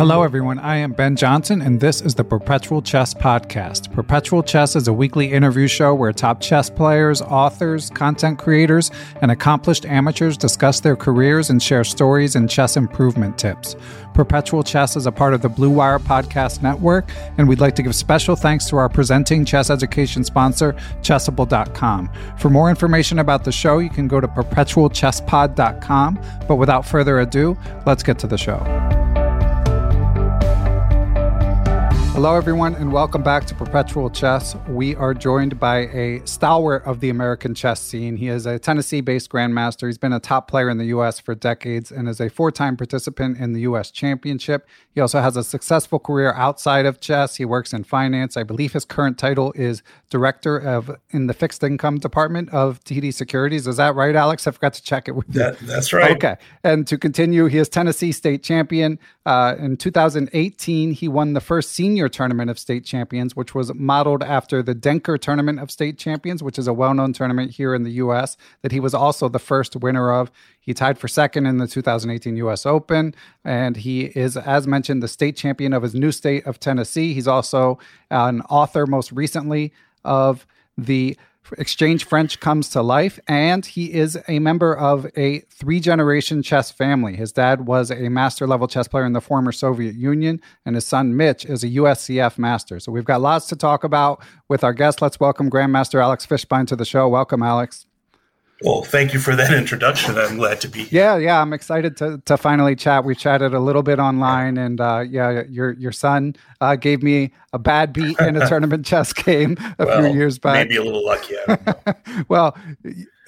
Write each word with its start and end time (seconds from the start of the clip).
Hello, 0.00 0.22
everyone. 0.22 0.58
I 0.58 0.76
am 0.76 0.92
Ben 0.92 1.14
Johnson, 1.14 1.60
and 1.60 1.78
this 1.78 2.00
is 2.00 2.14
the 2.14 2.24
Perpetual 2.24 2.80
Chess 2.80 3.12
Podcast. 3.12 3.92
Perpetual 3.92 4.42
Chess 4.42 4.74
is 4.74 4.88
a 4.88 4.94
weekly 4.94 5.30
interview 5.30 5.66
show 5.66 5.94
where 5.94 6.10
top 6.10 6.40
chess 6.40 6.70
players, 6.70 7.20
authors, 7.20 7.90
content 7.90 8.38
creators, 8.38 8.90
and 9.20 9.30
accomplished 9.30 9.84
amateurs 9.84 10.38
discuss 10.38 10.80
their 10.80 10.96
careers 10.96 11.50
and 11.50 11.62
share 11.62 11.84
stories 11.84 12.34
and 12.34 12.48
chess 12.48 12.78
improvement 12.78 13.36
tips. 13.36 13.76
Perpetual 14.14 14.62
Chess 14.62 14.96
is 14.96 15.04
a 15.04 15.12
part 15.12 15.34
of 15.34 15.42
the 15.42 15.50
Blue 15.50 15.68
Wire 15.68 15.98
Podcast 15.98 16.62
Network, 16.62 17.10
and 17.36 17.46
we'd 17.46 17.60
like 17.60 17.74
to 17.74 17.82
give 17.82 17.94
special 17.94 18.36
thanks 18.36 18.64
to 18.70 18.78
our 18.78 18.88
presenting 18.88 19.44
chess 19.44 19.68
education 19.68 20.24
sponsor, 20.24 20.72
Chessable.com. 21.02 22.08
For 22.38 22.48
more 22.48 22.70
information 22.70 23.18
about 23.18 23.44
the 23.44 23.52
show, 23.52 23.80
you 23.80 23.90
can 23.90 24.08
go 24.08 24.18
to 24.18 24.28
perpetualchesspod.com. 24.28 26.20
But 26.48 26.56
without 26.56 26.86
further 26.86 27.20
ado, 27.20 27.54
let's 27.84 28.02
get 28.02 28.18
to 28.20 28.26
the 28.26 28.38
show. 28.38 28.99
Hello, 32.20 32.36
everyone, 32.36 32.74
and 32.74 32.92
welcome 32.92 33.22
back 33.22 33.46
to 33.46 33.54
Perpetual 33.54 34.10
Chess. 34.10 34.54
We 34.68 34.94
are 34.94 35.14
joined 35.14 35.58
by 35.58 35.86
a 35.86 36.20
stalwart 36.26 36.84
of 36.84 37.00
the 37.00 37.08
American 37.08 37.54
chess 37.54 37.80
scene. 37.80 38.14
He 38.14 38.28
is 38.28 38.44
a 38.44 38.58
Tennessee 38.58 39.00
based 39.00 39.30
grandmaster. 39.30 39.86
He's 39.86 39.96
been 39.96 40.12
a 40.12 40.20
top 40.20 40.46
player 40.46 40.68
in 40.68 40.76
the 40.76 40.84
U.S. 40.88 41.18
for 41.18 41.34
decades 41.34 41.90
and 41.90 42.06
is 42.10 42.20
a 42.20 42.28
four 42.28 42.52
time 42.52 42.76
participant 42.76 43.38
in 43.38 43.54
the 43.54 43.62
U.S. 43.62 43.90
Championship. 43.90 44.68
He 44.94 45.00
also 45.00 45.22
has 45.22 45.34
a 45.34 45.42
successful 45.42 45.98
career 45.98 46.34
outside 46.34 46.84
of 46.84 47.00
chess. 47.00 47.36
He 47.36 47.46
works 47.46 47.72
in 47.72 47.84
finance. 47.84 48.36
I 48.36 48.42
believe 48.42 48.74
his 48.74 48.84
current 48.84 49.16
title 49.16 49.54
is 49.56 49.82
Director 50.10 50.58
of 50.58 50.94
in 51.08 51.26
the 51.26 51.32
Fixed 51.32 51.62
Income 51.64 52.00
Department 52.00 52.50
of 52.50 52.84
TD 52.84 53.14
Securities. 53.14 53.66
Is 53.66 53.78
that 53.78 53.94
right, 53.94 54.14
Alex? 54.14 54.46
I 54.46 54.50
forgot 54.50 54.74
to 54.74 54.82
check 54.82 55.08
it 55.08 55.12
with 55.12 55.26
you. 55.28 55.40
That, 55.40 55.58
that's 55.60 55.90
right. 55.94 56.10
Okay. 56.16 56.36
And 56.64 56.86
to 56.86 56.98
continue, 56.98 57.46
he 57.46 57.56
is 57.56 57.70
Tennessee 57.70 58.12
state 58.12 58.42
champion. 58.42 58.98
Uh, 59.24 59.54
in 59.58 59.78
2018, 59.78 60.92
he 60.92 61.08
won 61.08 61.32
the 61.32 61.40
first 61.40 61.70
senior 61.70 62.09
tournament 62.10 62.50
of 62.50 62.58
state 62.58 62.84
champions, 62.84 63.34
which 63.34 63.54
was 63.54 63.72
modeled 63.74 64.22
after 64.22 64.62
the 64.62 64.74
Denker 64.74 65.18
Tournament 65.18 65.60
of 65.60 65.70
State 65.70 65.96
Champions, 65.98 66.42
which 66.42 66.58
is 66.58 66.66
a 66.66 66.72
well 66.72 66.92
known 66.92 67.12
tournament 67.12 67.52
here 67.52 67.74
in 67.74 67.82
the 67.82 67.92
U.S., 67.92 68.36
that 68.62 68.72
he 68.72 68.80
was 68.80 68.94
also 68.94 69.28
the 69.28 69.38
first 69.38 69.76
winner 69.76 70.12
of. 70.12 70.30
He 70.60 70.74
tied 70.74 70.98
for 70.98 71.08
second 71.08 71.46
in 71.46 71.58
the 71.58 71.66
2018 71.66 72.36
U.S. 72.36 72.66
Open, 72.66 73.14
and 73.44 73.76
he 73.76 74.06
is, 74.06 74.36
as 74.36 74.66
mentioned, 74.66 75.02
the 75.02 75.08
state 75.08 75.36
champion 75.36 75.72
of 75.72 75.82
his 75.82 75.94
new 75.94 76.12
state 76.12 76.46
of 76.46 76.60
Tennessee. 76.60 77.14
He's 77.14 77.28
also 77.28 77.78
an 78.10 78.42
author, 78.42 78.86
most 78.86 79.12
recently, 79.12 79.72
of 80.04 80.46
the 80.76 81.16
Exchange 81.58 82.04
French 82.04 82.40
comes 82.40 82.68
to 82.70 82.82
life, 82.82 83.18
and 83.26 83.64
he 83.64 83.92
is 83.92 84.18
a 84.28 84.38
member 84.38 84.76
of 84.76 85.06
a 85.16 85.40
three 85.40 85.80
generation 85.80 86.42
chess 86.42 86.70
family. 86.70 87.16
His 87.16 87.32
dad 87.32 87.66
was 87.66 87.90
a 87.90 88.08
master 88.08 88.46
level 88.46 88.68
chess 88.68 88.88
player 88.88 89.04
in 89.04 89.12
the 89.12 89.20
former 89.20 89.52
Soviet 89.52 89.94
Union, 89.94 90.40
and 90.64 90.74
his 90.74 90.86
son 90.86 91.16
Mitch 91.16 91.44
is 91.44 91.64
a 91.64 91.68
USCF 91.68 92.38
master. 92.38 92.80
So 92.80 92.92
we've 92.92 93.04
got 93.04 93.20
lots 93.20 93.46
to 93.48 93.56
talk 93.56 93.84
about 93.84 94.22
with 94.48 94.64
our 94.64 94.72
guest. 94.72 95.02
Let's 95.02 95.20
welcome 95.20 95.50
Grandmaster 95.50 96.02
Alex 96.02 96.26
Fishbein 96.26 96.66
to 96.68 96.76
the 96.76 96.84
show. 96.84 97.08
Welcome, 97.08 97.42
Alex. 97.42 97.86
Well, 98.62 98.82
thank 98.82 99.14
you 99.14 99.20
for 99.20 99.34
that 99.36 99.52
introduction. 99.56 100.18
I'm 100.18 100.36
glad 100.36 100.60
to 100.62 100.68
be 100.68 100.84
here. 100.84 101.02
Yeah, 101.02 101.16
yeah, 101.16 101.40
I'm 101.40 101.52
excited 101.52 101.96
to, 101.98 102.20
to 102.26 102.36
finally 102.36 102.76
chat. 102.76 103.04
We 103.04 103.14
chatted 103.14 103.54
a 103.54 103.60
little 103.60 103.82
bit 103.82 103.98
online, 103.98 104.58
and 104.58 104.80
uh, 104.80 105.04
yeah, 105.08 105.42
your 105.48 105.72
your 105.72 105.92
son 105.92 106.36
uh, 106.60 106.76
gave 106.76 107.02
me 107.02 107.32
a 107.52 107.58
bad 107.58 107.92
beat 107.92 108.18
in 108.20 108.36
a 108.36 108.46
tournament 108.48 108.84
chess 108.84 109.12
game 109.12 109.56
a 109.78 109.86
well, 109.86 110.02
few 110.02 110.12
years 110.14 110.38
back. 110.38 110.68
Maybe 110.68 110.76
a 110.76 110.84
little 110.84 111.04
lucky. 111.04 111.34
well, 112.28 112.56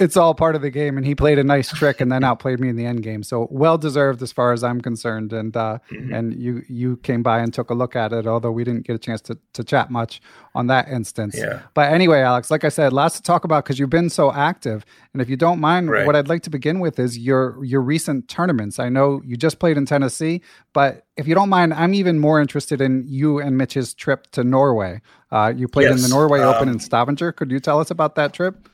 it's 0.02 0.16
all 0.16 0.34
part 0.34 0.56
of 0.56 0.62
the 0.62 0.70
game, 0.70 0.96
and 0.96 1.06
he 1.06 1.14
played 1.14 1.38
a 1.38 1.44
nice 1.44 1.70
trick 1.70 2.00
and 2.00 2.10
then 2.10 2.24
outplayed 2.24 2.58
me 2.58 2.68
in 2.68 2.76
the 2.76 2.84
end 2.84 3.02
game. 3.02 3.22
So 3.22 3.46
well 3.50 3.78
deserved 3.78 4.20
as 4.20 4.32
far 4.32 4.52
as 4.52 4.64
I'm 4.64 4.80
concerned. 4.80 5.32
And 5.32 5.56
uh, 5.56 5.78
mm-hmm. 5.90 6.12
and 6.12 6.34
you 6.34 6.62
you 6.68 6.96
came 6.98 7.22
by 7.22 7.38
and 7.38 7.54
took 7.54 7.70
a 7.70 7.74
look 7.74 7.94
at 7.94 8.12
it, 8.12 8.26
although 8.26 8.50
we 8.50 8.64
didn't 8.64 8.86
get 8.86 8.96
a 8.96 8.98
chance 8.98 9.20
to 9.22 9.38
to 9.52 9.64
chat 9.64 9.90
much 9.90 10.20
on 10.54 10.66
that 10.66 10.88
instance. 10.88 11.36
Yeah. 11.38 11.62
But 11.74 11.92
anyway, 11.92 12.20
Alex, 12.20 12.50
like 12.50 12.64
I 12.64 12.68
said, 12.68 12.92
lots 12.92 13.16
to 13.16 13.22
talk 13.22 13.44
about 13.44 13.64
because 13.64 13.78
you've 13.78 13.90
been 13.90 14.10
so 14.10 14.32
active. 14.32 14.84
And 15.12 15.22
if 15.22 15.30
you 15.30 15.36
don't 15.36 15.60
mind, 15.60 15.90
right. 15.90 16.06
what 16.06 16.16
I'd 16.16 16.28
like 16.28 16.42
to 16.42 16.50
begin 16.50 16.80
with 16.80 16.98
is 16.98 17.16
your 17.16 17.62
your 17.64 17.80
recent 17.80 18.28
tournaments. 18.28 18.78
I 18.78 18.88
know 18.88 19.22
you 19.24 19.36
just 19.36 19.58
played 19.58 19.76
in 19.76 19.86
Tennessee, 19.86 20.42
but 20.72 21.06
if 21.16 21.28
you 21.28 21.34
don't 21.34 21.48
mind, 21.48 21.74
I'm 21.74 21.94
even 21.94 22.18
more 22.18 22.40
interested 22.40 22.80
in 22.80 23.04
you 23.06 23.38
and 23.38 23.56
Mitch's 23.56 23.94
trip 23.94 24.30
to 24.32 24.42
Norway. 24.42 25.00
Uh, 25.30 25.52
you 25.56 25.68
played 25.68 25.88
yes. 25.88 25.96
in 25.96 26.02
the 26.02 26.08
Norway 26.08 26.40
um, 26.40 26.54
Open 26.54 26.68
in 26.68 26.78
Stavanger. 26.78 27.32
Could 27.32 27.50
you 27.50 27.60
tell 27.60 27.80
us 27.80 27.90
about 27.90 28.16
that 28.16 28.32
trip? 28.32 28.68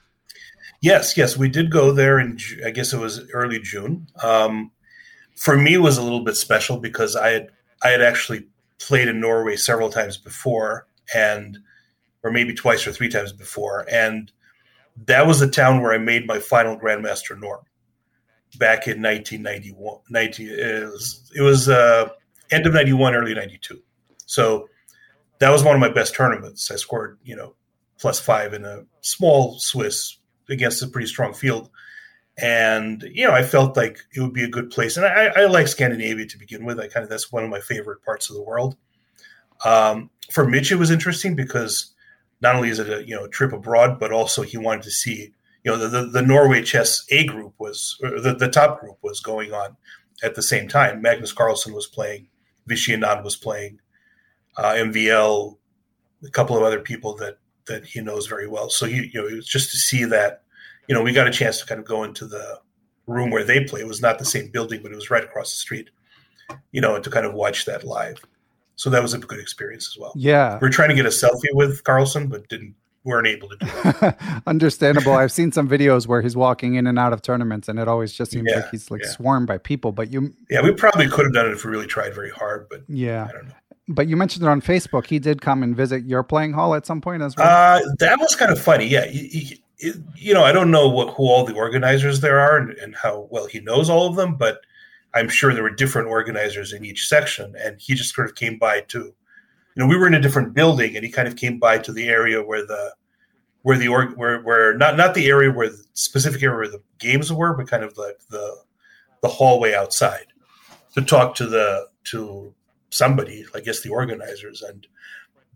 Yes, 0.80 1.16
yes, 1.16 1.36
we 1.36 1.48
did 1.48 1.70
go 1.70 1.92
there 1.92 2.18
and 2.18 2.40
I 2.64 2.70
guess 2.70 2.92
it 2.92 3.00
was 3.00 3.28
early 3.32 3.58
June. 3.58 4.06
Um, 4.22 4.70
for 5.34 5.56
me, 5.56 5.74
it 5.74 5.78
was 5.78 5.98
a 5.98 6.02
little 6.02 6.24
bit 6.24 6.36
special 6.36 6.78
because 6.78 7.16
I 7.16 7.30
had 7.30 7.48
I 7.82 7.88
had 7.88 8.02
actually 8.02 8.46
played 8.78 9.08
in 9.08 9.20
Norway 9.20 9.56
several 9.56 9.90
times 9.90 10.16
before, 10.16 10.86
and 11.14 11.58
or 12.22 12.30
maybe 12.30 12.54
twice 12.54 12.86
or 12.86 12.92
three 12.92 13.08
times 13.08 13.32
before. 13.32 13.86
And 13.90 14.32
that 15.06 15.26
was 15.26 15.40
the 15.40 15.48
town 15.48 15.80
where 15.80 15.92
I 15.92 15.98
made 15.98 16.26
my 16.26 16.38
final 16.38 16.78
Grandmaster 16.78 17.38
norm 17.38 17.60
back 18.58 18.86
in 18.88 19.02
1991. 19.02 20.00
19, 20.10 20.48
it 20.48 20.84
was, 20.84 21.32
it 21.36 21.42
was 21.42 21.68
uh, 21.68 22.08
end 22.50 22.66
of 22.66 22.74
91, 22.74 23.14
early 23.14 23.34
92. 23.34 23.80
So 24.26 24.68
that 25.38 25.50
was 25.50 25.62
one 25.62 25.74
of 25.74 25.80
my 25.80 25.88
best 25.88 26.14
tournaments. 26.14 26.70
I 26.70 26.76
scored, 26.76 27.18
you 27.22 27.36
know, 27.36 27.54
plus 27.98 28.18
five 28.18 28.54
in 28.54 28.64
a 28.64 28.84
small 29.00 29.58
Swiss 29.58 30.17
against 30.48 30.82
a 30.82 30.88
pretty 30.88 31.06
strong 31.06 31.34
field. 31.34 31.70
And, 32.40 33.02
you 33.12 33.26
know, 33.26 33.32
I 33.32 33.42
felt 33.42 33.76
like 33.76 33.98
it 34.14 34.20
would 34.20 34.32
be 34.32 34.44
a 34.44 34.48
good 34.48 34.70
place. 34.70 34.96
And 34.96 35.04
I, 35.04 35.32
I 35.36 35.46
like 35.46 35.66
Scandinavia 35.66 36.26
to 36.26 36.38
begin 36.38 36.64
with. 36.64 36.78
I 36.78 36.86
kind 36.86 37.02
of, 37.02 37.10
that's 37.10 37.32
one 37.32 37.42
of 37.42 37.50
my 37.50 37.60
favorite 37.60 38.02
parts 38.04 38.30
of 38.30 38.36
the 38.36 38.42
world. 38.42 38.76
Um, 39.64 40.10
for 40.30 40.46
Mitch, 40.48 40.70
it 40.70 40.76
was 40.76 40.92
interesting 40.92 41.34
because 41.34 41.92
not 42.40 42.54
only 42.54 42.68
is 42.68 42.78
it 42.78 42.88
a, 42.88 43.06
you 43.06 43.16
know, 43.16 43.26
trip 43.26 43.52
abroad, 43.52 43.98
but 43.98 44.12
also 44.12 44.42
he 44.42 44.56
wanted 44.56 44.82
to 44.84 44.90
see, 44.90 45.32
you 45.64 45.72
know, 45.72 45.76
the, 45.76 45.88
the, 45.88 46.06
the 46.06 46.22
Norway 46.22 46.62
chess 46.62 47.04
A 47.10 47.26
group 47.26 47.54
was, 47.58 47.96
the, 48.00 48.36
the 48.38 48.48
top 48.48 48.80
group 48.80 48.98
was 49.02 49.18
going 49.18 49.52
on 49.52 49.76
at 50.22 50.36
the 50.36 50.42
same 50.42 50.68
time. 50.68 51.02
Magnus 51.02 51.32
Carlsen 51.32 51.74
was 51.74 51.88
playing, 51.88 52.28
Vishy 52.68 52.96
Anand 52.96 53.24
was 53.24 53.34
playing, 53.34 53.80
uh, 54.56 54.74
MVL, 54.74 55.56
a 56.24 56.30
couple 56.30 56.56
of 56.56 56.62
other 56.62 56.80
people 56.80 57.16
that 57.16 57.38
that 57.68 57.84
he 57.84 58.00
knows 58.00 58.26
very 58.26 58.48
well. 58.48 58.68
So 58.70 58.86
you 58.86 59.02
you 59.02 59.20
know, 59.22 59.28
it 59.28 59.34
was 59.34 59.46
just 59.46 59.70
to 59.70 59.76
see 59.76 60.04
that, 60.04 60.42
you 60.88 60.94
know, 60.94 61.02
we 61.02 61.12
got 61.12 61.26
a 61.28 61.30
chance 61.30 61.60
to 61.60 61.66
kind 61.66 61.80
of 61.80 61.86
go 61.86 62.04
into 62.04 62.26
the 62.26 62.60
room 63.06 63.30
where 63.30 63.44
they 63.44 63.64
play. 63.64 63.80
It 63.80 63.86
was 63.86 64.02
not 64.02 64.18
the 64.18 64.24
same 64.24 64.48
building, 64.48 64.82
but 64.82 64.92
it 64.92 64.96
was 64.96 65.10
right 65.10 65.24
across 65.24 65.50
the 65.52 65.58
street. 65.60 65.90
You 66.72 66.80
know, 66.80 66.94
and 66.94 67.04
to 67.04 67.10
kind 67.10 67.26
of 67.26 67.34
watch 67.34 67.66
that 67.66 67.84
live. 67.84 68.18
So 68.76 68.90
that 68.90 69.02
was 69.02 69.12
a 69.12 69.18
good 69.18 69.40
experience 69.40 69.92
as 69.92 70.00
well. 70.00 70.12
Yeah, 70.16 70.58
we 70.60 70.68
are 70.68 70.70
trying 70.70 70.88
to 70.90 70.94
get 70.94 71.04
a 71.04 71.10
selfie 71.10 71.52
with 71.52 71.84
Carlsen, 71.84 72.28
but 72.28 72.48
didn't 72.48 72.74
weren't 73.04 73.26
able 73.26 73.48
to 73.48 73.56
do 73.56 73.66
it. 73.66 74.16
Understandable. 74.46 75.12
I've 75.12 75.32
seen 75.32 75.50
some 75.50 75.68
videos 75.68 76.06
where 76.06 76.22
he's 76.22 76.36
walking 76.36 76.74
in 76.74 76.86
and 76.86 76.98
out 76.98 77.12
of 77.12 77.22
tournaments, 77.22 77.68
and 77.68 77.78
it 77.78 77.88
always 77.88 78.12
just 78.12 78.30
seems 78.30 78.46
Yeah, 78.48 78.56
like 78.60 78.70
he's 78.70 78.90
like 78.90 79.02
yeah. 79.02 79.10
swarmed 79.10 79.46
by 79.46 79.58
people. 79.58 79.92
But 79.92 80.12
you, 80.12 80.32
Yeah, 80.50 80.62
we 80.62 80.72
probably 80.72 81.08
could 81.08 81.24
have 81.24 81.32
done 81.34 81.46
it 81.46 81.52
if 81.52 81.64
we 81.64 81.70
really 81.70 81.86
tried 81.86 82.14
very 82.14 82.30
hard, 82.30 82.68
but 82.68 82.82
yeah, 82.88 83.26
I 83.28 83.32
don't 83.32 83.46
know. 83.48 83.54
But 83.88 84.06
you 84.06 84.16
mentioned 84.16 84.44
it 84.44 84.48
on 84.48 84.60
Facebook. 84.60 85.06
He 85.06 85.18
did 85.18 85.40
come 85.40 85.62
and 85.62 85.74
visit 85.74 86.04
your 86.04 86.22
playing 86.22 86.52
hall 86.52 86.74
at 86.74 86.86
some 86.86 87.00
point 87.00 87.22
as 87.22 87.34
well. 87.36 87.46
Uh, 87.46 87.80
that 87.98 88.20
was 88.20 88.36
kind 88.36 88.52
of 88.52 88.60
funny. 88.60 88.86
Yeah, 88.86 89.06
he, 89.06 89.60
he, 89.78 89.92
you 90.16 90.34
know, 90.34 90.44
I 90.44 90.52
don't 90.52 90.70
know 90.70 90.88
what 90.88 91.14
who 91.14 91.24
all 91.24 91.44
the 91.44 91.54
organizers 91.54 92.20
there 92.20 92.38
are 92.38 92.58
and, 92.58 92.70
and 92.72 92.94
how 92.94 93.28
well 93.30 93.46
he 93.46 93.60
knows 93.60 93.88
all 93.88 94.06
of 94.06 94.16
them, 94.16 94.34
but 94.36 94.60
I'm 95.14 95.28
sure 95.28 95.54
there 95.54 95.62
were 95.62 95.70
different 95.70 96.08
organizers 96.08 96.72
in 96.72 96.84
each 96.84 97.08
section, 97.08 97.54
and 97.58 97.80
he 97.80 97.94
just 97.94 98.14
sort 98.14 98.28
of 98.28 98.36
came 98.36 98.58
by 98.58 98.82
to, 98.82 98.98
you 98.98 99.14
know, 99.76 99.86
we 99.86 99.96
were 99.96 100.06
in 100.06 100.14
a 100.14 100.20
different 100.20 100.54
building, 100.54 100.94
and 100.94 101.04
he 101.04 101.10
kind 101.10 101.26
of 101.26 101.36
came 101.36 101.58
by 101.58 101.78
to 101.78 101.92
the 101.92 102.08
area 102.08 102.42
where 102.42 102.66
the 102.66 102.94
where 103.62 103.78
the 103.78 103.88
org 103.88 104.16
where 104.16 104.40
where 104.42 104.76
not 104.76 104.96
not 104.96 105.14
the 105.14 105.28
area 105.28 105.50
where 105.50 105.70
the 105.70 105.82
specific 105.94 106.42
area 106.42 106.56
where 106.56 106.68
the 106.68 106.82
games 106.98 107.32
were, 107.32 107.54
but 107.54 107.68
kind 107.68 107.84
of 107.84 107.96
like 107.96 108.18
the 108.28 108.56
the 109.22 109.28
hallway 109.28 109.74
outside 109.74 110.26
to 110.94 111.02
talk 111.02 111.34
to 111.36 111.46
the 111.46 111.88
to 112.04 112.54
somebody, 112.90 113.44
I 113.54 113.60
guess 113.60 113.80
the 113.82 113.90
organizers, 113.90 114.62
and 114.62 114.86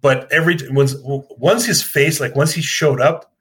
but 0.00 0.30
every 0.32 0.56
once 0.70 0.94
once 1.04 1.64
his 1.64 1.82
face 1.82 2.20
like 2.20 2.34
once 2.36 2.52
he 2.52 2.62
showed 2.62 3.00
up, 3.00 3.32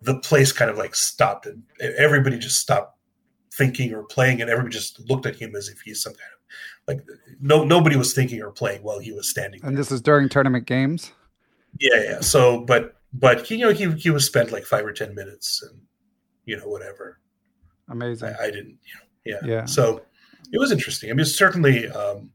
the 0.00 0.18
place 0.18 0.52
kind 0.52 0.70
of 0.70 0.76
like 0.78 0.94
stopped 0.94 1.46
and 1.46 1.62
everybody 1.80 2.38
just 2.38 2.58
stopped 2.58 2.98
thinking 3.52 3.92
or 3.94 4.02
playing 4.04 4.40
and 4.40 4.50
everybody 4.50 4.72
just 4.72 4.98
looked 5.08 5.26
at 5.26 5.36
him 5.36 5.54
as 5.54 5.68
if 5.68 5.80
he's 5.82 6.02
some 6.02 6.12
kind 6.14 6.22
of 6.32 6.38
like 6.88 7.06
no 7.40 7.64
nobody 7.64 7.96
was 7.96 8.14
thinking 8.14 8.40
or 8.42 8.50
playing 8.50 8.82
while 8.82 8.98
he 8.98 9.12
was 9.12 9.28
standing 9.28 9.60
and 9.62 9.76
this 9.76 9.92
is 9.92 10.00
during 10.00 10.28
tournament 10.28 10.66
games. 10.66 11.12
yeah 11.78 12.02
yeah 12.02 12.20
so 12.20 12.60
but 12.64 12.96
but 13.12 13.50
you 13.50 13.58
know 13.58 13.70
he 13.72 13.90
he 13.92 14.08
was 14.10 14.24
spent 14.26 14.50
like 14.52 14.64
five 14.64 14.84
or 14.86 14.92
ten 14.92 15.14
minutes 15.14 15.62
and 15.62 15.80
you 16.46 16.56
know 16.56 16.66
whatever 16.66 17.18
Amazing. 17.90 18.34
I, 18.40 18.44
I 18.44 18.50
didn't 18.50 18.78
you 18.84 18.94
know 18.94 19.40
yeah 19.42 19.48
Yeah. 19.54 19.64
so 19.66 20.00
it 20.52 20.58
was 20.58 20.72
interesting 20.72 21.10
i 21.10 21.12
mean 21.12 21.26
certainly 21.26 21.88
um 21.90 22.30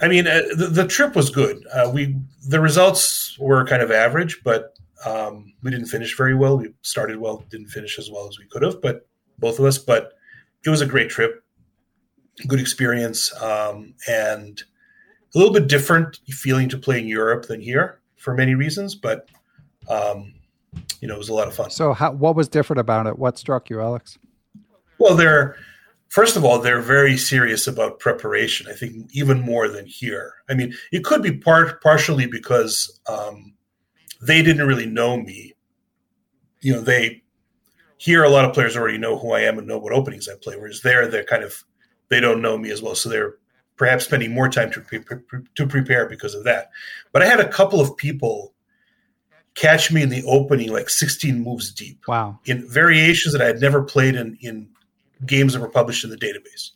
i 0.00 0.08
mean 0.08 0.26
uh, 0.26 0.42
the, 0.56 0.66
the 0.66 0.86
trip 0.86 1.14
was 1.14 1.30
good 1.30 1.64
uh, 1.72 1.90
we 1.92 2.16
the 2.48 2.60
results 2.60 3.36
were 3.38 3.64
kind 3.66 3.82
of 3.82 3.90
average 3.90 4.40
but 4.44 4.76
um 5.04 5.52
we 5.62 5.70
didn't 5.70 5.86
finish 5.86 6.16
very 6.16 6.34
well 6.34 6.58
we 6.58 6.72
started 6.82 7.18
well 7.18 7.44
didn't 7.50 7.68
finish 7.68 7.98
as 7.98 8.10
well 8.10 8.28
as 8.28 8.38
we 8.38 8.46
could 8.46 8.62
have 8.62 8.80
but 8.80 9.06
both 9.38 9.58
of 9.58 9.64
us 9.64 9.78
but 9.78 10.12
it 10.64 10.70
was 10.70 10.80
a 10.80 10.86
great 10.86 11.10
trip 11.10 11.44
good 12.46 12.60
experience 12.60 13.34
um 13.42 13.94
and 14.08 14.62
a 15.34 15.38
little 15.38 15.52
bit 15.52 15.68
different 15.68 16.18
feeling 16.28 16.68
to 16.68 16.78
play 16.78 16.98
in 16.98 17.06
europe 17.06 17.46
than 17.46 17.60
here 17.60 18.00
for 18.16 18.34
many 18.34 18.54
reasons 18.54 18.94
but 18.94 19.28
um 19.88 20.34
you 21.00 21.08
know 21.08 21.14
it 21.14 21.18
was 21.18 21.28
a 21.28 21.34
lot 21.34 21.48
of 21.48 21.54
fun 21.54 21.70
So, 21.70 21.92
how, 21.92 22.12
what 22.12 22.36
was 22.36 22.48
different 22.48 22.80
about 22.80 23.06
it? 23.06 23.18
What 23.18 23.38
struck 23.38 23.70
you, 23.70 23.80
Alex? 23.80 24.18
Well, 24.98 25.16
they're 25.16 25.56
first 26.10 26.36
of 26.36 26.44
all 26.44 26.58
they're 26.58 26.82
very 26.82 27.16
serious 27.16 27.66
about 27.66 27.98
preparation. 27.98 28.66
I 28.70 28.74
think 28.74 29.08
even 29.12 29.40
more 29.40 29.68
than 29.68 29.86
here. 29.86 30.34
I 30.48 30.54
mean, 30.54 30.74
it 30.92 31.04
could 31.04 31.22
be 31.22 31.32
part 31.32 31.82
partially 31.82 32.26
because 32.26 33.00
um, 33.08 33.54
they 34.20 34.42
didn't 34.42 34.66
really 34.66 34.86
know 34.86 35.16
me. 35.16 35.54
You 36.60 36.74
know, 36.74 36.80
they 36.82 37.22
here 37.96 38.22
a 38.22 38.28
lot 38.28 38.44
of 38.44 38.52
players 38.54 38.76
already 38.76 38.98
know 38.98 39.18
who 39.18 39.32
I 39.32 39.40
am 39.40 39.58
and 39.58 39.66
know 39.66 39.78
what 39.78 39.92
openings 39.92 40.28
I 40.28 40.34
play. 40.40 40.56
Whereas 40.56 40.82
there, 40.82 41.06
they're 41.08 41.24
kind 41.24 41.42
of 41.42 41.64
they 42.08 42.20
don't 42.20 42.42
know 42.42 42.58
me 42.58 42.70
as 42.70 42.82
well, 42.82 42.94
so 42.94 43.08
they're 43.08 43.36
perhaps 43.76 44.04
spending 44.04 44.34
more 44.34 44.48
time 44.48 44.70
to 44.72 44.80
pre- 44.80 44.98
pre- 44.98 45.40
to 45.54 45.66
prepare 45.66 46.06
because 46.08 46.34
of 46.34 46.44
that. 46.44 46.70
But 47.12 47.22
I 47.22 47.26
had 47.26 47.40
a 47.40 47.48
couple 47.48 47.80
of 47.80 47.96
people 47.96 48.52
catch 49.54 49.90
me 49.90 50.02
in 50.02 50.08
the 50.10 50.22
opening 50.24 50.72
like 50.72 50.88
16 50.88 51.42
moves 51.42 51.72
deep 51.72 52.06
Wow. 52.06 52.38
in 52.44 52.68
variations 52.68 53.32
that 53.32 53.42
I 53.42 53.46
had 53.46 53.60
never 53.60 53.82
played 53.82 54.14
in 54.14 54.36
in 54.40 54.68
games 55.26 55.52
that 55.52 55.60
were 55.60 55.68
published 55.70 56.04
in 56.04 56.10
the 56.10 56.16
database. 56.16 56.70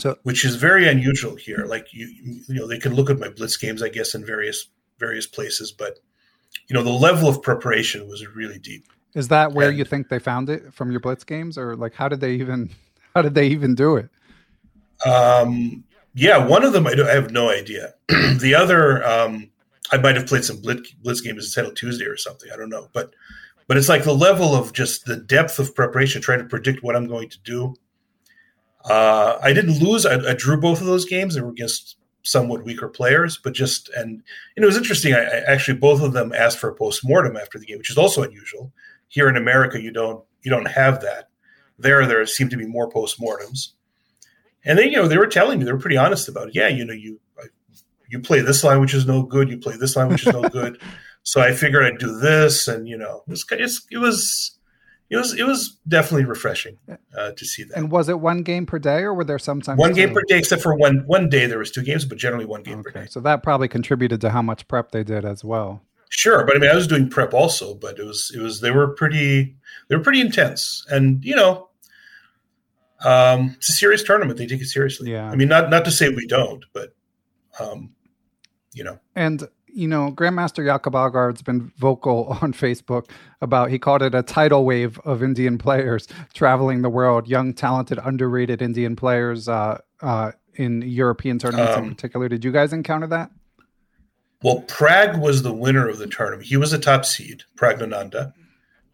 So- 0.00 0.18
which 0.24 0.44
is 0.44 0.56
very 0.56 0.88
unusual 0.88 1.36
here. 1.36 1.66
Like 1.68 1.92
you, 1.92 2.06
you 2.48 2.54
know, 2.54 2.66
they 2.66 2.78
can 2.78 2.94
look 2.94 3.10
at 3.10 3.18
my 3.18 3.28
blitz 3.28 3.56
games, 3.56 3.82
I 3.82 3.88
guess, 3.88 4.14
in 4.14 4.24
various 4.24 4.66
various 4.98 5.26
places, 5.26 5.72
but 5.72 5.98
you 6.68 6.74
know, 6.74 6.82
the 6.82 6.90
level 6.90 7.28
of 7.28 7.42
preparation 7.42 8.08
was 8.08 8.26
really 8.28 8.58
deep. 8.58 8.86
Is 9.14 9.28
that 9.28 9.52
where 9.52 9.68
And- 9.68 9.78
you 9.78 9.84
think 9.84 10.08
they 10.08 10.18
found 10.18 10.50
it 10.50 10.72
from 10.74 10.90
your 10.90 11.00
Blitz 11.00 11.22
games, 11.24 11.56
or 11.56 11.76
like 11.76 11.94
how 11.94 12.08
did 12.08 12.20
they 12.20 12.32
even 12.34 12.70
how 13.14 13.22
did 13.22 13.34
they 13.34 13.46
even 13.48 13.74
do 13.74 13.96
it? 13.96 14.08
Um, 15.06 15.84
yeah, 16.14 16.38
one 16.44 16.64
of 16.64 16.72
them 16.72 16.86
I, 16.86 16.94
do, 16.94 17.04
I 17.06 17.10
have 17.12 17.30
no 17.30 17.50
idea. 17.50 17.94
the 18.08 18.54
other, 18.56 19.04
um, 19.06 19.50
I 19.92 19.98
might 19.98 20.16
have 20.16 20.26
played 20.26 20.44
some 20.44 20.60
blitz, 20.60 20.92
blitz 20.92 21.20
games 21.20 21.44
in 21.46 21.52
Title 21.62 21.74
Tuesday 21.74 22.04
or 22.06 22.16
something. 22.16 22.50
I 22.52 22.56
don't 22.56 22.70
know, 22.70 22.88
but 22.92 23.12
but 23.66 23.76
it's 23.76 23.88
like 23.88 24.04
the 24.04 24.14
level 24.14 24.54
of 24.54 24.72
just 24.72 25.06
the 25.06 25.16
depth 25.16 25.58
of 25.58 25.74
preparation, 25.74 26.20
trying 26.20 26.40
to 26.40 26.44
predict 26.44 26.82
what 26.82 26.96
I'm 26.96 27.06
going 27.06 27.28
to 27.30 27.40
do. 27.40 27.74
Uh, 28.84 29.38
I 29.42 29.52
didn't 29.52 29.80
lose. 29.80 30.04
I, 30.04 30.16
I 30.30 30.34
drew 30.34 30.60
both 30.60 30.80
of 30.80 30.86
those 30.86 31.06
games. 31.06 31.34
They 31.34 31.40
were 31.40 31.50
against 31.50 31.96
somewhat 32.22 32.64
weaker 32.64 32.88
players, 32.88 33.38
but 33.42 33.54
just 33.54 33.88
and, 33.96 34.22
it 34.56 34.64
was 34.64 34.76
interesting. 34.76 35.14
I, 35.14 35.22
I 35.22 35.38
actually 35.46 35.78
both 35.78 36.02
of 36.02 36.12
them 36.12 36.32
asked 36.32 36.58
for 36.58 36.68
a 36.68 36.74
post 36.74 37.02
mortem 37.04 37.36
after 37.36 37.58
the 37.58 37.66
game, 37.66 37.78
which 37.78 37.90
is 37.90 37.98
also 37.98 38.22
unusual. 38.22 38.72
Here 39.08 39.28
in 39.28 39.36
America, 39.36 39.80
you 39.80 39.92
don't 39.92 40.24
you 40.42 40.50
don't 40.50 40.68
have 40.68 41.00
that. 41.00 41.28
There, 41.78 42.06
there 42.06 42.24
seem 42.26 42.50
to 42.50 42.56
be 42.56 42.66
more 42.66 42.90
post 42.90 43.20
mortems. 43.20 43.74
And 44.64 44.78
then, 44.78 44.90
you 44.90 44.96
know, 44.96 45.08
they 45.08 45.18
were 45.18 45.26
telling 45.26 45.58
me, 45.58 45.64
they 45.64 45.72
were 45.72 45.78
pretty 45.78 45.96
honest 45.96 46.28
about 46.28 46.48
it. 46.48 46.54
Yeah, 46.54 46.68
you 46.68 46.84
know, 46.84 46.94
you 46.94 47.20
you 48.08 48.20
play 48.20 48.40
this 48.40 48.62
line, 48.62 48.80
which 48.80 48.94
is 48.94 49.06
no 49.06 49.22
good. 49.22 49.50
You 49.50 49.58
play 49.58 49.76
this 49.76 49.96
line, 49.96 50.08
which 50.08 50.26
is 50.26 50.32
no 50.32 50.42
good. 50.48 50.80
So 51.24 51.40
I 51.40 51.52
figured 51.52 51.84
I'd 51.84 51.98
do 51.98 52.18
this, 52.18 52.68
and 52.68 52.86
you 52.86 52.96
know, 52.98 53.24
it 53.26 53.30
was 53.30 53.44
it's, 53.50 53.86
it 53.90 53.98
was 53.98 54.58
it 55.10 55.16
was 55.16 55.32
it 55.34 55.44
was 55.44 55.78
definitely 55.88 56.26
refreshing 56.26 56.76
uh, 57.16 57.32
to 57.32 57.44
see 57.44 57.64
that. 57.64 57.76
And 57.76 57.90
was 57.90 58.10
it 58.10 58.20
one 58.20 58.42
game 58.42 58.66
per 58.66 58.78
day, 58.78 59.00
or 59.00 59.14
were 59.14 59.24
there 59.24 59.38
sometimes 59.38 59.78
one 59.78 59.94
game 59.94 60.10
two? 60.10 60.14
per 60.16 60.22
day, 60.28 60.38
except 60.38 60.62
for 60.62 60.74
one 60.76 61.02
one 61.06 61.30
day 61.30 61.46
there 61.46 61.58
was 61.58 61.70
two 61.70 61.82
games, 61.82 62.04
but 62.04 62.18
generally 62.18 62.44
one 62.44 62.62
game 62.62 62.82
per 62.82 62.90
day. 62.90 63.06
so 63.08 63.20
that 63.20 63.42
probably 63.42 63.68
contributed 63.68 64.20
to 64.20 64.30
how 64.30 64.42
much 64.42 64.68
prep 64.68 64.92
they 64.92 65.02
did 65.02 65.24
as 65.24 65.42
well. 65.42 65.82
Sure, 66.10 66.44
but 66.44 66.56
I 66.56 66.58
mean, 66.58 66.70
I 66.70 66.74
was 66.74 66.86
doing 66.86 67.08
prep 67.08 67.32
also, 67.32 67.74
but 67.74 67.98
it 67.98 68.04
was 68.04 68.30
it 68.34 68.40
was 68.40 68.60
they 68.60 68.70
were 68.70 68.88
pretty 68.88 69.56
they 69.88 69.96
were 69.96 70.02
pretty 70.02 70.20
intense, 70.20 70.86
and 70.90 71.24
you 71.24 71.34
know, 71.34 71.70
um, 73.02 73.54
it's 73.56 73.70
a 73.70 73.72
serious 73.72 74.02
tournament. 74.02 74.38
They 74.38 74.46
take 74.46 74.60
it 74.60 74.66
seriously. 74.66 75.10
Yeah. 75.10 75.30
I 75.30 75.36
mean, 75.36 75.48
not 75.48 75.70
not 75.70 75.86
to 75.86 75.90
say 75.90 76.10
we 76.10 76.26
don't, 76.26 76.64
but 76.74 76.94
um, 77.58 77.94
you 78.74 78.84
know, 78.84 78.98
And 79.14 79.48
you 79.74 79.88
know, 79.88 80.12
Grandmaster 80.12 80.64
Jacob 80.64 80.94
Aagaard's 80.94 81.42
been 81.42 81.72
vocal 81.78 82.26
on 82.42 82.52
Facebook 82.52 83.10
about 83.40 83.70
he 83.70 83.78
called 83.78 84.02
it 84.02 84.14
a 84.14 84.22
tidal 84.22 84.64
wave 84.64 84.98
of 85.04 85.22
Indian 85.22 85.58
players 85.58 86.06
traveling 86.32 86.82
the 86.82 86.90
world, 86.90 87.28
young, 87.28 87.52
talented, 87.52 87.98
underrated 88.04 88.62
Indian 88.62 88.96
players 88.96 89.48
uh, 89.48 89.78
uh, 90.00 90.32
in 90.54 90.82
European 90.82 91.38
tournaments 91.38 91.76
in 91.76 91.82
Um, 91.84 91.94
particular. 91.94 92.28
Did 92.28 92.44
you 92.44 92.52
guys 92.52 92.72
encounter 92.72 93.08
that? 93.08 93.30
Well, 94.42 94.60
Pragg 94.68 95.16
was 95.18 95.42
the 95.42 95.52
winner 95.54 95.88
of 95.88 95.98
the 95.98 96.06
tournament. 96.06 96.46
He 96.46 96.56
was 96.56 96.72
a 96.72 96.78
top 96.78 97.04
seed, 97.04 97.42
Praggnanandhaa. 97.56 98.32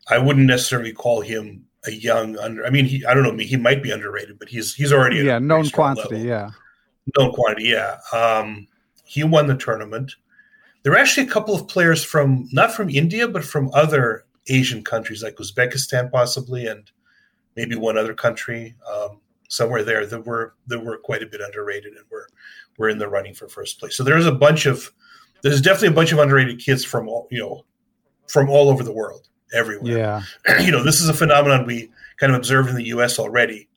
I 0.08 0.18
wouldn't 0.18 0.46
necessarily 0.46 0.92
call 0.92 1.20
him 1.20 1.66
a 1.86 1.90
young 1.92 2.38
under. 2.38 2.64
I 2.64 2.70
mean, 2.70 2.84
he, 2.84 3.04
I 3.04 3.14
don't 3.14 3.24
know. 3.24 3.42
He 3.42 3.56
might 3.56 3.82
be 3.82 3.90
underrated, 3.90 4.38
but 4.38 4.48
he's 4.48 4.74
he's 4.74 4.92
already 4.92 5.16
Yeah, 5.18 5.38
known 5.38 5.68
quantity. 5.70 6.14
level. 6.16 6.26
Yeah. 6.28 6.50
known 7.18 7.32
quantity. 7.32 7.68
Yeah, 7.68 7.98
um, 8.12 8.68
he 9.04 9.24
won 9.24 9.46
the 9.46 9.56
tournament. 9.56 10.14
There 10.82 10.92
were 10.92 10.98
actually 10.98 11.26
a 11.26 11.30
couple 11.30 11.54
of 11.54 11.68
players 11.68 12.04
from 12.04 12.48
not 12.52 12.72
from 12.72 12.88
India, 12.88 13.28
but 13.28 13.44
from 13.44 13.70
other 13.72 14.24
Asian 14.48 14.82
countries 14.82 15.22
like 15.22 15.36
Uzbekistan, 15.36 16.10
possibly, 16.10 16.66
and 16.66 16.90
maybe 17.56 17.76
one 17.76 17.98
other 17.98 18.14
country 18.14 18.74
um, 18.90 19.20
somewhere 19.48 19.82
there 19.82 20.06
that 20.06 20.24
were 20.26 20.54
that 20.68 20.80
were 20.80 20.96
quite 20.98 21.22
a 21.22 21.26
bit 21.26 21.40
underrated 21.40 21.92
and 21.92 22.04
were 22.10 22.28
were 22.78 22.88
in 22.88 22.98
the 22.98 23.08
running 23.08 23.34
for 23.34 23.48
first 23.48 23.78
place. 23.78 23.96
So 23.96 24.04
there's 24.04 24.26
a 24.26 24.32
bunch 24.32 24.66
of 24.66 24.90
there's 25.42 25.60
definitely 25.60 25.88
a 25.88 25.92
bunch 25.92 26.12
of 26.12 26.18
underrated 26.18 26.58
kids 26.58 26.84
from 26.84 27.08
all 27.08 27.28
you 27.30 27.38
know 27.38 27.64
from 28.28 28.48
all 28.48 28.70
over 28.70 28.82
the 28.82 28.92
world, 28.92 29.28
everywhere. 29.52 29.98
Yeah, 29.98 30.22
you 30.64 30.70
know, 30.70 30.82
this 30.82 31.00
is 31.00 31.08
a 31.08 31.14
phenomenon 31.14 31.66
we 31.66 31.90
kind 32.18 32.32
of 32.32 32.38
observed 32.38 32.70
in 32.70 32.76
the 32.76 32.86
U.S. 32.86 33.18
already, 33.18 33.68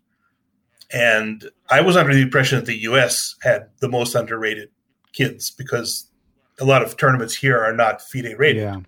and 0.91 1.49
I 1.69 1.81
was 1.81 1.97
under 1.97 2.13
the 2.13 2.21
impression 2.21 2.59
that 2.59 2.65
the 2.65 2.81
U.S. 2.83 3.35
had 3.41 3.69
the 3.79 3.89
most 3.89 4.15
underrated 4.15 4.69
kids 5.11 5.51
because 5.51 6.09
a 6.59 6.65
lot 6.65 6.81
of 6.83 6.97
tournaments 6.97 7.35
here 7.35 7.59
are 7.59 7.73
not 7.73 8.01
FIDE 8.01 8.35
rated. 8.37 8.61
yeah, 8.61 8.79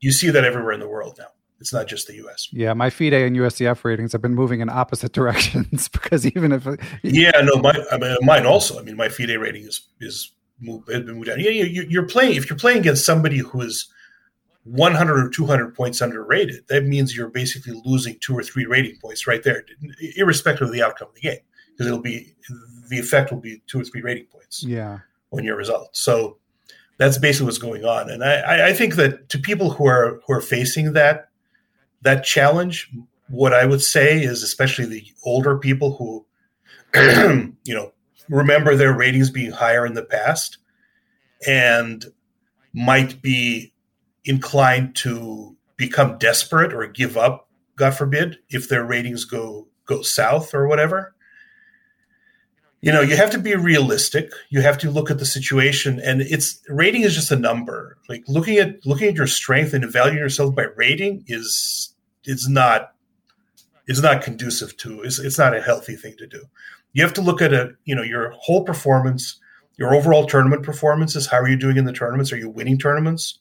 You 0.00 0.12
see 0.12 0.30
that 0.30 0.44
everywhere 0.44 0.72
in 0.72 0.80
the 0.80 0.88
world 0.88 1.16
now. 1.18 1.26
It's 1.60 1.72
not 1.72 1.86
just 1.86 2.08
the 2.08 2.14
U.S. 2.16 2.48
yeah. 2.52 2.74
My 2.74 2.90
FIDE 2.90 3.14
and 3.14 3.36
USCF 3.36 3.84
ratings 3.84 4.12
have 4.12 4.20
been 4.20 4.34
moving 4.34 4.60
in 4.60 4.68
opposite 4.68 5.12
directions 5.20 5.88
because 5.88 6.26
even 6.26 6.52
if 6.52 6.66
Yeah, 7.02 7.40
no, 7.42 7.56
my 7.56 7.72
I 7.90 7.96
mean, 7.96 8.16
mine 8.22 8.44
also. 8.44 8.78
I 8.78 8.82
mean, 8.82 8.96
my 8.96 9.08
FIDE 9.08 9.38
rating 9.38 9.62
is 9.64 9.80
is 10.00 10.32
moved, 10.60 10.90
has 10.92 11.04
been 11.04 11.14
moved 11.14 11.28
down. 11.28 11.40
Yeah, 11.40 11.50
you, 11.50 11.86
you're 11.88 12.06
playing 12.06 12.34
if 12.34 12.50
you're 12.50 12.58
playing 12.58 12.78
against 12.78 13.06
somebody 13.06 13.38
who 13.38 13.62
is 13.62 13.88
100 14.64 15.18
or 15.18 15.30
200 15.30 15.74
points 15.74 16.00
underrated. 16.00 16.66
That 16.68 16.84
means 16.84 17.16
you're 17.16 17.30
basically 17.30 17.80
losing 17.84 18.18
two 18.20 18.36
or 18.36 18.42
three 18.42 18.66
rating 18.66 18.96
points 19.00 19.26
right 19.26 19.42
there, 19.42 19.64
irrespective 20.16 20.68
of 20.68 20.72
the 20.74 20.82
outcome 20.82 21.08
of 21.08 21.14
the 21.14 21.20
game, 21.20 21.38
because 21.72 21.86
it'll 21.86 22.00
be 22.00 22.34
the 22.88 22.98
effect 22.98 23.30
will 23.30 23.40
be 23.40 23.62
two 23.66 23.80
or 23.80 23.84
three 23.84 24.02
rating 24.02 24.26
points 24.26 24.62
yeah, 24.62 24.98
on 25.32 25.44
your 25.44 25.56
result. 25.56 25.96
So 25.96 26.38
that's 26.98 27.18
basically 27.18 27.46
what's 27.46 27.58
going 27.58 27.84
on. 27.84 28.10
And 28.10 28.22
I, 28.22 28.68
I 28.68 28.72
think 28.72 28.96
that 28.96 29.28
to 29.30 29.38
people 29.38 29.70
who 29.70 29.86
are 29.86 30.20
who 30.26 30.32
are 30.32 30.40
facing 30.40 30.92
that 30.92 31.28
that 32.02 32.24
challenge, 32.24 32.90
what 33.28 33.52
I 33.52 33.66
would 33.66 33.82
say 33.82 34.22
is 34.22 34.42
especially 34.42 34.86
the 34.86 35.04
older 35.24 35.58
people 35.58 35.96
who 35.96 36.26
you 37.64 37.74
know 37.74 37.92
remember 38.28 38.74
their 38.76 38.96
ratings 38.96 39.30
being 39.30 39.50
higher 39.50 39.84
in 39.84 39.94
the 39.94 40.04
past 40.04 40.58
and 41.46 42.06
might 42.72 43.20
be 43.20 43.72
inclined 44.24 44.96
to 44.96 45.56
become 45.76 46.18
desperate 46.18 46.72
or 46.72 46.86
give 46.86 47.16
up, 47.16 47.48
God 47.76 47.90
forbid, 47.90 48.38
if 48.48 48.68
their 48.68 48.84
ratings 48.84 49.24
go 49.24 49.68
go 49.86 50.02
south 50.02 50.54
or 50.54 50.66
whatever 50.66 51.13
you 52.84 52.92
know 52.92 53.00
you 53.00 53.16
have 53.16 53.30
to 53.30 53.38
be 53.38 53.54
realistic. 53.54 54.30
You 54.50 54.60
have 54.60 54.76
to 54.78 54.90
look 54.90 55.10
at 55.10 55.18
the 55.18 55.24
situation 55.24 55.98
and 56.00 56.20
it's 56.20 56.60
rating 56.68 57.00
is 57.00 57.14
just 57.14 57.30
a 57.30 57.36
number. 57.36 57.96
Like 58.10 58.24
looking 58.28 58.58
at 58.58 58.84
looking 58.84 59.08
at 59.08 59.14
your 59.14 59.26
strength 59.26 59.72
and 59.72 59.82
evaluating 59.82 60.18
yourself 60.18 60.54
by 60.54 60.66
rating 60.76 61.24
is 61.26 61.94
is 62.24 62.46
not 62.46 62.92
is 63.86 64.02
not 64.02 64.20
conducive 64.20 64.76
to 64.78 65.00
it's, 65.00 65.18
it's 65.18 65.38
not 65.38 65.56
a 65.56 65.62
healthy 65.62 65.96
thing 65.96 66.14
to 66.18 66.26
do. 66.26 66.44
You 66.92 67.02
have 67.02 67.14
to 67.14 67.22
look 67.22 67.40
at 67.40 67.54
a 67.54 67.70
you 67.86 67.94
know 67.94 68.02
your 68.02 68.32
whole 68.32 68.64
performance 68.64 69.40
your 69.78 69.94
overall 69.94 70.26
tournament 70.26 70.62
performances. 70.62 71.26
How 71.26 71.38
are 71.38 71.48
you 71.48 71.56
doing 71.56 71.78
in 71.78 71.86
the 71.86 71.92
tournaments? 71.92 72.32
Are 72.32 72.36
you 72.36 72.50
winning 72.50 72.78
tournaments? 72.78 73.38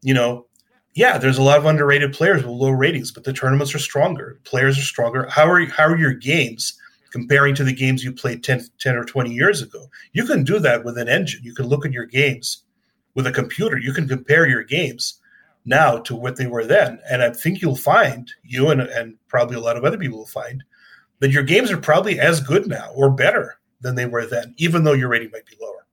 You 0.00 0.14
know 0.14 0.46
yeah 0.94 1.18
there's 1.18 1.38
a 1.38 1.42
lot 1.42 1.58
of 1.58 1.66
underrated 1.66 2.12
players 2.12 2.42
with 2.42 2.50
low 2.50 2.70
ratings 2.70 3.12
but 3.12 3.22
the 3.22 3.32
tournaments 3.32 3.76
are 3.76 3.78
stronger. 3.78 4.40
Players 4.42 4.76
are 4.76 4.82
stronger. 4.82 5.28
How 5.28 5.48
are 5.48 5.64
how 5.66 5.84
are 5.84 5.96
your 5.96 6.14
games 6.14 6.76
comparing 7.12 7.54
to 7.54 7.64
the 7.64 7.74
games 7.74 8.02
you 8.02 8.12
played 8.12 8.42
10, 8.42 8.66
10 8.78 8.96
or 8.96 9.04
20 9.04 9.30
years 9.30 9.62
ago. 9.62 9.86
You 10.12 10.24
can 10.24 10.42
do 10.42 10.58
that 10.58 10.84
with 10.84 10.98
an 10.98 11.08
engine. 11.08 11.40
You 11.44 11.54
can 11.54 11.66
look 11.66 11.84
at 11.86 11.92
your 11.92 12.06
games 12.06 12.64
with 13.14 13.26
a 13.26 13.32
computer. 13.32 13.78
You 13.78 13.92
can 13.92 14.08
compare 14.08 14.48
your 14.48 14.64
games 14.64 15.20
now 15.64 15.98
to 15.98 16.16
what 16.16 16.36
they 16.36 16.46
were 16.46 16.64
then. 16.64 16.98
And 17.08 17.22
I 17.22 17.30
think 17.30 17.60
you'll 17.60 17.76
find, 17.76 18.30
you 18.42 18.70
and, 18.70 18.80
and 18.80 19.16
probably 19.28 19.56
a 19.56 19.60
lot 19.60 19.76
of 19.76 19.84
other 19.84 19.98
people 19.98 20.18
will 20.18 20.26
find, 20.26 20.64
that 21.20 21.30
your 21.30 21.42
games 21.44 21.70
are 21.70 21.78
probably 21.78 22.18
as 22.18 22.40
good 22.40 22.66
now 22.66 22.90
or 22.96 23.10
better 23.10 23.58
than 23.80 23.94
they 23.94 24.06
were 24.06 24.26
then, 24.26 24.54
even 24.56 24.84
though 24.84 24.92
your 24.92 25.08
rating 25.08 25.30
might 25.32 25.46
be 25.46 25.56
lower. 25.60 25.86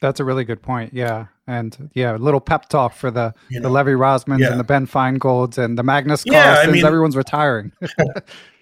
that's 0.00 0.18
a 0.18 0.24
really 0.24 0.44
good 0.44 0.62
point. 0.62 0.92
Yeah, 0.92 1.26
and 1.46 1.90
yeah, 1.94 2.16
a 2.16 2.18
little 2.18 2.40
pep 2.40 2.68
talk 2.68 2.94
for 2.94 3.10
the 3.10 3.34
You 3.48 3.60
the 3.60 3.68
Levy 3.68 3.92
Rozmans 3.92 4.40
yeah. 4.40 4.50
and 4.50 4.58
the 4.58 4.64
Ben 4.64 4.86
Finegolds 4.86 5.58
and 5.58 5.78
the 5.78 5.82
Magnus 5.82 6.24
Yeah, 6.26 6.56
I 6.58 6.70
mean- 6.70 6.84
Everyone's 6.84 7.16
retiring. 7.16 7.72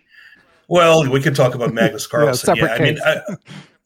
Well, 0.71 1.11
we 1.11 1.21
could 1.21 1.35
talk 1.35 1.57
about 1.57 1.75
Magnus 1.75 2.07
Carlsen. 2.07 2.47
separate 2.47 2.69
yeah, 2.69 2.75
I 2.75 2.81
mean. 2.81 2.99
I, 3.05 3.37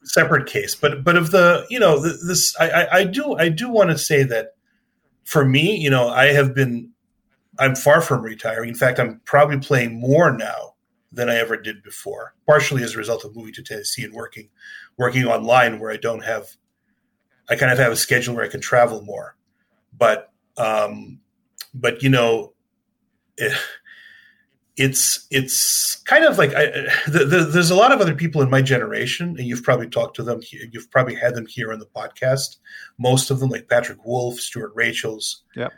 separate 0.04 0.46
case. 0.46 0.74
But 0.74 1.02
but 1.02 1.16
of 1.16 1.30
the 1.30 1.66
you 1.70 1.80
know 1.80 2.02
th- 2.02 2.16
this, 2.28 2.54
I, 2.60 2.70
I, 2.70 2.98
I 2.98 3.04
do 3.04 3.34
I 3.36 3.48
do 3.48 3.70
want 3.70 3.88
to 3.88 3.96
say 3.96 4.22
that 4.24 4.50
for 5.24 5.46
me, 5.46 5.76
you 5.76 5.88
know, 5.88 6.08
I 6.08 6.26
have 6.26 6.54
been 6.54 6.90
I'm 7.58 7.74
far 7.74 8.02
from 8.02 8.22
retiring. 8.22 8.68
In 8.68 8.74
fact, 8.74 9.00
I'm 9.00 9.22
probably 9.24 9.58
playing 9.58 9.98
more 9.98 10.30
now 10.30 10.74
than 11.10 11.30
I 11.30 11.36
ever 11.36 11.56
did 11.56 11.82
before. 11.82 12.34
Partially 12.46 12.82
as 12.82 12.94
a 12.94 12.98
result 12.98 13.24
of 13.24 13.34
moving 13.34 13.54
to 13.54 13.62
Tennessee 13.62 14.04
and 14.04 14.12
working 14.12 14.50
working 14.98 15.24
online, 15.24 15.80
where 15.80 15.90
I 15.90 15.96
don't 15.96 16.22
have 16.22 16.50
I 17.48 17.56
kind 17.56 17.72
of 17.72 17.78
have 17.78 17.92
a 17.92 17.96
schedule 17.96 18.34
where 18.34 18.44
I 18.44 18.48
can 18.48 18.60
travel 18.60 19.00
more. 19.00 19.36
But 19.96 20.30
um, 20.58 21.20
but 21.72 22.02
you 22.02 22.10
know. 22.10 22.52
eh, 23.38 23.54
it's 24.76 25.26
it's 25.30 25.96
kind 26.04 26.24
of 26.24 26.36
like 26.36 26.52
I, 26.54 26.66
the, 27.06 27.24
the, 27.24 27.44
there's 27.44 27.70
a 27.70 27.76
lot 27.76 27.92
of 27.92 28.00
other 28.00 28.14
people 28.14 28.42
in 28.42 28.50
my 28.50 28.60
generation, 28.60 29.36
and 29.38 29.46
you've 29.46 29.62
probably 29.62 29.88
talked 29.88 30.16
to 30.16 30.22
them. 30.22 30.40
You've 30.50 30.90
probably 30.90 31.14
had 31.14 31.34
them 31.34 31.46
here 31.46 31.72
on 31.72 31.78
the 31.78 31.86
podcast. 31.86 32.56
Most 32.98 33.30
of 33.30 33.40
them, 33.40 33.50
like 33.50 33.68
Patrick 33.68 34.04
Wolf, 34.04 34.40
Stuart 34.40 34.72
Rachels, 34.74 35.42
Yep. 35.54 35.72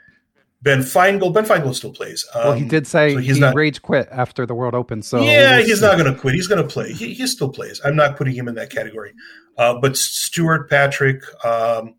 Ben 0.63 0.81
Finegold. 0.81 1.35
Ben 1.35 1.45
Finegold 1.45 1.75
still 1.75 1.93
plays. 1.93 2.27
Um, 2.35 2.43
well, 2.45 2.53
he 2.55 2.65
did 2.65 2.87
say 2.87 3.13
so 3.15 3.21
he's 3.21 3.37
he 3.37 3.41
not. 3.41 3.55
rage 3.55 3.83
quit 3.83 4.09
after 4.11 4.47
the 4.47 4.55
World 4.55 4.75
Open. 4.75 5.03
So 5.03 5.23
yeah, 5.23 5.61
he's 5.61 5.83
not 5.83 5.99
going 5.99 6.13
to 6.13 6.19
quit. 6.19 6.35
He's 6.35 6.47
going 6.47 6.63
to 6.63 6.69
play. 6.69 6.93
He, 6.93 7.15
he 7.15 7.27
still 7.27 7.51
plays. 7.51 7.81
I'm 7.85 7.95
not 7.97 8.17
putting 8.17 8.35
him 8.35 8.49
in 8.49 8.55
that 8.55 8.71
category. 8.71 9.13
Uh, 9.59 9.79
but 9.79 9.97
Stuart, 9.97 10.69
Patrick, 10.69 11.23
um, 11.45 11.95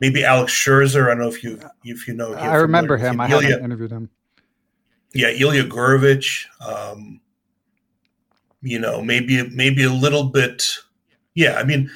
maybe 0.00 0.24
Alex 0.24 0.52
Sherzer. 0.52 1.06
I 1.06 1.08
don't 1.08 1.20
know 1.20 1.28
if 1.28 1.42
you 1.42 1.58
if 1.84 2.06
you 2.06 2.14
know. 2.14 2.34
I 2.34 2.56
remember 2.56 2.98
familiar 2.98 3.12
him. 3.14 3.20
I 3.20 3.26
haven't 3.28 3.64
interviewed 3.64 3.90
him. 3.90 4.10
Yeah, 5.16 5.28
Ilya 5.28 5.64
Gurevich, 5.64 6.44
um, 6.60 7.20
you 8.62 8.78
know, 8.78 9.02
maybe 9.02 9.48
maybe 9.50 9.84
a 9.84 9.92
little 9.92 10.24
bit, 10.24 10.64
yeah. 11.34 11.56
I 11.56 11.64
mean, 11.64 11.90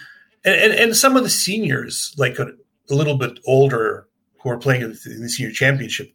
and 0.45 0.55
and, 0.55 0.73
and 0.73 0.97
some 0.97 1.17
of 1.17 1.23
the 1.23 1.31
seniors, 1.31 2.15
like 2.17 2.39
a, 2.39 2.47
a 2.91 2.95
little 2.95 3.17
bit 3.17 3.39
older, 3.47 4.09
who 4.41 4.51
are 4.51 4.59
playing 4.59 4.83
in 4.83 4.91
the 4.91 5.29
senior 5.29 5.53
championship, 5.53 6.13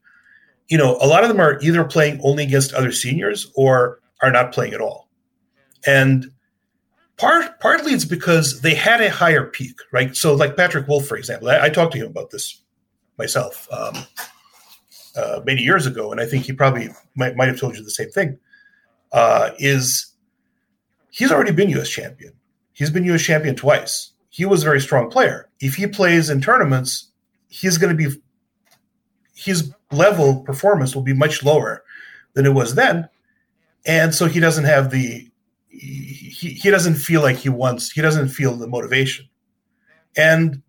you 0.68 0.78
know, 0.78 0.98
a 1.02 1.08
lot 1.08 1.24
of 1.24 1.30
them 1.30 1.40
are 1.40 1.60
either 1.62 1.84
playing 1.84 2.20
only 2.24 2.44
against 2.44 2.74
other 2.74 2.92
seniors 2.92 3.52
or 3.56 4.00
are 4.22 4.32
not 4.32 4.52
playing 4.52 4.74
at 4.74 4.82
all, 4.82 5.10
and 5.86 6.32
part 7.18 7.60
partly 7.60 7.94
it's 7.94 8.06
because 8.06 8.62
they 8.62 8.74
had 8.74 9.02
a 9.02 9.10
higher 9.10 9.46
peak, 9.46 9.76
right? 9.92 10.16
So, 10.16 10.34
like 10.34 10.58
Patrick 10.58 10.88
Wolf, 10.88 11.06
for 11.06 11.18
example, 11.18 11.50
I, 11.50 11.66
I 11.66 11.70
talked 11.70 11.94
to 11.94 12.00
him 12.00 12.08
about 12.08 12.32
this 12.32 12.62
myself. 13.18 13.68
Um, 13.72 13.96
uh, 15.16 15.42
many 15.46 15.62
years 15.62 15.86
ago, 15.86 16.12
and 16.12 16.20
I 16.20 16.26
think 16.26 16.46
he 16.46 16.54
probably 16.54 16.90
might, 17.16 17.36
might 17.36 17.48
have 17.48 17.60
told 17.60 17.78
you 17.78 17.84
the 17.84 17.90
same 17.90 18.10
thing. 18.10 18.38
Uh, 19.12 19.52
is 19.60 20.14
he's 21.10 21.32
already 21.32 21.52
been 21.52 21.70
U.S. 21.70 21.90
champion? 21.90 22.34
He's 22.74 22.90
been 22.90 23.06
U.S. 23.06 23.22
champion 23.22 23.56
twice. 23.56 24.12
He 24.30 24.46
was 24.46 24.62
a 24.62 24.66
very 24.66 24.82
strong 24.82 25.10
player. 25.10 25.50
If 25.62 25.76
he 25.76 25.88
plays 25.88 26.30
in 26.30 26.42
tournaments, 26.42 27.12
he's 27.48 27.78
going 27.78 27.96
to 27.96 28.10
be 28.10 28.16
his 29.34 29.74
level 29.92 30.42
performance 30.42 30.96
will 30.96 31.04
be 31.04 31.14
much 31.14 31.44
lower 31.44 31.84
than 32.34 32.46
it 32.46 32.54
was 32.54 32.76
then, 32.76 33.08
and 33.86 34.14
so 34.14 34.26
he 34.28 34.40
doesn't 34.40 34.66
have 34.66 34.92
the 34.92 35.30
he, 35.70 36.50
he 36.50 36.70
doesn't 36.70 36.96
feel 36.96 37.22
like 37.22 37.38
he 37.38 37.50
wants 37.50 37.92
he 37.92 38.02
doesn't 38.02 38.30
feel 38.30 38.56
the 38.56 38.68
motivation, 38.68 39.28
and 40.18 40.62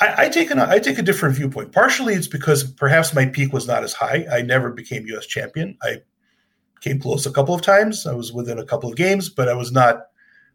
I, 0.00 0.24
I 0.24 0.28
take 0.28 0.50
an 0.50 0.58
I 0.58 0.78
take 0.78 0.98
a 0.98 1.02
different 1.02 1.36
viewpoint. 1.36 1.72
Partially, 1.72 2.14
it's 2.14 2.28
because 2.28 2.64
perhaps 2.64 3.14
my 3.14 3.26
peak 3.26 3.52
was 3.52 3.66
not 3.66 3.82
as 3.84 3.92
high. 3.92 4.26
I 4.30 4.42
never 4.42 4.70
became 4.70 5.06
U.S. 5.06 5.26
champion. 5.26 5.76
I 5.82 6.02
came 6.80 7.00
close 7.00 7.26
a 7.26 7.32
couple 7.32 7.54
of 7.54 7.62
times. 7.62 8.06
I 8.06 8.14
was 8.14 8.32
within 8.32 8.58
a 8.58 8.64
couple 8.64 8.88
of 8.88 8.96
games, 8.96 9.28
but 9.28 9.48
I 9.48 9.54
was 9.54 9.72
not. 9.72 10.06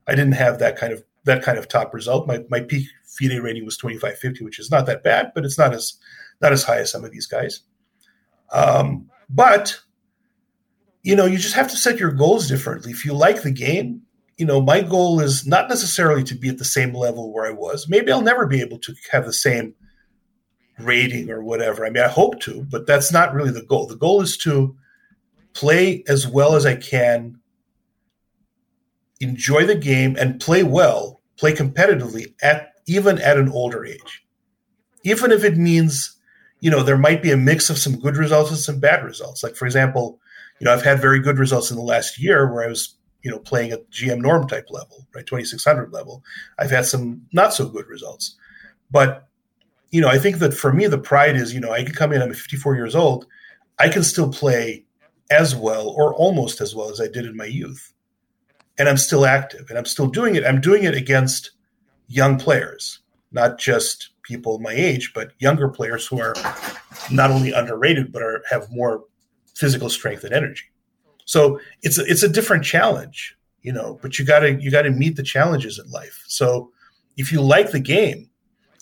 I 0.07 0.15
didn't 0.15 0.33
have 0.33 0.59
that 0.59 0.77
kind 0.77 0.93
of 0.93 1.03
that 1.25 1.43
kind 1.43 1.57
of 1.57 1.67
top 1.67 1.93
result. 1.93 2.27
My 2.27 2.43
my 2.49 2.61
peak 2.61 2.87
FIDE 3.05 3.41
rating 3.41 3.65
was 3.65 3.77
twenty 3.77 3.97
five 3.97 4.17
fifty, 4.17 4.43
which 4.43 4.59
is 4.59 4.71
not 4.71 4.85
that 4.85 5.03
bad, 5.03 5.31
but 5.35 5.45
it's 5.45 5.57
not 5.57 5.73
as 5.73 5.97
not 6.41 6.53
as 6.53 6.63
high 6.63 6.79
as 6.79 6.91
some 6.91 7.03
of 7.03 7.11
these 7.11 7.27
guys. 7.27 7.61
Um, 8.51 9.09
but 9.29 9.79
you 11.03 11.15
know, 11.15 11.25
you 11.25 11.37
just 11.37 11.55
have 11.55 11.69
to 11.69 11.77
set 11.77 11.99
your 11.99 12.11
goals 12.11 12.47
differently. 12.47 12.91
If 12.91 13.05
you 13.05 13.13
like 13.13 13.41
the 13.41 13.51
game, 13.51 14.03
you 14.37 14.45
know, 14.45 14.61
my 14.61 14.81
goal 14.81 15.19
is 15.19 15.45
not 15.45 15.69
necessarily 15.69 16.23
to 16.23 16.35
be 16.35 16.49
at 16.49 16.57
the 16.57 16.65
same 16.65 16.93
level 16.93 17.31
where 17.31 17.45
I 17.45 17.51
was. 17.51 17.87
Maybe 17.87 18.11
I'll 18.11 18.21
never 18.21 18.47
be 18.47 18.61
able 18.61 18.79
to 18.79 18.95
have 19.11 19.25
the 19.25 19.33
same 19.33 19.75
rating 20.79 21.29
or 21.29 21.43
whatever. 21.43 21.85
I 21.85 21.91
mean, 21.91 22.03
I 22.03 22.07
hope 22.07 22.39
to, 22.41 22.65
but 22.69 22.87
that's 22.87 23.11
not 23.11 23.33
really 23.33 23.51
the 23.51 23.63
goal. 23.63 23.85
The 23.85 23.95
goal 23.95 24.21
is 24.21 24.37
to 24.37 24.75
play 25.53 26.03
as 26.07 26.27
well 26.27 26.55
as 26.55 26.65
I 26.65 26.75
can, 26.75 27.39
enjoy 29.19 29.65
the 29.65 29.75
game, 29.75 30.15
and 30.19 30.41
play 30.41 30.63
well, 30.63 31.21
play 31.37 31.53
competitively 31.53 32.33
at 32.41 32.73
even 32.87 33.19
at 33.19 33.37
an 33.37 33.49
older 33.49 33.85
age. 33.85 34.23
even 35.03 35.31
if 35.31 35.43
it 35.43 35.57
means, 35.57 36.17
you 36.59 36.71
know, 36.71 36.83
there 36.83 36.97
might 36.97 37.21
be 37.21 37.31
a 37.31 37.37
mix 37.37 37.69
of 37.69 37.77
some 37.77 37.99
good 37.99 38.17
results 38.17 38.49
and 38.49 38.59
some 38.59 38.79
bad 38.79 39.03
results. 39.03 39.43
Like 39.43 39.55
for 39.55 39.65
example, 39.65 40.19
you 40.59 40.65
know, 40.65 40.73
I've 40.73 40.83
had 40.83 41.01
very 41.01 41.19
good 41.19 41.37
results 41.37 41.71
in 41.71 41.77
the 41.77 41.83
last 41.83 42.19
year 42.21 42.51
where 42.51 42.63
I 42.63 42.67
was, 42.67 42.95
you 43.23 43.31
know, 43.31 43.39
playing 43.39 43.71
at 43.71 43.89
GM 43.89 44.21
norm 44.21 44.47
type 44.47 44.67
level, 44.69 45.07
right, 45.15 45.25
2600 45.25 45.91
level. 45.91 46.23
I've 46.59 46.71
had 46.71 46.85
some 46.85 47.21
not 47.31 47.53
so 47.53 47.67
good 47.67 47.87
results. 47.87 48.35
But, 48.91 49.27
you 49.89 50.01
know, 50.01 50.09
I 50.09 50.19
think 50.19 50.37
that 50.39 50.53
for 50.53 50.71
me, 50.71 50.87
the 50.87 50.97
pride 50.97 51.35
is, 51.35 51.53
you 51.53 51.59
know, 51.59 51.71
I 51.71 51.83
can 51.83 51.95
come 51.95 52.11
in, 52.11 52.21
I'm 52.21 52.33
54 52.33 52.75
years 52.75 52.95
old, 52.95 53.25
I 53.79 53.89
can 53.89 54.03
still 54.03 54.31
play 54.31 54.85
as 55.31 55.55
well 55.55 55.89
or 55.89 56.13
almost 56.13 56.61
as 56.61 56.75
well 56.75 56.91
as 56.91 56.99
I 56.99 57.07
did 57.07 57.25
in 57.25 57.35
my 57.35 57.45
youth. 57.45 57.93
And 58.77 58.89
I'm 58.89 58.97
still 58.97 59.25
active 59.25 59.69
and 59.69 59.77
I'm 59.77 59.85
still 59.85 60.07
doing 60.07 60.35
it. 60.35 60.45
I'm 60.45 60.61
doing 60.61 60.83
it 60.83 60.93
against 60.93 61.51
young 62.07 62.37
players, 62.37 62.99
not 63.31 63.57
just 63.57 64.09
people 64.23 64.59
my 64.59 64.73
age, 64.73 65.11
but 65.13 65.31
younger 65.39 65.69
players 65.69 66.05
who 66.07 66.19
are 66.19 66.35
not 67.11 67.31
only 67.31 67.51
underrated 67.51 68.11
but 68.11 68.21
are 68.21 68.43
have 68.49 68.69
more 68.71 69.05
physical 69.55 69.89
strength 69.89 70.23
and 70.23 70.33
energy. 70.33 70.65
So 71.25 71.59
it's 71.81 71.97
a, 71.97 72.05
it's 72.05 72.23
a 72.23 72.29
different 72.29 72.63
challenge, 72.63 73.35
you 73.61 73.71
know. 73.71 73.99
But 74.01 74.19
you 74.19 74.25
gotta 74.25 74.53
you 74.53 74.71
gotta 74.71 74.91
meet 74.91 75.15
the 75.15 75.23
challenges 75.23 75.79
in 75.79 75.89
life. 75.91 76.23
So 76.27 76.71
if 77.17 77.31
you 77.31 77.41
like 77.41 77.71
the 77.71 77.79
game, 77.79 78.29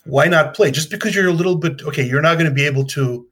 why 0.05 0.27
not 0.27 0.53
play? 0.53 0.71
Just 0.71 0.89
because 0.89 1.15
you're 1.15 1.27
a 1.27 1.33
little 1.33 1.55
bit 1.55 1.81
okay, 1.83 2.03
you're 2.03 2.21
not 2.21 2.35
going 2.35 2.49
to 2.49 2.53
be 2.53 2.65
able 2.65 2.85
to, 2.87 3.27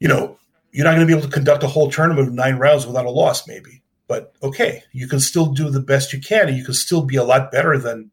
you 0.00 0.08
know, 0.08 0.38
you're 0.72 0.84
not 0.84 0.94
going 0.94 1.06
to 1.06 1.12
be 1.12 1.16
able 1.16 1.28
to 1.28 1.32
conduct 1.32 1.62
a 1.62 1.68
whole 1.68 1.90
tournament 1.90 2.28
of 2.28 2.34
nine 2.34 2.56
rounds 2.56 2.86
without 2.86 3.06
a 3.06 3.10
loss, 3.10 3.46
maybe. 3.46 3.82
But 4.06 4.34
okay, 4.42 4.82
you 4.92 5.08
can 5.08 5.20
still 5.20 5.46
do 5.46 5.70
the 5.70 5.80
best 5.80 6.12
you 6.12 6.20
can, 6.20 6.48
and 6.48 6.56
you 6.56 6.64
can 6.64 6.74
still 6.74 7.02
be 7.02 7.16
a 7.16 7.24
lot 7.24 7.50
better 7.50 7.78
than 7.78 8.10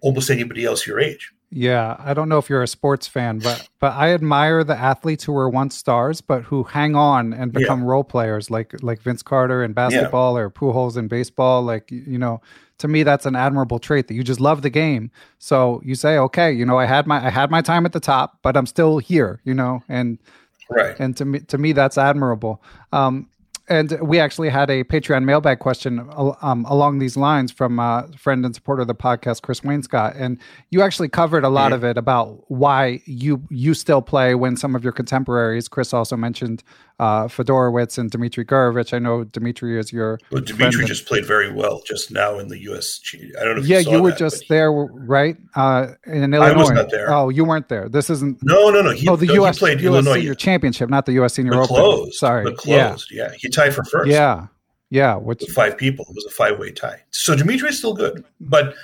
almost 0.00 0.30
anybody 0.30 0.64
else 0.64 0.86
your 0.86 1.00
age. 1.00 1.32
Yeah, 1.50 1.96
I 2.00 2.14
don't 2.14 2.28
know 2.28 2.38
if 2.38 2.50
you're 2.50 2.62
a 2.62 2.68
sports 2.68 3.06
fan, 3.06 3.38
but 3.38 3.68
but 3.78 3.92
I 3.92 4.12
admire 4.12 4.64
the 4.64 4.76
athletes 4.76 5.24
who 5.24 5.32
were 5.32 5.48
once 5.48 5.76
stars, 5.76 6.20
but 6.20 6.42
who 6.42 6.64
hang 6.64 6.96
on 6.96 7.32
and 7.32 7.52
become 7.52 7.80
yeah. 7.80 7.86
role 7.86 8.04
players, 8.04 8.50
like 8.50 8.74
like 8.82 9.00
Vince 9.00 9.22
Carter 9.22 9.62
in 9.62 9.72
basketball 9.72 10.34
yeah. 10.34 10.42
or 10.42 10.50
Pujols 10.50 10.96
in 10.96 11.06
baseball. 11.06 11.62
Like 11.62 11.90
you 11.90 12.18
know, 12.18 12.40
to 12.78 12.88
me, 12.88 13.04
that's 13.04 13.24
an 13.24 13.36
admirable 13.36 13.78
trait 13.78 14.08
that 14.08 14.14
you 14.14 14.24
just 14.24 14.40
love 14.40 14.62
the 14.62 14.70
game. 14.70 15.10
So 15.38 15.80
you 15.84 15.94
say, 15.94 16.18
okay, 16.18 16.50
you 16.50 16.66
know, 16.66 16.78
I 16.78 16.86
had 16.86 17.06
my 17.06 17.24
I 17.24 17.30
had 17.30 17.50
my 17.50 17.62
time 17.62 17.86
at 17.86 17.92
the 17.92 18.00
top, 18.00 18.38
but 18.42 18.56
I'm 18.56 18.66
still 18.66 18.98
here. 18.98 19.40
You 19.44 19.54
know, 19.54 19.82
and 19.88 20.18
right. 20.68 20.96
And 20.98 21.16
to 21.18 21.24
me, 21.24 21.40
to 21.40 21.58
me, 21.58 21.72
that's 21.72 21.98
admirable. 21.98 22.62
Um, 22.92 23.28
and 23.68 23.98
we 24.00 24.20
actually 24.20 24.50
had 24.50 24.68
a 24.68 24.84
Patreon 24.84 25.24
mailbag 25.24 25.58
question 25.58 26.06
um, 26.42 26.66
along 26.68 26.98
these 26.98 27.16
lines 27.16 27.50
from 27.50 27.78
a 27.78 28.08
friend 28.16 28.44
and 28.44 28.54
supporter 28.54 28.82
of 28.82 28.88
the 28.88 28.94
podcast, 28.94 29.42
Chris 29.42 29.60
Wainscott, 29.60 30.14
and 30.20 30.38
you 30.70 30.82
actually 30.82 31.08
covered 31.08 31.44
a 31.44 31.48
lot 31.48 31.66
mm-hmm. 31.66 31.74
of 31.74 31.84
it 31.84 31.96
about 31.96 32.50
why 32.50 33.00
you 33.06 33.42
you 33.50 33.72
still 33.72 34.02
play 34.02 34.34
when 34.34 34.56
some 34.56 34.74
of 34.74 34.84
your 34.84 34.92
contemporaries. 34.92 35.68
Chris 35.68 35.94
also 35.94 36.16
mentioned 36.16 36.62
uh, 37.00 37.24
Fedorowicz 37.24 37.98
and 37.98 38.10
Dmitry 38.10 38.44
Gurevich. 38.44 38.94
I 38.94 38.98
know 38.98 39.24
Dmitry 39.24 39.78
is 39.78 39.92
your. 39.92 40.20
Well, 40.30 40.42
Dmitry 40.42 40.84
just 40.84 41.06
played 41.06 41.26
very 41.26 41.52
well 41.52 41.82
just 41.86 42.10
now 42.10 42.38
in 42.38 42.48
the 42.48 42.58
U.S. 42.62 43.00
I 43.40 43.44
don't 43.44 43.56
know. 43.56 43.62
If 43.62 43.68
Yeah, 43.68 43.80
you, 43.80 43.92
you 43.92 44.02
were 44.02 44.10
that, 44.10 44.18
just 44.18 44.48
there, 44.48 44.70
right? 44.70 45.36
Uh, 45.56 45.88
in 46.06 46.32
Illinois. 46.32 46.52
I 46.52 46.56
was 46.56 46.70
not 46.70 46.90
there. 46.90 47.12
Oh, 47.12 47.30
you 47.30 47.44
weren't 47.44 47.68
there. 47.68 47.88
This 47.88 48.10
isn't. 48.10 48.38
No, 48.42 48.70
no, 48.70 48.82
no. 48.82 48.90
He, 48.90 49.08
oh, 49.08 49.16
the 49.16 49.26
no, 49.26 49.34
U.S. 49.34 49.58
played 49.58 49.80
US 49.80 49.84
Illinois 49.86 50.14
Senior 50.14 50.34
Championship, 50.34 50.88
not 50.88 51.06
the 51.06 51.12
U.S. 51.14 51.34
Senior 51.34 51.52
but 51.52 51.58
Open. 51.58 51.76
Closed, 51.76 52.14
Sorry, 52.14 52.44
but 52.44 52.56
closed. 52.56 53.10
Yeah. 53.10 53.28
yeah, 53.30 53.36
he 53.38 53.48
tied 53.48 53.74
for 53.74 53.84
first. 53.84 54.10
Yeah, 54.10 54.46
yeah. 54.90 55.16
Which 55.16 55.40
With 55.40 55.50
five 55.50 55.76
people? 55.76 56.06
It 56.08 56.14
was 56.14 56.26
a 56.26 56.30
five-way 56.30 56.72
tie. 56.72 57.02
So 57.10 57.34
Dmitry 57.34 57.70
is 57.70 57.78
still 57.78 57.94
good, 57.94 58.24
but 58.40 58.74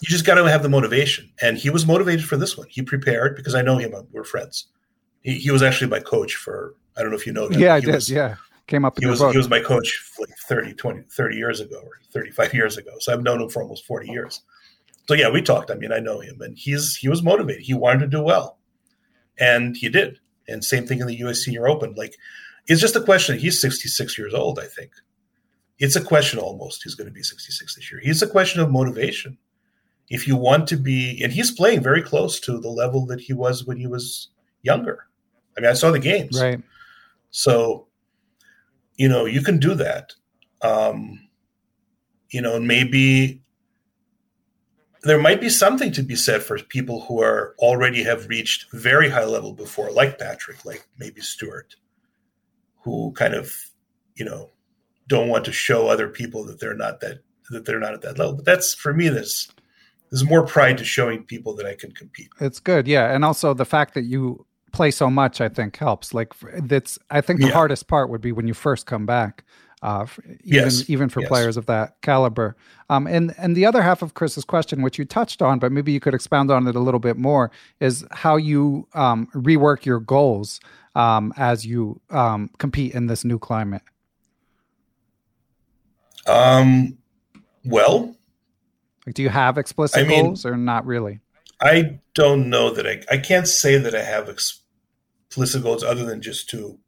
you 0.00 0.08
just 0.08 0.24
got 0.24 0.34
to 0.34 0.44
have 0.44 0.62
the 0.62 0.68
motivation. 0.68 1.30
And 1.40 1.56
he 1.56 1.70
was 1.70 1.86
motivated 1.86 2.24
for 2.24 2.36
this 2.36 2.56
one. 2.56 2.68
He 2.68 2.82
prepared 2.82 3.36
because 3.36 3.54
I 3.54 3.62
know 3.62 3.78
him. 3.78 3.94
We're 4.12 4.24
friends. 4.24 4.66
He, 5.22 5.34
he 5.34 5.50
was 5.50 5.62
actually 5.62 5.90
my 5.90 6.00
coach 6.00 6.34
for 6.34 6.74
I 6.96 7.02
don't 7.02 7.10
know 7.10 7.16
if 7.16 7.26
you 7.26 7.32
know 7.32 7.48
that. 7.48 7.58
Yeah, 7.58 7.74
I 7.74 7.80
did. 7.80 7.94
Was, 7.94 8.10
yeah, 8.10 8.36
came 8.66 8.84
up. 8.84 8.98
he 8.98 9.06
was 9.06 9.20
book. 9.20 9.32
he 9.32 9.38
was 9.38 9.48
my 9.48 9.60
coach 9.60 10.02
like 10.18 10.30
30, 10.48 10.74
20, 10.74 11.02
30 11.10 11.36
years 11.36 11.60
ago 11.60 11.80
or 11.82 12.00
thirty 12.12 12.30
five 12.30 12.54
years 12.54 12.76
ago. 12.76 12.90
So 13.00 13.12
I've 13.12 13.22
known 13.22 13.40
him 13.40 13.48
for 13.48 13.62
almost 13.62 13.86
forty 13.86 14.10
years. 14.10 14.42
So 15.08 15.14
yeah, 15.14 15.30
we 15.30 15.42
talked. 15.42 15.70
I 15.70 15.74
mean, 15.74 15.92
I 15.92 15.98
know 15.98 16.20
him, 16.20 16.40
and 16.40 16.56
he's 16.56 16.96
he 16.96 17.08
was 17.08 17.22
motivated. 17.22 17.62
He 17.62 17.74
wanted 17.74 18.00
to 18.00 18.06
do 18.06 18.22
well, 18.22 18.58
and 19.38 19.76
he 19.76 19.88
did. 19.88 20.18
And 20.48 20.64
same 20.64 20.86
thing 20.86 21.00
in 21.00 21.06
the 21.06 21.18
U.S. 21.18 21.38
Senior 21.38 21.68
Open. 21.68 21.94
Like, 21.96 22.16
it's 22.66 22.80
just 22.80 22.96
a 22.96 23.00
question. 23.00 23.38
He's 23.38 23.60
sixty 23.60 23.88
six 23.88 24.18
years 24.18 24.34
old. 24.34 24.58
I 24.58 24.66
think 24.66 24.90
it's 25.78 25.96
a 25.96 26.04
question 26.04 26.38
almost. 26.38 26.82
He's 26.82 26.94
going 26.94 27.08
to 27.08 27.12
be 27.12 27.22
sixty 27.22 27.52
six 27.52 27.74
this 27.74 27.90
year. 27.90 28.00
It's 28.04 28.22
a 28.22 28.26
question 28.26 28.60
of 28.60 28.70
motivation. 28.70 29.38
If 30.08 30.28
you 30.28 30.36
want 30.36 30.68
to 30.68 30.76
be, 30.76 31.20
and 31.22 31.32
he's 31.32 31.50
playing 31.50 31.82
very 31.82 32.02
close 32.02 32.38
to 32.40 32.58
the 32.60 32.68
level 32.68 33.06
that 33.06 33.20
he 33.20 33.32
was 33.32 33.64
when 33.64 33.78
he 33.78 33.86
was 33.86 34.28
younger. 34.62 35.06
I 35.56 35.60
mean, 35.60 35.70
I 35.70 35.74
saw 35.74 35.90
the 35.90 35.98
games. 35.98 36.40
Right. 36.40 36.60
So, 37.32 37.88
you 38.96 39.08
know, 39.08 39.24
you 39.24 39.42
can 39.42 39.58
do 39.58 39.74
that. 39.74 40.12
Um, 40.60 41.28
you 42.30 42.40
know, 42.40 42.60
maybe 42.60 43.42
there 45.02 45.20
might 45.20 45.40
be 45.40 45.48
something 45.48 45.90
to 45.92 46.02
be 46.02 46.14
said 46.14 46.42
for 46.42 46.58
people 46.58 47.00
who 47.00 47.20
are 47.20 47.56
already 47.58 48.04
have 48.04 48.28
reached 48.28 48.70
very 48.72 49.10
high 49.10 49.24
level 49.24 49.52
before, 49.52 49.90
like 49.90 50.18
Patrick, 50.18 50.64
like 50.64 50.86
maybe 50.98 51.20
Stuart, 51.20 51.74
who 52.82 53.12
kind 53.12 53.34
of, 53.34 53.52
you 54.14 54.24
know, 54.24 54.50
don't 55.08 55.28
want 55.28 55.44
to 55.46 55.52
show 55.52 55.88
other 55.88 56.08
people 56.08 56.44
that 56.44 56.60
they're 56.60 56.76
not 56.76 57.00
that 57.00 57.22
that 57.50 57.64
they're 57.64 57.80
not 57.80 57.94
at 57.94 58.02
that 58.02 58.18
level. 58.18 58.34
But 58.34 58.44
that's 58.44 58.74
for 58.74 58.92
me, 58.94 59.08
there's 59.08 59.50
there's 60.10 60.24
more 60.24 60.46
pride 60.46 60.78
to 60.78 60.84
showing 60.84 61.24
people 61.24 61.54
that 61.56 61.66
I 61.66 61.74
can 61.74 61.92
compete. 61.92 62.28
It's 62.40 62.60
good, 62.60 62.86
yeah, 62.86 63.12
and 63.12 63.24
also 63.24 63.54
the 63.54 63.64
fact 63.64 63.94
that 63.94 64.04
you 64.04 64.46
play 64.72 64.90
so 64.90 65.10
much, 65.10 65.40
I 65.40 65.48
think 65.48 65.76
helps. 65.76 66.12
Like 66.14 66.34
that's, 66.40 66.98
I 67.10 67.20
think 67.20 67.40
the 67.40 67.46
yeah. 67.46 67.52
hardest 67.52 67.86
part 67.88 68.10
would 68.10 68.20
be 68.20 68.32
when 68.32 68.46
you 68.48 68.54
first 68.54 68.86
come 68.86 69.06
back. 69.06 69.44
Uh, 69.82 70.06
even 70.44 70.64
yes. 70.64 70.88
even 70.88 71.08
for 71.08 71.22
yes. 71.22 71.28
players 71.28 71.56
of 71.56 71.66
that 71.66 72.00
caliber. 72.02 72.56
Um, 72.88 73.08
and 73.08 73.34
and 73.36 73.56
the 73.56 73.66
other 73.66 73.82
half 73.82 74.00
of 74.00 74.14
Chris's 74.14 74.44
question, 74.44 74.80
which 74.80 74.96
you 74.96 75.04
touched 75.04 75.42
on, 75.42 75.58
but 75.58 75.72
maybe 75.72 75.90
you 75.90 75.98
could 75.98 76.14
expound 76.14 76.52
on 76.52 76.68
it 76.68 76.76
a 76.76 76.78
little 76.78 77.00
bit 77.00 77.16
more, 77.16 77.50
is 77.80 78.04
how 78.12 78.36
you 78.36 78.86
um, 78.94 79.26
rework 79.34 79.84
your 79.84 79.98
goals 79.98 80.60
um, 80.94 81.32
as 81.36 81.66
you 81.66 82.00
um, 82.10 82.48
compete 82.58 82.94
in 82.94 83.08
this 83.08 83.24
new 83.24 83.40
climate. 83.40 83.82
Um, 86.28 86.96
well, 87.64 88.14
like, 89.04 89.16
do 89.16 89.22
you 89.24 89.30
have 89.30 89.58
explicit 89.58 90.04
I 90.04 90.06
mean, 90.06 90.26
goals 90.26 90.46
or 90.46 90.56
not 90.56 90.86
really? 90.86 91.18
I 91.60 91.98
don't 92.14 92.48
know 92.48 92.70
that 92.70 92.86
I 92.86 93.02
I 93.10 93.18
can't 93.18 93.48
say 93.48 93.78
that 93.78 93.96
I 93.96 94.02
have 94.04 94.28
ex- 94.28 94.61
goals 95.34 95.82
other 95.84 96.04
than 96.04 96.20
just 96.22 96.48
to 96.50 96.78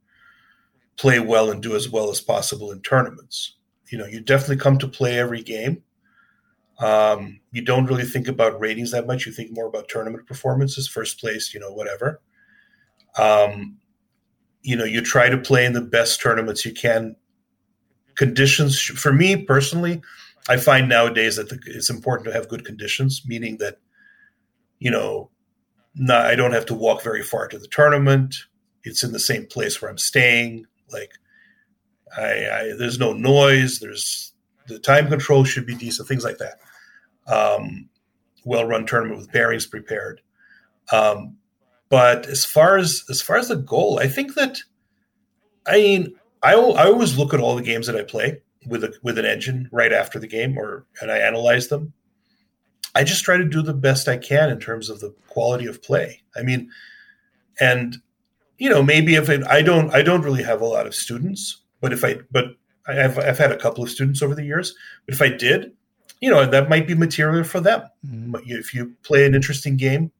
play 0.97 1.19
well 1.21 1.51
and 1.51 1.63
do 1.63 1.75
as 1.75 1.89
well 1.89 2.11
as 2.11 2.21
possible 2.21 2.71
in 2.71 2.81
tournaments. 2.83 3.57
You 3.91 3.99
know, 3.99 4.07
you 4.07 4.21
definitely 4.21 4.57
come 4.57 4.79
to 4.79 4.89
play 4.89 5.19
every 5.19 5.43
game. 5.43 5.83
Um, 6.79 7.41
you 7.53 7.63
don't 7.63 7.87
really 7.87 8.05
think 8.05 8.29
about 8.29 8.61
ratings 8.61 8.91
that 8.91 9.07
much. 9.07 9.27
You 9.27 9.33
think 9.33 9.53
more 9.53 9.67
about 9.67 9.89
tournament 9.89 10.27
performances, 10.27 10.89
first 10.89 11.21
place, 11.21 11.55
you 11.55 11.61
know, 11.61 11.73
whatever. 11.73 12.21
Um, 13.19 13.79
you 14.63 14.77
know, 14.77 14.85
you 14.85 15.01
try 15.01 15.29
to 15.29 15.39
play 15.39 15.67
in 15.67 15.73
the 15.73 15.81
best 15.81 16.21
tournaments 16.21 16.65
you 16.65 16.73
can. 16.73 17.17
Conditions, 18.17 18.81
for 18.81 19.13
me 19.13 19.37
personally, 19.37 20.01
I 20.49 20.57
find 20.57 20.89
nowadays 20.89 21.37
that 21.37 21.49
the, 21.49 21.59
it's 21.67 21.91
important 21.91 22.27
to 22.27 22.33
have 22.33 22.49
good 22.49 22.65
conditions, 22.65 23.23
meaning 23.27 23.59
that, 23.59 23.79
you 24.79 24.91
know, 24.91 25.31
not, 25.95 26.27
I 26.27 26.35
don't 26.35 26.53
have 26.53 26.67
to 26.67 26.75
walk 26.75 27.03
very 27.03 27.23
far 27.23 27.49
to 27.49 27.59
the 27.59 27.69
tournament. 27.69 28.35
It's 28.83 29.03
in 29.03 29.13
the 29.13 29.19
same 29.19 29.47
place 29.47 29.81
where 29.81 29.91
I'm 29.91 29.99
staying. 29.99 30.67
Like, 30.91 31.13
I, 32.17 32.23
I 32.23 32.73
there's 32.79 32.99
no 32.99 33.13
noise. 33.13 33.79
There's 33.79 34.33
the 34.67 34.79
time 34.79 35.09
control 35.09 35.45
should 35.45 35.67
be 35.67 35.75
decent. 35.75 36.09
Things 36.09 36.25
like 36.25 36.39
that. 36.39 36.61
Um, 37.27 37.89
well-run 38.45 38.87
tournament 38.87 39.19
with 39.19 39.33
pairings 39.33 39.71
prepared. 39.71 40.21
Um, 40.93 41.37
but 41.89 42.27
as 42.27 42.45
far 42.45 42.77
as 42.77 43.05
as 43.09 43.23
far 43.23 43.37
as 43.37 43.49
the 43.49 43.57
goal, 43.57 43.99
I 43.99 44.09
think 44.09 44.35
that 44.35 44.59
I 45.67 45.77
mean 45.77 46.15
I, 46.43 46.53
I 46.53 46.87
always 46.87 47.17
look 47.17 47.33
at 47.33 47.41
all 47.41 47.57
the 47.57 47.63
games 47.63 47.87
that 47.87 47.97
I 47.97 48.03
play 48.03 48.43
with 48.67 48.85
a, 48.85 48.95
with 49.03 49.19
an 49.19 49.25
engine 49.25 49.69
right 49.73 49.93
after 49.93 50.19
the 50.19 50.27
game, 50.27 50.59
or 50.59 50.87
and 51.01 51.11
I 51.11 51.19
analyze 51.19 51.69
them. 51.69 51.93
I 52.95 53.05
just 53.05 53.25
try 53.25 53.37
to 53.37 53.45
do 53.45 53.63
the 53.63 53.75
best 53.75 54.09
I 54.09 54.17
can 54.17 54.51
in 54.51 54.61
terms 54.61 54.89
of 54.89 55.01
the 55.01 55.15
quality 55.29 55.67
of 55.67 55.83
play. 55.83 56.23
I 56.37 56.43
mean, 56.43 56.71
and 57.61 57.97
you 58.59 58.71
know, 58.71 58.83
maybe 58.83 59.17
if 59.17 59.29
it, 59.29 59.45
I 59.47 59.63
don't, 59.63 59.93
I 59.93 60.03
don't 60.03 60.23
really 60.23 60.43
have 60.43 60.61
a 60.61 60.67
lot 60.67 60.87
of 60.87 60.95
students, 60.95 61.63
but 61.81 61.93
if 61.93 62.05
I, 62.05 62.19
but 62.31 62.57
I've, 62.87 63.19
I've 63.19 63.39
had 63.39 63.51
a 63.51 63.59
couple 63.59 63.83
of 63.83 63.91
students 63.91 64.23
over 64.23 64.35
the 64.35 64.45
years. 64.45 64.75
But 65.07 65.15
if 65.15 65.23
I 65.23 65.29
did, 65.29 65.73
you 66.21 66.31
know, 66.31 66.47
that 66.47 66.69
might 66.69 66.87
be 66.87 66.95
material 66.95 67.45
for 67.45 67.61
them. 67.61 67.83
Mm-hmm. 68.07 68.37
If 68.47 68.73
you 68.73 68.95
play 69.03 69.27
an 69.27 69.35
interesting 69.35 69.77
game, 69.77 70.13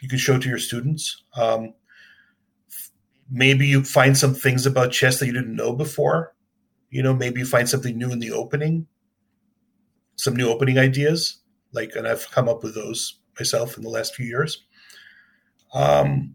you 0.00 0.08
can 0.08 0.18
show 0.18 0.38
to 0.38 0.48
your 0.48 0.58
students. 0.58 1.22
Um, 1.36 1.74
maybe 3.30 3.66
you 3.66 3.84
find 3.84 4.18
some 4.18 4.34
things 4.34 4.66
about 4.66 4.90
chess 4.90 5.20
that 5.20 5.26
you 5.26 5.32
didn't 5.32 5.54
know 5.54 5.72
before. 5.72 6.34
You 6.90 7.02
know, 7.02 7.14
maybe 7.14 7.40
you 7.40 7.46
find 7.46 7.68
something 7.68 7.96
new 7.96 8.10
in 8.10 8.18
the 8.18 8.32
opening, 8.32 8.86
some 10.16 10.34
new 10.34 10.48
opening 10.48 10.78
ideas 10.78 11.41
like, 11.72 11.92
and 11.96 12.06
I've 12.06 12.30
come 12.30 12.48
up 12.48 12.62
with 12.62 12.74
those 12.74 13.20
myself 13.38 13.76
in 13.76 13.82
the 13.82 13.88
last 13.88 14.14
few 14.14 14.26
years. 14.26 14.64
um, 15.74 16.34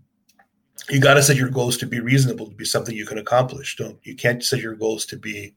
you 0.90 1.02
got 1.02 1.16
to 1.16 1.24
set 1.24 1.36
your 1.36 1.50
goals 1.50 1.78
to 1.78 1.86
be 1.86 2.00
reasonable, 2.00 2.48
to 2.50 2.56
be 2.56 2.66
something 2.66 2.96
you 2.96 3.06
can 3.06 3.18
accomplish. 3.18 3.76
Don't 3.76 3.98
you 4.04 4.16
can't 4.16 4.44
set 4.44 4.60
your 4.60 4.76
goals 4.76 5.06
to 5.08 5.18
be, 5.18 5.56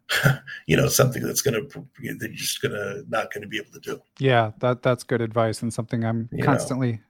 you 0.66 0.76
know, 0.76 0.86
something 0.88 1.22
that's 1.22 1.42
going 1.42 1.54
to 1.54 1.86
that 2.18 2.28
you're 2.28 2.32
just 2.32 2.60
to 2.60 3.04
not 3.08 3.32
going 3.32 3.42
to 3.42 3.48
be 3.48 3.58
able 3.58 3.72
to 3.72 3.80
do. 3.80 4.00
Yeah, 4.18 4.52
that 4.60 4.82
that's 4.82 5.02
good 5.02 5.20
advice 5.20 5.62
and 5.62 5.72
something 5.72 6.04
I'm 6.04 6.28
You 6.32 6.44
constantly 6.44 7.00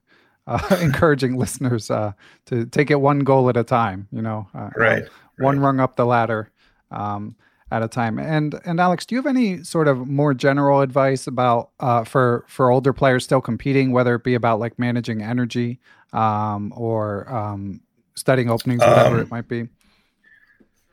uh, 0.47 0.77
encouraging 0.81 1.37
listeners 1.37 1.91
uh, 1.91 2.13
to 2.47 2.65
take 2.67 2.91
it 2.91 3.01
one 3.01 3.21
goal 3.21 3.49
at 3.51 3.57
a 3.57 3.65
time. 3.65 4.09
You 4.13 4.23
know, 4.23 4.49
uh, 4.55 4.71
Right, 4.77 5.05
one 5.39 5.61
rung 5.61 5.79
up 5.79 5.97
the 5.97 6.07
ladder 6.07 6.51
um, 6.91 7.37
at 7.73 7.83
a 7.83 7.89
time. 7.89 8.19
And 8.19 8.61
and 8.65 8.79
Alex, 8.79 9.07
do 9.07 9.15
you 9.15 9.19
have 9.23 9.27
any 9.27 9.65
sort 9.65 9.89
of 9.89 10.07
more 10.07 10.35
general 10.35 10.83
advice 10.83 11.27
about 11.27 11.71
uh, 11.81 12.05
for 12.05 12.45
for 12.47 12.71
older 12.71 12.93
players 12.93 13.25
still 13.25 13.41
competing, 13.41 13.93
whether 13.93 14.15
it 14.15 14.25
be 14.25 14.35
about 14.35 14.61
like 14.61 14.79
managing 14.79 15.23
energy 15.23 15.81
um, 16.13 16.73
or 16.77 17.33
um, 17.35 17.81
studying 18.15 18.51
openings, 18.51 18.81
whatever 18.81 19.17
Um, 19.17 19.21
it 19.23 19.31
might 19.31 19.49
be? 19.49 19.69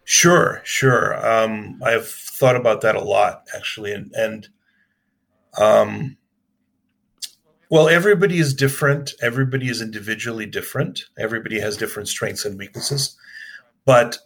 Sure, 0.05 0.61
sure. 0.63 1.13
Um, 1.23 1.81
I've 1.85 2.07
thought 2.07 2.55
about 2.55 2.81
that 2.81 2.95
a 2.95 3.03
lot 3.03 3.43
actually, 3.53 3.91
and 3.91 4.11
and 4.15 4.47
um, 5.59 6.17
well, 7.69 7.89
everybody 7.89 8.39
is 8.39 8.53
different. 8.53 9.11
Everybody 9.21 9.69
is 9.69 9.81
individually 9.81 10.45
different. 10.45 11.03
Everybody 11.19 11.59
has 11.59 11.75
different 11.75 12.07
strengths 12.07 12.45
and 12.45 12.57
weaknesses. 12.57 13.17
But 13.85 14.17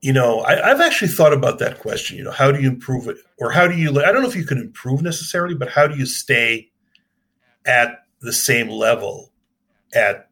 you 0.00 0.12
know, 0.12 0.40
I, 0.40 0.70
I've 0.70 0.80
actually 0.80 1.08
thought 1.08 1.32
about 1.32 1.58
that 1.58 1.78
question. 1.80 2.16
You 2.16 2.24
know, 2.24 2.30
how 2.30 2.52
do 2.52 2.60
you 2.60 2.68
improve 2.68 3.08
it, 3.08 3.16
or 3.38 3.50
how 3.50 3.66
do 3.66 3.76
you? 3.76 3.90
I 4.02 4.12
don't 4.12 4.22
know 4.22 4.28
if 4.28 4.36
you 4.36 4.44
can 4.44 4.58
improve 4.58 5.02
necessarily, 5.02 5.54
but 5.54 5.68
how 5.70 5.86
do 5.86 5.96
you 5.96 6.06
stay 6.06 6.70
at 7.66 8.04
the 8.20 8.32
same 8.32 8.68
level 8.68 9.32
at 9.94 10.28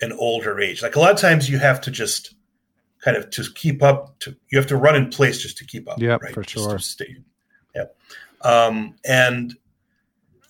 an 0.00 0.12
older 0.12 0.60
age? 0.60 0.82
Like 0.82 0.96
a 0.96 1.00
lot 1.00 1.12
of 1.12 1.18
times, 1.18 1.48
you 1.50 1.58
have 1.58 1.80
to 1.82 1.90
just 1.90 2.34
kind 3.02 3.16
of 3.16 3.30
to 3.30 3.44
keep 3.54 3.82
up. 3.82 4.18
To 4.20 4.36
you 4.50 4.58
have 4.58 4.68
to 4.68 4.76
run 4.76 4.96
in 4.96 5.10
place 5.10 5.40
just 5.42 5.56
to 5.58 5.64
keep 5.66 5.88
up. 5.90 5.98
Yeah, 6.00 6.18
right? 6.20 6.34
for 6.34 6.42
Just 6.42 6.64
to 6.64 6.70
sure. 6.70 6.78
stay. 6.78 7.16
Yeah. 7.74 7.84
Um, 8.42 8.94
and 9.04 9.56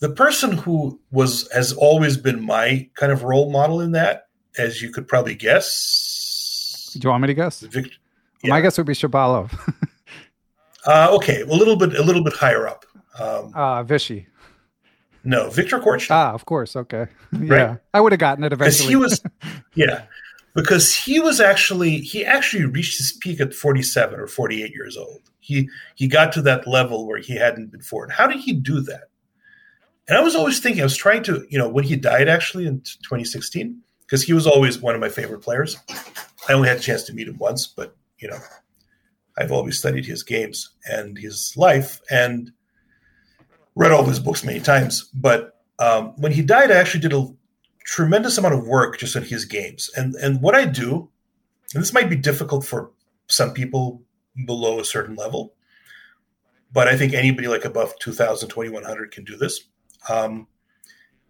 the 0.01 0.11
person 0.11 0.53
who 0.53 1.01
was 1.11 1.51
has 1.53 1.73
always 1.73 2.17
been 2.17 2.45
my 2.45 2.89
kind 2.95 3.13
of 3.13 3.23
role 3.23 3.51
model 3.51 3.81
in 3.81 3.93
that, 3.93 4.29
as 4.59 4.83
you 4.83 4.91
could 4.91 5.09
probably 5.09 5.35
guess, 5.35 6.91
Do 6.93 7.01
you 7.07 7.11
want 7.11 7.23
me 7.23 7.29
to 7.29 7.35
guess? 7.35 7.61
Victor. 7.61 7.97
My 8.45 8.61
guess 8.61 8.79
would 8.79 8.87
be 8.87 8.95
Shabalov. 8.95 9.53
Uh, 10.87 11.09
okay, 11.13 11.43
a 11.43 11.47
little 11.47 11.77
bit, 11.77 11.93
a 11.99 12.03
little 12.03 12.25
bit 12.25 12.33
higher 12.33 12.67
up. 12.67 12.87
Um, 13.19 13.53
uh, 13.55 13.85
Vishy. 13.85 14.25
no, 15.23 15.51
Victor 15.51 15.81
Korchnoi. 15.81 16.11
Ah, 16.13 16.33
of 16.33 16.47
course. 16.47 16.77
Okay. 16.77 17.09
Yeah, 17.39 17.77
I 17.93 18.01
would 18.01 18.13
have 18.13 18.21
gotten 18.21 18.43
it 18.45 18.51
because 18.51 18.81
eventually. 18.81 18.89
he 18.89 18.97
was 18.97 19.23
yeah 19.75 20.05
because 20.55 20.95
he 20.95 21.21
was 21.21 21.41
actually 21.41 21.99
he 21.99 22.25
actually 22.25 22.65
reached 22.65 22.99
his 22.99 23.13
peak 23.13 23.41
at 23.41 23.53
47 23.55 24.19
or 24.19 24.27
48 24.27 24.73
years 24.73 24.97
old 24.97 25.31
he 25.41 25.69
he 25.95 26.09
got 26.09 26.33
to 26.33 26.43
that 26.43 26.67
level 26.67 27.07
where 27.07 27.19
he 27.19 27.37
hadn't 27.37 27.71
been 27.71 27.81
before 27.81 28.05
and 28.05 28.13
how 28.13 28.27
did 28.27 28.41
he 28.41 28.53
do 28.55 28.81
that 28.81 29.05
and 30.09 30.17
i 30.17 30.21
was 30.21 30.35
always 30.35 30.59
thinking 30.59 30.81
i 30.81 30.85
was 30.85 30.97
trying 30.97 31.23
to 31.25 31.47
you 31.51 31.59
know 31.59 31.69
when 31.69 31.85
he 31.85 31.97
died 31.97 32.29
actually 32.29 32.67
in 32.67 32.81
2016 32.81 33.79
because 34.01 34.23
he 34.23 34.33
was 34.33 34.47
always 34.47 34.81
one 34.81 34.95
of 34.95 35.01
my 35.01 35.09
favorite 35.09 35.41
players 35.41 35.77
i 36.49 36.53
only 36.53 36.69
had 36.69 36.79
a 36.79 36.81
chance 36.81 37.03
to 37.05 37.13
meet 37.13 37.29
him 37.29 37.37
once 37.39 37.67
but 37.67 37.95
you 38.19 38.29
know 38.29 38.39
i've 39.39 39.53
always 39.53 39.79
studied 39.79 40.07
his 40.07 40.23
games 40.23 40.71
and 40.91 41.19
his 41.19 41.55
life 41.57 42.01
and 42.11 42.53
read 43.75 43.93
all 43.93 44.05
his 44.05 44.19
books 44.19 44.45
many 44.45 44.61
times 44.61 45.11
but 45.15 45.55
um, 45.79 46.13
when 46.17 46.33
he 46.33 46.43
died 46.43 46.71
i 46.71 46.75
actually 46.75 47.01
did 47.01 47.13
a 47.13 47.27
tremendous 47.89 48.37
amount 48.37 48.55
of 48.55 48.67
work 48.67 48.99
just 48.99 49.17
on 49.17 49.23
his 49.23 49.47
games. 49.47 49.91
And 49.97 50.15
and 50.17 50.43
what 50.43 50.55
I 50.55 50.67
do, 50.67 51.09
and 51.75 51.83
this 51.83 51.95
might 51.95 52.11
be 52.11 52.17
difficult 52.17 52.65
for 52.67 52.91
some 53.29 53.55
people 53.55 54.03
below 54.45 54.79
a 54.79 54.85
certain 54.85 55.17
level, 55.17 55.55
but 56.71 56.87
I 56.87 56.99
think 56.99 57.15
anybody 57.15 57.49
like 57.49 57.65
above 57.65 57.99
2000, 57.99 58.51
2100 58.51 59.11
can 59.11 59.25
do 59.25 59.37
this, 59.39 59.65
um, 60.11 60.47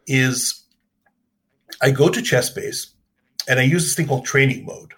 is 0.08 0.64
I 1.80 1.92
go 1.92 2.08
to 2.08 2.20
ChessBase 2.20 2.88
and 3.48 3.60
I 3.60 3.62
use 3.62 3.84
this 3.84 3.94
thing 3.94 4.08
called 4.08 4.24
training 4.24 4.66
mode. 4.66 4.94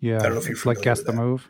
Yeah, 0.00 0.18
I 0.18 0.22
don't 0.24 0.32
know 0.34 0.38
if 0.40 0.44
you're 0.46 0.52
it's 0.56 0.66
like 0.66 0.82
guess 0.82 1.00
the 1.02 1.12
that. 1.12 1.18
move. 1.18 1.48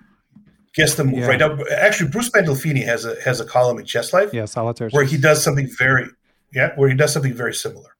Guess 0.74 0.94
the 0.96 1.04
move, 1.04 1.20
Yeah. 1.20 1.26
right? 1.26 1.38
Now, 1.40 1.58
actually, 1.72 2.10
Bruce 2.10 2.30
Pandolfini 2.30 2.84
has 2.84 3.04
a 3.04 3.20
has 3.22 3.40
a 3.40 3.44
column 3.44 3.78
in 3.78 3.84
Chess 3.86 4.12
Life 4.12 4.30
Yeah, 4.32 4.44
solitaire. 4.44 4.88
where 4.90 5.04
he 5.04 5.16
does 5.16 5.42
something 5.42 5.68
very 5.78 6.06
yeah 6.52 6.72
where 6.76 6.88
he 6.88 6.94
does 6.96 7.12
something 7.12 7.32
very 7.32 7.54
similar 7.54 7.90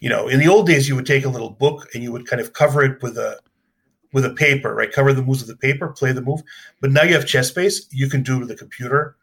you 0.00 0.08
know 0.08 0.28
in 0.28 0.38
the 0.40 0.48
old 0.48 0.66
days 0.66 0.88
you 0.88 0.96
would 0.96 1.04
take 1.06 1.24
a 1.24 1.28
little 1.28 1.50
book 1.50 1.86
and 1.92 2.02
you 2.02 2.10
would 2.12 2.26
kind 2.26 2.40
of 2.40 2.52
cover 2.54 2.82
it 2.82 3.02
with 3.02 3.18
a 3.18 3.38
with 4.14 4.24
a 4.24 4.30
paper 4.30 4.74
right 4.74 4.92
cover 4.92 5.12
the 5.12 5.22
moves 5.22 5.40
with 5.40 5.48
the 5.48 5.56
paper 5.56 5.88
play 5.88 6.12
the 6.12 6.22
move 6.22 6.40
but 6.80 6.90
now 6.90 7.02
you 7.02 7.12
have 7.14 7.24
ChessBase 7.26 7.86
you 7.90 8.08
can 8.08 8.22
do 8.22 8.36
it 8.36 8.38
with 8.40 8.48
the 8.48 8.56
computer 8.56 9.16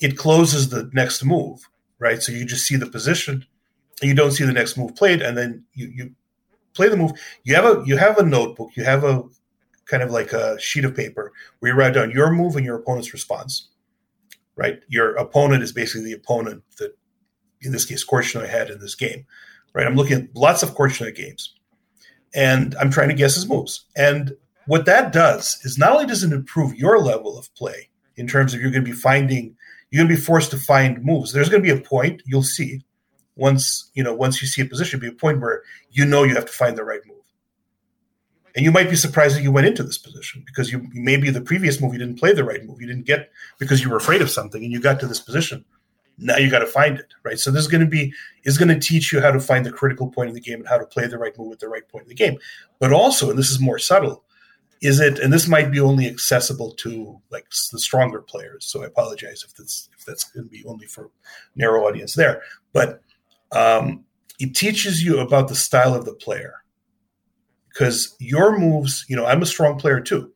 it 0.00 0.16
closes 0.18 0.70
the 0.70 0.90
next 0.92 1.24
move 1.24 1.68
right 2.00 2.20
so 2.22 2.32
you 2.32 2.44
just 2.44 2.66
see 2.66 2.74
the 2.76 2.86
position 2.86 3.46
and 4.00 4.08
you 4.08 4.14
don't 4.16 4.32
see 4.32 4.44
the 4.44 4.52
next 4.52 4.76
move 4.76 4.94
played 4.96 5.22
and 5.22 5.38
then 5.38 5.64
you 5.74 5.86
you 5.94 6.10
play 6.74 6.88
the 6.88 6.96
move 6.96 7.12
you 7.44 7.54
have 7.54 7.64
a 7.64 7.82
you 7.86 7.96
have 7.96 8.18
a 8.18 8.24
notebook 8.24 8.70
you 8.74 8.82
have 8.82 9.04
a 9.04 9.22
kind 9.86 10.02
of 10.02 10.10
like 10.10 10.32
a 10.32 10.58
sheet 10.60 10.84
of 10.84 10.96
paper 10.96 11.32
where 11.58 11.72
you 11.72 11.78
write 11.78 11.94
down 11.94 12.10
your 12.10 12.30
move 12.30 12.56
and 12.56 12.64
your 12.64 12.76
opponent's 12.76 13.12
response 13.12 13.68
right? 14.56 14.82
Your 14.88 15.14
opponent 15.16 15.62
is 15.62 15.72
basically 15.72 16.04
the 16.04 16.16
opponent 16.16 16.62
that, 16.78 16.96
in 17.62 17.72
this 17.72 17.84
case, 17.84 18.06
Korchnoi 18.06 18.48
had 18.48 18.70
in 18.70 18.78
this 18.78 18.94
game, 18.94 19.26
right? 19.72 19.86
I'm 19.86 19.96
looking 19.96 20.16
at 20.16 20.36
lots 20.36 20.62
of 20.62 20.74
Korchnoi 20.74 21.14
games, 21.14 21.54
and 22.34 22.74
I'm 22.80 22.90
trying 22.90 23.08
to 23.08 23.14
guess 23.14 23.34
his 23.34 23.48
moves. 23.48 23.84
And 23.96 24.36
what 24.66 24.86
that 24.86 25.12
does 25.12 25.58
is 25.64 25.78
not 25.78 25.92
only 25.92 26.06
does 26.06 26.22
it 26.22 26.32
improve 26.32 26.74
your 26.74 26.98
level 26.98 27.38
of 27.38 27.52
play 27.54 27.88
in 28.16 28.26
terms 28.26 28.54
of 28.54 28.60
you're 28.60 28.70
going 28.70 28.84
to 28.84 28.90
be 28.90 28.96
finding, 28.96 29.56
you're 29.90 30.04
going 30.04 30.14
to 30.14 30.20
be 30.20 30.26
forced 30.26 30.50
to 30.52 30.56
find 30.56 31.04
moves. 31.04 31.32
There's 31.32 31.48
going 31.48 31.62
to 31.62 31.74
be 31.74 31.78
a 31.78 31.82
point 31.82 32.22
you'll 32.26 32.42
see 32.42 32.82
once 33.36 33.90
you 33.94 34.02
know 34.04 34.14
once 34.14 34.40
you 34.40 34.46
see 34.46 34.62
a 34.62 34.66
position, 34.66 35.00
be 35.00 35.08
a 35.08 35.12
point 35.12 35.40
where 35.40 35.62
you 35.90 36.04
know 36.04 36.22
you 36.22 36.34
have 36.34 36.46
to 36.46 36.52
find 36.52 36.76
the 36.76 36.84
right 36.84 37.00
move. 37.06 37.13
And 38.54 38.64
you 38.64 38.70
might 38.70 38.88
be 38.88 38.96
surprised 38.96 39.36
that 39.36 39.42
you 39.42 39.50
went 39.50 39.66
into 39.66 39.82
this 39.82 39.98
position 39.98 40.44
because 40.46 40.70
you 40.70 40.86
maybe 40.92 41.30
the 41.30 41.40
previous 41.40 41.80
move 41.80 41.92
you 41.92 41.98
didn't 41.98 42.20
play 42.20 42.32
the 42.32 42.44
right 42.44 42.64
move. 42.64 42.80
You 42.80 42.86
didn't 42.86 43.06
get 43.06 43.30
because 43.58 43.82
you 43.82 43.90
were 43.90 43.96
afraid 43.96 44.22
of 44.22 44.30
something 44.30 44.62
and 44.62 44.72
you 44.72 44.80
got 44.80 45.00
to 45.00 45.06
this 45.06 45.20
position. 45.20 45.64
Now 46.18 46.36
you 46.36 46.48
got 46.48 46.60
to 46.60 46.66
find 46.66 46.96
it, 46.96 47.12
right? 47.24 47.38
So 47.38 47.50
this 47.50 47.62
is 47.62 47.70
going 47.70 47.80
to 47.80 47.86
be 47.86 48.12
is 48.44 48.56
going 48.56 48.68
to 48.68 48.78
teach 48.78 49.12
you 49.12 49.20
how 49.20 49.32
to 49.32 49.40
find 49.40 49.66
the 49.66 49.72
critical 49.72 50.08
point 50.08 50.28
in 50.28 50.34
the 50.34 50.40
game 50.40 50.60
and 50.60 50.68
how 50.68 50.78
to 50.78 50.86
play 50.86 51.08
the 51.08 51.18
right 51.18 51.36
move 51.36 51.52
at 51.52 51.58
the 51.58 51.68
right 51.68 51.86
point 51.88 52.04
in 52.04 52.08
the 52.08 52.14
game. 52.14 52.38
But 52.78 52.92
also, 52.92 53.28
and 53.30 53.38
this 53.38 53.50
is 53.50 53.58
more 53.58 53.80
subtle, 53.80 54.22
is 54.80 55.00
it 55.00 55.18
and 55.18 55.32
this 55.32 55.48
might 55.48 55.72
be 55.72 55.80
only 55.80 56.06
accessible 56.06 56.70
to 56.74 57.20
like 57.30 57.46
the 57.72 57.80
stronger 57.80 58.22
players. 58.22 58.66
So 58.66 58.84
I 58.84 58.86
apologize 58.86 59.44
if 59.44 59.54
that's 59.54 59.88
if 59.98 60.04
that's 60.04 60.24
going 60.30 60.44
to 60.44 60.50
be 60.50 60.64
only 60.64 60.86
for 60.86 61.10
narrow 61.56 61.88
audience 61.88 62.14
there. 62.14 62.42
But 62.72 63.00
um, 63.50 64.04
it 64.38 64.54
teaches 64.54 65.02
you 65.02 65.18
about 65.18 65.48
the 65.48 65.56
style 65.56 65.94
of 65.94 66.04
the 66.04 66.14
player 66.14 66.63
because 67.74 68.14
your 68.20 68.58
moves, 68.58 69.04
you 69.08 69.16
know, 69.16 69.26
I'm 69.26 69.42
a 69.42 69.46
strong 69.46 69.78
player 69.78 70.00
too. 70.00 70.30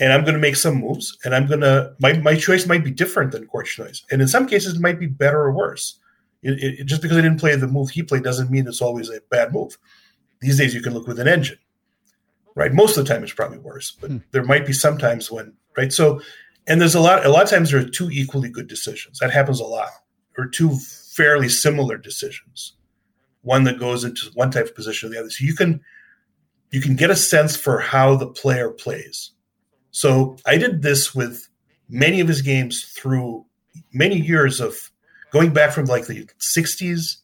And 0.00 0.12
I'm 0.12 0.22
going 0.22 0.34
to 0.34 0.40
make 0.40 0.56
some 0.56 0.76
moves, 0.76 1.16
and 1.22 1.34
I'm 1.34 1.46
going 1.46 1.60
to 1.60 1.92
my, 2.00 2.14
my 2.14 2.34
choice 2.34 2.66
might 2.66 2.82
be 2.82 2.90
different 2.90 3.30
than 3.30 3.46
Korchnoi's, 3.46 4.04
and 4.10 4.22
in 4.22 4.26
some 4.26 4.48
cases 4.48 4.74
it 4.74 4.80
might 4.80 4.98
be 4.98 5.06
better 5.06 5.40
or 5.42 5.52
worse. 5.52 6.00
It, 6.42 6.80
it, 6.80 6.84
just 6.86 7.02
because 7.02 7.18
I 7.18 7.20
didn't 7.20 7.38
play 7.38 7.54
the 7.54 7.68
move 7.68 7.90
he 7.90 8.02
played 8.02 8.24
doesn't 8.24 8.50
mean 8.50 8.66
it's 8.66 8.80
always 8.80 9.10
a 9.10 9.20
bad 9.30 9.52
move. 9.52 9.76
These 10.40 10.58
days 10.58 10.74
you 10.74 10.80
can 10.80 10.94
look 10.94 11.06
with 11.06 11.20
an 11.20 11.28
engine, 11.28 11.58
right? 12.56 12.72
Most 12.72 12.96
of 12.96 13.04
the 13.04 13.12
time 13.12 13.22
it's 13.22 13.34
probably 13.34 13.58
worse, 13.58 13.92
but 13.92 14.10
hmm. 14.10 14.16
there 14.32 14.42
might 14.42 14.66
be 14.66 14.72
some 14.72 14.96
times 14.96 15.30
when, 15.30 15.52
right? 15.76 15.92
So, 15.92 16.22
and 16.66 16.80
there's 16.80 16.94
a 16.94 17.00
lot. 17.00 17.24
A 17.26 17.28
lot 17.28 17.44
of 17.44 17.50
times 17.50 17.70
there 17.70 17.80
are 17.80 17.88
two 17.88 18.10
equally 18.10 18.48
good 18.48 18.68
decisions. 18.68 19.18
That 19.18 19.30
happens 19.30 19.60
a 19.60 19.64
lot, 19.64 19.90
or 20.38 20.46
two 20.46 20.74
fairly 21.14 21.50
similar 21.50 21.98
decisions. 21.98 22.76
One 23.42 23.64
that 23.64 23.78
goes 23.78 24.04
into 24.04 24.30
one 24.34 24.50
type 24.50 24.66
of 24.66 24.74
position 24.74 25.10
or 25.10 25.12
the 25.12 25.20
other. 25.20 25.30
So 25.30 25.44
you 25.44 25.54
can 25.54 25.82
you 26.72 26.80
can 26.80 26.96
get 26.96 27.10
a 27.10 27.16
sense 27.16 27.54
for 27.54 27.78
how 27.78 28.16
the 28.16 28.26
player 28.26 28.70
plays. 28.70 29.30
So 29.92 30.36
I 30.46 30.56
did 30.56 30.82
this 30.82 31.14
with 31.14 31.48
many 31.88 32.20
of 32.20 32.26
his 32.26 32.42
games 32.42 32.84
through 32.84 33.44
many 33.92 34.18
years 34.18 34.58
of 34.58 34.90
going 35.30 35.52
back 35.52 35.72
from 35.72 35.84
like 35.84 36.06
the 36.06 36.26
60s. 36.40 37.18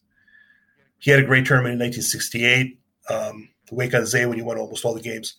He 0.99 1.11
had 1.11 1.21
a 1.21 1.27
great 1.27 1.47
tournament 1.47 1.75
in 1.75 1.81
1968, 1.81 2.79
um, 3.09 3.49
Wijk 3.73 3.95
aan 3.95 4.07
Zee 4.07 4.27
when 4.27 4.37
he 4.37 4.43
won 4.43 4.59
almost 4.59 4.85
all 4.85 4.95
the 4.95 5.01
games. 5.01 5.35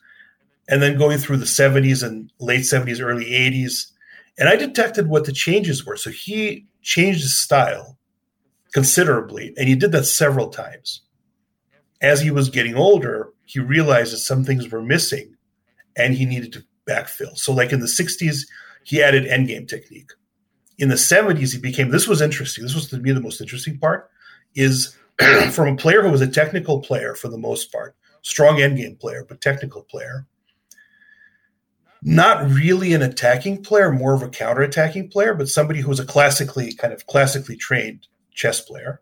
And 0.67 0.81
then 0.81 0.97
going 0.97 1.19
through 1.19 1.37
the 1.37 1.45
70s 1.45 2.05
and 2.05 2.31
late 2.39 2.61
70s, 2.61 3.01
early 3.01 3.25
80s. 3.25 3.91
And 4.39 4.49
I 4.49 4.55
detected 4.55 5.07
what 5.07 5.25
the 5.25 5.31
changes 5.31 5.85
were. 5.85 5.97
So 5.97 6.09
he 6.09 6.65
changed 6.81 7.21
his 7.21 7.35
style 7.35 7.97
considerably, 8.71 9.53
and 9.57 9.67
he 9.67 9.75
did 9.75 9.91
that 9.91 10.05
several 10.05 10.49
times. 10.49 11.01
As 12.01 12.21
he 12.21 12.31
was 12.31 12.49
getting 12.49 12.75
older, 12.75 13.33
he 13.49 13.59
realized 13.59 14.13
that 14.13 14.19
some 14.19 14.43
things 14.43 14.69
were 14.69 14.81
missing 14.81 15.35
and 15.95 16.13
he 16.13 16.23
needed 16.23 16.53
to 16.53 16.63
backfill. 16.87 17.35
So, 17.35 17.51
like 17.51 17.71
in 17.71 17.79
the 17.79 17.87
60s, 17.87 18.41
he 18.83 19.01
added 19.01 19.25
endgame 19.25 19.67
technique. 19.67 20.11
In 20.77 20.89
the 20.89 20.95
70s, 20.95 21.53
he 21.53 21.59
became 21.59 21.89
this 21.89 22.07
was 22.07 22.21
interesting. 22.21 22.63
This 22.63 22.75
was 22.75 22.89
to 22.89 22.99
me 22.99 23.11
the 23.11 23.19
most 23.19 23.41
interesting 23.41 23.79
part 23.79 24.07
is 24.53 24.95
from 25.51 25.67
a 25.67 25.75
player 25.75 26.03
who 26.03 26.11
was 26.11 26.21
a 26.21 26.27
technical 26.27 26.79
player 26.79 27.15
for 27.15 27.27
the 27.27 27.39
most 27.39 27.71
part, 27.71 27.95
strong 28.21 28.57
endgame 28.57 28.99
player, 28.99 29.25
but 29.27 29.41
technical 29.41 29.81
player, 29.81 30.27
not 32.03 32.47
really 32.51 32.93
an 32.93 33.01
attacking 33.01 33.63
player, 33.63 33.91
more 33.91 34.13
of 34.13 34.21
a 34.21 34.29
counter-attacking 34.29 35.09
player, 35.09 35.33
but 35.33 35.49
somebody 35.49 35.81
who 35.81 35.89
was 35.89 35.99
a 35.99 36.05
classically 36.05 36.71
kind 36.71 36.93
of 36.93 37.07
classically 37.07 37.57
trained 37.57 38.07
chess 38.31 38.61
player. 38.61 39.01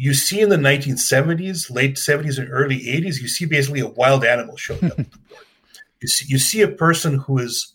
You 0.00 0.14
see 0.14 0.40
in 0.40 0.48
the 0.48 0.56
1970s, 0.56 1.70
late 1.70 1.96
70s 1.96 2.38
and 2.38 2.48
early 2.50 2.78
80s, 2.78 3.20
you 3.20 3.28
see 3.28 3.44
basically 3.44 3.80
a 3.80 3.88
wild 3.88 4.24
animal 4.24 4.56
showing 4.56 4.90
up. 4.90 4.98
you 6.00 6.08
see, 6.08 6.26
you 6.28 6.38
see 6.38 6.62
a 6.62 6.68
person 6.68 7.18
who 7.18 7.38
is 7.38 7.74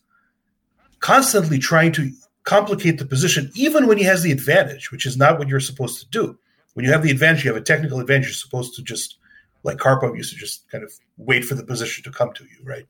constantly 1.00 1.60
trying 1.60 1.92
to 1.94 2.12
complicate 2.44 2.98
the 2.98 3.06
position, 3.06 3.52
even 3.56 3.88
when 3.88 3.98
he 3.98 4.04
has 4.04 4.24
the 4.24 4.32
advantage, 4.32 4.92
which 4.92 5.06
is 5.06 5.18
not 5.18 5.38
what 5.38 5.48
you're 5.48 5.60
supposed 5.60 6.00
to 6.00 6.10
do. 6.10 6.38
When 6.74 6.86
you 6.86 6.92
have 6.92 7.04
the 7.04 7.12
advantage, 7.12 7.44
you 7.44 7.54
have 7.54 7.62
a 7.62 7.66
technical 7.66 8.00
advantage. 8.00 8.28
You're 8.28 8.34
supposed 8.34 8.76
to 8.76 8.84
just, 8.84 9.18
like 9.64 9.78
Karpov 9.78 10.18
used 10.18 10.34
to 10.34 10.40
just 10.40 10.70
kind 10.70 10.84
of 10.84 10.92
wait 11.18 11.46
for 11.46 11.56
the 11.56 11.64
position 11.64 12.04
to 12.04 12.12
come 12.12 12.34
to 12.34 12.44
you, 12.44 12.58
right? 12.64 12.86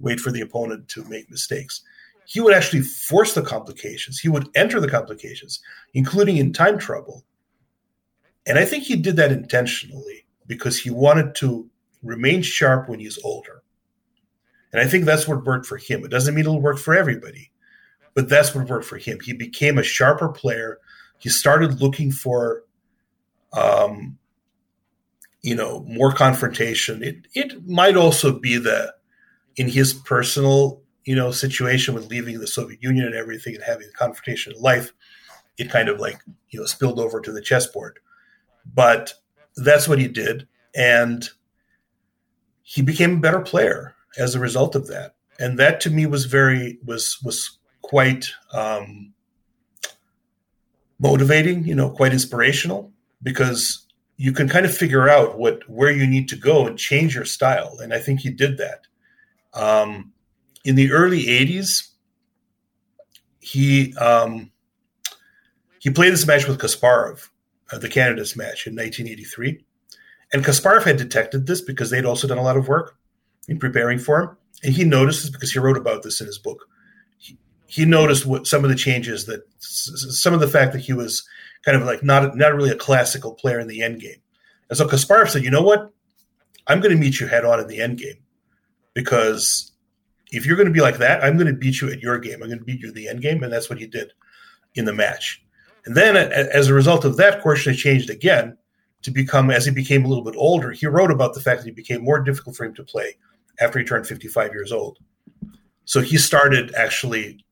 wait 0.00 0.18
for 0.18 0.32
the 0.32 0.40
opponent 0.40 0.88
to 0.88 1.04
make 1.04 1.30
mistakes. 1.30 1.82
He 2.24 2.40
would 2.40 2.54
actually 2.54 2.82
force 2.82 3.34
the 3.34 3.42
complications. 3.42 4.18
He 4.18 4.28
would 4.28 4.48
enter 4.54 4.80
the 4.80 4.90
complications, 4.90 5.60
including 5.94 6.38
in 6.38 6.52
time 6.52 6.78
trouble. 6.78 7.24
And 8.50 8.58
I 8.58 8.64
think 8.64 8.82
he 8.82 8.96
did 8.96 9.14
that 9.14 9.30
intentionally 9.30 10.26
because 10.48 10.76
he 10.76 10.90
wanted 10.90 11.36
to 11.36 11.70
remain 12.02 12.42
sharp 12.42 12.88
when 12.88 12.98
he's 12.98 13.16
older. 13.22 13.62
And 14.72 14.82
I 14.82 14.86
think 14.86 15.04
that's 15.04 15.28
what 15.28 15.44
worked 15.44 15.66
for 15.66 15.76
him. 15.76 16.04
It 16.04 16.10
doesn't 16.10 16.34
mean 16.34 16.46
it'll 16.46 16.60
work 16.60 16.78
for 16.78 16.92
everybody, 16.92 17.52
but 18.12 18.28
that's 18.28 18.52
what 18.52 18.68
worked 18.68 18.86
for 18.86 18.98
him. 18.98 19.20
He 19.20 19.34
became 19.34 19.78
a 19.78 19.84
sharper 19.84 20.28
player. 20.28 20.78
He 21.18 21.28
started 21.28 21.80
looking 21.80 22.10
for, 22.10 22.64
um, 23.52 24.18
you 25.42 25.54
know, 25.54 25.84
more 25.88 26.12
confrontation. 26.12 27.04
It 27.04 27.28
it 27.34 27.68
might 27.68 27.96
also 27.96 28.36
be 28.36 28.56
the 28.56 28.92
in 29.54 29.68
his 29.68 29.94
personal, 29.94 30.82
you 31.04 31.14
know, 31.14 31.30
situation 31.30 31.94
with 31.94 32.10
leaving 32.10 32.40
the 32.40 32.48
Soviet 32.48 32.82
Union 32.82 33.06
and 33.06 33.14
everything 33.14 33.54
and 33.54 33.62
having 33.62 33.86
a 33.86 33.96
confrontation 33.96 34.54
in 34.56 34.60
life, 34.60 34.92
it 35.56 35.70
kind 35.70 35.88
of 35.88 36.00
like, 36.00 36.20
you 36.48 36.58
know, 36.58 36.66
spilled 36.66 36.98
over 36.98 37.20
to 37.20 37.30
the 37.30 37.40
chessboard. 37.40 38.00
But 38.64 39.12
that's 39.56 39.88
what 39.88 39.98
he 39.98 40.08
did. 40.08 40.46
And 40.74 41.28
he 42.62 42.82
became 42.82 43.16
a 43.16 43.20
better 43.20 43.40
player 43.40 43.94
as 44.18 44.34
a 44.34 44.40
result 44.40 44.74
of 44.74 44.86
that. 44.88 45.14
And 45.38 45.58
that 45.58 45.80
to 45.82 45.90
me 45.90 46.06
was 46.06 46.26
very 46.26 46.78
was 46.84 47.18
was 47.24 47.58
quite 47.82 48.30
um, 48.52 49.12
motivating, 50.98 51.64
you 51.64 51.74
know, 51.74 51.90
quite 51.90 52.12
inspirational 52.12 52.92
because 53.22 53.86
you 54.16 54.32
can 54.32 54.48
kind 54.48 54.66
of 54.66 54.76
figure 54.76 55.08
out 55.08 55.38
what 55.38 55.68
where 55.68 55.90
you 55.90 56.06
need 56.06 56.28
to 56.28 56.36
go 56.36 56.66
and 56.66 56.78
change 56.78 57.14
your 57.14 57.24
style. 57.24 57.78
And 57.82 57.94
I 57.94 57.98
think 57.98 58.20
he 58.20 58.30
did 58.30 58.58
that. 58.58 58.86
Um, 59.54 60.12
in 60.64 60.74
the 60.74 60.92
early 60.92 61.24
80s, 61.24 61.88
he 63.40 63.94
um, 63.96 64.52
he 65.78 65.90
played 65.90 66.12
this 66.12 66.26
match 66.26 66.46
with 66.46 66.60
Kasparov, 66.60 67.28
uh, 67.72 67.78
the 67.78 67.88
candidates 67.88 68.36
match 68.36 68.66
in 68.66 68.74
1983. 68.74 69.64
And 70.32 70.44
Kasparov 70.44 70.84
had 70.84 70.96
detected 70.96 71.46
this 71.46 71.60
because 71.60 71.90
they'd 71.90 72.04
also 72.04 72.28
done 72.28 72.38
a 72.38 72.42
lot 72.42 72.56
of 72.56 72.68
work 72.68 72.96
in 73.48 73.58
preparing 73.58 73.98
for 73.98 74.20
him. 74.20 74.36
And 74.62 74.74
he 74.74 74.84
noticed 74.84 75.22
this 75.22 75.30
because 75.30 75.50
he 75.50 75.58
wrote 75.58 75.76
about 75.76 76.02
this 76.02 76.20
in 76.20 76.26
his 76.26 76.38
book. 76.38 76.66
He, 77.18 77.38
he 77.66 77.84
noticed 77.84 78.26
what 78.26 78.46
some 78.46 78.64
of 78.64 78.70
the 78.70 78.76
changes 78.76 79.26
that 79.26 79.42
some 79.58 80.34
of 80.34 80.40
the 80.40 80.48
fact 80.48 80.72
that 80.72 80.82
he 80.82 80.92
was 80.92 81.26
kind 81.64 81.76
of 81.76 81.84
like 81.84 82.02
not 82.02 82.36
not 82.36 82.54
really 82.54 82.70
a 82.70 82.76
classical 82.76 83.34
player 83.34 83.58
in 83.58 83.68
the 83.68 83.82
end 83.82 84.00
game. 84.00 84.20
And 84.68 84.76
so 84.76 84.86
Kasparov 84.86 85.30
said, 85.30 85.42
"You 85.42 85.50
know 85.50 85.62
what? 85.62 85.92
I'm 86.66 86.80
going 86.80 86.94
to 86.94 87.00
meet 87.00 87.18
you 87.18 87.26
head 87.26 87.44
on 87.44 87.58
in 87.58 87.66
the 87.66 87.80
end 87.80 87.98
game 87.98 88.18
because 88.94 89.72
if 90.30 90.46
you're 90.46 90.56
going 90.56 90.68
to 90.68 90.72
be 90.72 90.80
like 90.80 90.98
that, 90.98 91.24
I'm 91.24 91.36
going 91.36 91.46
to 91.46 91.52
beat 91.52 91.80
you 91.80 91.90
at 91.90 92.00
your 92.00 92.18
game. 92.18 92.42
I'm 92.42 92.48
going 92.48 92.58
to 92.58 92.64
beat 92.64 92.80
you 92.80 92.88
in 92.88 92.94
the 92.94 93.08
end 93.08 93.22
game, 93.22 93.42
and 93.42 93.52
that's 93.52 93.68
what 93.68 93.78
he 93.78 93.86
did 93.86 94.12
in 94.74 94.84
the 94.84 94.92
match. 94.92 95.42
And 95.86 95.96
then, 95.96 96.16
as 96.16 96.68
a 96.68 96.74
result 96.74 97.04
of 97.04 97.16
that, 97.16 97.42
Korchnoi 97.42 97.74
changed 97.76 98.10
again 98.10 98.56
to 99.02 99.10
become, 99.10 99.50
as 99.50 99.64
he 99.64 99.70
became 99.70 100.04
a 100.04 100.08
little 100.08 100.24
bit 100.24 100.34
older, 100.36 100.72
he 100.72 100.86
wrote 100.86 101.10
about 101.10 101.34
the 101.34 101.40
fact 101.40 101.62
that 101.62 101.68
it 101.68 101.76
became 101.76 102.04
more 102.04 102.20
difficult 102.20 102.56
for 102.56 102.64
him 102.64 102.74
to 102.74 102.84
play 102.84 103.16
after 103.60 103.78
he 103.78 103.84
turned 103.84 104.06
55 104.06 104.52
years 104.52 104.72
old. 104.72 104.98
So 105.84 106.00
he 106.00 106.18
started 106.18 106.74
actually 106.74 107.44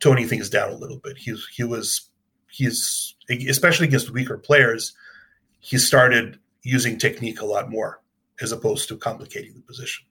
toning 0.00 0.28
things 0.28 0.48
down 0.50 0.70
a 0.70 0.76
little 0.76 0.98
bit. 0.98 1.16
He 1.16 1.36
he 1.52 1.64
was 1.64 2.08
he's 2.50 3.14
especially 3.28 3.88
against 3.88 4.10
weaker 4.10 4.38
players, 4.38 4.94
he 5.60 5.78
started 5.78 6.38
using 6.62 6.98
technique 6.98 7.40
a 7.40 7.46
lot 7.46 7.70
more 7.70 8.00
as 8.40 8.52
opposed 8.52 8.88
to 8.88 8.96
complicating 8.96 9.54
the 9.54 9.60
position. 9.60 10.04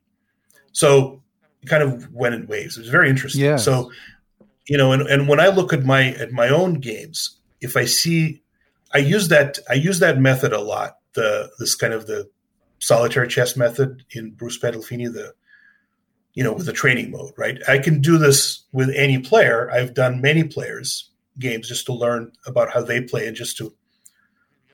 So 0.72 1.22
it 1.62 1.68
kind 1.68 1.84
of 1.84 2.12
went 2.12 2.36
in 2.36 2.48
waves. 2.48 2.78
It 2.78 2.82
was 2.82 2.90
very 2.90 3.10
interesting. 3.10 3.44
Yeah. 3.44 3.58
So, 3.58 3.92
you 4.68 4.78
know, 4.78 4.92
and, 4.92 5.04
and 5.04 5.28
when 5.28 5.40
I 5.40 5.48
look 5.48 5.74
at 5.74 5.84
my 5.84 6.10
at 6.14 6.32
my 6.32 6.50
own 6.50 6.76
games, 6.76 7.40
if 7.64 7.78
I 7.78 7.86
see 7.86 8.42
I 8.94 9.00
use 9.00 9.30
that 9.30 9.58
I 9.70 9.74
use 9.74 10.00
that 10.00 10.20
method 10.20 10.54
a 10.54 10.62
lot, 10.62 10.98
the 11.14 11.50
this 11.60 11.76
kind 11.76 11.94
of 11.94 12.06
the 12.06 12.30
solitaire 12.80 13.26
chess 13.26 13.56
method 13.58 14.04
in 14.12 14.32
Bruce 14.32 14.60
Pandolfini, 14.60 15.12
the 15.12 15.34
you 16.34 16.44
know, 16.44 16.54
with 16.54 16.66
the 16.66 16.74
training 16.74 17.12
mode, 17.12 17.32
right? 17.38 17.58
I 17.68 17.78
can 17.78 18.02
do 18.02 18.18
this 18.18 18.64
with 18.72 18.90
any 18.96 19.20
player. 19.20 19.70
I've 19.72 19.94
done 19.94 20.22
many 20.22 20.44
players 20.44 21.10
games 21.40 21.68
just 21.68 21.86
to 21.88 21.94
learn 21.94 22.32
about 22.46 22.72
how 22.74 22.82
they 22.82 23.02
play 23.02 23.28
and 23.28 23.36
just 23.36 23.58
to 23.58 23.74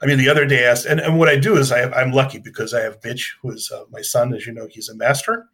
I 0.01 0.05
mean, 0.05 0.17
the 0.17 0.29
other 0.29 0.45
day 0.45 0.65
I 0.65 0.71
asked, 0.71 0.85
and, 0.85 1.01
and 1.01 1.19
what 1.19 1.27
I 1.27 1.35
do 1.35 1.57
is 1.57 1.73
I 1.73 1.81
am 2.01 2.13
lucky 2.13 2.39
because 2.39 2.73
I 2.73 2.81
have 2.81 3.03
Mitch, 3.03 3.37
who 3.41 3.51
is 3.51 3.69
uh, 3.69 3.83
my 3.91 4.01
son, 4.01 4.33
as 4.33 4.47
you 4.47 4.53
know, 4.53 4.67
he's 4.69 4.87
a 4.87 4.95
master 4.95 5.49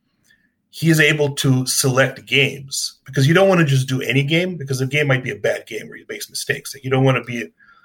he 0.75 0.89
is 0.89 0.99
able 0.99 1.33
to 1.35 1.65
select 1.65 2.25
games 2.25 2.99
because 3.05 3.25
you 3.25 3.33
don't 3.33 3.47
want 3.47 3.59
to 3.61 3.65
just 3.65 3.87
do 3.87 4.01
any 4.01 4.23
game 4.23 4.57
because 4.57 4.79
the 4.79 4.85
game 4.85 5.07
might 5.07 5.23
be 5.23 5.31
a 5.31 5.35
bad 5.37 5.65
game 5.65 5.87
where 5.87 5.97
he 5.97 6.03
makes 6.09 6.29
mistakes. 6.29 6.75
Like 6.75 6.83
you 6.83 6.89
don't 6.89 7.05
want 7.05 7.15
to 7.15 7.23
be 7.23 7.35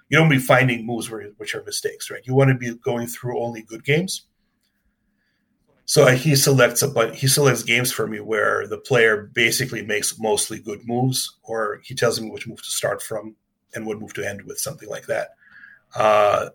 you 0.08 0.18
don't 0.18 0.28
be 0.28 0.38
finding 0.38 0.84
moves 0.84 1.08
where, 1.08 1.22
which 1.36 1.54
are 1.54 1.62
mistakes, 1.62 2.10
right? 2.10 2.20
You 2.24 2.34
want 2.34 2.48
to 2.50 2.56
be 2.56 2.74
going 2.82 3.06
through 3.06 3.40
only 3.40 3.62
good 3.62 3.84
games. 3.84 4.26
So 5.84 6.04
he 6.08 6.34
selects 6.34 6.82
a 6.82 6.88
but 6.88 7.14
he 7.14 7.28
selects 7.28 7.62
games 7.62 7.92
for 7.92 8.08
me 8.08 8.18
where 8.18 8.66
the 8.66 8.78
player 8.78 9.30
basically 9.34 9.86
makes 9.86 10.18
mostly 10.18 10.58
good 10.58 10.80
moves, 10.84 11.38
or 11.44 11.82
he 11.84 11.94
tells 11.94 12.20
me 12.20 12.28
which 12.28 12.48
move 12.48 12.60
to 12.60 12.70
start 12.72 13.02
from 13.02 13.36
and 13.72 13.86
what 13.86 14.00
move 14.00 14.14
to 14.14 14.28
end 14.28 14.42
with, 14.42 14.58
something 14.58 14.88
like 14.88 15.06
that. 15.06 15.28
Uh, 15.94 16.48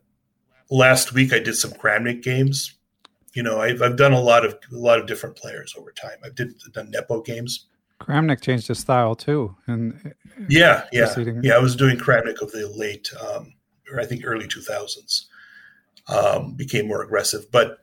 last 0.70 1.14
week 1.14 1.32
I 1.32 1.40
did 1.40 1.56
some 1.56 1.72
Kramnik 1.72 2.24
games 2.24 2.76
you 3.36 3.44
know, 3.44 3.60
I've, 3.60 3.82
I've 3.82 3.98
done 3.98 4.14
a 4.14 4.20
lot 4.20 4.46
of 4.46 4.54
a 4.72 4.78
lot 4.78 4.98
of 4.98 5.06
different 5.06 5.36
players 5.36 5.76
over 5.78 5.92
time. 5.92 6.18
I've 6.24 6.36
did 6.36 6.54
done 6.74 6.90
Nepo 6.90 7.22
games. 7.22 7.68
Kramnik 8.02 8.42
changed 8.42 8.68
his 8.68 8.80
style 8.80 9.16
too, 9.16 9.56
and 9.68 10.14
yeah, 10.50 10.86
yeah, 10.92 11.14
yeah. 11.42 11.56
I 11.56 11.60
was 11.60 11.76
doing 11.76 11.98
Kramnik 11.98 12.42
of 12.42 12.52
the 12.52 12.68
late, 12.76 13.10
um, 13.22 13.54
or 13.92 14.00
I 14.00 14.06
think 14.06 14.24
early 14.26 14.48
two 14.48 14.62
thousands. 14.62 15.28
Um, 16.08 16.54
became 16.54 16.88
more 16.88 17.02
aggressive, 17.02 17.52
but 17.52 17.80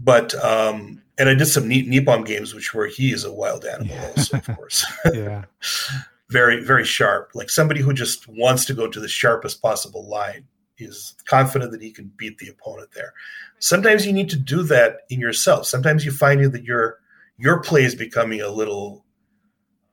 but 0.00 0.34
um, 0.44 1.02
and 1.16 1.28
I 1.28 1.34
did 1.34 1.46
some 1.46 1.68
neat 1.68 1.86
Nippon 1.86 2.24
games, 2.24 2.54
which 2.54 2.74
where 2.74 2.88
he 2.88 3.12
is 3.12 3.24
a 3.24 3.32
wild 3.32 3.64
animal, 3.64 3.94
yeah. 3.94 4.12
also, 4.16 4.36
of 4.38 4.56
course. 4.56 4.84
yeah, 5.12 5.44
very 6.30 6.64
very 6.64 6.84
sharp, 6.84 7.30
like 7.34 7.48
somebody 7.48 7.80
who 7.80 7.92
just 7.92 8.26
wants 8.28 8.64
to 8.66 8.74
go 8.74 8.88
to 8.88 9.00
the 9.00 9.08
sharpest 9.08 9.62
possible 9.62 10.08
line. 10.08 10.46
He's 10.82 11.14
confident 11.26 11.72
that 11.72 11.82
he 11.82 11.90
can 11.90 12.12
beat 12.16 12.38
the 12.38 12.48
opponent 12.48 12.90
there 12.94 13.14
sometimes 13.62 14.04
you 14.04 14.12
need 14.12 14.28
to 14.28 14.36
do 14.36 14.64
that 14.64 15.02
in 15.08 15.20
yourself. 15.20 15.66
Sometimes 15.66 16.04
you 16.04 16.10
find 16.10 16.42
that 16.52 16.64
your 16.64 16.98
your 17.38 17.60
play 17.60 17.84
is 17.84 17.94
becoming 17.94 18.40
a 18.40 18.48
little 18.48 19.04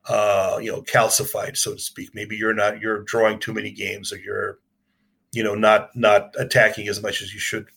uh, 0.08 0.58
you 0.62 0.72
know, 0.72 0.82
calcified, 0.82 1.56
so 1.56 1.74
to 1.74 1.80
speak. 1.80 2.10
Maybe 2.14 2.36
you're 2.36 2.54
not 2.54 2.82
you're 2.82 3.04
drawing 3.04 3.40
too 3.40 3.54
many 3.54 3.72
games 3.72 4.12
or 4.12 4.18
you're, 4.18 4.58
you 5.32 5.44
know, 5.44 5.56
not 5.56 5.96
not 5.96 6.34
attacking 6.38 6.88
as 6.88 7.02
much 7.02 7.22
as 7.22 7.34
you 7.34 7.40
should. 7.40 7.68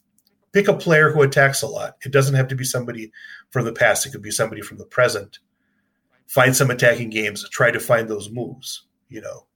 Pick 0.52 0.68
a 0.68 0.74
player 0.74 1.10
who 1.10 1.22
attacks 1.22 1.62
a 1.62 1.66
lot. 1.66 1.96
It 2.04 2.12
doesn't 2.12 2.34
have 2.34 2.48
to 2.48 2.56
be 2.56 2.64
somebody 2.64 3.12
from 3.50 3.64
the 3.64 3.72
past, 3.72 4.06
it 4.06 4.10
could 4.10 4.22
be 4.22 4.30
somebody 4.30 4.62
from 4.62 4.78
the 4.78 4.86
present. 4.86 5.38
Find 6.26 6.56
some 6.56 6.70
attacking 6.70 7.10
games, 7.10 7.46
try 7.50 7.70
to 7.70 7.80
find 7.80 8.08
those 8.08 8.30
moves, 8.30 8.86
you 9.10 9.20
know. 9.20 9.46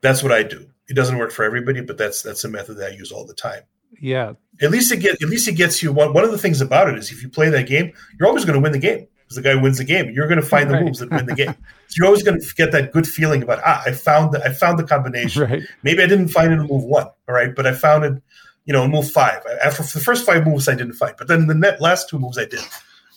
That's 0.00 0.22
what 0.22 0.30
I 0.30 0.44
do. 0.44 0.68
It 0.88 0.94
doesn't 0.94 1.18
work 1.18 1.32
for 1.32 1.44
everybody, 1.44 1.80
but 1.80 1.98
that's 1.98 2.22
that's 2.22 2.44
a 2.44 2.48
method 2.48 2.76
that 2.78 2.92
I 2.92 2.94
use 2.94 3.12
all 3.12 3.26
the 3.26 3.34
time 3.34 3.62
yeah. 4.00 4.34
At 4.60 4.70
least 4.70 4.92
it 4.92 4.98
get 4.98 5.22
at 5.22 5.28
least 5.28 5.48
it 5.48 5.52
gets 5.52 5.82
you 5.82 5.92
one. 5.92 6.12
One 6.12 6.24
of 6.24 6.32
the 6.32 6.38
things 6.38 6.60
about 6.60 6.88
it 6.88 6.98
is 6.98 7.10
if 7.10 7.22
you 7.22 7.28
play 7.28 7.50
that 7.50 7.66
game, 7.66 7.92
you're 8.18 8.28
always 8.28 8.44
going 8.44 8.54
to 8.54 8.60
win 8.60 8.72
the 8.72 8.78
game 8.78 9.06
because 9.22 9.36
the 9.36 9.42
guy 9.42 9.54
wins 9.54 9.78
the 9.78 9.84
game. 9.84 10.10
You're 10.10 10.28
going 10.28 10.40
to 10.40 10.46
find 10.46 10.70
right. 10.70 10.78
the 10.78 10.84
moves 10.84 11.00
that 11.00 11.10
win 11.10 11.26
the 11.26 11.34
game. 11.34 11.54
so 11.88 11.94
you're 11.96 12.06
always 12.06 12.22
going 12.22 12.40
to 12.40 12.54
get 12.54 12.72
that 12.72 12.92
good 12.92 13.06
feeling 13.06 13.42
about 13.42 13.60
ah, 13.64 13.82
I 13.84 13.92
found 13.92 14.32
the, 14.32 14.42
I 14.42 14.52
found 14.52 14.78
the 14.78 14.84
combination. 14.84 15.42
Right. 15.42 15.62
Maybe 15.82 16.02
I 16.02 16.06
didn't 16.06 16.28
find 16.28 16.52
it 16.52 16.60
in 16.60 16.66
move 16.66 16.84
one, 16.84 17.06
all 17.28 17.34
right, 17.34 17.54
but 17.54 17.66
I 17.66 17.72
found 17.72 18.04
it, 18.04 18.22
you 18.64 18.72
know, 18.72 18.84
in 18.84 18.90
move 18.90 19.10
five. 19.10 19.42
After 19.62 19.82
the 19.82 20.04
first 20.04 20.24
five 20.24 20.46
moves, 20.46 20.68
I 20.68 20.74
didn't 20.74 20.94
find, 20.94 21.14
but 21.18 21.28
then 21.28 21.46
the 21.46 21.54
net, 21.54 21.80
last 21.80 22.08
two 22.08 22.18
moves 22.18 22.38
I 22.38 22.46
did. 22.46 22.60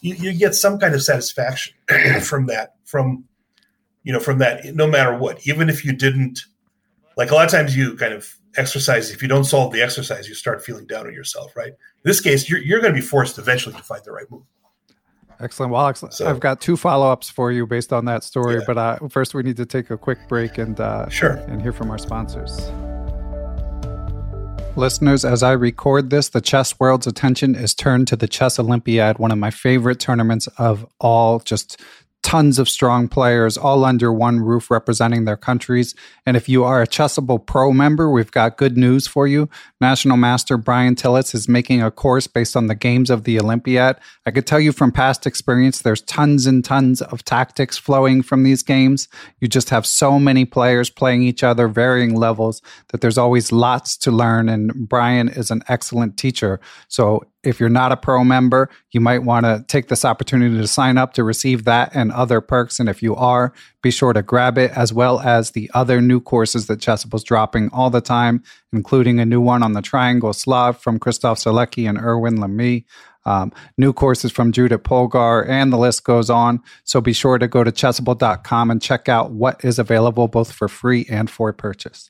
You, 0.01 0.15
you 0.15 0.33
get 0.33 0.55
some 0.55 0.77
kind 0.79 0.93
of 0.93 1.03
satisfaction 1.03 1.75
from 2.21 2.47
that, 2.47 2.75
from 2.85 3.25
you 4.03 4.13
know, 4.13 4.19
from 4.19 4.39
that, 4.39 4.75
no 4.75 4.87
matter 4.87 5.17
what. 5.17 5.45
Even 5.47 5.69
if 5.69 5.85
you 5.85 5.93
didn't, 5.93 6.39
like 7.19 7.31
a 7.31 7.35
lot 7.35 7.43
of 7.43 7.51
times, 7.51 7.75
you 7.75 7.97
kind 7.97 8.13
of 8.13 8.33
exercise, 8.55 9.11
if 9.11 9.21
you 9.21 9.27
don't 9.27 9.43
solve 9.43 9.73
the 9.73 9.81
exercise, 9.81 10.29
you 10.29 10.33
start 10.33 10.63
feeling 10.63 10.87
down 10.87 11.05
on 11.05 11.13
yourself, 11.13 11.53
right? 11.53 11.67
In 11.67 12.05
this 12.05 12.21
case, 12.21 12.49
you're, 12.49 12.61
you're 12.61 12.79
going 12.79 12.93
to 12.93 12.97
be 12.97 13.05
forced 13.05 13.37
eventually 13.37 13.75
to 13.75 13.83
find 13.83 14.01
the 14.05 14.13
right 14.13 14.31
move. 14.31 14.43
Excellent. 15.41 15.73
Well, 15.73 15.81
Alex, 15.81 16.01
so, 16.11 16.29
I've 16.29 16.39
got 16.39 16.61
two 16.61 16.77
follow 16.77 17.11
ups 17.11 17.29
for 17.29 17.51
you 17.51 17.67
based 17.67 17.91
on 17.91 18.05
that 18.05 18.23
story, 18.23 18.55
yeah. 18.55 18.61
but 18.65 18.77
uh, 18.77 19.07
first 19.09 19.33
we 19.33 19.43
need 19.43 19.57
to 19.57 19.65
take 19.65 19.89
a 19.89 19.97
quick 19.97 20.17
break 20.29 20.57
and 20.57 20.79
uh, 20.79 21.09
sure 21.09 21.33
and 21.49 21.61
hear 21.61 21.73
from 21.73 21.91
our 21.91 21.97
sponsors. 21.97 22.71
Listeners, 24.77 25.25
as 25.25 25.43
I 25.43 25.51
record 25.51 26.11
this, 26.11 26.29
the 26.29 26.39
chess 26.39 26.79
world's 26.79 27.05
attention 27.05 27.53
is 27.53 27.75
turned 27.75 28.07
to 28.07 28.15
the 28.15 28.29
Chess 28.29 28.59
Olympiad, 28.59 29.19
one 29.19 29.31
of 29.31 29.37
my 29.37 29.51
favorite 29.51 29.99
tournaments 29.99 30.47
of 30.57 30.85
all. 31.01 31.39
Just 31.39 31.81
tons 32.21 32.59
of 32.59 32.67
strong 32.67 33.07
players 33.07 33.57
all 33.57 33.85
under 33.85 34.11
one 34.11 34.39
roof 34.39 34.69
representing 34.69 35.25
their 35.25 35.37
countries. 35.37 35.95
And 36.25 36.35
if 36.35 36.49
you 36.49 36.63
are 36.63 36.81
a 36.81 36.87
Chessable 36.87 37.43
Pro 37.43 37.71
member, 37.71 38.09
we've 38.09 38.31
got 38.31 38.57
good 38.57 38.77
news 38.77 39.07
for 39.07 39.25
you. 39.25 39.49
National 39.79 40.17
Master 40.17 40.57
Brian 40.57 40.95
Tillis 40.95 41.33
is 41.33 41.47
making 41.47 41.81
a 41.81 41.91
course 41.91 42.27
based 42.27 42.55
on 42.55 42.67
the 42.67 42.75
games 42.75 43.09
of 43.09 43.23
the 43.23 43.39
Olympiad. 43.39 43.97
I 44.25 44.31
could 44.31 44.45
tell 44.45 44.59
you 44.59 44.71
from 44.71 44.91
past 44.91 45.25
experience, 45.25 45.81
there's 45.81 46.01
tons 46.01 46.45
and 46.45 46.63
tons 46.63 47.01
of 47.01 47.23
tactics 47.23 47.77
flowing 47.77 48.21
from 48.21 48.43
these 48.43 48.63
games. 48.63 49.07
You 49.39 49.47
just 49.47 49.69
have 49.69 49.85
so 49.85 50.19
many 50.19 50.45
players 50.45 50.89
playing 50.89 51.23
each 51.23 51.43
other, 51.43 51.67
varying 51.67 52.15
levels, 52.15 52.61
that 52.89 53.01
there's 53.01 53.17
always 53.17 53.51
lots 53.51 53.95
to 53.97 54.11
learn. 54.11 54.49
And 54.49 54.87
Brian 54.89 55.29
is 55.29 55.51
an 55.51 55.63
excellent 55.67 56.17
teacher. 56.17 56.59
So 56.89 57.23
if 57.43 57.59
you're 57.59 57.69
not 57.69 57.91
a 57.91 57.97
pro 57.97 58.23
member, 58.23 58.69
you 58.91 58.99
might 58.99 59.23
want 59.23 59.45
to 59.45 59.63
take 59.67 59.87
this 59.87 60.03
opportunity 60.03 60.57
to 60.57 60.67
sign 60.67 60.97
up 60.97 61.13
to 61.13 61.23
receive 61.23 61.63
that 61.65 61.91
and 61.93 62.11
other 62.11 62.41
perks. 62.41 62.79
And 62.79 62.89
if 62.89 63.01
you 63.01 63.15
are, 63.15 63.53
be 63.81 63.91
sure 63.91 64.13
to 64.13 64.21
grab 64.21 64.57
it 64.57 64.71
as 64.71 64.91
well 64.91 65.19
as 65.21 65.51
the 65.51 65.71
other 65.73 66.01
new 66.01 66.19
courses 66.19 66.67
that 66.67 66.79
Chessable's 66.79 67.23
dropping 67.23 67.69
all 67.71 67.89
the 67.89 68.01
time, 68.01 68.43
including 68.73 69.19
a 69.19 69.25
new 69.25 69.41
one 69.41 69.63
on 69.63 69.73
the 69.73 69.81
Triangle 69.81 70.33
Slav 70.33 70.77
from 70.77 70.99
Christof 70.99 71.37
Sielecki 71.37 71.87
and 71.87 71.97
Erwin 71.97 72.39
l'Ami. 72.39 72.85
Um, 73.25 73.51
new 73.77 73.93
courses 73.93 74.31
from 74.31 74.51
Judith 74.51 74.83
Polgar, 74.83 75.47
and 75.47 75.71
the 75.71 75.77
list 75.77 76.03
goes 76.03 76.29
on. 76.29 76.61
So 76.83 76.99
be 76.99 77.13
sure 77.13 77.37
to 77.37 77.47
go 77.47 77.63
to 77.63 77.71
chessable.com 77.71 78.71
and 78.71 78.81
check 78.81 79.07
out 79.07 79.31
what 79.31 79.63
is 79.63 79.77
available 79.77 80.27
both 80.27 80.51
for 80.51 80.67
free 80.67 81.05
and 81.09 81.29
for 81.29 81.53
purchase. 81.53 82.09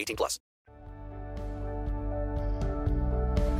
18 0.00 0.16
plus. 0.16 0.38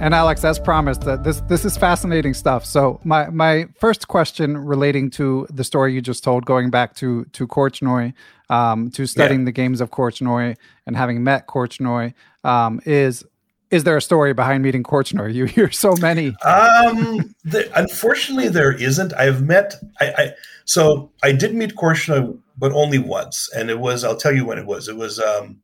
And 0.00 0.14
Alex, 0.14 0.42
as 0.44 0.58
promised, 0.58 1.06
uh, 1.06 1.16
this 1.16 1.42
this 1.42 1.66
is 1.66 1.76
fascinating 1.76 2.32
stuff. 2.32 2.64
So 2.64 3.00
my 3.04 3.28
my 3.28 3.66
first 3.78 4.08
question 4.08 4.56
relating 4.56 5.10
to 5.10 5.46
the 5.50 5.62
story 5.62 5.92
you 5.92 6.00
just 6.00 6.24
told, 6.24 6.46
going 6.46 6.70
back 6.70 6.94
to 6.96 7.26
to 7.26 7.46
Korchnoi, 7.46 8.14
um, 8.48 8.90
to 8.92 9.06
studying 9.06 9.40
yeah. 9.40 9.44
the 9.44 9.52
games 9.52 9.82
of 9.82 9.90
Korchnoi 9.90 10.56
and 10.86 10.96
having 10.96 11.22
met 11.22 11.46
Korchnoi, 11.46 12.14
um, 12.44 12.80
is 12.86 13.26
is 13.70 13.84
there 13.84 13.94
a 13.94 14.00
story 14.00 14.32
behind 14.32 14.62
meeting 14.62 14.82
Korchnoi? 14.82 15.34
You 15.34 15.44
hear 15.56 15.70
so 15.70 15.94
many. 16.00 16.28
Um, 16.44 17.34
the, 17.44 17.70
unfortunately, 17.76 18.48
there 18.48 18.72
isn't. 18.72 19.12
I've 19.12 19.42
met. 19.42 19.74
I, 20.00 20.06
I 20.16 20.30
so 20.64 21.12
I 21.22 21.32
did 21.32 21.54
meet 21.54 21.74
Korchnoi, 21.74 22.38
but 22.56 22.72
only 22.72 22.98
once, 22.98 23.50
and 23.54 23.68
it 23.68 23.78
was. 23.78 24.02
I'll 24.02 24.16
tell 24.16 24.34
you 24.34 24.46
when 24.46 24.56
it 24.56 24.64
was. 24.64 24.88
It 24.88 24.96
was. 24.96 25.20
Um, 25.20 25.60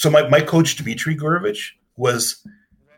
so 0.00 0.08
my, 0.08 0.26
my 0.30 0.40
coach 0.40 0.76
Dmitry 0.76 1.14
Gurevich 1.14 1.72
was 1.98 2.42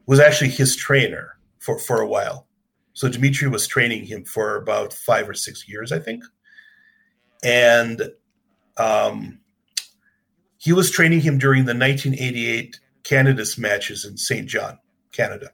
was 0.06 0.20
actually 0.20 0.50
his 0.50 0.76
trainer 0.76 1.36
for 1.58 1.76
for 1.76 2.00
a 2.00 2.06
while. 2.06 2.46
So 2.92 3.08
Dmitry 3.08 3.48
was 3.48 3.66
training 3.66 4.04
him 4.04 4.24
for 4.24 4.54
about 4.54 4.92
five 4.92 5.28
or 5.28 5.34
six 5.34 5.68
years, 5.68 5.90
I 5.90 5.98
think, 5.98 6.22
and 7.42 8.02
um, 8.76 9.40
he 10.58 10.72
was 10.72 10.92
training 10.92 11.22
him 11.22 11.38
during 11.38 11.64
the 11.64 11.74
1988 11.74 12.78
Candidates 13.02 13.58
matches 13.58 14.04
in 14.04 14.16
St. 14.16 14.46
John, 14.46 14.78
Canada. 15.10 15.50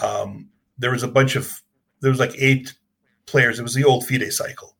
Um, 0.00 0.48
there 0.78 0.92
was 0.92 1.02
a 1.02 1.08
bunch 1.08 1.34
of 1.34 1.60
there 2.02 2.10
was 2.12 2.20
like 2.20 2.36
eight 2.38 2.72
players. 3.26 3.58
It 3.58 3.64
was 3.64 3.74
the 3.74 3.82
old 3.82 4.06
FIDE 4.06 4.32
cycle, 4.32 4.76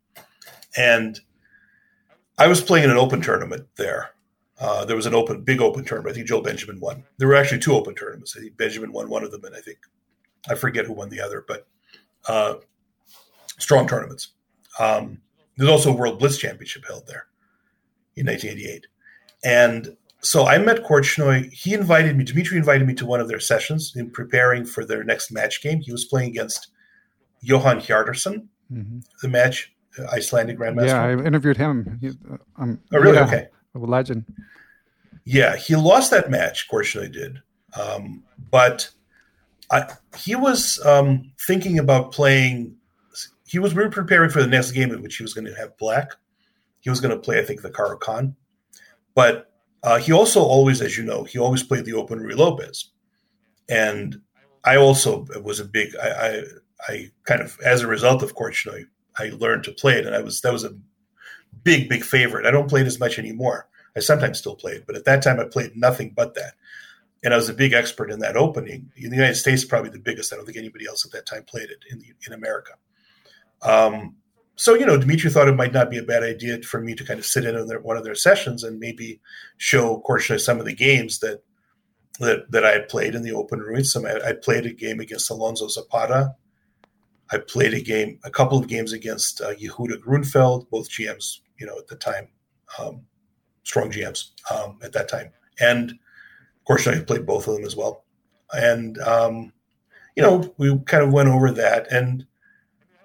and 0.77 1.19
I 2.39 2.47
was 2.47 2.61
playing 2.61 2.85
in 2.85 2.93
an 2.93 2.99
open 2.99 3.21
tournament 3.21 3.67
there. 3.75 4.11
Uh, 4.61 4.85
there 4.85 4.97
was 4.97 5.07
an 5.07 5.15
open, 5.15 5.43
big 5.43 5.61
open 5.61 5.85
tournament. 5.85 6.13
I 6.13 6.17
think 6.17 6.27
Joel 6.27 6.43
Benjamin 6.43 6.81
won. 6.81 7.05
There 7.19 7.29
were 7.29 7.37
actually 7.37 7.61
two 7.61 7.75
open 7.75 7.95
tournaments. 7.95 8.37
I 8.37 8.41
think 8.41 8.57
Benjamin 8.57 8.93
won 8.93 9.09
one 9.09 9.23
of 9.23 9.31
them, 9.31 9.45
and 9.45 9.55
I 9.55 9.61
think 9.61 9.79
I 10.49 10.55
forget 10.55 10.85
who 10.85 10.93
won 10.93 11.11
the 11.11 11.21
other, 11.21 11.45
but 11.47 11.69
uh, 12.27 12.55
strong 13.59 13.87
tournaments. 13.87 14.33
Um, 14.79 15.19
there's 15.57 15.71
also 15.71 15.93
a 15.93 15.97
World 15.97 16.19
Blitz 16.19 16.39
Championship 16.39 16.85
held 16.87 17.07
there 17.07 17.27
in 18.17 18.27
1988, 18.27 18.87
and 19.45 19.97
so 20.21 20.47
I 20.47 20.59
met 20.59 20.85
Korchnoi. 20.85 21.53
He 21.53 21.75
invited 21.75 22.17
me, 22.17 22.25
Dmitry 22.25 22.59
invited 22.59 22.87
me 22.87 22.95
to 22.95 23.07
one 23.07 23.21
of 23.21 23.29
their 23.29 23.41
sessions 23.41 23.93
in 23.95 24.11
preparing 24.11 24.65
for 24.65 24.85
their 24.85 25.05
next 25.05 25.31
match 25.31 25.63
game. 25.63 25.81
He 25.81 25.93
was 25.93 26.05
playing 26.05 26.31
against 26.31 26.69
Johan 27.43 27.79
Hjartarson, 27.79 28.47
mm-hmm. 28.73 28.99
the 29.23 29.29
match, 29.29 29.73
uh, 29.99 30.07
Icelandic 30.13 30.59
Grandmaster. 30.59 30.87
Yeah, 30.87 31.03
I 31.03 31.25
interviewed 31.25 31.57
him. 31.57 31.99
He, 32.01 32.09
uh, 32.09 32.39
um, 32.57 32.81
oh, 32.93 32.99
really? 32.99 33.17
Yeah, 33.17 33.25
okay. 33.27 33.49
A 33.75 33.79
legend. 33.79 34.25
Yeah, 35.25 35.57
he 35.57 35.77
lost 35.77 36.11
that 36.11 36.31
match, 36.31 36.69
Korchnoi 36.71 37.13
did. 37.13 37.43
Um, 37.79 38.23
but 38.51 38.91
I, 39.71 39.93
he 40.17 40.35
was 40.35 40.85
um, 40.87 41.33
thinking 41.47 41.79
about 41.79 42.13
playing. 42.13 42.77
He 43.47 43.59
was 43.59 43.75
were 43.75 43.91
preparing 43.91 44.31
for 44.31 44.41
the 44.41 44.49
next 44.49 44.73
game 44.73 44.91
in 44.93 45.03
which 45.03 45.17
he 45.17 45.23
was 45.23 45.35
going 45.35 45.47
to 45.47 45.55
have 45.55 45.77
black. 45.79 46.13
He 46.81 46.91
was 46.91 47.01
going 47.01 47.15
to 47.15 47.21
play, 47.21 47.39
I 47.39 47.45
think, 47.45 47.63
the 47.63 47.71
Caro-Kann. 47.71 48.37
But 49.15 49.51
uh, 49.83 49.99
he 49.99 50.13
also 50.13 50.41
always, 50.41 50.81
as 50.81 50.97
you 50.97 51.05
know, 51.05 51.25
he 51.25 51.39
always 51.39 51.63
played 51.63 51.85
the 51.85 51.95
open 51.95 52.21
Ruy 52.21 52.37
Lopez, 52.37 52.91
and 53.69 54.21
I 54.65 54.77
also 54.77 55.27
was 55.43 55.61
a 55.61 55.65
big. 55.65 55.95
I, 55.97 56.09
I, 56.09 56.43
I 56.89 57.11
kind 57.25 57.41
of, 57.41 57.59
as 57.65 57.83
a 57.83 57.87
result 57.87 58.23
of 58.23 58.35
Korchnoi, 58.35 58.85
I 59.19 59.31
learned 59.39 59.65
to 59.65 59.73
play 59.73 59.99
it, 59.99 60.07
and 60.07 60.15
I 60.15 60.21
was 60.21 60.41
that 60.41 60.53
was 60.53 60.65
a 60.65 60.75
big, 61.65 61.89
big 61.89 62.05
favorite. 62.05 62.47
I 62.47 62.51
don't 62.51 62.69
play 62.69 62.81
it 62.81 62.87
as 62.87 63.01
much 63.01 63.19
anymore. 63.19 63.69
I 63.97 64.01
sometimes 64.01 64.39
still 64.39 64.55
play 64.55 64.73
it, 64.73 64.87
but 64.87 64.97
at 64.97 65.05
that 65.07 65.23
time 65.23 65.41
I 65.41 65.45
played 65.45 65.77
nothing 65.77 66.13
but 66.15 66.35
that, 66.35 66.55
and 67.25 67.35
I 67.35 67.37
was 67.37 67.49
a 67.49 67.55
big 67.55 67.73
expert 67.73 68.11
in 68.11 68.21
that 68.21 68.37
opening. 68.37 68.91
In 68.97 69.11
the 69.11 69.17
United 69.17 69.35
States, 69.35 69.65
probably 69.65 69.91
the 69.91 69.99
biggest. 69.99 70.33
I 70.33 70.37
don't 70.37 70.45
think 70.45 70.59
anybody 70.59 70.87
else 70.87 71.05
at 71.05 71.13
that 71.13 71.27
time 71.27 71.45
played 71.45 71.71
it 71.71 71.85
in 71.91 71.99
the, 71.99 72.07
in 72.27 72.33
America. 72.33 72.73
Um, 73.63 74.15
so 74.57 74.75
you 74.75 74.87
know, 74.87 74.97
Dmitry 74.97 75.31
thought 75.31 75.49
it 75.49 75.57
might 75.57 75.73
not 75.73 75.91
be 75.91 75.99
a 75.99 76.03
bad 76.03 76.23
idea 76.23 76.61
for 76.63 76.81
me 76.81 76.95
to 76.95 77.05
kind 77.05 77.19
of 77.19 77.27
sit 77.27 77.45
in 77.45 77.57
on 77.57 77.67
their, 77.67 77.81
one 77.81 77.97
of 77.97 78.05
their 78.05 78.15
sessions 78.15 78.65
and 78.65 78.79
maybe 78.79 79.21
show 79.57 80.03
Korchnoi 80.07 80.41
some 80.41 80.59
of 80.59 80.67
the 80.67 80.75
games 80.75 81.21
that 81.21 81.43
that 82.21 82.51
that 82.51 82.65
I 82.65 82.73
had 82.73 82.89
played 82.89 83.15
in 83.15 83.23
the 83.23 83.33
Open 83.33 83.61
Ruy. 83.61 83.85
Some 83.85 84.07
I, 84.07 84.19
I 84.25 84.33
played 84.33 84.67
a 84.67 84.73
game 84.73 85.01
against 85.01 85.31
Alonso 85.31 85.69
Zapata. 85.69 86.35
I 87.31 87.39
played 87.39 87.75
a 87.75 87.81
game, 87.81 88.19
a 88.25 88.31
couple 88.31 88.59
of 88.59 88.69
games 88.69 88.93
against 88.93 89.41
uh, 89.41 89.55
Yehuda 89.55 89.99
Grunfeld, 89.99 90.69
both 90.71 90.89
GMs, 90.89 91.41
you 91.59 91.67
know, 91.67 91.79
at 91.79 91.89
the 91.89 91.97
time, 91.97 92.29
um, 92.79 93.03
strong 93.65 93.91
GMs 93.91 94.31
um, 94.51 94.79
at 94.83 94.93
that 94.93 95.09
time, 95.09 95.31
and 95.61 95.91
of 95.91 96.65
course 96.67 96.87
I 96.87 97.01
played 97.01 97.27
both 97.27 97.49
of 97.49 97.55
them 97.55 97.65
as 97.65 97.77
well. 97.77 98.05
And 98.53 98.99
um, 98.99 99.53
you 100.17 100.23
know, 100.23 100.55
we 100.59 100.79
kind 100.81 101.05
of 101.05 101.13
went 101.13 101.29
over 101.29 101.51
that 101.53 101.91
and 101.93 102.27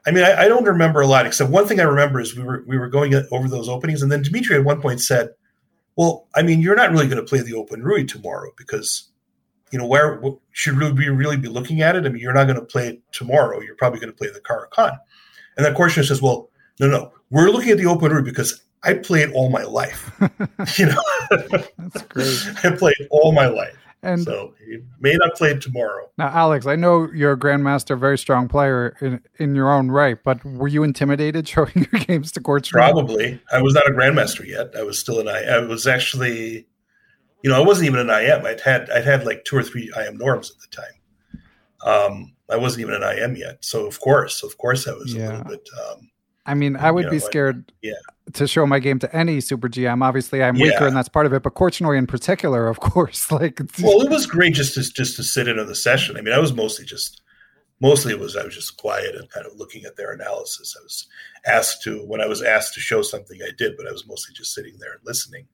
I 0.06 0.12
mean, 0.12 0.24
I, 0.24 0.44
I, 0.44 0.48
don't 0.48 0.66
remember 0.66 1.02
a 1.02 1.08
lot, 1.08 1.26
except 1.26 1.50
one 1.50 1.66
thing 1.66 1.80
I 1.80 1.84
remember 1.84 2.20
is 2.20 2.36
we 2.36 2.44
were 2.44 2.64
we 2.68 2.78
were 2.78 2.90
going 2.90 3.14
over 3.32 3.48
those 3.48 3.70
openings, 3.70 4.02
and 4.02 4.12
then 4.12 4.22
Dmitry 4.22 4.58
at 4.58 4.66
one 4.66 4.82
point 4.82 5.00
said, 5.00 5.30
"Well, 5.96 6.28
I 6.36 6.42
mean, 6.42 6.60
you're 6.60 6.76
not 6.76 6.92
really 6.92 7.08
going 7.08 7.24
to 7.24 7.30
play 7.30 7.42
the 7.42 7.54
Open 7.54 7.82
Ruy 7.82 8.06
tomorrow 8.06 8.52
because, 8.58 9.12
you 9.72 9.80
know, 9.80 9.88
where 9.88 10.22
should 10.52 10.78
we 10.78 11.08
really 11.08 11.38
be 11.38 11.48
looking 11.48 11.82
at 11.82 11.96
it? 11.96 12.06
I 12.06 12.10
mean, 12.10 12.22
you're 12.22 12.34
not 12.34 12.48
going 12.48 12.60
to 12.60 12.66
play 12.66 12.88
it 12.88 13.02
tomorrow. 13.14 13.62
You're 13.62 13.76
probably 13.76 14.00
going 14.00 14.12
to 14.12 14.18
play 14.18 14.30
the 14.30 14.42
Caro-Kann." 14.42 14.98
And 15.56 15.66
then 15.66 15.74
Korchnoi 15.74 16.06
says, 16.06 16.22
"Well, 16.22 16.50
no, 16.82 16.88
no, 16.88 17.14
we're 17.34 17.50
looking 17.50 17.72
at 17.72 17.78
the 17.78 17.86
Open 17.88 18.12
Ruy 18.12 18.24
because 18.24 18.62
I 18.84 18.94
played 18.94 19.32
all 19.34 19.50
my 19.50 19.64
life. 19.64 20.12
you 20.78 20.86
know, 20.86 21.02
that's 21.78 22.02
great. 22.04 22.40
I 22.64 22.76
played 22.76 22.96
all 23.10 23.32
my 23.32 23.48
life." 23.48 23.76
And 24.04 24.22
so 24.22 24.54
he 24.66 24.80
may 25.00 25.14
not 25.14 25.34
play 25.36 25.58
tomorrow. 25.58 26.10
Now, 26.18 26.28
Alex, 26.28 26.68
I 26.68 26.76
know 26.76 27.10
you're 27.14 27.32
a 27.32 27.38
grandmaster, 27.38 27.98
very 27.98 28.18
strong 28.18 28.50
player 28.50 28.98
in, 29.00 29.22
in 29.40 29.56
your 29.56 29.72
own 29.72 29.90
right, 29.90 30.18
but 30.26 30.44
were 30.44 30.68
you 30.68 30.84
intimidated 30.84 31.48
showing 31.54 31.72
your 31.92 32.02
games 32.02 32.32
to 32.34 32.42
court? 32.42 32.68
Probably. 32.70 33.40
I 33.52 33.62
was 33.62 33.74
not 33.74 33.88
a 33.88 33.92
grandmaster 33.92 34.46
yet. 34.46 34.76
I 34.78 34.84
was 34.84 35.00
still 35.00 35.20
an 35.22 35.28
I. 35.30 35.44
I 35.44 35.60
was 35.60 35.88
actually 35.88 36.68
you 37.44 37.50
know, 37.50 37.62
I 37.62 37.66
wasn't 37.66 37.88
even 37.88 38.00
an 38.00 38.10
IM. 38.10 38.46
I'd 38.46 38.62
had 38.62 38.90
I'd 38.90 39.06
had 39.06 39.26
like 39.26 39.44
two 39.46 39.58
or 39.58 39.64
three 39.64 39.92
IM 39.98 40.18
norms 40.18 40.52
at 40.52 40.58
the 40.60 40.76
time. 40.76 41.00
Um, 41.86 42.34
I 42.50 42.56
wasn't 42.58 42.82
even 42.82 43.02
an 43.02 43.18
IM 43.18 43.36
yet, 43.36 43.64
so 43.64 43.86
of 43.86 44.00
course, 44.00 44.44
of 44.44 44.58
course, 44.58 44.88
I 44.88 44.94
was 44.94 45.14
Yeah. 45.14 45.28
a 45.28 45.30
little 45.30 45.44
bit. 45.46 45.70
Um, 45.90 46.10
I 46.46 46.54
mean, 46.54 46.76
I 46.76 46.92
would 46.92 47.06
you 47.06 47.12
be 47.12 47.18
know, 47.18 47.24
I- 47.24 47.28
scared 47.28 47.72
yeah. 47.82 47.94
to 48.34 48.48
show 48.48 48.66
my 48.66 48.80
game 48.80 49.00
to 49.00 49.16
any 49.16 49.40
super 49.40 49.70
GM. 49.70 50.04
Obviously, 50.04 50.44
I'm 50.44 50.56
weaker, 50.56 50.86
and 50.88 50.96
that's 50.96 51.10
part 51.10 51.26
of 51.26 51.34
it. 51.34 51.44
But 51.44 51.54
Korchnoi 51.56 51.98
in 51.98 52.08
particular, 52.08 52.68
of 52.68 52.80
course, 52.82 53.32
like 53.32 53.62
well, 53.82 54.02
it 54.02 54.10
was 54.10 54.26
great 54.26 54.54
just 54.54 54.74
to 54.76 54.82
just 54.82 55.16
to 55.18 55.24
sit 55.24 55.48
in 55.48 55.60
on 55.60 55.68
the 55.68 55.76
session. 55.76 56.18
I 56.18 56.22
mean, 56.22 56.34
I 56.34 56.40
was 56.40 56.54
mostly 56.54 56.86
just 56.86 57.22
mostly 57.80 58.14
it 58.14 58.20
was 58.20 58.36
I 58.36 58.44
was 58.44 58.56
just 58.56 58.78
quiet 58.78 59.16
and 59.16 59.30
kind 59.30 59.46
of 59.46 59.54
looking 59.56 59.86
at 59.86 59.96
their 59.96 60.12
analysis. 60.12 60.76
I 60.80 60.84
was 60.84 61.08
asked 61.46 61.84
to 61.84 62.00
when 62.06 62.22
I 62.22 62.28
was 62.28 62.42
asked 62.42 62.74
to 62.76 62.80
show 62.80 63.02
something, 63.02 63.40
I 63.42 63.52
did, 63.58 63.78
but 63.78 63.88
I 63.88 63.92
was 63.92 64.08
mostly 64.08 64.34
just 64.34 64.54
sitting 64.54 64.78
there 64.80 64.94
and 64.94 65.02
listening. 65.06 65.48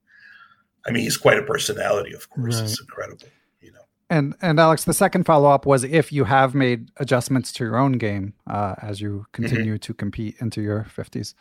I 0.86 0.92
mean, 0.92 1.04
he's 1.04 1.18
quite 1.18 1.38
a 1.38 1.44
personality, 1.44 2.14
of 2.14 2.30
course. 2.30 2.56
Right. 2.56 2.64
It's 2.64 2.80
incredible, 2.80 3.28
you 3.62 3.72
know. 3.74 3.82
And 4.10 4.36
and 4.42 4.60
Alex, 4.60 4.86
the 4.86 4.94
second 4.94 5.26
follow 5.26 5.50
up 5.50 5.66
was 5.66 5.84
if 5.84 6.12
you 6.12 6.24
have 6.24 6.56
made 6.56 6.90
adjustments 6.98 7.52
to 7.54 7.64
your 7.64 7.78
own 7.78 7.94
game 7.94 8.34
uh, 8.48 8.76
as 8.82 9.00
you 9.02 9.28
continue 9.34 9.78
to 9.78 9.94
compete 9.94 10.36
into 10.40 10.62
your 10.62 10.86
fifties. 10.86 11.36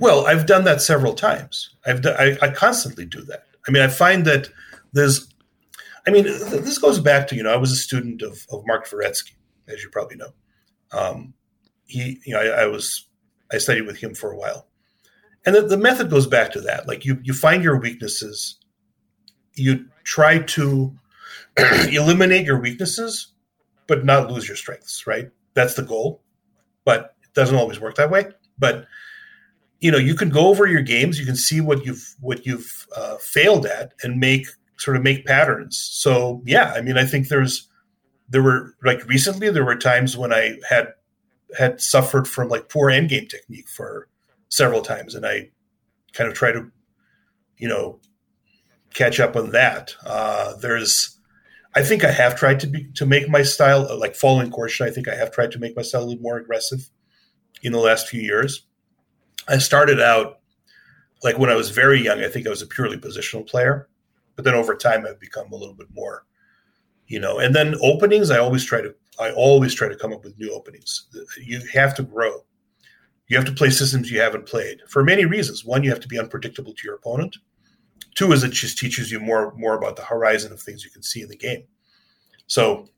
Well, 0.00 0.26
I've 0.26 0.46
done 0.46 0.64
that 0.64 0.80
several 0.80 1.14
times. 1.14 1.76
I've 1.86 2.02
done, 2.02 2.16
I, 2.18 2.36
I 2.42 2.50
constantly 2.50 3.04
do 3.04 3.22
that. 3.22 3.44
I 3.68 3.70
mean, 3.70 3.82
I 3.82 3.88
find 3.88 4.24
that 4.24 4.48
there's, 4.92 5.28
I 6.06 6.10
mean, 6.10 6.24
th- 6.24 6.62
this 6.62 6.78
goes 6.78 6.98
back 6.98 7.28
to 7.28 7.36
you 7.36 7.42
know 7.42 7.52
I 7.52 7.56
was 7.56 7.70
a 7.70 7.76
student 7.76 8.22
of, 8.22 8.46
of 8.50 8.64
Mark 8.66 8.88
Dvoretsky, 8.88 9.34
as 9.68 9.82
you 9.82 9.90
probably 9.90 10.16
know. 10.16 10.32
Um, 10.92 11.34
he, 11.86 12.18
you 12.24 12.32
know, 12.32 12.40
I, 12.40 12.62
I 12.62 12.66
was 12.66 13.06
I 13.52 13.58
studied 13.58 13.86
with 13.86 13.98
him 13.98 14.14
for 14.14 14.32
a 14.32 14.36
while, 14.36 14.68
and 15.44 15.54
the, 15.54 15.62
the 15.62 15.76
method 15.76 16.08
goes 16.08 16.26
back 16.26 16.52
to 16.52 16.62
that. 16.62 16.88
Like 16.88 17.04
you, 17.04 17.20
you 17.22 17.34
find 17.34 17.62
your 17.62 17.78
weaknesses, 17.78 18.56
you 19.52 19.86
try 20.04 20.38
to 20.38 20.94
eliminate 21.90 22.46
your 22.46 22.60
weaknesses, 22.60 23.32
but 23.86 24.04
not 24.04 24.30
lose 24.30 24.46
your 24.46 24.56
strengths. 24.56 25.06
Right? 25.06 25.30
That's 25.54 25.74
the 25.74 25.82
goal, 25.82 26.22
but 26.84 27.16
it 27.22 27.34
doesn't 27.34 27.56
always 27.56 27.80
work 27.80 27.96
that 27.96 28.10
way. 28.10 28.26
But 28.58 28.86
you 29.84 29.90
know 29.90 29.98
you 29.98 30.14
can 30.14 30.30
go 30.30 30.48
over 30.48 30.66
your 30.66 30.80
games 30.80 31.20
you 31.20 31.26
can 31.26 31.36
see 31.36 31.60
what 31.60 31.84
you've 31.84 32.16
what 32.20 32.46
you've 32.46 32.86
uh, 32.96 33.18
failed 33.18 33.66
at 33.66 33.92
and 34.02 34.18
make 34.18 34.46
sort 34.78 34.96
of 34.96 35.02
make 35.02 35.26
patterns 35.26 35.78
so 35.78 36.40
yeah 36.46 36.72
i 36.74 36.80
mean 36.80 36.96
i 36.96 37.04
think 37.04 37.28
there's 37.28 37.68
there 38.30 38.42
were 38.42 38.74
like 38.82 39.06
recently 39.06 39.50
there 39.50 39.64
were 39.64 39.76
times 39.76 40.16
when 40.16 40.32
i 40.32 40.56
had 40.70 40.88
had 41.58 41.82
suffered 41.82 42.26
from 42.26 42.48
like 42.48 42.70
poor 42.70 42.88
end 42.88 43.10
game 43.10 43.26
technique 43.28 43.68
for 43.68 44.08
several 44.48 44.80
times 44.80 45.14
and 45.14 45.26
i 45.26 45.50
kind 46.14 46.30
of 46.30 46.34
try 46.34 46.50
to 46.50 46.70
you 47.58 47.68
know 47.68 48.00
catch 48.94 49.20
up 49.20 49.36
on 49.36 49.50
that 49.50 49.94
uh 50.06 50.54
there's 50.56 51.18
i 51.74 51.82
think 51.82 52.04
i 52.04 52.10
have 52.10 52.36
tried 52.36 52.60
to 52.60 52.66
be 52.66 52.84
to 52.94 53.04
make 53.04 53.28
my 53.28 53.42
style 53.42 53.86
uh, 53.90 53.96
like 53.96 54.14
following 54.14 54.50
course 54.50 54.80
i 54.80 54.90
think 54.90 55.08
i 55.08 55.14
have 55.14 55.30
tried 55.30 55.50
to 55.50 55.58
make 55.58 55.76
my 55.76 55.82
style 55.82 56.02
a 56.02 56.06
little 56.06 56.22
more 56.22 56.38
aggressive 56.38 56.88
in 57.62 57.72
the 57.72 57.78
last 57.78 58.08
few 58.08 58.20
years 58.20 58.66
I 59.48 59.58
started 59.58 60.00
out 60.00 60.40
like 61.22 61.38
when 61.38 61.50
I 61.50 61.54
was 61.54 61.70
very 61.70 62.02
young, 62.02 62.20
I 62.20 62.28
think 62.28 62.46
I 62.46 62.50
was 62.50 62.62
a 62.62 62.66
purely 62.66 62.96
positional 62.96 63.48
player. 63.48 63.88
But 64.36 64.44
then 64.44 64.54
over 64.54 64.74
time 64.74 65.06
I've 65.06 65.20
become 65.20 65.52
a 65.52 65.56
little 65.56 65.74
bit 65.74 65.86
more, 65.94 66.26
you 67.06 67.20
know, 67.20 67.38
and 67.38 67.54
then 67.54 67.76
openings, 67.82 68.30
I 68.30 68.38
always 68.38 68.64
try 68.64 68.80
to 68.80 68.94
I 69.18 69.30
always 69.30 69.74
try 69.74 69.88
to 69.88 69.96
come 69.96 70.12
up 70.12 70.24
with 70.24 70.38
new 70.38 70.52
openings. 70.52 71.06
You 71.40 71.60
have 71.72 71.94
to 71.96 72.02
grow. 72.02 72.44
You 73.28 73.36
have 73.36 73.46
to 73.46 73.52
play 73.52 73.70
systems 73.70 74.10
you 74.10 74.20
haven't 74.20 74.46
played 74.46 74.80
for 74.88 75.04
many 75.04 75.24
reasons. 75.24 75.64
One, 75.64 75.82
you 75.84 75.90
have 75.90 76.00
to 76.00 76.08
be 76.08 76.18
unpredictable 76.18 76.74
to 76.74 76.80
your 76.84 76.96
opponent. 76.96 77.36
Two 78.14 78.32
is 78.32 78.44
it 78.44 78.52
just 78.52 78.78
teaches 78.78 79.10
you 79.10 79.20
more 79.20 79.52
more 79.56 79.76
about 79.76 79.96
the 79.96 80.04
horizon 80.04 80.52
of 80.52 80.60
things 80.60 80.84
you 80.84 80.90
can 80.90 81.02
see 81.02 81.22
in 81.22 81.28
the 81.28 81.36
game. 81.36 81.64
So, 82.46 82.88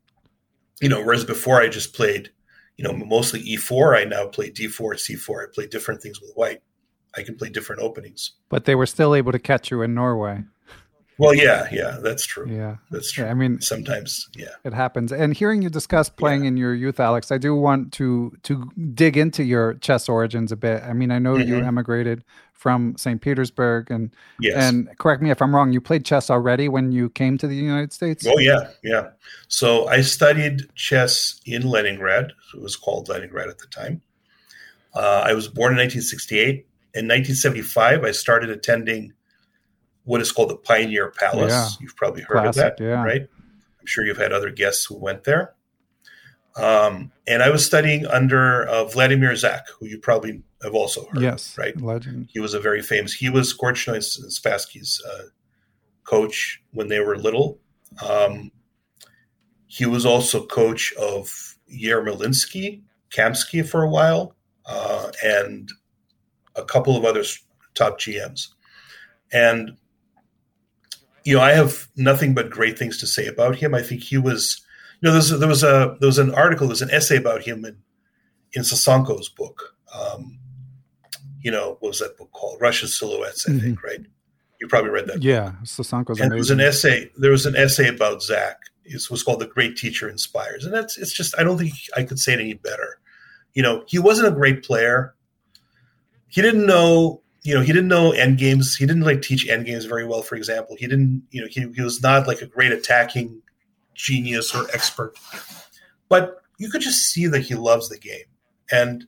you 0.81 0.89
know, 0.89 1.03
whereas 1.03 1.25
before 1.25 1.61
I 1.61 1.69
just 1.69 1.95
played 1.95 2.31
you 2.77 2.85
know, 2.85 2.93
mostly 2.93 3.43
E4. 3.43 3.97
I 3.97 4.05
now 4.05 4.27
play 4.27 4.51
D4, 4.51 4.95
C4. 4.97 5.45
I 5.45 5.47
play 5.53 5.67
different 5.67 6.03
things 6.03 6.21
with 6.21 6.33
white. 6.35 6.63
I 7.17 7.23
can 7.23 7.35
play 7.37 7.49
different 7.49 7.81
openings. 7.81 8.33
But 8.51 8.67
they 8.67 8.75
were 8.75 8.87
still 8.87 9.15
able 9.15 9.33
to 9.33 9.39
catch 9.39 9.71
you 9.71 9.81
in 9.83 9.95
Norway. 9.95 10.45
Well, 11.19 11.33
yeah, 11.35 11.67
yeah, 11.73 11.97
that's 12.03 12.27
true. 12.27 12.47
Yeah, 12.47 12.77
That's 12.91 13.11
true. 13.11 13.25
Yeah, 13.25 13.31
I 13.31 13.35
mean, 13.35 13.63
sometimes, 13.63 14.29
yeah. 14.37 14.51
it 14.65 14.75
happens. 14.75 15.13
And 15.13 15.33
hearing 15.35 15.63
you 15.63 15.71
discuss 15.71 16.11
playing 16.11 16.45
in 16.45 16.59
your 16.59 16.75
youth, 16.75 17.01
Alex, 17.01 17.33
I 17.33 17.39
do 17.39 17.55
want 17.55 17.95
to 17.95 18.37
to 18.43 18.71
dig 18.93 19.17
into 19.17 19.43
your 19.43 19.75
chess 19.75 20.11
origins 20.11 20.53
a 20.53 20.57
bit. 20.57 20.83
I 20.83 20.93
mean, 20.93 21.11
I 21.11 21.19
know 21.19 21.39
you 21.39 21.55
Mhm. 21.55 21.67
emigrated 21.67 22.23
from 22.57 22.97
St. 22.97 23.21
Petersburg, 23.21 23.91
and 23.91 24.11
Yes. 24.41 24.57
and 24.57 24.89
correct 24.99 25.23
me 25.23 25.31
if 25.31 25.41
I'm 25.43 25.55
wrong. 25.55 25.73
You 25.73 25.81
played 25.81 26.05
chess 26.05 26.31
already 26.31 26.69
when 26.69 26.91
you 26.91 27.11
came 27.11 27.39
to 27.39 27.47
the 27.47 27.55
United 27.55 27.93
States. 27.93 28.27
Oh 28.27 28.39
yeah, 28.39 28.71
yeah. 28.83 29.11
So 29.49 29.87
I 29.89 30.01
studied 30.01 30.63
chess 30.75 31.41
in 31.45 31.63
Leningrad. 31.63 32.33
It 32.55 32.61
was 32.61 32.75
called 32.75 33.09
Leningrad 33.09 33.49
at 33.49 33.59
the 33.59 33.67
time. 33.67 34.01
Uh, 34.95 35.23
I 35.27 35.35
was 35.35 35.49
born 35.49 35.73
in 35.73 35.79
1968. 35.79 36.67
In 36.95 37.07
1975, 37.07 38.05
I 38.05 38.11
started 38.13 38.49
attending 38.49 39.13
what 40.05 40.23
is 40.23 40.33
called 40.33 40.49
the 40.51 40.57
Pioneer 40.57 41.11
Palace. 41.11 41.53
Yeah. 41.53 41.69
You've 41.81 41.97
probably 41.97 42.23
heard 42.23 42.39
Classic, 42.43 42.65
of 42.65 42.77
that, 42.79 42.83
yeah. 42.83 43.05
right? 43.05 43.23
I'm 43.23 43.87
sure 43.87 44.05
you've 44.07 44.17
had 44.17 44.33
other 44.33 44.51
guests 44.51 44.87
who 44.87 44.97
went 44.97 45.25
there. 45.25 45.55
Um, 46.57 47.13
and 47.27 47.43
I 47.43 47.51
was 47.51 47.67
studying 47.67 48.07
under 48.07 48.67
uh, 48.67 48.85
Vladimir 48.85 49.37
Zak, 49.37 49.67
who 49.79 49.87
you 49.87 49.99
probably 49.99 50.43
have 50.63 50.75
also 50.75 51.07
heard. 51.07 51.23
yes, 51.23 51.57
right. 51.59 51.81
legend. 51.81 52.29
He 52.33 52.41
was 52.41 52.55
a 52.55 52.61
very 52.61 52.83
famous. 52.83 53.13
He 53.13 53.31
was 53.31 53.57
Korchnoi 53.57 53.95
and 53.95 54.33
Spassky's 54.33 55.03
uh, 55.05 55.25
coach 56.05 56.63
when 56.73 56.89
they 56.89 57.01
were 57.01 57.17
little. 57.17 57.59
Um, 58.07 58.51
he 59.67 59.87
was 59.87 60.07
also 60.07 60.47
coach 60.47 60.93
of 60.95 61.57
Yermolinsky, 61.73 62.83
Kamsky 63.11 63.67
for 63.69 63.83
a 63.83 63.91
while, 63.91 64.35
uh, 64.65 65.11
and 65.23 65.71
a 66.55 66.65
couple 66.65 66.97
of 66.97 67.05
other 67.05 67.25
top 67.75 67.99
GMs. 68.01 68.49
And 69.33 69.77
you 71.25 71.37
know, 71.37 71.43
I 71.43 71.53
have 71.53 71.89
nothing 71.97 72.35
but 72.35 72.51
great 72.51 72.79
things 72.79 72.99
to 72.99 73.07
say 73.07 73.27
about 73.27 73.57
him. 73.57 73.75
I 73.75 73.83
think 73.83 74.01
he 74.01 74.17
was, 74.17 74.65
you 75.01 75.09
know, 75.09 75.11
there 75.11 75.19
was, 75.19 75.41
there 75.41 75.49
was 75.49 75.65
a 75.65 75.97
there 76.01 76.07
was 76.07 76.19
an 76.19 76.33
article, 76.33 76.69
there 76.69 76.73
was 76.73 76.83
an 76.83 76.93
essay 76.93 77.17
about 77.17 77.43
him 77.43 77.65
in 77.65 77.77
in 78.53 78.63
Sosonko's 78.63 79.29
book. 79.29 79.77
Um, 79.93 80.39
you 81.47 81.53
know, 81.53 81.77
what 81.79 81.91
was 81.91 82.01
that 82.01 82.19
book 82.19 82.33
called? 82.33 82.61
Russian 82.61 82.89
Silhouettes, 82.89 83.49
I 83.49 83.53
think, 83.53 83.79
mm-hmm. 83.79 83.87
right? 83.87 84.01
You 84.61 84.67
probably 84.67 84.91
read 84.91 85.07
that. 85.07 85.23
Yeah, 85.23 85.53
Sosonko's 85.63 86.19
And 86.19 86.33
there 86.33 86.39
was 86.39 86.51
an 86.51 86.59
essay. 86.59 87.09
There 87.19 87.31
was 87.31 87.47
an 87.47 87.55
essay 87.55 87.87
about 87.87 88.21
Zak. 88.21 88.59
It 88.85 89.01
was 89.13 89.23
called 89.23 89.39
"The 89.39 89.47
Great 89.47 89.77
Teacher 89.77 90.09
Inspires," 90.09 90.65
and 90.65 90.75
that's 90.75 90.99
it's 90.99 91.13
just 91.13 91.39
I 91.39 91.45
don't 91.45 91.57
think 91.57 91.73
I 91.97 92.03
could 92.03 92.19
say 92.19 92.33
it 92.33 92.41
any 92.41 92.55
better. 92.55 92.99
You 93.55 93.63
know, 93.63 93.85
he 93.87 94.01
wasn't 94.01 94.27
a 94.27 94.33
great 94.33 94.65
player. 94.65 95.15
He 96.27 96.43
didn't 96.43 96.67
know. 96.67 97.23
You 97.45 97.55
know, 97.55 97.61
he 97.61 97.73
didn't 97.73 97.87
know 97.87 98.11
end 98.11 98.39
games. 98.39 98.75
He 98.75 98.85
didn't 98.85 99.03
like 99.03 99.23
teach 99.23 99.49
end 99.49 99.67
games 99.67 99.85
very 99.85 100.05
well. 100.05 100.23
For 100.23 100.35
example, 100.35 100.75
he 100.77 100.89
didn't. 100.89 101.29
You 101.31 101.43
know, 101.43 101.49
he, 101.49 101.71
he 101.77 101.81
was 101.81 102.03
not 102.03 102.27
like 102.27 102.43
a 102.43 102.47
great 102.47 102.73
attacking 102.73 103.41
genius 103.95 104.53
or 104.53 104.67
expert. 104.75 105.17
But 106.09 106.39
you 106.59 106.71
could 106.71 106.81
just 106.81 107.07
see 107.07 107.29
that 107.29 107.43
he 107.43 107.55
loves 107.55 107.89
the 107.89 107.99
game, 107.99 108.27
and 108.73 109.07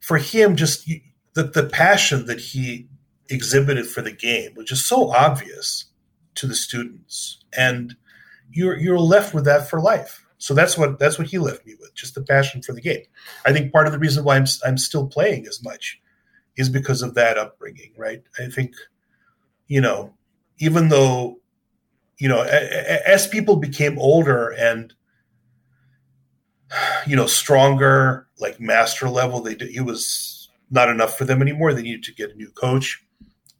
for 0.00 0.18
him, 0.18 0.56
just 0.56 0.86
you- 0.86 1.00
the 1.34 1.44
the 1.44 1.64
passion 1.64 2.26
that 2.26 2.40
he 2.40 2.88
exhibited 3.28 3.86
for 3.86 4.02
the 4.02 4.10
game 4.10 4.50
which 4.54 4.72
is 4.72 4.84
so 4.84 5.10
obvious 5.10 5.90
to 6.34 6.46
the 6.46 6.54
students. 6.54 7.38
And 7.56 7.96
you're 8.50 8.76
you're 8.78 8.98
left 8.98 9.34
with 9.34 9.44
that 9.44 9.68
for 9.68 9.80
life. 9.80 10.24
So 10.38 10.54
that's 10.54 10.76
what 10.76 10.98
that's 10.98 11.18
what 11.18 11.28
he 11.28 11.38
left 11.38 11.66
me 11.66 11.74
with 11.78 11.94
just 11.94 12.14
the 12.14 12.22
passion 12.22 12.62
for 12.62 12.72
the 12.72 12.80
game. 12.80 13.02
I 13.44 13.52
think 13.52 13.72
part 13.72 13.86
of 13.86 13.92
the 13.92 13.98
reason 13.98 14.24
why 14.24 14.36
i'm 14.36 14.46
i'm 14.64 14.78
still 14.78 15.06
playing 15.06 15.46
as 15.46 15.62
much 15.62 16.00
is 16.56 16.68
because 16.68 17.02
of 17.02 17.14
that 17.14 17.38
upbringing 17.38 17.92
right? 17.96 18.22
I 18.38 18.46
think 18.46 18.74
you 19.66 19.80
know 19.80 20.14
even 20.58 20.88
though 20.88 21.40
you 22.18 22.28
know 22.28 22.42
as 22.42 23.26
people 23.26 23.56
became 23.56 23.98
older 23.98 24.48
and 24.48 24.94
you 27.06 27.16
know 27.16 27.26
stronger 27.26 28.28
like 28.38 28.60
master 28.60 29.08
level 29.08 29.40
they 29.40 29.54
did, 29.54 29.70
he 29.70 29.80
was 29.80 30.39
not 30.70 30.88
enough 30.88 31.16
for 31.16 31.24
them 31.24 31.42
anymore 31.42 31.72
they 31.72 31.82
needed 31.82 32.02
to 32.02 32.14
get 32.14 32.30
a 32.30 32.36
new 32.36 32.50
coach 32.50 33.04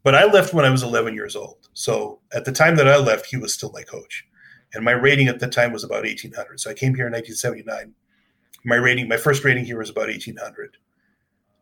but 0.02 0.14
I 0.14 0.24
left 0.24 0.54
when 0.54 0.64
I 0.64 0.70
was 0.70 0.82
11 0.82 1.14
years 1.14 1.36
old. 1.36 1.68
So 1.74 2.20
at 2.32 2.44
the 2.44 2.52
time 2.52 2.76
that 2.76 2.88
I 2.88 2.96
left, 2.96 3.26
he 3.26 3.36
was 3.36 3.52
still 3.52 3.70
my 3.72 3.82
coach. 3.82 4.26
And 4.72 4.84
my 4.84 4.92
rating 4.92 5.28
at 5.28 5.40
the 5.40 5.48
time 5.48 5.72
was 5.72 5.84
about 5.84 6.04
1800. 6.04 6.60
So 6.60 6.70
I 6.70 6.74
came 6.74 6.94
here 6.94 7.06
in 7.06 7.12
1979. 7.12 7.94
My 8.64 8.76
rating, 8.76 9.08
my 9.08 9.16
first 9.16 9.44
rating 9.44 9.64
here 9.64 9.78
was 9.78 9.90
about 9.90 10.08
1800. 10.08 10.76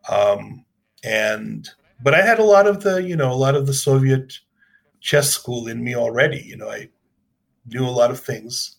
Um, 0.09 0.65
and, 1.03 1.69
but 2.01 2.13
I 2.13 2.21
had 2.21 2.39
a 2.39 2.43
lot 2.43 2.67
of 2.67 2.81
the, 2.81 3.03
you 3.03 3.15
know, 3.15 3.31
a 3.31 3.33
lot 3.33 3.55
of 3.55 3.67
the 3.67 3.73
Soviet 3.73 4.39
chess 5.01 5.31
school 5.31 5.67
in 5.67 5.83
me 5.83 5.95
already. 5.95 6.41
You 6.45 6.57
know, 6.57 6.69
I 6.69 6.89
knew 7.65 7.85
a 7.85 7.89
lot 7.89 8.11
of 8.11 8.19
things. 8.19 8.77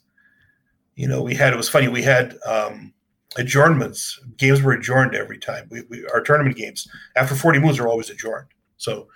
You 0.95 1.09
know, 1.09 1.23
we 1.23 1.35
had, 1.35 1.53
it 1.53 1.57
was 1.57 1.69
funny, 1.69 1.89
we 1.89 2.03
had, 2.03 2.37
um, 2.47 2.93
adjournments. 3.37 4.21
Games 4.37 4.63
were 4.63 4.73
adjourned 4.73 5.15
every 5.15 5.39
time. 5.39 5.69
We, 5.71 5.83
we, 5.89 6.07
our 6.09 6.21
tournament 6.21 6.57
games 6.57 6.89
after 7.17 7.35
40 7.35 7.61
moves 7.61 7.79
are 7.79 7.89
always 7.89 8.11
adjourned. 8.11 8.49
So 8.77 9.09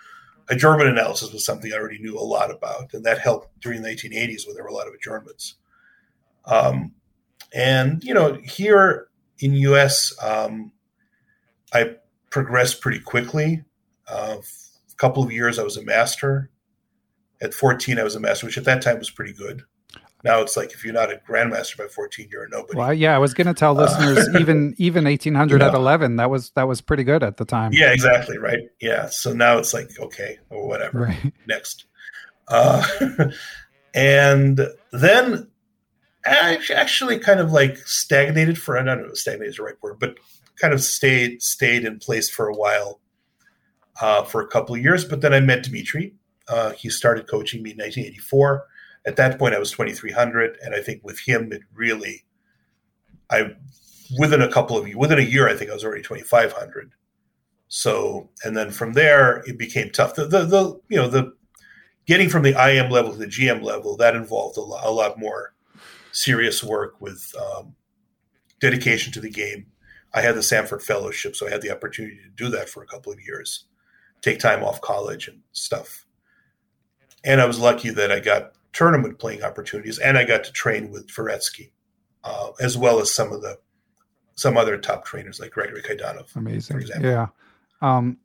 adjournment 0.49 0.91
analysis 0.91 1.33
was 1.33 1.45
something 1.45 1.73
I 1.73 1.77
already 1.77 1.99
knew 1.99 2.19
a 2.19 2.21
lot 2.21 2.51
about, 2.51 2.95
and 2.95 3.05
that 3.05 3.19
helped 3.19 3.61
during 3.61 3.83
the 3.83 3.89
1980s 3.89 4.47
when 4.47 4.55
there 4.55 4.65
were 4.65 4.71
a 4.71 4.75
lot 4.75 4.89
of 4.89 4.95
adjournments. 4.95 5.55
Um, 6.47 6.93
and 7.53 8.03
you 8.05 8.15
know, 8.15 8.39
here 8.45 9.09
in 9.39 9.55
U.S., 9.55 10.15
um, 10.23 10.73
I 11.73 11.97
progressed 12.31 12.81
pretty 12.81 13.01
quickly. 13.01 13.65
Uh, 14.09 14.37
a 14.39 14.97
couple 14.97 15.23
of 15.23 15.33
years, 15.33 15.59
I 15.59 15.63
was 15.63 15.77
a 15.77 15.85
master. 15.85 16.51
At 17.41 17.55
14, 17.55 17.99
I 17.99 18.05
was 18.05 18.15
a 18.15 18.21
master, 18.21 18.47
which 18.47 18.59
at 18.59 18.65
that 18.65 18.83
time 18.83 18.99
was 18.99 19.11
pretty 19.11 19.33
good. 19.33 19.63
Now 20.25 20.41
it's 20.41 20.57
like 20.57 20.73
if 20.73 20.83
you're 20.85 20.95
not 20.95 21.13
a 21.13 21.21
grandmaster 21.29 21.77
by 21.77 21.87
14, 21.87 22.29
you're 22.33 22.45
a 22.45 22.49
nobody. 22.49 22.79
Well, 22.79 22.95
yeah, 22.95 23.15
I 23.15 23.19
was 23.19 23.35
going 23.35 23.47
to 23.47 23.53
tell 23.53 23.75
listeners 23.75 24.27
uh, 24.27 24.39
even 24.41 24.75
even 24.79 25.05
1800 25.05 25.61
at 25.61 25.75
11 25.75 26.17
that 26.17 26.31
was 26.31 26.51
that 26.53 26.67
was 26.67 26.81
pretty 26.81 27.05
good 27.05 27.23
at 27.23 27.37
the 27.37 27.45
time. 27.45 27.73
Yeah, 27.75 27.93
exactly, 27.93 28.39
right. 28.39 28.61
Yeah, 28.81 29.07
so 29.07 29.35
now 29.35 29.59
it's 29.59 29.75
like 29.75 29.91
okay, 30.01 30.39
or 30.49 30.67
whatever. 30.67 31.01
Right. 31.01 31.33
Next. 31.47 31.85
Uh, 32.49 32.87
and 33.95 34.67
then 34.93 35.51
I 36.25 36.59
actually 36.75 37.19
kind 37.19 37.39
of 37.39 37.53
like 37.53 37.77
stagnated 37.79 38.59
for 38.59 38.79
I 38.79 38.83
don't 38.83 39.07
know 39.07 39.13
stagnated 39.13 39.51
is 39.51 39.57
the 39.57 39.65
right 39.65 39.77
word, 39.83 39.99
but 40.01 40.17
kind 40.59 40.73
of 40.73 40.83
stayed 40.83 41.43
stayed 41.43 41.85
in 41.85 41.99
place 41.99 42.31
for 42.31 42.49
a 42.49 42.55
while, 42.55 42.99
uh, 44.01 44.25
for 44.25 44.41
a 44.41 44.47
couple 44.47 44.75
of 44.75 44.81
years. 44.81 45.05
But 45.05 45.21
then 45.21 45.35
I 45.35 45.41
met 45.41 45.65
Dimitri. 45.65 46.15
Uh, 46.49 46.71
he 46.73 46.89
started 46.89 47.29
coaching 47.29 47.63
me 47.63 47.73
in 47.73 47.77
1984 47.77 48.65
at 49.07 49.17
that 49.17 49.39
point 49.39 49.55
I 49.55 49.59
was 49.59 49.71
2300 49.71 50.59
and 50.63 50.75
I 50.75 50.81
think 50.81 51.03
with 51.05 51.21
him 51.21 51.53
it 51.53 51.63
really 51.73 52.25
I 53.31 53.55
within 54.19 54.43
a 54.43 54.51
couple 54.51 54.77
of 54.77 54.93
within 54.95 55.19
a 55.19 55.23
year 55.23 55.49
I 55.49 55.55
think 55.55 55.71
I 55.71 55.75
was 55.75 55.85
already 55.85 56.03
2500 56.03 56.93
so 57.69 58.31
and 58.45 58.57
then 58.57 58.71
from 58.71 58.93
there 58.93 59.43
it 59.47 59.59
became 59.59 59.91
tough. 59.91 60.15
The 60.15 60.27
the, 60.27 60.45
the 60.45 60.81
you 60.89 60.97
know 60.97 61.09
the 61.09 61.35
getting 62.07 62.29
from 62.29 62.43
the 62.43 62.51
IM 62.51 62.91
level 62.91 63.13
to 63.13 63.19
the 63.19 63.27
GM 63.27 63.63
level 63.63 63.97
that 63.97 64.15
involved 64.15 64.59
a 64.59 64.61
lot, 64.61 64.87
a 64.87 64.91
lot 64.91 65.19
more 65.19 65.55
serious 66.13 66.63
work 66.63 67.01
with 67.01 67.35
um, 67.41 67.75
dedication 68.61 69.13
to 69.13 69.21
the 69.21 69.31
game. 69.31 69.67
I 70.13 70.21
had 70.21 70.37
the 70.37 70.41
Samford 70.41 70.83
Fellowship 70.83 71.35
so 71.35 71.47
I 71.47 71.51
had 71.51 71.63
the 71.63 71.73
opportunity 71.73 72.19
to 72.23 72.29
do 72.37 72.49
that 72.51 72.69
for 72.69 72.83
a 72.83 72.87
couple 72.87 73.13
of 73.13 73.21
years 73.21 73.65
take 74.25 74.39
time 74.39 74.65
off 74.65 74.81
college 74.81 75.29
and 75.29 75.41
stuff. 75.53 76.07
And 77.25 77.41
I 77.41 77.45
was 77.45 77.59
lucky 77.59 77.91
that 77.91 78.11
I 78.11 78.21
got 78.21 78.53
tournament 78.75 79.19
playing 79.19 79.43
opportunities, 79.43 79.99
and 79.99 80.19
I 80.19 80.25
got 80.25 80.45
to 80.45 80.53
train 80.53 80.91
with 80.91 81.07
Dvoretsky, 81.09 81.71
uh, 82.23 82.51
as 82.61 82.77
well 82.77 83.01
as 83.01 83.11
some 83.11 83.33
of 83.33 83.41
the 83.41 83.59
some 84.37 84.57
other 84.57 84.77
top 84.77 85.05
trainers 85.05 85.41
like 85.41 85.53
Gregory 85.53 85.81
Kaidanov. 85.81 86.35
Amazing, 86.37 86.77
for 86.77 86.81
example. 86.81 87.09
Yeah. 87.09 87.27
Um, 87.81 88.19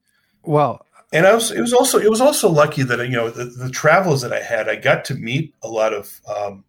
well, 0.43 0.85
and 1.13 1.25
I 1.25 1.33
was 1.33 1.51
it 1.51 1.61
was 1.61 1.73
also 1.73 1.99
it 1.99 2.09
was 2.09 2.21
also 2.21 2.49
lucky 2.49 2.83
that 2.83 2.99
you 3.07 3.15
know 3.15 3.29
the, 3.29 3.45
the 3.45 3.69
travels 3.69 4.21
that 4.21 4.33
I 4.33 4.41
had, 4.41 4.67
I 4.67 4.75
got 4.75 5.05
to 5.05 5.15
meet 5.15 5.53
a 5.63 5.67
lot 5.67 5.93
of 5.93 6.19
um, 6.35 6.65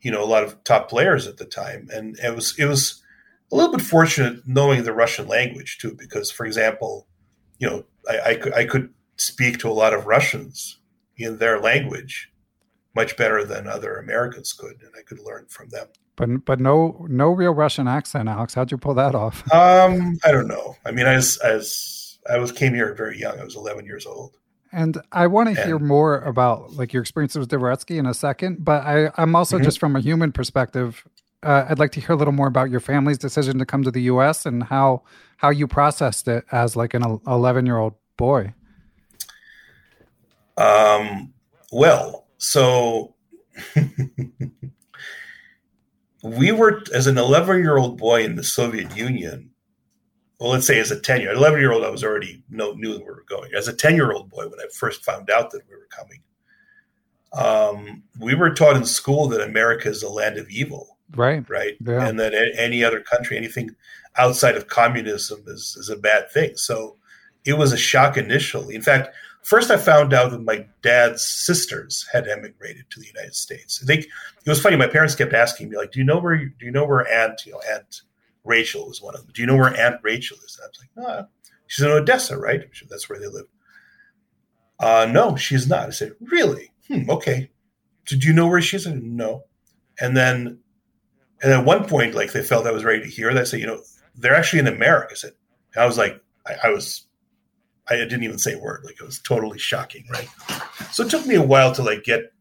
you 0.00 0.10
know 0.10 0.22
a 0.22 0.26
lot 0.26 0.44
of 0.44 0.62
top 0.64 0.88
players 0.88 1.26
at 1.26 1.36
the 1.36 1.44
time, 1.44 1.88
and 1.92 2.18
it 2.18 2.34
was 2.34 2.58
it 2.58 2.66
was 2.66 3.02
a 3.52 3.56
little 3.56 3.72
bit 3.72 3.84
fortunate 3.84 4.46
knowing 4.46 4.84
the 4.84 4.92
Russian 4.92 5.26
language 5.28 5.78
too, 5.78 5.94
because 5.94 6.30
for 6.30 6.46
example, 6.46 7.06
you 7.58 7.68
know 7.68 7.84
I, 8.08 8.30
I 8.30 8.34
could 8.36 8.54
I 8.54 8.64
could 8.64 8.92
speak 9.16 9.58
to 9.58 9.68
a 9.68 9.72
lot 9.72 9.94
of 9.94 10.06
Russians 10.06 10.78
in 11.16 11.38
their 11.38 11.60
language 11.60 12.32
much 12.94 13.16
better 13.16 13.44
than 13.44 13.66
other 13.66 13.96
Americans 13.96 14.52
could, 14.52 14.82
and 14.82 14.90
I 14.98 15.02
could 15.02 15.20
learn 15.20 15.46
from 15.48 15.68
them. 15.70 15.88
But 16.16 16.44
but 16.44 16.60
no 16.60 17.06
no 17.08 17.30
real 17.30 17.52
Russian 17.52 17.88
accent, 17.88 18.28
Alex. 18.28 18.54
How'd 18.54 18.70
you 18.70 18.78
pull 18.78 18.94
that 18.94 19.14
off? 19.14 19.42
Um, 19.52 20.18
I 20.24 20.30
don't 20.30 20.48
know. 20.48 20.76
I 20.84 20.90
mean, 20.90 21.06
I 21.06 21.16
was 21.16 22.18
I 22.30 22.38
was 22.38 22.52
came 22.52 22.74
here 22.74 22.94
very 22.94 23.18
young. 23.18 23.38
I 23.38 23.44
was 23.44 23.56
11 23.56 23.84
years 23.84 24.06
old. 24.06 24.36
And 24.72 25.00
I 25.12 25.28
want 25.28 25.54
to 25.54 25.64
hear 25.64 25.78
more 25.78 26.20
about 26.22 26.72
like 26.72 26.92
your 26.92 27.02
experiences 27.02 27.38
with 27.38 27.48
Dvoretsky 27.48 27.96
in 27.96 28.06
a 28.06 28.14
second. 28.14 28.64
But 28.64 28.82
I, 28.84 29.10
I'm 29.16 29.36
also 29.36 29.56
mm-hmm. 29.56 29.64
just 29.64 29.78
from 29.78 29.94
a 29.94 30.00
human 30.00 30.32
perspective. 30.32 31.04
Uh, 31.44 31.66
I'd 31.68 31.78
like 31.78 31.92
to 31.92 32.00
hear 32.00 32.12
a 32.12 32.16
little 32.16 32.32
more 32.32 32.48
about 32.48 32.70
your 32.70 32.80
family's 32.80 33.18
decision 33.18 33.58
to 33.58 33.66
come 33.66 33.84
to 33.84 33.90
the 33.90 34.02
U.S. 34.02 34.46
and 34.46 34.64
how 34.64 35.02
how 35.36 35.50
you 35.50 35.68
processed 35.68 36.26
it 36.26 36.44
as 36.50 36.74
like 36.74 36.94
an 36.94 37.20
11 37.26 37.66
year 37.66 37.78
old 37.78 37.94
boy. 38.16 38.54
Um. 40.56 41.34
Well, 41.70 42.23
so 42.38 43.14
we 46.22 46.52
were, 46.52 46.82
as 46.92 47.06
an 47.06 47.18
11 47.18 47.58
year 47.58 47.76
old 47.76 47.98
boy 47.98 48.24
in 48.24 48.36
the 48.36 48.44
Soviet 48.44 48.96
Union, 48.96 49.50
well, 50.40 50.50
let's 50.50 50.66
say 50.66 50.78
as 50.80 50.90
a 50.90 51.00
10 51.00 51.20
year 51.20 51.32
11 51.32 51.60
year 51.60 51.72
old, 51.72 51.84
I 51.84 51.90
was 51.90 52.04
already 52.04 52.42
know, 52.50 52.72
knew 52.72 52.98
we 52.98 53.04
were 53.04 53.24
going. 53.28 53.52
As 53.56 53.68
a 53.68 53.72
10 53.72 53.94
year 53.94 54.12
old 54.12 54.30
boy, 54.30 54.48
when 54.48 54.60
I 54.60 54.66
first 54.72 55.04
found 55.04 55.30
out 55.30 55.50
that 55.50 55.62
we 55.68 55.76
were 55.76 55.88
coming, 55.90 56.22
um, 57.32 58.02
we 58.20 58.34
were 58.34 58.50
taught 58.50 58.76
in 58.76 58.84
school 58.84 59.28
that 59.28 59.40
America 59.40 59.88
is 59.88 60.02
a 60.02 60.08
land 60.08 60.38
of 60.38 60.48
evil. 60.48 60.98
Right. 61.14 61.48
Right. 61.48 61.74
Yeah. 61.84 62.06
And 62.06 62.18
that 62.18 62.34
any 62.56 62.82
other 62.82 63.00
country, 63.00 63.36
anything 63.36 63.74
outside 64.16 64.56
of 64.56 64.68
communism 64.68 65.44
is, 65.46 65.76
is 65.78 65.88
a 65.88 65.96
bad 65.96 66.30
thing. 66.30 66.56
So 66.56 66.96
it 67.44 67.54
was 67.54 67.72
a 67.72 67.76
shock 67.76 68.16
initially. 68.16 68.74
In 68.74 68.82
fact, 68.82 69.14
First, 69.44 69.70
I 69.70 69.76
found 69.76 70.14
out 70.14 70.30
that 70.30 70.42
my 70.42 70.66
dad's 70.80 71.22
sisters 71.22 72.06
had 72.10 72.26
emigrated 72.26 72.86
to 72.90 73.00
the 73.00 73.06
United 73.06 73.34
States. 73.34 73.84
It 73.86 74.06
was 74.46 74.60
funny. 74.60 74.76
My 74.76 74.86
parents 74.86 75.14
kept 75.14 75.34
asking 75.34 75.68
me, 75.68 75.76
like, 75.76 75.92
"Do 75.92 75.98
you 75.98 76.04
know 76.04 76.18
where? 76.18 76.36
Do 76.36 76.64
you 76.64 76.70
know 76.70 76.86
where 76.86 77.06
Aunt, 77.06 77.44
you 77.44 77.52
know, 77.52 77.60
Aunt 77.70 78.00
Rachel 78.42 78.88
was 78.88 79.02
one 79.02 79.14
of 79.14 79.20
them? 79.20 79.32
Do 79.34 79.42
you 79.42 79.46
know 79.46 79.56
where 79.56 79.76
Aunt 79.78 80.00
Rachel 80.02 80.38
is?" 80.38 80.58
I 80.62 80.66
was 80.66 80.78
like, 80.80 80.90
"No, 80.96 81.28
she's 81.66 81.84
in 81.84 81.92
Odessa, 81.92 82.38
right? 82.38 82.64
That's 82.88 83.08
where 83.08 83.20
they 83.20 83.26
live." 83.26 83.44
Uh, 84.80 85.06
no, 85.10 85.36
she's 85.36 85.68
not. 85.68 85.88
I 85.88 85.90
said, 85.90 86.14
"Really? 86.20 86.72
Hmm, 86.88 87.10
okay. 87.10 87.50
So 88.06 88.16
do 88.16 88.26
you 88.26 88.32
know 88.32 88.46
where 88.46 88.62
she's?" 88.62 88.84
Said, 88.84 89.02
no. 89.02 89.44
And 90.00 90.16
then, 90.16 90.60
and 91.42 91.52
at 91.52 91.66
one 91.66 91.86
point, 91.86 92.14
like 92.14 92.32
they 92.32 92.42
felt 92.42 92.66
I 92.66 92.72
was 92.72 92.84
ready 92.84 93.02
to 93.02 93.10
hear 93.10 93.32
that. 93.34 93.40
I 93.40 93.44
said, 93.44 93.60
"You 93.60 93.66
know, 93.66 93.82
they're 94.14 94.34
actually 94.34 94.60
in 94.60 94.68
America." 94.68 95.08
I 95.12 95.16
said, 95.16 95.32
I 95.76 95.84
was 95.84 95.98
like, 95.98 96.18
I, 96.46 96.54
I 96.64 96.70
was 96.70 97.06
I 97.88 97.96
didn't 97.96 98.22
even 98.22 98.38
say 98.38 98.54
a 98.54 98.58
word. 98.58 98.82
Like 98.84 99.00
it 99.00 99.04
was 99.04 99.18
totally 99.18 99.58
shocking, 99.58 100.06
right? 100.10 100.28
So 100.92 101.04
it 101.04 101.10
took 101.10 101.26
me 101.26 101.34
a 101.34 101.42
while 101.42 101.72
to 101.74 101.82
like 101.82 102.04
get, 102.04 102.32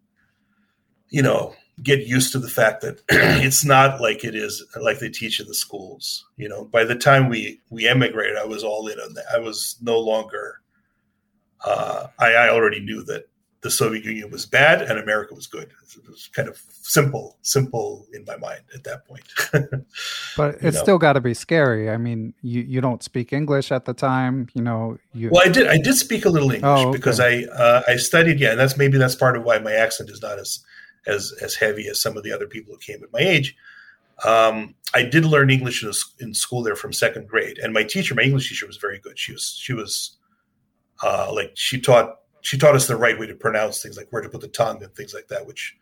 you 1.10 1.22
know, 1.22 1.54
get 1.82 2.06
used 2.06 2.32
to 2.32 2.40
the 2.40 2.50
fact 2.50 2.82
that 2.82 3.02
it's 3.10 3.66
not 3.66 4.00
like 4.00 4.24
it 4.24 4.36
is 4.36 4.64
like 4.80 5.00
they 5.00 5.10
teach 5.10 5.40
in 5.40 5.48
the 5.48 5.54
schools. 5.54 6.26
You 6.38 6.48
know, 6.48 6.66
by 6.66 6.84
the 6.84 6.96
time 6.96 7.30
we 7.30 7.62
we 7.70 7.88
emigrated, 7.88 8.38
I 8.38 8.46
was 8.46 8.64
all 8.64 8.88
in 8.88 9.00
on 9.00 9.14
that. 9.16 9.26
I 9.34 9.40
was 9.40 9.78
no 9.82 10.00
longer. 10.00 10.62
Uh, 11.66 12.08
I, 12.20 12.34
I 12.34 12.50
already 12.50 12.82
knew 12.82 13.04
that 13.06 13.26
the 13.64 13.72
Soviet 13.72 14.04
Union 14.04 14.30
was 14.30 14.46
bad 14.46 14.82
and 14.82 15.00
America 15.00 15.34
was 15.34 15.48
good. 15.48 15.72
It 15.96 16.08
was 16.08 16.28
kind 16.28 16.50
of 16.50 16.62
simple, 16.82 17.38
simple 17.44 18.06
in 18.14 18.26
my 18.26 18.36
mind 18.36 18.60
at 18.76 18.84
that 18.84 19.08
point. 19.08 19.24
but 20.38 20.56
it's 20.62 20.76
know? 20.76 20.84
still 20.84 20.98
got 20.98 21.14
to 21.14 21.22
be 21.22 21.34
scary. 21.34 21.90
I 21.90 21.96
mean, 21.96 22.34
you, 22.42 22.62
you 22.62 22.82
don't 22.82 23.02
speak 23.02 23.32
English 23.32 23.72
at 23.72 23.86
the 23.86 23.94
time, 23.94 24.50
you 24.54 24.62
know. 24.62 24.98
You... 25.14 25.30
Well, 25.32 25.44
I 25.46 25.50
did. 25.50 25.68
I 25.68 25.78
did 25.78 25.96
speak 25.96 26.26
a 26.26 26.30
little 26.30 26.52
English 26.52 26.70
oh, 26.70 26.90
okay. 26.90 26.98
because 26.98 27.22
I 27.22 27.44
uh, 27.44 27.84
I 27.88 27.96
studied. 27.96 28.40
Yeah, 28.40 28.52
and 28.52 28.60
that's 28.60 28.78
maybe 28.78 28.98
that's 28.98 29.16
part 29.16 29.38
of 29.38 29.44
why 29.44 29.60
my 29.60 29.72
accent 29.72 30.10
is 30.10 30.22
not 30.22 30.38
as 30.38 30.60
as 31.08 31.34
as 31.42 31.56
heavy 31.56 31.88
as 31.88 32.02
some 32.02 32.18
of 32.18 32.24
the 32.24 32.34
other 32.34 32.48
people 32.48 32.74
who 32.74 32.80
came 32.80 33.02
at 33.02 33.14
my 33.14 33.20
age. 33.20 33.56
Um, 34.26 34.76
I 34.94 35.04
did 35.04 35.24
learn 35.24 35.50
English 35.50 35.84
in, 35.84 35.92
in 36.20 36.34
school 36.34 36.64
there 36.64 36.76
from 36.76 36.92
second 36.92 37.30
grade, 37.30 37.60
and 37.60 37.74
my 37.74 37.84
teacher, 37.84 38.14
my 38.14 38.24
English 38.24 38.50
teacher, 38.50 38.68
was 38.68 38.78
very 38.78 39.00
good. 39.00 39.18
She 39.18 39.32
was 39.32 39.58
she 39.58 39.72
was 39.72 40.18
uh, 41.02 41.32
like 41.34 41.52
she 41.56 41.80
taught 41.80 42.18
she 42.44 42.58
taught 42.58 42.76
us 42.76 42.88
the 42.88 42.98
right 42.98 43.18
way 43.18 43.26
to 43.26 43.34
pronounce 43.34 43.82
things, 43.82 43.98
like 43.98 44.08
where 44.12 44.22
to 44.22 44.30
put 44.30 44.42
the 44.42 44.50
tongue 44.50 44.84
and 44.84 44.94
things 44.94 45.14
like 45.14 45.30
that, 45.30 45.48
which 45.48 45.76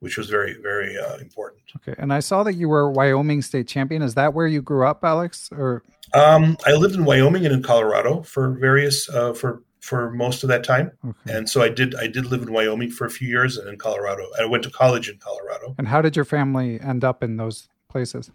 which 0.00 0.18
was 0.18 0.28
very 0.28 0.60
very 0.60 0.98
uh, 0.98 1.16
important. 1.16 1.62
Okay, 1.76 1.94
and 1.96 2.12
I 2.12 2.18
saw 2.20 2.42
that 2.42 2.54
you 2.54 2.68
were 2.68 2.90
Wyoming 2.90 3.40
state 3.40 3.68
champion. 3.68 4.02
Is 4.02 4.14
that 4.14 4.34
where 4.34 4.48
you 4.48 4.60
grew 4.60 4.84
up, 4.84 5.04
Alex? 5.04 5.48
Or 5.52 5.84
um, 6.12 6.56
I 6.66 6.72
lived 6.72 6.96
in 6.96 7.04
Wyoming 7.04 7.46
and 7.46 7.54
in 7.54 7.62
Colorado 7.62 8.22
for 8.22 8.50
various 8.50 9.08
uh, 9.08 9.32
for 9.32 9.62
for 9.80 10.10
most 10.10 10.42
of 10.42 10.48
that 10.48 10.64
time, 10.64 10.90
okay. 11.04 11.36
and 11.36 11.48
so 11.48 11.62
I 11.62 11.68
did 11.68 11.94
I 11.94 12.08
did 12.08 12.26
live 12.26 12.42
in 12.42 12.52
Wyoming 12.52 12.90
for 12.90 13.06
a 13.06 13.10
few 13.10 13.28
years 13.28 13.56
and 13.56 13.68
in 13.68 13.78
Colorado. 13.78 14.26
I 14.40 14.44
went 14.44 14.64
to 14.64 14.70
college 14.70 15.08
in 15.08 15.18
Colorado. 15.18 15.76
And 15.78 15.86
how 15.86 16.02
did 16.02 16.16
your 16.16 16.24
family 16.24 16.80
end 16.80 17.04
up 17.04 17.22
in 17.22 17.36
those 17.36 17.68
places? 17.88 18.32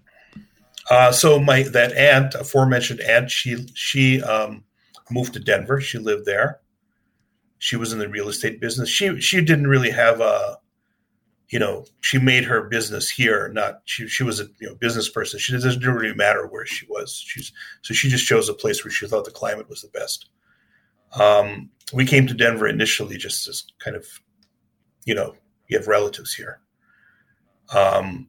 Uh, 0.89 1.11
so 1.11 1.37
my 1.37 1.63
that 1.63 1.91
aunt, 1.97 2.33
aforementioned 2.33 3.01
aunt, 3.01 3.29
she 3.29 3.67
she 3.73 4.23
um, 4.23 4.63
moved 5.11 5.33
to 5.33 5.39
Denver. 5.41 5.81
She 5.81 5.97
lived 5.97 6.25
there 6.25 6.61
she 7.59 7.75
was 7.75 7.93
in 7.93 7.99
the 7.99 8.09
real 8.09 8.29
estate 8.29 8.61
business. 8.61 8.89
She 8.89 9.19
she 9.19 9.41
didn't 9.41 9.67
really 9.67 9.91
have 9.91 10.21
a, 10.21 10.57
you 11.49 11.59
know, 11.59 11.85
she 12.01 12.19
made 12.19 12.45
her 12.45 12.63
business 12.63 13.09
here. 13.09 13.49
Not 13.49 13.81
she 13.85 14.07
she 14.07 14.23
was 14.23 14.39
a 14.39 14.45
you 14.59 14.67
know 14.67 14.75
business 14.75 15.09
person. 15.09 15.39
She 15.39 15.53
doesn't 15.53 15.83
really 15.83 16.15
matter 16.15 16.45
where 16.47 16.65
she 16.65 16.85
was. 16.89 17.23
She's 17.25 17.51
so 17.81 17.93
she 17.93 18.09
just 18.09 18.27
chose 18.27 18.49
a 18.49 18.53
place 18.53 18.83
where 18.83 18.91
she 18.91 19.07
thought 19.07 19.25
the 19.25 19.31
climate 19.31 19.69
was 19.69 19.81
the 19.81 19.89
best. 19.89 20.29
Um, 21.13 21.69
we 21.93 22.05
came 22.05 22.27
to 22.27 22.33
Denver 22.33 22.67
initially 22.67 23.17
just 23.17 23.47
as 23.47 23.63
kind 23.79 23.95
of, 23.95 24.05
you 25.05 25.15
know, 25.15 25.35
you 25.67 25.77
have 25.77 25.87
relatives 25.87 26.33
here. 26.33 26.59
Um, 27.73 28.27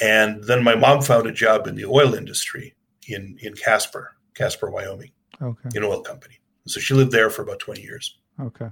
and 0.00 0.44
then 0.44 0.62
my 0.62 0.74
mom 0.74 1.02
found 1.02 1.26
a 1.26 1.32
job 1.32 1.66
in 1.66 1.74
the 1.74 1.84
oil 1.84 2.14
industry 2.14 2.74
in 3.08 3.36
in 3.40 3.54
Casper, 3.54 4.16
Casper, 4.34 4.70
Wyoming, 4.70 5.10
okay. 5.40 5.68
in 5.74 5.84
oil 5.84 6.00
company. 6.00 6.40
So 6.66 6.80
she 6.80 6.94
lived 6.94 7.12
there 7.12 7.28
for 7.28 7.42
about 7.42 7.58
twenty 7.58 7.82
years. 7.82 8.18
Okay. 8.40 8.68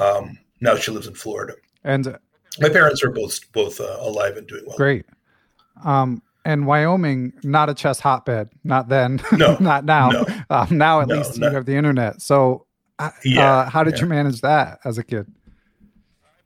Um, 0.00 0.38
now 0.60 0.76
she 0.76 0.90
lives 0.90 1.06
in 1.06 1.14
Florida. 1.14 1.54
And 1.84 2.16
My 2.60 2.68
parents 2.68 3.02
are 3.02 3.10
both 3.10 3.40
both 3.52 3.80
uh, 3.80 3.96
alive 4.00 4.36
and 4.36 4.46
doing 4.46 4.64
well. 4.66 4.76
great. 4.76 5.06
Um, 5.84 6.22
and 6.44 6.66
Wyoming, 6.66 7.32
not 7.42 7.68
a 7.70 7.74
chess 7.74 8.00
hotbed. 8.00 8.48
Not 8.64 8.88
then. 8.88 9.20
No, 9.32 9.56
not 9.60 9.84
now. 9.84 10.10
no. 10.10 10.24
Um, 10.50 10.68
now 10.78 11.00
at 11.00 11.08
No, 11.08 11.16
least 11.16 11.38
no. 11.38 11.48
you 11.48 11.54
have 11.54 11.66
the 11.66 11.76
internet. 11.76 12.22
So, 12.22 12.66
uh, 12.98 13.10
Yeah, 13.24 13.52
uh, 13.60 13.70
how 13.70 13.84
did 13.84 13.94
yeah. 13.96 14.00
you 14.02 14.06
manage 14.06 14.40
that 14.42 14.78
as 14.84 14.96
a 14.98 15.04
kid? 15.04 15.26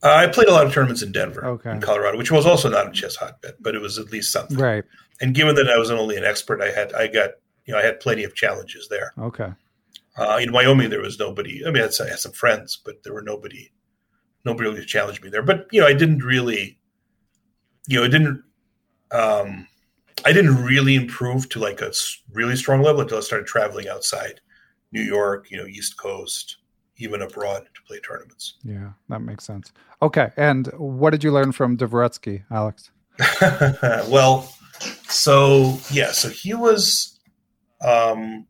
Uh, 0.02 0.08
I 0.16 0.26
played 0.26 0.48
a 0.48 0.52
lot 0.52 0.66
of 0.66 0.72
tournaments 0.72 1.02
in 1.02 1.12
Denver, 1.12 1.44
Okay. 1.46 1.70
in 1.70 1.80
Colorado, 1.80 2.18
which 2.18 2.30
was 2.30 2.44
also 2.44 2.68
not 2.68 2.88
a 2.88 2.90
chess 2.92 3.16
hotbed, 3.16 3.54
but 3.60 3.74
it 3.74 3.80
was 3.80 3.98
at 3.98 4.10
least 4.12 4.32
something. 4.32 4.58
Right. 4.58 4.84
And 5.20 5.34
given 5.34 5.54
that 5.56 5.70
I 5.70 5.78
was 5.78 5.90
only 5.90 6.16
an 6.16 6.24
expert, 6.24 6.60
I 6.60 6.70
had 6.70 6.92
I 6.92 7.06
got 7.06 7.30
you 7.64 7.72
know 7.72 7.78
I 7.78 7.82
had 7.82 8.00
plenty 8.00 8.24
of 8.24 8.34
challenges 8.34 8.88
there. 8.88 9.12
Okay. 9.18 9.50
Uh, 10.16 10.38
in 10.40 10.52
Wyoming, 10.52 10.90
there 10.90 11.00
was 11.00 11.18
nobody. 11.18 11.62
I 11.66 11.70
mean, 11.70 11.78
I 11.78 11.86
had, 11.86 11.94
some- 11.94 12.06
I 12.06 12.10
had 12.10 12.18
some 12.20 12.32
friends, 12.32 12.80
but 12.84 13.02
there 13.02 13.12
were 13.12 13.22
nobody, 13.22 13.72
nobody 14.44 14.68
really 14.70 14.84
challenged 14.84 15.22
me 15.24 15.30
there. 15.30 15.42
But 15.42 15.66
you 15.72 15.80
know, 15.80 15.86
I 15.86 15.92
didn't 15.92 16.22
really, 16.24 16.78
you 17.88 17.98
know, 17.98 18.04
I 18.04 18.08
didn't. 18.08 18.42
Um, 19.10 19.66
I 20.24 20.32
didn't 20.32 20.64
really 20.64 20.94
improve 20.94 21.48
to 21.50 21.58
like 21.58 21.80
a 21.82 21.92
really 22.32 22.56
strong 22.56 22.82
level 22.82 23.02
until 23.02 23.18
I 23.18 23.20
started 23.20 23.46
traveling 23.46 23.88
outside 23.88 24.40
New 24.92 25.02
York, 25.02 25.50
you 25.50 25.58
know, 25.58 25.66
East 25.66 25.96
Coast, 25.98 26.56
even 26.96 27.20
abroad 27.20 27.64
to 27.74 27.82
play 27.86 27.98
tournaments. 28.00 28.54
Yeah, 28.64 28.92
that 29.08 29.20
makes 29.20 29.44
sense. 29.44 29.72
Okay. 30.00 30.30
And 30.36 30.68
what 30.78 31.10
did 31.10 31.24
you 31.24 31.32
learn 31.32 31.52
from 31.52 31.76
Dvoretsky, 31.76 32.44
Alex? 32.50 32.90
well, 34.08 34.52
so 35.08 35.78
yeah, 35.90 36.12
so 36.12 36.28
he 36.28 36.54
was, 36.54 37.18
um, 37.84 38.46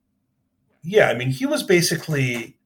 yeah, 0.84 1.08
I 1.08 1.14
mean, 1.14 1.30
he 1.30 1.46
was 1.46 1.62
basically. 1.62 2.56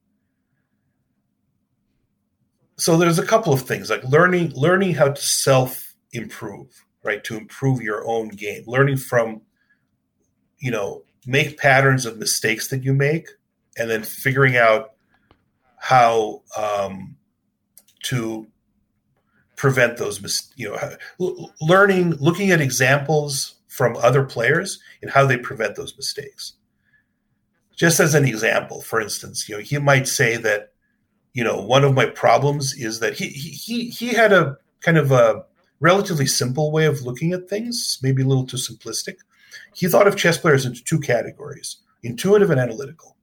So 2.75 2.97
there's 2.97 3.19
a 3.19 3.25
couple 3.25 3.51
of 3.53 3.61
things 3.61 3.89
like 3.89 4.03
learning 4.03 4.53
learning 4.55 4.93
how 4.93 5.09
to 5.09 5.21
self 5.21 5.95
improve, 6.11 6.85
right? 7.03 7.23
To 7.23 7.37
improve 7.37 7.81
your 7.81 8.07
own 8.07 8.29
game, 8.29 8.63
learning 8.67 8.97
from, 8.97 9.41
you 10.59 10.71
know, 10.71 11.03
make 11.25 11.57
patterns 11.57 12.05
of 12.05 12.17
mistakes 12.17 12.67
that 12.69 12.83
you 12.83 12.93
make, 12.93 13.29
and 13.77 13.89
then 13.89 14.03
figuring 14.03 14.57
out 14.57 14.91
how 15.77 16.41
um, 16.57 17.15
to 18.03 18.47
prevent 19.55 19.97
those 19.97 20.21
mis- 20.21 20.53
you 20.55 20.69
know 20.69 21.47
learning 21.61 22.11
looking 22.15 22.51
at 22.51 22.61
examples 22.61 23.55
from 23.67 23.95
other 23.97 24.23
players 24.23 24.79
and 25.01 25.11
how 25.11 25.25
they 25.25 25.37
prevent 25.37 25.75
those 25.75 25.95
mistakes 25.97 26.53
just 27.79 27.99
as 27.99 28.13
an 28.13 28.25
example 28.25 28.81
for 28.81 28.99
instance 28.99 29.47
you 29.47 29.55
know 29.55 29.61
he 29.61 29.77
might 29.77 30.07
say 30.07 30.37
that 30.37 30.73
you 31.33 31.43
know 31.43 31.59
one 31.61 31.83
of 31.83 31.93
my 31.93 32.05
problems 32.05 32.73
is 32.73 32.99
that 32.99 33.13
he 33.13 33.27
he 33.29 33.89
he, 33.89 34.09
had 34.09 34.33
a 34.33 34.57
kind 34.81 34.97
of 34.97 35.11
a 35.11 35.43
relatively 35.79 36.27
simple 36.27 36.71
way 36.71 36.85
of 36.85 37.01
looking 37.01 37.31
at 37.33 37.49
things 37.49 37.97
maybe 38.03 38.21
a 38.21 38.27
little 38.27 38.45
too 38.45 38.57
simplistic 38.57 39.15
he 39.73 39.87
thought 39.87 40.07
of 40.07 40.17
chess 40.17 40.37
players 40.37 40.65
into 40.65 40.83
two 40.83 40.99
categories 40.99 41.77
intuitive 42.03 42.49
and 42.49 42.59
analytical 42.59 43.15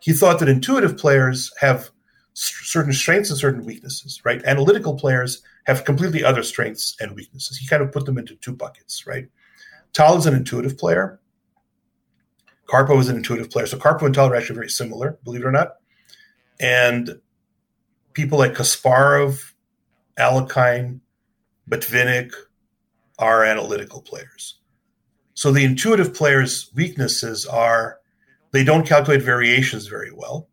he 0.00 0.12
thought 0.12 0.38
that 0.38 0.48
intuitive 0.48 0.96
players 0.96 1.52
have 1.60 1.90
certain 2.36 2.92
strengths 2.92 3.30
and 3.30 3.38
certain 3.38 3.64
weaknesses, 3.64 4.20
right? 4.24 4.44
Analytical 4.44 4.94
players 4.94 5.42
have 5.64 5.84
completely 5.84 6.22
other 6.22 6.42
strengths 6.42 6.94
and 7.00 7.16
weaknesses. 7.16 7.56
He 7.56 7.66
kind 7.66 7.82
of 7.82 7.92
put 7.92 8.04
them 8.04 8.18
into 8.18 8.36
two 8.36 8.52
buckets, 8.52 9.06
right? 9.06 9.26
Tal 9.94 10.18
is 10.18 10.26
an 10.26 10.34
intuitive 10.34 10.76
player. 10.76 11.18
Karpov 12.66 13.00
is 13.00 13.08
an 13.08 13.16
intuitive 13.16 13.50
player. 13.50 13.66
So 13.66 13.78
Karpov 13.78 14.06
and 14.06 14.14
Tal 14.14 14.28
are 14.28 14.36
actually 14.36 14.56
very 14.56 14.70
similar, 14.70 15.18
believe 15.24 15.42
it 15.42 15.46
or 15.46 15.52
not. 15.52 15.76
And 16.60 17.20
people 18.12 18.38
like 18.38 18.54
Kasparov, 18.54 19.52
Alekine, 20.18 21.00
Botvinnik 21.70 22.32
are 23.18 23.44
analytical 23.44 24.02
players. 24.02 24.58
So 25.34 25.52
the 25.52 25.64
intuitive 25.64 26.14
players' 26.14 26.70
weaknesses 26.74 27.44
are 27.44 27.98
they 28.52 28.64
don't 28.64 28.86
calculate 28.86 29.22
variations 29.22 29.86
very 29.86 30.10
well. 30.10 30.48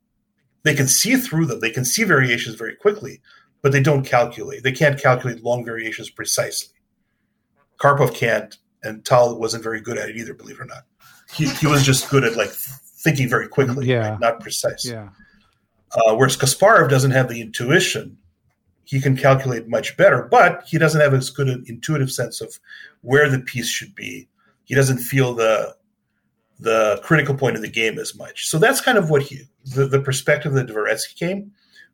They 0.64 0.76
can 0.76 0.88
see 0.88 1.16
through 1.16 1.46
them. 1.46 1.60
They 1.62 1.70
can 1.70 1.86
see 1.86 2.04
variations 2.04 2.56
very 2.56 2.76
quickly, 2.76 3.22
but 3.62 3.72
they 3.72 3.82
don't 3.82 4.06
calculate. 4.06 4.64
They 4.64 4.72
can't 4.72 5.02
calculate 5.02 5.44
long 5.44 5.64
variations 5.64 6.10
precisely. 6.10 6.76
Karpov 7.82 8.14
can't, 8.14 8.58
and 8.82 9.06
Tal 9.06 9.38
wasn't 9.40 9.64
very 9.64 9.82
good 9.82 9.98
at 9.98 10.10
it 10.10 10.18
either, 10.18 10.34
believe 10.34 10.60
it 10.60 10.62
or 10.62 10.66
not. 10.66 10.84
He, 11.34 11.48
he 11.48 11.68
was 11.68 11.84
just 11.86 12.10
good 12.10 12.24
at 12.24 12.36
like 12.36 12.50
thinking 12.52 13.28
very 13.30 13.48
quickly, 13.48 13.88
Yeah. 13.88 14.12
right? 14.12 14.20
not 14.20 14.40
precise. 14.40 14.86
Yeah. 14.86 15.10
Uh, 15.92 16.16
whereas 16.16 16.38
Kasparov 16.38 16.90
doesn't 16.90 17.12
have 17.12 17.30
the 17.30 17.42
intuition. 17.42 18.18
He 18.86 19.00
can 19.00 19.16
calculate 19.16 19.68
much 19.68 19.96
better, 19.96 20.28
but 20.30 20.64
he 20.68 20.78
doesn't 20.78 21.00
have 21.00 21.14
as 21.14 21.30
good 21.30 21.48
an 21.48 21.64
intuitive 21.68 22.12
sense 22.12 22.42
of 22.42 22.60
where 23.02 23.30
the 23.30 23.40
piece 23.40 23.68
should 23.70 23.96
be. 23.96 24.28
He 24.66 24.76
doesn't 24.76 24.98
feel 25.00 25.34
the 25.34 25.76
the 26.60 27.00
critical 27.04 27.36
point 27.36 27.56
of 27.56 27.62
the 27.62 27.68
game 27.70 27.98
as 28.00 28.16
much. 28.16 28.48
So 28.48 28.58
that's 28.58 28.80
kind 28.80 28.98
of 28.98 29.10
what 29.10 29.22
he 29.24 29.42
the, 29.76 29.86
the 29.86 30.00
perspective 30.00 30.54
that 30.54 30.68
Dvoretsky 30.68 31.16
came 31.18 31.52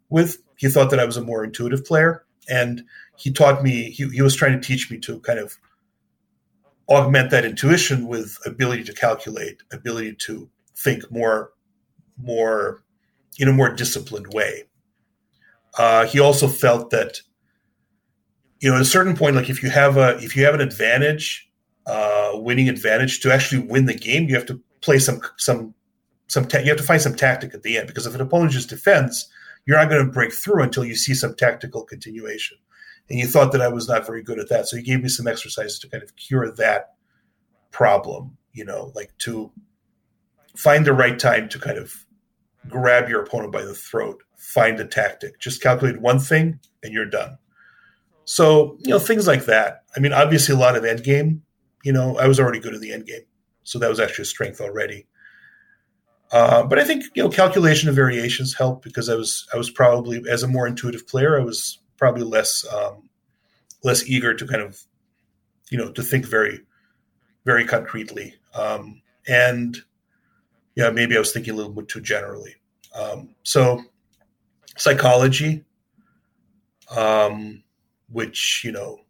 with. 0.10 0.38
He 0.56 0.68
thought 0.68 0.90
that 0.92 1.00
I 1.00 1.06
was 1.06 1.18
a 1.18 1.22
more 1.22 1.44
intuitive 1.44 1.86
player, 1.86 2.26
and 2.50 2.84
he 3.18 3.32
taught 3.32 3.64
me. 3.64 3.90
He, 3.92 4.08
he 4.10 4.22
was 4.22 4.36
trying 4.36 4.60
to 4.60 4.66
teach 4.68 4.90
me 4.92 4.98
to 5.00 5.20
kind 5.22 5.40
of 5.40 5.58
augment 6.90 7.30
that 7.32 7.46
intuition 7.46 8.08
with 8.08 8.38
ability 8.46 8.84
to 8.84 8.94
calculate, 8.94 9.62
ability 9.72 10.16
to 10.16 10.50
think 10.76 11.10
more, 11.12 11.52
more 12.18 12.84
in 13.38 13.48
a 13.48 13.54
more 13.54 13.74
disciplined 13.74 14.34
way. 14.34 14.64
Uh, 15.78 16.06
he 16.06 16.20
also 16.20 16.48
felt 16.48 16.90
that, 16.90 17.22
you 18.60 18.70
know, 18.70 18.76
at 18.76 18.82
a 18.82 18.86
certain 18.86 19.16
point, 19.16 19.36
like 19.36 19.50
if 19.50 19.62
you 19.62 19.70
have 19.70 19.98
a 19.98 20.18
if 20.18 20.36
you 20.36 20.44
have 20.44 20.56
an 20.56 20.62
advantage, 20.62 21.50
uh, 21.86 22.32
winning 22.34 22.68
advantage 22.68 23.20
to 23.22 23.32
actually 23.32 23.66
win 23.66 23.86
the 23.86 23.94
game, 23.94 24.28
you 24.28 24.36
have 24.36 24.46
to 24.48 24.60
play 24.82 25.00
some 25.00 25.22
some 25.38 25.74
some. 26.28 26.46
Ta- 26.46 26.60
you 26.60 26.70
have 26.70 26.78
to 26.78 26.84
find 26.84 27.02
some 27.02 27.16
tactic 27.16 27.54
at 27.54 27.64
the 27.64 27.78
end 27.78 27.88
because 27.88 28.06
if 28.06 28.16
an 28.16 28.22
opponent 28.22 28.52
just 28.52 28.70
defends, 28.70 29.30
you're 29.66 29.78
not 29.78 29.90
going 29.90 30.06
to 30.06 30.12
break 30.12 30.34
through 30.34 30.64
until 30.64 30.84
you 30.84 30.96
see 30.96 31.14
some 31.14 31.36
tactical 31.36 31.84
continuation. 31.84 32.58
And 33.10 33.20
he 33.20 33.26
thought 33.26 33.52
that 33.54 33.62
I 33.62 33.70
was 33.70 33.88
not 33.88 34.06
very 34.06 34.22
good 34.22 34.40
at 34.40 34.50
that, 34.50 34.68
so 34.68 34.78
he 34.78 34.84
gave 34.84 35.02
me 35.02 35.10
some 35.10 35.28
exercises 35.28 35.80
to 35.80 35.90
kind 35.90 36.04
of 36.04 36.16
cure 36.16 36.52
that 36.52 36.94
problem. 37.72 38.38
You 38.54 38.66
know, 38.66 38.92
like 38.96 39.18
to 39.20 39.52
find 40.56 40.86
the 40.86 40.94
right 40.94 41.18
time 41.18 41.50
to 41.50 41.60
kind 41.60 41.78
of 41.78 42.06
grab 42.68 43.10
your 43.10 43.24
opponent 43.24 43.54
by 43.54 43.64
the 43.64 43.74
throat, 43.74 44.22
find 44.38 44.80
a 44.80 44.86
tactic, 44.86 45.40
just 45.40 45.62
calculate 45.62 46.02
one 46.02 46.20
thing, 46.20 46.60
and 46.84 46.94
you're 46.94 47.06
done. 47.06 47.38
So, 48.26 48.78
you 48.82 48.90
know, 48.90 49.00
things 49.00 49.26
like 49.26 49.46
that. 49.46 49.84
I 49.96 50.00
mean, 50.00 50.14
obviously, 50.14 50.54
a 50.54 50.58
lot 50.58 50.76
of 50.76 50.86
end 50.86 51.04
game. 51.04 51.44
You 51.84 51.94
know, 51.94 52.18
I 52.18 52.28
was 52.28 52.40
already 52.40 52.60
good 52.60 52.76
at 52.76 52.82
the 52.82 52.92
end 52.92 53.06
game, 53.06 53.24
so 53.64 53.80
that 53.80 53.90
was 53.90 54.00
actually 54.00 54.24
a 54.24 54.26
strength 54.26 54.62
already. 54.62 55.08
Uh, 56.32 56.64
but 56.64 56.78
I 56.78 56.84
think 56.84 57.06
you 57.16 57.24
know, 57.24 57.30
calculation 57.30 57.90
of 57.90 57.96
variations 57.96 58.54
helped 58.54 58.84
because 58.84 59.10
I 59.10 59.16
was 59.16 59.48
I 59.54 59.58
was 59.58 59.70
probably 59.70 60.22
as 60.30 60.44
a 60.44 60.48
more 60.48 60.68
intuitive 60.68 61.08
player, 61.08 61.40
I 61.40 61.44
was 61.44 61.80
probably 62.00 62.24
less 62.24 62.66
um, 62.74 63.10
less 63.84 64.08
eager 64.08 64.34
to 64.34 64.48
kind 64.48 64.62
of 64.62 64.82
you 65.70 65.78
know 65.78 65.92
to 65.92 66.02
think 66.02 66.26
very 66.26 66.62
very 67.46 67.66
concretely, 67.66 68.34
um, 68.56 69.02
and 69.28 69.78
yeah, 70.76 70.90
maybe 70.90 71.16
I 71.16 71.20
was 71.20 71.34
thinking 71.34 71.54
a 71.54 71.58
little 71.58 71.74
bit 71.74 71.90
too 71.90 72.02
generally. 72.02 72.56
Um, 72.96 73.36
so 73.44 73.84
psychology, 74.78 75.66
um, 76.96 77.64
which 78.10 78.62
you 78.64 78.72
know, 78.72 79.02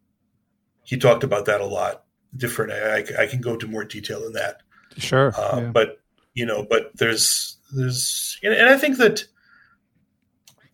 he 0.82 0.98
talked 0.98 1.24
about 1.24 1.46
that 1.46 1.60
a 1.60 1.66
lot. 1.66 2.04
Different. 2.36 2.72
I, 2.72 2.98
I, 2.98 3.24
I 3.24 3.26
can 3.26 3.40
go 3.40 3.54
into 3.54 3.66
more 3.66 3.84
detail 3.84 4.24
in 4.24 4.32
that. 4.34 4.62
Sure. 4.98 5.32
Uh, 5.36 5.60
yeah. 5.60 5.70
But 5.70 6.00
you 6.34 6.46
know, 6.46 6.66
but 6.68 6.90
there's 6.94 7.56
there's 7.72 8.38
and, 8.42 8.54
and 8.54 8.68
I 8.68 8.76
think 8.76 8.98
that 8.98 9.24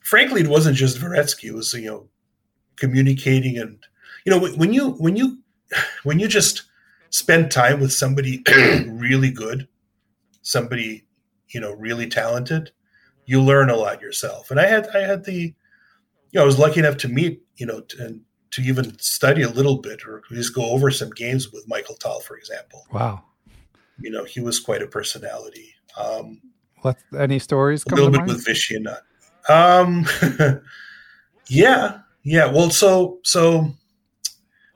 frankly, 0.07 0.43
it 0.43 0.49
wasn't 0.49 0.77
just 0.77 0.99
Dvoretsky. 0.99 1.45
It 1.45 1.55
was 1.55 1.75
you 1.75 1.91
know 1.91 2.09
communicating 2.77 3.59
and 3.59 3.79
you 4.25 4.31
know 4.31 4.47
when 4.55 4.73
you 4.73 4.93
when 4.93 5.17
you 5.17 5.39
when 6.05 6.19
you 6.19 6.29
just 6.29 6.63
spend 7.11 7.51
time 7.51 7.81
with 7.81 7.93
somebody 7.93 8.43
really 8.87 9.31
good, 9.31 9.69
somebody 10.43 11.05
you 11.49 11.61
know 11.61 11.73
really 11.73 12.09
talented, 12.09 12.71
you 13.27 13.43
learn 13.43 13.69
a 13.69 13.77
lot 13.77 14.01
yourself. 14.01 14.51
And 14.51 14.61
I 14.61 14.67
had 14.67 14.89
I 14.95 15.01
had 15.01 15.25
the 15.25 15.35
you 15.35 16.35
know 16.35 16.43
I 16.43 16.47
was 16.47 16.59
lucky 16.59 16.81
enough 16.81 16.97
to 16.99 17.09
meet 17.09 17.43
you 17.57 17.67
know 17.67 17.81
t- 17.81 17.99
and 18.01 18.23
to 18.53 18.63
even 18.63 18.97
study 19.01 19.43
a 19.43 19.51
little 19.51 19.79
bit 19.79 20.07
or 20.07 20.23
just 20.31 20.55
go 20.55 20.71
over 20.71 20.91
some 20.91 21.11
games 21.11 21.53
with 21.53 21.69
Michael 21.69 21.97
Tal, 21.97 22.21
for 22.21 22.37
example 22.37 22.87
wow. 22.93 23.23
you 24.01 24.11
know, 24.11 24.25
he 24.25 24.41
was 24.41 24.61
quite 24.61 24.83
a 24.83 24.87
personality. 24.87 25.75
Um, 25.99 26.41
Let 26.85 26.99
any 27.19 27.39
stories 27.41 27.85
a 27.85 27.95
little 27.95 28.11
bit 28.11 28.19
mind? 28.19 28.29
with 28.29 28.47
Vishyana. 28.47 28.99
Um, 29.49 30.07
yeah, 31.49 31.99
yeah. 32.23 32.47
Well, 32.47 32.71
so 32.71 33.19
so 33.23 33.75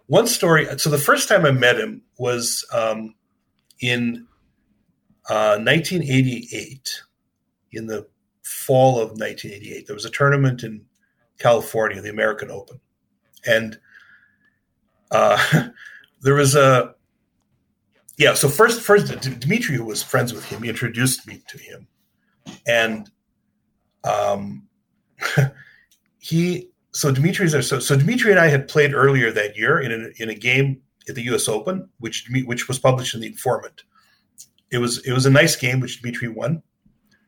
one 0.07 0.27
story. 0.27 0.67
So 0.79 0.91
the 0.91 0.99
first 0.99 1.29
time 1.29 1.45
I 1.45 1.51
met 1.51 1.79
him 1.79 2.03
was 2.19 2.65
um, 2.73 3.15
in 3.81 4.27
uh, 5.29 5.59
1988, 5.59 7.03
in 7.73 7.87
the 7.87 8.07
fall 8.43 8.97
of 8.97 9.11
1988. 9.11 9.87
There 9.87 9.95
was 9.95 10.05
a 10.05 10.11
tournament 10.11 10.63
in 10.63 10.85
California, 11.39 12.01
the 12.01 12.11
American 12.11 12.51
Open, 12.51 12.81
and 13.47 13.79
uh, 15.11 15.69
there 16.23 16.35
was 16.35 16.55
a 16.55 16.95
yeah. 18.17 18.35
So 18.35 18.49
first, 18.49 18.83
first 18.83 19.21
Dimitri, 19.41 19.77
who 19.77 19.85
was 19.85 20.03
friends 20.03 20.33
with 20.33 20.45
him, 20.47 20.65
introduced 20.65 21.27
me 21.27 21.43
to 21.49 21.59
him, 21.59 21.87
and 22.67 23.11
um, 24.05 24.67
he 26.19 26.69
so 26.93 27.13
Dimitri's 27.13 27.53
there. 27.53 27.63
So, 27.63 27.79
so 27.79 27.97
Dimitri 27.97 28.31
and 28.31 28.41
I 28.41 28.49
had 28.49 28.69
played 28.69 28.95
earlier 28.95 29.31
that 29.31 29.57
year 29.57 29.81
in 29.81 29.93
a, 29.93 30.23
in 30.23 30.29
a 30.29 30.35
game 30.35 30.81
at 31.09 31.15
the 31.15 31.23
U.S. 31.25 31.49
Open, 31.49 31.89
which 31.99 32.29
which 32.45 32.69
was 32.69 32.79
published 32.79 33.15
in 33.15 33.21
the 33.21 33.27
Informant. 33.27 33.85
It 34.71 34.79
was 34.79 35.05
it 35.07 35.13
was 35.13 35.27
a 35.27 35.31
nice 35.31 35.57
game, 35.57 35.81
which 35.81 36.01
Dimitri 36.01 36.29
won. 36.29 36.63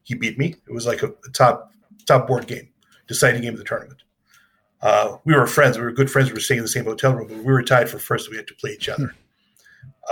He 0.04 0.14
beat 0.14 0.38
me. 0.38 0.56
It 0.66 0.72
was 0.72 0.86
like 0.86 1.02
a, 1.02 1.08
a 1.08 1.30
top 1.32 1.72
top 2.06 2.26
board 2.26 2.46
game, 2.46 2.68
deciding 3.06 3.42
game 3.42 3.54
of 3.54 3.58
the 3.58 3.64
tournament. 3.64 4.02
Uh, 4.80 5.18
we 5.24 5.34
were 5.34 5.46
friends. 5.46 5.78
We 5.78 5.84
were 5.84 5.92
good 5.92 6.10
friends. 6.10 6.28
We 6.28 6.34
were 6.34 6.40
staying 6.40 6.58
in 6.58 6.64
the 6.64 6.68
same 6.68 6.84
hotel 6.84 7.14
room, 7.14 7.28
but 7.28 7.38
we 7.38 7.44
were 7.44 7.62
tied 7.62 7.88
for 7.88 7.98
first. 7.98 8.30
We 8.30 8.36
had 8.36 8.48
to 8.48 8.54
play 8.54 8.72
each 8.72 8.88
other. 8.88 9.14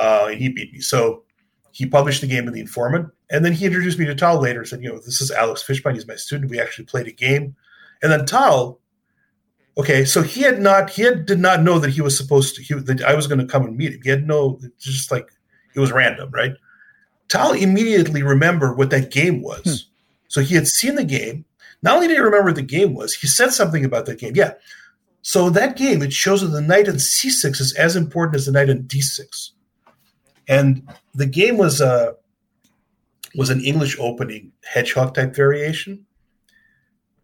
Uh, 0.01 0.29
and 0.31 0.41
he 0.41 0.49
beat 0.49 0.73
me. 0.73 0.81
So 0.81 1.25
he 1.73 1.87
published 1.87 2.21
the 2.21 2.27
game 2.27 2.47
in 2.47 2.55
the 2.55 2.61
Informant, 2.61 3.11
and 3.31 3.45
then 3.45 3.53
he 3.53 3.67
introduced 3.67 3.99
me 3.99 4.07
to 4.07 4.15
Tal 4.15 4.41
later. 4.41 4.61
and 4.61 4.69
Said, 4.69 4.83
you 4.83 4.89
know, 4.89 4.99
this 4.99 5.21
is 5.21 5.31
Alex 5.31 5.65
Fishbein. 5.67 5.95
He's 5.95 6.07
my 6.07 6.17
student. 6.17 6.51
We 6.51 6.61
actually 6.61 6.87
played 6.87 7.07
a 7.07 7.13
game, 7.13 7.55
and 8.03 8.11
then 8.11 8.27
Tal 8.27 8.81
Okay, 9.79 10.05
so 10.05 10.23
he 10.23 10.43
had 10.43 10.61
not 10.61 10.91
he 10.91 11.03
had 11.03 11.27
did 11.27 11.39
not 11.39 11.63
know 11.63 11.79
that 11.79 11.91
he 11.91 12.03
was 12.03 12.17
supposed 12.17 12.57
to 12.57 12.63
he, 12.63 12.75
that 12.75 13.03
I 13.03 13.15
was 13.15 13.27
going 13.27 13.39
to 13.39 13.47
come 13.47 13.65
and 13.65 13.77
meet 13.77 13.93
him. 13.93 14.01
He 14.03 14.11
had 14.11 14.27
no 14.27 14.61
just 14.79 15.11
like 15.11 15.33
it 15.75 15.81
was 15.81 15.93
random, 15.93 16.31
right? 16.33 16.53
Tal 17.29 17.53
immediately 17.53 18.23
remembered 18.23 18.77
what 18.77 18.91
that 18.91 19.11
game 19.11 19.43
was. 19.43 19.63
Hmm. 19.65 19.91
So 20.29 20.41
he 20.43 20.55
had 20.55 20.67
seen 20.67 20.97
the 20.97 21.05
game. 21.05 21.45
Not 21.83 21.95
only 21.95 22.09
did 22.09 22.17
he 22.17 22.21
remember 22.21 22.49
what 22.49 22.57
the 22.57 22.63
game 22.63 22.95
was, 22.95 23.15
he 23.15 23.27
said 23.27 23.53
something 23.53 23.85
about 23.85 24.07
that 24.07 24.19
game. 24.19 24.33
Yeah. 24.35 24.53
So 25.23 25.49
that 25.51 25.77
game, 25.77 26.03
it 26.03 26.13
shows 26.13 26.41
that 26.43 26.49
the 26.49 26.61
knight 26.61 26.89
in 26.89 26.97
c6 26.97 27.61
is 27.61 27.75
as 27.75 27.97
important 27.97 28.37
as 28.37 28.47
the 28.47 28.53
knight 28.53 28.69
in 28.69 28.85
d6. 28.85 29.51
And 30.51 30.83
the 31.15 31.27
game 31.27 31.57
was 31.57 31.81
a 31.81 32.17
was 33.37 33.51
an 33.51 33.61
English 33.61 33.97
opening 34.01 34.51
hedgehog 34.65 35.15
type 35.15 35.35
variation 35.35 36.05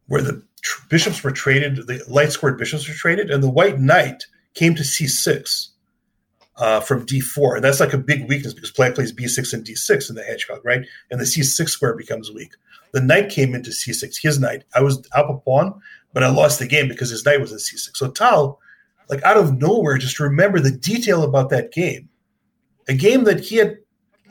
where 0.06 0.22
the 0.22 0.44
tr- 0.62 0.86
bishops 0.88 1.24
were 1.24 1.32
traded, 1.32 1.88
the 1.88 2.04
light 2.08 2.30
squared 2.30 2.56
bishops 2.56 2.86
were 2.86 2.94
traded, 2.94 3.28
and 3.28 3.42
the 3.42 3.50
white 3.50 3.80
knight 3.80 4.24
came 4.54 4.76
to 4.76 4.84
c6 4.84 5.68
uh, 6.58 6.78
from 6.78 7.04
d4. 7.04 7.56
And 7.56 7.64
that's 7.64 7.80
like 7.80 7.92
a 7.92 7.98
big 7.98 8.28
weakness 8.28 8.54
because 8.54 8.70
black 8.70 8.94
plays 8.94 9.12
b6 9.12 9.52
and 9.52 9.64
d6 9.64 10.08
in 10.08 10.14
the 10.14 10.22
hedgehog, 10.22 10.64
right? 10.64 10.86
And 11.10 11.20
the 11.20 11.24
c6 11.24 11.68
square 11.68 11.96
becomes 11.96 12.30
weak. 12.30 12.52
The 12.92 13.00
knight 13.00 13.28
came 13.30 13.56
into 13.56 13.70
c6, 13.70 14.22
his 14.22 14.38
knight. 14.38 14.62
I 14.72 14.82
was 14.82 15.04
up 15.16 15.28
a 15.28 15.36
pawn, 15.38 15.80
but 16.12 16.22
I 16.22 16.28
lost 16.28 16.60
the 16.60 16.68
game 16.68 16.86
because 16.86 17.10
his 17.10 17.24
knight 17.24 17.40
was 17.40 17.50
in 17.50 17.58
c6. 17.58 17.96
So 17.96 18.08
Tal, 18.08 18.60
like 19.10 19.24
out 19.24 19.36
of 19.36 19.58
nowhere, 19.58 19.98
just 19.98 20.20
remember 20.20 20.60
the 20.60 20.70
detail 20.70 21.24
about 21.24 21.50
that 21.50 21.72
game, 21.72 22.08
a 22.88 22.94
game 22.94 23.24
that 23.24 23.40
he 23.40 23.56
had 23.56 23.78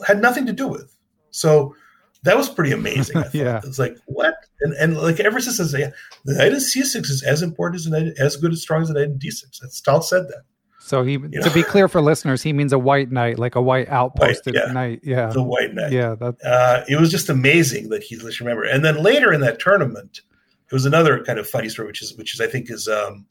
had 0.05 0.21
nothing 0.21 0.45
to 0.45 0.53
do 0.53 0.67
with. 0.67 0.95
So 1.31 1.75
that 2.23 2.37
was 2.37 2.49
pretty 2.49 2.71
amazing. 2.71 3.23
yeah, 3.33 3.61
it's 3.63 3.79
like 3.79 3.97
what, 4.05 4.35
and 4.61 4.73
and 4.73 4.97
like 4.97 5.19
ever 5.19 5.39
since 5.39 5.73
I 5.73 5.77
yeah, 5.77 5.91
the 6.25 6.33
knight 6.33 6.51
in 6.51 6.57
c6 6.57 6.95
is 6.95 7.23
as 7.23 7.41
important 7.41 7.79
as 7.79 7.85
the 7.85 7.91
knight, 7.91 8.13
as 8.17 8.35
good 8.35 8.51
as 8.51 8.61
strong 8.61 8.81
as 8.81 8.89
the 8.89 8.95
knight 8.95 9.09
in 9.09 9.19
d6. 9.19 9.59
That's 9.61 9.81
Tal 9.81 10.01
said 10.01 10.27
that. 10.27 10.43
So 10.79 11.01
he, 11.01 11.13
you 11.13 11.29
to 11.29 11.39
know? 11.39 11.53
be 11.53 11.63
clear 11.63 11.87
for 11.87 11.99
listeners, 11.99 12.43
he 12.43 12.53
means 12.53 12.71
a 12.71 12.77
white 12.77 13.11
knight, 13.11 13.39
like 13.39 13.55
a 13.55 13.61
white 13.61 13.89
outposted 13.89 14.53
white, 14.53 14.53
yeah. 14.53 14.71
knight. 14.71 14.99
Yeah, 15.01 15.27
the 15.27 15.41
white 15.41 15.73
knight. 15.73 15.91
Yeah, 15.91 16.13
that. 16.13 16.35
Uh, 16.45 16.83
it 16.87 16.99
was 16.99 17.09
just 17.09 17.29
amazing 17.29 17.89
that 17.89 18.03
he 18.03 18.17
let's 18.17 18.39
remember. 18.39 18.63
And 18.63 18.85
then 18.85 19.01
later 19.01 19.33
in 19.33 19.41
that 19.41 19.59
tournament, 19.59 20.21
it 20.69 20.73
was 20.73 20.85
another 20.85 21.23
kind 21.23 21.39
of 21.39 21.47
funny 21.47 21.69
story, 21.69 21.87
which 21.87 22.03
is 22.03 22.15
which 22.15 22.35
is 22.35 22.41
I 22.41 22.45
think 22.45 22.69
is 22.69 22.87
um, 22.87 23.25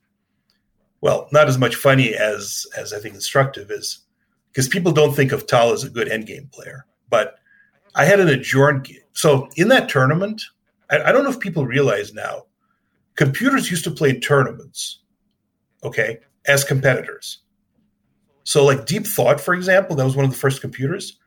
well, 1.00 1.28
not 1.32 1.48
as 1.48 1.56
much 1.56 1.76
funny 1.76 2.14
as 2.14 2.66
as 2.76 2.92
I 2.92 2.98
think 2.98 3.14
instructive 3.14 3.70
is 3.70 4.03
because 4.54 4.68
people 4.68 4.92
don't 4.92 5.14
think 5.14 5.32
of 5.32 5.48
Tal 5.48 5.72
as 5.72 5.82
a 5.82 5.90
good 5.90 6.08
endgame 6.08 6.50
player, 6.52 6.86
but 7.10 7.38
I 7.96 8.04
had 8.04 8.20
an 8.20 8.28
adjourned 8.28 8.84
game. 8.84 8.98
So 9.12 9.48
in 9.56 9.66
that 9.68 9.88
tournament, 9.88 10.42
I, 10.90 11.02
I, 11.02 11.12
don't 11.12 11.24
know 11.24 11.30
if 11.30 11.40
people 11.40 11.66
realize 11.66 12.14
now, 12.14 12.44
computers 13.16 13.68
used 13.68 13.82
to 13.84 13.90
play 13.90 14.20
tournaments, 14.20 15.00
okay, 15.82 16.20
as 16.46 16.62
competitors. 16.62 17.40
So 18.44 18.64
like 18.64 18.86
Deep 18.86 19.08
Thought, 19.08 19.40
for 19.40 19.54
example, 19.54 19.96
that 19.96 20.04
was 20.04 20.14
one 20.14 20.24
of 20.24 20.30
the 20.30 20.36
first 20.36 20.60
computers, 20.60 21.18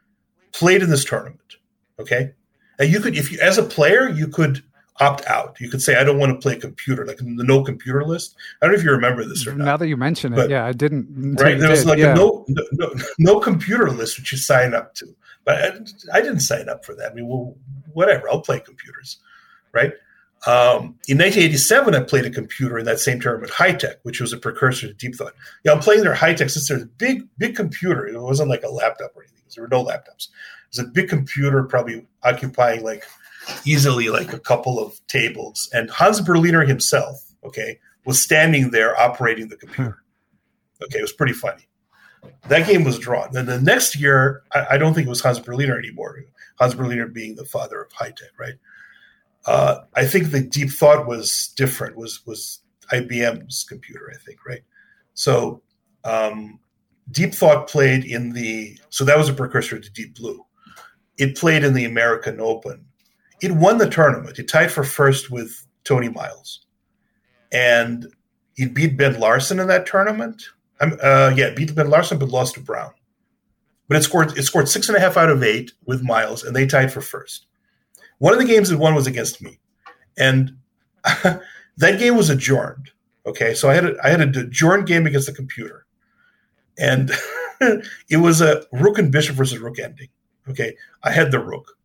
played 0.54 0.82
in 0.82 0.90
this 0.90 1.04
tournament, 1.04 1.58
okay. 2.00 2.32
And 2.80 2.90
you 2.90 3.02
could, 3.02 3.18
if 3.18 3.32
you 3.32 3.40
as 3.42 3.58
a 3.58 3.64
player, 3.64 4.08
you 4.08 4.30
could 4.30 4.64
opt 5.00 5.26
out. 5.28 5.60
You 5.60 5.70
could 5.70 5.82
say, 5.82 5.96
I 5.96 6.04
don't 6.04 6.18
want 6.18 6.32
to 6.32 6.38
play 6.38 6.56
computer, 6.56 7.06
like 7.06 7.18
the 7.18 7.26
no 7.26 7.64
computer 7.64 8.04
list. 8.04 8.36
I 8.62 8.66
don't 8.66 8.74
know 8.74 8.80
if 8.80 8.84
you 8.84 8.92
remember 8.92 9.24
this 9.24 9.46
or 9.46 9.54
not. 9.54 9.66
Now 9.66 9.78
that 9.78 9.88
you 9.88 9.98
mention 9.98 10.34
it, 10.34 10.50
yeah, 10.50 10.66
I 10.66 10.72
didn't. 10.72 11.36
Right. 11.40 11.60
There 11.60 11.70
was 11.70 11.82
did, 11.82 11.88
like 11.88 12.00
yeah. 12.00 12.14
a 12.14 12.16
no, 12.16 12.46
no, 12.48 12.94
no 13.20 13.40
computer 13.40 13.92
list 13.92 14.18
which 14.18 14.32
you 14.32 14.38
sign 14.38 14.74
up 14.74 14.96
to. 14.96 15.08
But 15.46 15.56
I, 15.64 16.18
I, 16.18 16.22
didn't 16.22 16.42
sign 16.42 16.68
up 16.68 16.84
for 16.84 16.94
that. 16.96 17.12
I 17.12 17.16
mean, 17.16 17.28
well, 17.28 17.56
whatever, 17.94 18.30
I'll 18.30 18.42
play 18.42 18.60
computers, 18.60 19.18
right? 19.72 19.94
Um, 20.46 20.96
in 21.08 21.18
1987, 21.18 21.96
I 21.96 22.02
played 22.02 22.26
a 22.26 22.30
computer 22.30 22.78
in 22.78 22.86
that 22.86 23.00
same 23.00 23.20
tournament, 23.20 23.52
Tech, 23.80 23.98
which 24.04 24.22
was 24.22 24.34
a 24.34 24.38
precursor 24.38 24.88
to 24.88 24.94
Deep 24.94 25.16
Thought. 25.16 25.34
Yeah, 25.64 25.72
I'm 25.72 25.80
playing 25.80 26.04
their 26.04 26.14
Hitech 26.14 26.52
since 26.52 26.68
there's 26.68 26.84
a 26.84 26.88
big, 26.88 27.28
big 27.38 27.56
computer. 27.56 28.08
It 28.08 28.20
wasn't 28.20 28.50
like 28.50 28.64
a 28.64 28.70
laptop 28.70 29.16
or 29.16 29.24
anything. 29.24 29.38
There 29.56 29.64
were 29.64 29.70
no 29.70 29.84
laptops. 29.84 30.28
It 30.28 30.78
was 30.78 30.80
a 30.80 30.90
big 30.90 31.10
computer, 31.10 31.64
probably 31.64 32.06
occupying 32.24 32.84
like 32.84 33.04
easily 33.66 34.10
like 34.10 34.34
a 34.34 34.40
couple 34.40 34.80
of 34.80 35.00
tables. 35.08 35.70
And 35.74 35.90
Hans 35.90 36.22
Berliner 36.22 36.66
himself, 36.66 37.24
okay, 37.44 37.80
was 38.06 38.22
standing 38.22 38.72
there 38.72 39.00
operating 39.00 39.50
the 39.50 39.58
computer. 39.58 40.04
Okay, 40.84 41.00
it 41.00 41.02
was 41.02 41.14
pretty 41.14 41.34
funny. 41.34 41.68
That 42.50 42.68
game 42.68 42.84
was 42.84 43.00
drawn. 43.00 43.30
Then 43.32 43.46
the 43.46 43.60
next 43.60 43.96
year, 43.96 44.44
I, 44.54 44.68
I, 44.72 44.78
don't 44.78 44.94
think 44.94 45.08
it 45.08 45.10
was 45.10 45.22
Hans 45.22 45.40
Berliner 45.40 45.78
anymore. 45.78 46.24
Hans 46.60 46.76
Berliner 46.76 47.08
being 47.08 47.36
the 47.36 47.46
father 47.46 47.82
of 47.82 47.92
Hitech, 47.94 48.38
right? 48.40 48.56
Uh, 49.46 49.80
I 49.96 50.06
think 50.06 50.32
the 50.32 50.42
deep 50.42 50.70
thought 50.70 51.08
was 51.08 51.54
different. 51.56 51.96
Was 51.96 52.26
was 52.26 52.60
IBM's 52.92 53.66
computer? 53.68 54.12
I 54.14 54.18
think, 54.24 54.46
right? 54.46 54.62
So 55.14 55.62
um, 56.04 56.60
Deep 57.12 57.34
Thought 57.34 57.68
played 57.68 58.06
in 58.06 58.34
the 58.34 58.78
so 58.90 59.06
that 59.06 59.18
was 59.18 59.30
a 59.30 59.34
precursor 59.34 59.80
to 59.80 59.92
Deep 59.92 60.16
Blue. 60.16 60.46
It 61.18 61.38
played 61.38 61.64
in 61.64 61.74
the 61.74 61.86
American 61.86 62.40
Open. 62.40 62.86
It 63.42 63.52
won 63.52 63.78
the 63.78 63.90
tournament. 63.90 64.40
It 64.40 64.48
tied 64.48 64.72
for 64.72 64.84
first 64.84 65.30
with 65.30 65.66
Tony 65.84 66.10
Miles, 66.10 66.66
and 67.52 68.08
it 68.56 68.74
beat 68.74 68.98
Bent 68.98 69.20
Larsen 69.20 69.60
in 69.60 69.68
that 69.68 69.86
tournament. 69.86 70.44
Uh, 70.80 71.34
yeah, 71.36 71.52
beat 71.52 71.74
Bent 71.76 71.90
Larsen, 71.90 72.20
but 72.20 72.30
lost 72.30 72.56
to 72.56 72.60
Brown. 72.60 72.92
But 73.88 73.98
it 73.98 74.04
scored 74.04 74.38
it 74.38 74.44
scored 74.44 74.68
six 74.68 74.90
and 74.90 74.98
a 74.98 75.00
half 75.00 75.18
out 75.18 75.30
of 75.30 75.44
eight 75.44 75.72
with 75.86 76.04
Miles, 76.04 76.44
and 76.44 76.56
they 76.56 76.66
tied 76.66 76.92
for 76.92 77.02
first. 77.02 77.46
One 78.20 78.34
of 78.34 78.40
the 78.40 78.46
games 78.46 78.70
that 78.70 78.80
won 78.80 78.96
was 78.96 79.08
against 79.08 79.42
me, 79.42 79.60
and 80.18 80.58
that 81.04 82.00
game 82.00 82.16
was 82.16 82.30
adjourned. 82.30 82.92
Okay, 83.26 83.54
so 83.54 83.70
I 83.70 83.76
had 83.76 83.86
a, 83.86 83.96
I 84.04 84.10
had 84.10 84.22
a 84.22 84.40
adjourned 84.42 84.88
game 84.88 85.06
against 85.06 85.28
the 85.28 85.34
computer, 85.34 85.86
and 86.78 87.12
it 88.10 88.18
was 88.18 88.42
a 88.42 88.66
rook 88.72 88.98
and 88.98 89.12
bishop 89.12 89.36
versus 89.36 89.60
rook 89.60 89.80
ending. 89.80 90.10
Okay, 90.50 90.76
I 91.04 91.12
had 91.12 91.32
the 91.32 91.40
rook, 91.40 91.77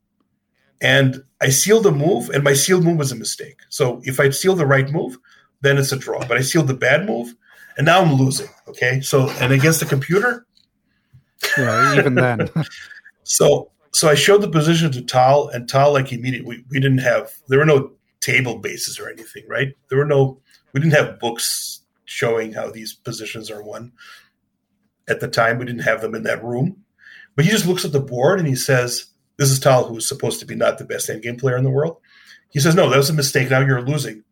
and 0.82 1.22
I 1.40 1.48
sealed 1.48 1.86
a 1.86 1.92
move, 1.92 2.28
and 2.28 2.42
my 2.42 2.52
sealed 2.52 2.84
move 2.84 2.98
was 2.98 3.12
a 3.12 3.16
mistake. 3.16 3.60
So 3.68 4.02
if 4.04 4.18
I 4.18 4.28
seal 4.30 4.56
the 4.56 4.66
right 4.66 4.90
move, 4.90 5.16
then 5.60 5.78
it's 5.78 5.92
a 5.92 5.96
draw. 5.96 6.26
But 6.26 6.36
I 6.36 6.42
sealed 6.42 6.66
the 6.66 6.74
bad 6.74 7.06
move, 7.06 7.34
and 7.78 7.86
now 7.86 8.02
I'm 8.02 8.14
losing. 8.14 8.48
Okay, 8.68 9.00
so 9.00 9.30
and 9.40 9.52
against 9.52 9.80
the 9.80 9.86
computer, 9.86 10.44
yeah, 11.56 11.96
even 11.96 12.16
then. 12.16 12.50
so 13.22 13.70
so 13.92 14.08
I 14.08 14.14
showed 14.14 14.42
the 14.42 14.50
position 14.50 14.90
to 14.92 15.02
Tal, 15.02 15.48
and 15.48 15.68
Tal 15.68 15.92
like 15.92 16.12
immediately 16.12 16.56
we, 16.56 16.64
we 16.68 16.80
didn't 16.80 16.98
have 16.98 17.32
there 17.48 17.60
were 17.60 17.64
no 17.64 17.92
table 18.20 18.58
bases 18.58 18.98
or 18.98 19.08
anything, 19.08 19.44
right? 19.48 19.68
There 19.88 19.98
were 19.98 20.04
no 20.04 20.40
we 20.72 20.80
didn't 20.80 20.94
have 20.94 21.20
books 21.20 21.80
showing 22.06 22.52
how 22.52 22.70
these 22.70 22.92
positions 22.92 23.50
are 23.50 23.62
won. 23.62 23.92
At 25.08 25.20
the 25.20 25.28
time, 25.28 25.58
we 25.58 25.64
didn't 25.64 25.82
have 25.82 26.00
them 26.00 26.14
in 26.14 26.24
that 26.24 26.44
room. 26.44 26.84
But 27.34 27.44
he 27.44 27.50
just 27.50 27.66
looks 27.66 27.84
at 27.84 27.92
the 27.92 28.00
board 28.00 28.38
and 28.38 28.48
he 28.48 28.54
says, 28.54 29.11
"This 29.36 29.50
is 29.50 29.58
Tal, 29.58 29.84
who's 29.84 30.08
supposed 30.08 30.40
to 30.40 30.46
be 30.46 30.54
not 30.54 30.78
the 30.78 30.84
best 30.84 31.08
endgame 31.08 31.38
player 31.38 31.56
in 31.56 31.64
the 31.64 31.70
world." 31.70 31.98
He 32.50 32.60
says, 32.60 32.74
"No, 32.74 32.90
that 32.90 32.96
was 32.96 33.10
a 33.10 33.14
mistake. 33.14 33.50
Now 33.50 33.60
you're 33.60 33.82
losing." 33.82 34.24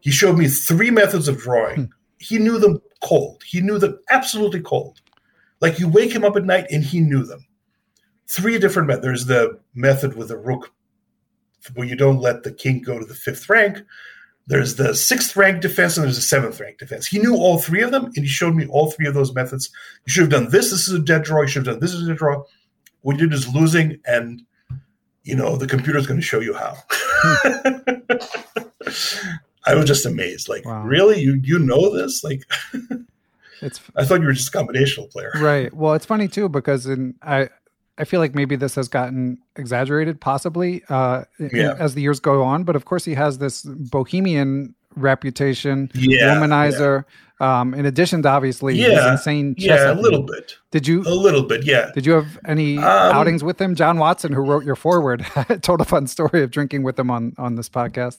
He 0.00 0.10
showed 0.10 0.38
me 0.38 0.48
three 0.48 0.90
methods 0.90 1.28
of 1.28 1.38
drawing. 1.38 1.76
Hmm. 1.76 1.84
He 2.18 2.38
knew 2.38 2.58
them 2.58 2.80
cold. 3.02 3.42
He 3.44 3.60
knew 3.60 3.78
them 3.78 3.98
absolutely 4.10 4.60
cold. 4.60 5.00
Like 5.60 5.78
you 5.78 5.88
wake 5.88 6.12
him 6.12 6.24
up 6.24 6.36
at 6.36 6.44
night 6.44 6.66
and 6.70 6.84
he 6.84 7.00
knew 7.00 7.24
them. 7.24 7.44
Three 8.28 8.58
different 8.58 8.88
methods. 8.88 9.04
There's 9.04 9.26
the 9.26 9.60
method 9.74 10.16
with 10.16 10.28
the 10.28 10.36
rook 10.36 10.72
where 11.74 11.86
you 11.86 11.96
don't 11.96 12.20
let 12.20 12.42
the 12.42 12.52
king 12.52 12.80
go 12.82 12.98
to 12.98 13.04
the 13.04 13.14
fifth 13.14 13.48
rank. 13.48 13.78
There's 14.46 14.76
the 14.76 14.94
sixth 14.94 15.36
rank 15.36 15.60
defense 15.60 15.96
and 15.96 16.04
there's 16.04 16.18
a 16.18 16.22
seventh 16.22 16.58
rank 16.60 16.78
defense. 16.78 17.06
He 17.06 17.18
knew 17.18 17.34
all 17.34 17.58
three 17.58 17.82
of 17.82 17.90
them 17.90 18.06
and 18.06 18.16
he 18.16 18.26
showed 18.26 18.54
me 18.54 18.66
all 18.66 18.90
three 18.90 19.06
of 19.06 19.14
those 19.14 19.34
methods. 19.34 19.70
You 20.06 20.12
should 20.12 20.22
have 20.22 20.30
done 20.30 20.50
this. 20.50 20.70
This 20.70 20.88
is 20.88 20.94
a 20.94 20.98
dead 20.98 21.24
draw. 21.24 21.42
You 21.42 21.48
should 21.48 21.66
have 21.66 21.74
done 21.74 21.80
this 21.80 21.92
is 21.92 22.04
a 22.04 22.08
dead 22.08 22.18
draw. 22.18 22.42
What 23.08 23.18
you 23.18 23.26
did 23.26 23.32
is 23.32 23.48
losing 23.54 23.98
and 24.04 24.42
you 25.22 25.34
know 25.34 25.56
the 25.56 25.66
computer 25.66 25.98
is 25.98 26.06
going 26.06 26.20
to 26.20 26.26
show 26.26 26.40
you 26.40 26.52
how. 26.52 26.76
I 29.66 29.74
was 29.74 29.86
just 29.86 30.04
amazed. 30.04 30.46
Like, 30.50 30.66
Wow. 30.66 30.82
really, 30.84 31.18
you 31.18 31.40
you 31.42 31.58
know 31.58 31.96
this? 31.96 32.22
Like, 32.22 32.42
It's 33.62 33.80
I 33.96 34.04
thought 34.04 34.20
you 34.20 34.26
were 34.26 34.34
just 34.34 34.54
a 34.54 34.58
combinational 34.58 35.10
player. 35.10 35.32
right. 35.36 35.72
Well, 35.72 35.94
it's 35.94 36.04
funny 36.04 36.28
too 36.28 36.50
because 36.50 36.84
in 36.84 37.14
I 37.22 37.48
I 37.96 38.04
feel 38.04 38.20
like 38.20 38.34
maybe 38.34 38.56
this 38.56 38.74
has 38.74 38.88
gotten 38.88 39.38
exaggerated, 39.56 40.20
possibly 40.20 40.82
uh, 40.90 41.24
Yeah. 41.38 41.76
as 41.78 41.94
the 41.94 42.02
years 42.02 42.20
go 42.20 42.42
on. 42.42 42.62
But 42.64 42.76
of 42.76 42.84
course, 42.84 43.06
he 43.06 43.14
has 43.14 43.38
this 43.38 43.62
bohemian 43.62 44.74
reputation, 44.96 45.90
Yeah, 45.94 46.34
womanizer. 46.36 47.04
Um, 47.40 47.72
in 47.74 47.86
addition 47.86 48.22
to 48.22 48.28
obviously 48.28 48.76
his 48.76 48.88
Yeah, 48.92 49.12
insane 49.12 49.54
chess. 49.54 49.64
yeah, 49.80 49.92
a 49.92 49.94
little 49.94 50.22
bit, 50.22 50.54
Did 50.72 50.88
you 50.88 51.02
a 51.02 51.14
little 51.14 51.44
bit, 51.44 51.64
yeah. 51.64 51.90
did 51.94 52.04
you 52.04 52.12
have 52.14 52.36
any 52.46 52.78
Um, 52.78 52.84
outings 52.84 53.44
with 53.44 53.60
him? 53.60 53.76
John 53.76 53.98
Watson, 53.98 54.32
who 54.32 54.42
wrote 54.42 54.64
your 54.64 54.74
foreword, 54.74 55.24
told 55.62 55.80
a 55.80 55.84
fun 55.84 56.08
story 56.08 56.42
of 56.42 56.50
drinking 56.50 56.82
with 56.82 56.98
him 56.98 57.10
on 57.12 57.34
on 57.38 57.54
this 57.54 57.68
podcast. 57.68 58.18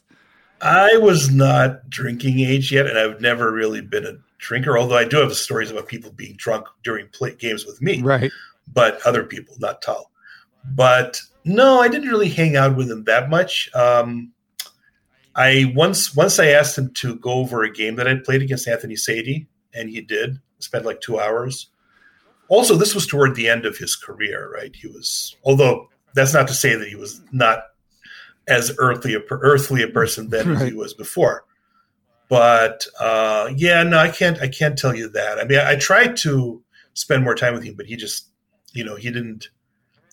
I 0.62 0.98
was 0.98 1.32
not 1.34 1.90
drinking 1.90 2.40
age 2.40 2.72
yet, 2.72 2.88
and 2.88 2.98
I've 2.98 3.20
never 3.22 3.52
really 3.52 3.82
been 3.82 4.06
a 4.06 4.14
drinker. 4.38 4.78
Although 4.78 4.98
I 4.98 5.04
do 5.06 5.18
have 5.18 5.34
stories 5.36 5.70
about 5.72 5.88
people 5.88 6.12
being 6.12 6.36
drunk 6.38 6.66
during 6.84 7.08
play 7.10 7.36
games 7.36 7.66
with 7.66 7.82
me, 7.82 8.02
Right. 8.02 8.32
but 8.74 9.00
other 9.06 9.24
people, 9.24 9.56
not 9.60 9.82
Tal. 9.82 10.12
But 10.66 11.22
no, 11.46 11.82
I 11.82 11.88
didn't 11.88 12.10
really 12.10 12.30
hang 12.30 12.56
out 12.56 12.76
with 12.76 12.90
him 12.92 13.04
that 13.06 13.30
much. 13.30 13.70
Um, 13.74 14.32
I 15.40 15.72
once 15.74 16.14
once 16.14 16.38
I 16.38 16.48
asked 16.48 16.78
him 16.78 16.94
to 16.96 17.16
go 17.16 17.32
over 17.32 17.64
a 17.64 17.72
game 17.72 17.96
that 17.96 18.10
I 18.10 18.16
played 18.16 18.42
against 18.42 18.68
Anthony 18.68 18.96
Saidy, 18.96 19.48
and 19.74 19.90
he 19.90 20.02
did. 20.02 20.38
Spent 20.60 20.84
like 20.84 21.00
two 21.00 21.18
hours. 21.18 21.70
Also, 22.50 22.76
this 22.76 22.94
was 22.94 23.08
toward 23.08 23.36
the 23.36 23.48
end 23.48 23.66
of 23.66 23.78
his 23.78 23.96
career, 23.96 24.52
right? 24.54 24.76
He 24.76 24.88
was, 24.88 25.38
although 25.46 25.88
that's 26.14 26.34
not 26.34 26.50
to 26.50 26.54
say 26.54 26.76
that 26.76 26.90
he 26.90 26.96
was 26.96 27.22
not 27.32 27.60
as 28.50 28.76
earthly 28.80 29.16
a 29.16 29.22
earthly 29.30 29.82
a 29.82 29.88
person 29.88 30.30
then 30.30 30.58
as 30.58 30.62
he 30.68 30.74
was 30.74 30.94
before. 30.94 31.46
But 32.28 32.86
uh, 33.00 33.52
yeah, 33.56 33.82
no, 33.84 33.98
I 33.98 34.10
can't. 34.10 34.42
I 34.42 34.50
can't 34.50 34.78
tell 34.78 34.94
you 34.94 35.08
that. 35.08 35.40
I 35.40 35.46
mean, 35.46 35.60
I, 35.60 35.72
I 35.72 35.76
tried 35.78 36.18
to 36.18 36.62
spend 36.96 37.24
more 37.24 37.36
time 37.36 37.54
with 37.54 37.64
him, 37.64 37.76
but 37.76 37.86
he 37.86 37.96
just, 37.96 38.28
you 38.74 38.84
know, 38.84 38.98
he 38.98 39.10
didn't. 39.10 39.48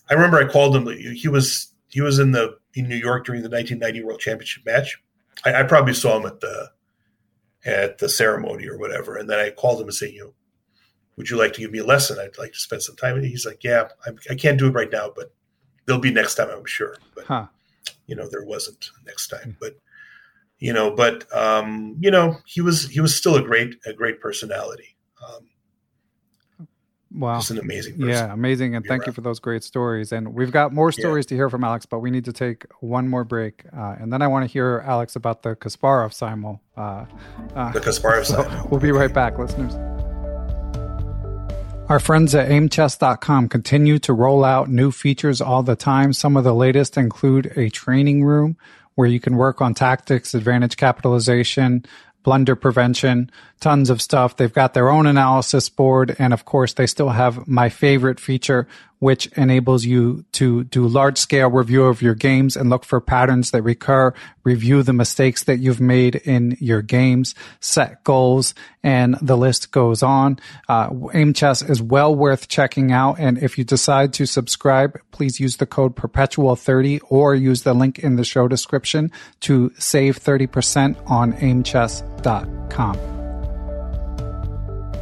I 0.09 0.13
remember 0.13 0.37
I 0.37 0.49
called 0.49 0.73
him. 0.73 0.87
He 0.87 1.27
was 1.27 1.73
he 1.89 1.99
was 1.99 2.17
in 2.17 2.31
the 2.31 2.57
in 2.75 2.87
New 2.87 2.95
York 2.95 3.25
during 3.25 3.41
the 3.41 3.49
1990 3.49 4.05
World 4.05 4.21
Championship 4.21 4.65
match. 4.65 4.97
I, 5.45 5.61
I 5.61 5.63
probably 5.63 5.93
saw 5.93 6.19
him 6.19 6.25
at 6.25 6.39
the 6.39 6.71
at 7.65 7.97
the 7.97 8.09
ceremony 8.09 8.67
or 8.67 8.77
whatever, 8.77 9.17
and 9.17 9.29
then 9.29 9.39
I 9.39 9.49
called 9.49 9.79
him 9.81 9.87
and 9.87 9.93
said, 9.93 10.11
"You 10.11 10.23
know, 10.25 10.33
would 11.15 11.29
you 11.29 11.37
like 11.37 11.53
to 11.53 11.61
give 11.61 11.71
me 11.71 11.79
a 11.79 11.85
lesson? 11.85 12.19
I'd 12.19 12.37
like 12.37 12.53
to 12.53 12.59
spend 12.59 12.83
some 12.83 12.95
time." 12.95 13.15
And 13.15 13.25
he's 13.25 13.45
like, 13.45 13.63
"Yeah, 13.63 13.89
I, 14.05 14.11
I 14.31 14.35
can't 14.35 14.59
do 14.59 14.67
it 14.67 14.73
right 14.73 14.91
now, 14.91 15.11
but 15.15 15.33
there'll 15.85 16.01
be 16.01 16.11
next 16.11 16.35
time, 16.35 16.49
I'm 16.49 16.65
sure." 16.65 16.95
But 17.15 17.25
Huh. 17.25 17.47
you 18.05 18.15
know, 18.15 18.27
there 18.29 18.43
wasn't 18.43 18.89
next 19.05 19.27
time, 19.27 19.57
but 19.59 19.77
you 20.59 20.73
know, 20.73 20.91
but 20.95 21.25
um, 21.35 21.97
you 21.99 22.09
know, 22.11 22.37
he 22.45 22.61
was 22.61 22.87
he 22.89 22.99
was 22.99 23.15
still 23.15 23.35
a 23.35 23.43
great 23.43 23.75
a 23.85 23.93
great 23.93 24.21
personality. 24.21 24.95
Um, 25.27 25.49
Wow. 27.17 27.37
just 27.39 27.51
an 27.51 27.57
amazing 27.59 27.93
person. 27.93 28.09
Yeah, 28.09 28.31
amazing. 28.31 28.75
And 28.75 28.85
thank 28.85 29.07
you 29.07 29.11
for 29.11 29.21
those 29.21 29.39
great 29.39 29.63
stories. 29.63 30.11
And 30.11 30.33
we've 30.35 30.51
got 30.51 30.71
more 30.73 30.91
Yeah. 30.95 31.01
stories 31.01 31.25
to 31.27 31.35
hear 31.35 31.49
from 31.49 31.63
Alex, 31.63 31.85
but 31.87 31.99
we 31.99 32.11
need 32.11 32.25
to 32.25 32.33
take 32.33 32.65
one 32.79 33.07
more 33.07 33.23
break. 33.23 33.63
Uh, 33.75 33.95
and 33.99 34.13
then 34.13 34.21
I 34.21 34.27
want 34.27 34.45
to 34.45 34.51
hear 34.51 34.83
Alex 34.85 35.15
about 35.15 35.41
the 35.43 35.55
Kasparov 35.55 36.13
simul. 36.13 36.61
Uh, 36.77 37.05
uh, 37.55 37.71
The 37.71 37.79
Kasparov 37.79 38.25
so 38.25 38.35
side. 38.43 38.69
we'll 38.69 38.79
be 38.79 38.91
right 38.91 39.11
back, 39.13 39.37
listeners. 39.39 39.73
Our 41.89 41.99
friends 42.01 42.35
at 42.35 42.51
aimchess.com 42.51 43.47
continue 43.47 43.97
to 43.99 44.13
roll 44.13 44.43
out 44.43 44.69
new 44.69 44.91
features 44.91 45.39
all 45.39 45.63
the 45.63 45.77
time. 45.77 46.11
Some 46.11 46.35
of 46.35 46.43
the 46.43 46.53
latest 46.53 46.97
include 46.97 47.53
a 47.55 47.69
training 47.69 48.25
room 48.25 48.57
where 48.95 49.07
you 49.07 49.21
can 49.21 49.37
work 49.37 49.61
on 49.61 49.73
tactics, 49.73 50.33
advantage 50.33 50.75
capitalization, 50.75 51.85
blunder 52.23 52.55
prevention, 52.55 53.31
tons 53.59 53.89
of 53.89 54.01
stuff. 54.01 54.35
They've 54.35 54.53
got 54.53 54.73
their 54.73 54.89
own 54.89 55.07
analysis 55.07 55.69
board. 55.69 56.15
And 56.19 56.33
of 56.33 56.45
course, 56.45 56.73
they 56.73 56.87
still 56.87 57.09
have 57.09 57.47
my 57.47 57.69
favorite 57.69 58.19
feature, 58.19 58.67
which 58.99 59.27
enables 59.37 59.85
you 59.85 60.25
to 60.33 60.63
do 60.65 60.87
large 60.87 61.17
scale 61.17 61.49
review 61.49 61.85
of 61.85 62.01
your 62.01 62.15
games 62.15 62.55
and 62.55 62.69
look 62.69 62.83
for 62.83 62.99
patterns 62.99 63.51
that 63.51 63.61
recur, 63.61 64.13
review 64.43 64.83
the 64.83 64.93
mistakes 64.93 65.43
that 65.43 65.59
you've 65.59 65.81
made 65.81 66.15
in 66.15 66.57
your 66.59 66.81
games, 66.81 67.35
set 67.59 68.03
goals, 68.03 68.53
and 68.83 69.15
the 69.21 69.37
list 69.37 69.71
goes 69.71 70.01
on. 70.01 70.39
Uh, 70.69 70.89
Aim 71.13 71.33
Chess 71.33 71.61
is 71.61 71.81
well 71.81 72.15
worth 72.15 72.47
checking 72.47 72.91
out. 72.91 73.19
And 73.19 73.37
if 73.37 73.57
you 73.57 73.63
decide 73.63 74.13
to 74.13 74.25
subscribe, 74.25 74.99
please 75.11 75.39
use 75.39 75.57
the 75.57 75.65
code 75.65 75.95
perpetual30 75.95 77.01
or 77.09 77.35
use 77.35 77.63
the 77.63 77.73
link 77.73 77.99
in 77.99 78.15
the 78.15 78.23
show 78.23 78.47
description 78.47 79.11
to 79.41 79.71
save 79.77 80.19
30% 80.19 81.09
on 81.09 81.33
aimchess.com. 81.33 83.16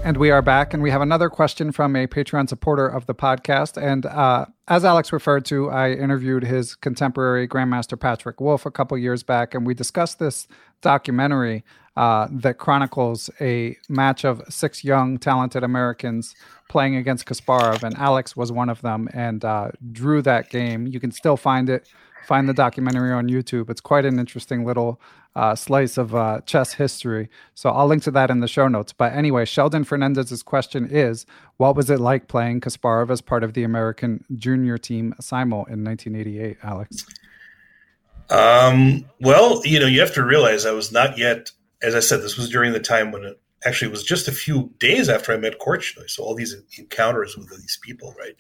And 0.06 0.18
we 0.18 0.30
are 0.30 0.44
back, 0.44 0.72
and 0.72 0.84
we 0.84 0.92
have 0.92 1.02
another 1.02 1.32
question 1.32 1.72
from 1.72 1.96
a 1.96 2.06
Patreon 2.06 2.48
supporter 2.48 2.86
of 2.88 3.08
the 3.08 3.16
podcast. 3.16 3.76
And 3.82 4.06
uh, 4.06 4.46
as 4.68 4.86
Alex 4.86 5.12
referred 5.12 5.46
to, 5.46 5.72
I 5.72 5.94
interviewed 5.94 6.44
his 6.44 6.76
contemporary 6.76 7.48
Grandmaster 7.48 8.00
Patrick 8.00 8.40
Wolff 8.40 8.68
a 8.68 8.72
couple 8.72 8.96
years 9.00 9.24
back, 9.24 9.56
and 9.56 9.66
we 9.66 9.74
discussed 9.74 10.20
this 10.20 10.48
documentary 10.82 11.64
uh, 11.98 12.28
that 12.30 12.60
chronicles 12.60 13.32
a 13.42 13.78
match 13.90 14.24
of 14.24 14.44
six 14.48 14.84
young, 14.84 15.18
talented 15.18 15.64
Americans 15.64 16.36
playing 16.70 16.96
against 16.96 17.26
Kasparov. 17.26 17.82
And 17.82 17.98
Alex 17.98 18.38
was 18.38 18.52
one 18.52 18.70
of 18.70 18.84
them 18.84 19.10
and 19.12 19.44
uh, 19.44 19.72
drew 19.92 20.22
that 20.22 20.52
game. 20.52 20.86
You 20.86 21.00
can 21.00 21.10
still 21.10 21.36
find 21.36 21.68
it, 21.68 21.90
find 22.28 22.48
the 22.48 22.54
documentary 22.54 23.12
on 23.12 23.28
YouTube. 23.28 23.72
It's 23.72 23.82
quite 23.82 24.06
an 24.06 24.20
interesting 24.20 24.66
little 24.66 25.02
uh, 25.36 25.56
slice 25.56 25.98
of 25.98 26.16
uh, 26.16 26.42
chess 26.46 26.74
history. 26.74 27.30
So 27.54 27.70
I'll 27.70 27.88
link 27.88 28.04
to 28.04 28.12
that 28.12 28.32
in 28.32 28.40
the 28.40 28.48
show 28.48 28.68
notes. 28.68 28.94
But 28.94 29.14
anyway, 29.14 29.46
Sheldon 29.46 29.84
Fernandez's 29.84 30.44
question 30.44 30.88
is 30.90 31.26
What 31.58 31.76
was 31.76 31.90
it 31.90 32.00
like 32.00 32.28
playing 32.28 32.62
Kasparov 32.62 33.10
as 33.10 33.22
part 33.22 33.44
of 33.44 33.54
the 33.54 33.64
American 33.64 34.24
junior 34.38 34.78
team 34.78 35.14
simul 35.20 35.66
in 35.66 35.84
1988, 35.84 36.58
Alex? 36.64 37.06
Um, 38.30 39.06
well, 39.20 39.62
you 39.66 39.80
know, 39.80 39.88
you 39.88 40.00
have 40.00 40.14
to 40.16 40.24
realize 40.24 40.66
I 40.66 40.72
was 40.72 40.92
not 40.92 41.18
yet, 41.18 41.52
as 41.82 41.96
I 41.96 42.00
said, 42.00 42.22
this 42.22 42.38
was 42.38 42.50
during 42.50 42.74
the 42.74 42.80
time 42.80 43.12
when 43.12 43.24
it 43.24 43.40
actually 43.66 43.92
was 43.92 44.04
just 44.04 44.28
a 44.28 44.32
few 44.32 44.72
days 44.80 45.10
after 45.10 45.34
I 45.34 45.38
met 45.38 45.60
Korchnoi. 45.60 46.10
So 46.10 46.24
all 46.24 46.36
these 46.36 46.56
encounters 46.78 47.36
with 47.38 47.50
these 47.50 47.80
people, 47.82 48.16
right? 48.18 48.36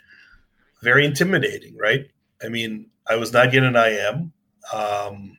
Very 0.81 1.05
intimidating, 1.05 1.75
right? 1.77 2.07
I 2.43 2.49
mean, 2.49 2.87
I 3.07 3.15
was 3.15 3.33
not 3.33 3.53
yet 3.53 3.63
an 3.63 3.75
IM. 3.75 4.31
Um, 4.73 5.37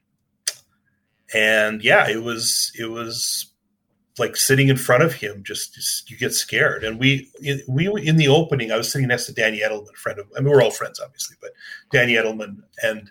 and 1.35 1.83
yeah, 1.83 2.09
it 2.09 2.23
was, 2.23 2.73
it 2.79 2.91
was 2.91 3.53
like 4.19 4.37
sitting 4.37 4.69
in 4.69 4.77
front 4.77 5.03
of 5.03 5.15
him, 5.15 5.43
just, 5.45 5.75
just 5.75 6.11
you 6.11 6.17
get 6.17 6.33
scared. 6.33 6.85
And 6.85 6.99
we, 6.99 7.31
we, 7.69 7.87
in 8.03 8.17
the 8.17 8.29
opening, 8.29 8.73
I 8.73 8.77
was 8.77 8.91
sitting 8.91 9.09
next 9.09 9.27
to 9.27 9.35
Danny 9.35 9.61
Edelman, 9.61 9.91
a 9.91 9.97
friend 9.97 10.19
of, 10.19 10.27
I 10.37 10.41
mean, 10.41 10.51
we're 10.51 10.63
all 10.63 10.71
friends, 10.71 11.01
obviously, 11.01 11.37
but 11.41 11.51
Danny 11.93 12.15
Edelman 12.15 12.63
and, 12.83 13.11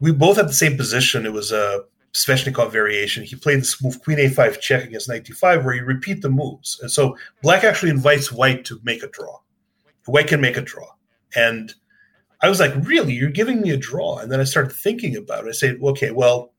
we 0.00 0.12
both 0.12 0.36
had 0.36 0.48
the 0.48 0.54
same 0.54 0.76
position. 0.76 1.26
It 1.26 1.32
was 1.32 1.52
a 1.52 1.84
Sveshnikov 2.12 2.70
variation. 2.70 3.24
He 3.24 3.36
played 3.36 3.60
this 3.60 3.82
move 3.82 4.02
Queen 4.02 4.18
A5 4.18 4.60
check 4.60 4.84
against 4.84 5.08
Knight 5.08 5.24
D5, 5.24 5.64
where 5.64 5.74
you 5.74 5.84
repeat 5.84 6.22
the 6.22 6.30
moves. 6.30 6.78
And 6.80 6.90
so 6.90 7.16
Black 7.42 7.64
actually 7.64 7.90
invites 7.90 8.32
White 8.32 8.64
to 8.66 8.80
make 8.84 9.02
a 9.02 9.08
draw. 9.08 9.38
White 10.06 10.28
can 10.28 10.40
make 10.40 10.56
a 10.56 10.62
draw. 10.62 10.88
And 11.34 11.74
I 12.40 12.48
was 12.48 12.60
like, 12.60 12.72
really? 12.82 13.12
You're 13.14 13.30
giving 13.30 13.60
me 13.60 13.70
a 13.70 13.76
draw? 13.76 14.18
And 14.18 14.30
then 14.30 14.40
I 14.40 14.44
started 14.44 14.72
thinking 14.72 15.16
about 15.16 15.46
it. 15.46 15.48
I 15.48 15.52
said, 15.52 15.78
okay, 15.82 16.10
well, 16.10 16.52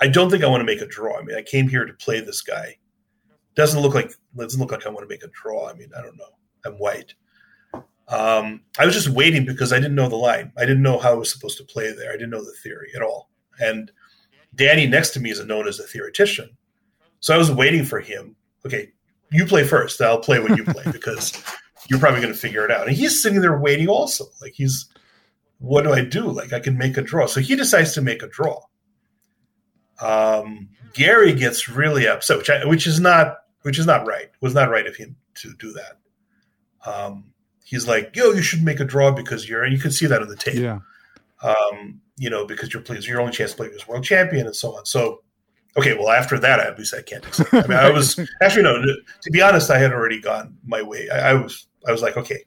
I 0.00 0.08
don't 0.08 0.30
think 0.30 0.44
I 0.44 0.48
want 0.48 0.60
to 0.60 0.66
make 0.66 0.80
a 0.80 0.86
draw. 0.86 1.18
I 1.18 1.22
mean, 1.22 1.36
I 1.36 1.42
came 1.42 1.68
here 1.68 1.84
to 1.84 1.92
play 1.94 2.20
this 2.20 2.42
guy. 2.42 2.76
Doesn't 3.54 3.80
look 3.80 3.94
like 3.94 4.12
doesn't 4.36 4.60
look 4.60 4.72
like 4.72 4.86
I 4.86 4.90
want 4.90 5.08
to 5.08 5.08
make 5.08 5.24
a 5.24 5.28
draw. 5.28 5.68
I 5.68 5.74
mean, 5.74 5.90
I 5.96 6.02
don't 6.02 6.16
know. 6.16 6.24
I'm 6.64 6.74
white. 6.74 7.14
Um, 8.08 8.62
I 8.78 8.86
was 8.86 8.94
just 8.94 9.08
waiting 9.08 9.44
because 9.44 9.72
I 9.72 9.76
didn't 9.76 9.94
know 9.94 10.08
the 10.08 10.16
line. 10.16 10.52
I 10.56 10.60
didn't 10.60 10.82
know 10.82 10.98
how 10.98 11.12
I 11.12 11.14
was 11.14 11.32
supposed 11.32 11.58
to 11.58 11.64
play 11.64 11.92
there. 11.92 12.10
I 12.10 12.16
didn't 12.16 12.30
know 12.30 12.44
the 12.44 12.54
theory 12.62 12.90
at 12.94 13.02
all. 13.02 13.30
And 13.58 13.90
Danny 14.54 14.86
next 14.86 15.10
to 15.10 15.20
me 15.20 15.30
is 15.30 15.44
known 15.44 15.66
as 15.66 15.80
a 15.80 15.84
theoretician. 15.84 16.56
So 17.20 17.34
I 17.34 17.38
was 17.38 17.50
waiting 17.50 17.84
for 17.84 18.00
him. 18.00 18.36
Okay, 18.64 18.92
you 19.30 19.46
play 19.46 19.64
first. 19.64 20.00
I'll 20.00 20.18
play 20.20 20.38
when 20.38 20.56
you 20.56 20.64
play 20.64 20.84
because 20.92 21.42
you're 21.88 21.98
probably 21.98 22.20
going 22.20 22.32
to 22.32 22.38
figure 22.38 22.64
it 22.64 22.70
out. 22.70 22.86
And 22.86 22.96
he's 22.96 23.22
sitting 23.22 23.40
there 23.40 23.58
waiting 23.58 23.88
also. 23.88 24.26
Like 24.40 24.52
he's, 24.54 24.88
what 25.58 25.82
do 25.82 25.92
I 25.92 26.04
do? 26.04 26.30
Like 26.30 26.52
I 26.52 26.60
can 26.60 26.76
make 26.76 26.96
a 26.96 27.02
draw. 27.02 27.26
So 27.26 27.40
he 27.40 27.56
decides 27.56 27.94
to 27.94 28.02
make 28.02 28.22
a 28.22 28.28
draw. 28.28 28.60
Um, 30.00 30.68
Gary 30.92 31.32
gets 31.32 31.68
really 31.68 32.08
upset, 32.08 32.38
which, 32.38 32.50
I, 32.50 32.64
which 32.66 32.86
is 32.86 33.00
not 33.00 33.38
which 33.66 33.80
is 33.80 33.86
not 33.86 34.06
right. 34.06 34.26
It 34.26 34.40
was 34.40 34.54
not 34.54 34.70
right 34.70 34.86
of 34.86 34.94
him 34.94 35.16
to 35.34 35.52
do 35.54 35.72
that. 35.72 35.98
Um, 36.88 37.32
he's 37.64 37.88
like, 37.88 38.14
yo, 38.14 38.30
you 38.30 38.40
should 38.40 38.62
make 38.62 38.78
a 38.78 38.84
draw 38.84 39.10
because 39.10 39.48
you're, 39.48 39.64
and 39.64 39.72
you 39.72 39.80
can 39.80 39.90
see 39.90 40.06
that 40.06 40.22
on 40.22 40.28
the 40.28 40.36
tape. 40.36 40.54
Yeah. 40.54 40.78
Um, 41.42 42.00
you 42.16 42.30
know, 42.30 42.46
because 42.46 42.72
you're 42.72 42.82
pleased, 42.82 43.08
your 43.08 43.20
only 43.20 43.32
chance 43.32 43.50
to 43.50 43.56
play 43.56 43.70
as 43.74 43.88
world 43.88 44.04
champion 44.04 44.46
and 44.46 44.54
so 44.54 44.76
on. 44.76 44.86
So, 44.86 45.22
okay, 45.76 45.94
well, 45.94 46.10
after 46.10 46.38
that, 46.38 46.60
at 46.60 46.78
least 46.78 46.94
I 46.94 47.02
can't 47.02 47.26
accept. 47.26 47.52
I 47.52 47.66
mean, 47.66 47.76
I 47.76 47.90
was 47.90 48.18
actually 48.40 48.62
no. 48.62 48.80
To, 48.80 48.96
to 49.22 49.30
be 49.32 49.42
honest, 49.42 49.68
I 49.68 49.78
had 49.78 49.92
already 49.92 50.20
gone 50.20 50.56
my 50.64 50.80
way. 50.80 51.10
I, 51.10 51.30
I 51.30 51.34
was, 51.34 51.66
I 51.88 51.90
was 51.90 52.02
like, 52.02 52.16
okay, 52.16 52.44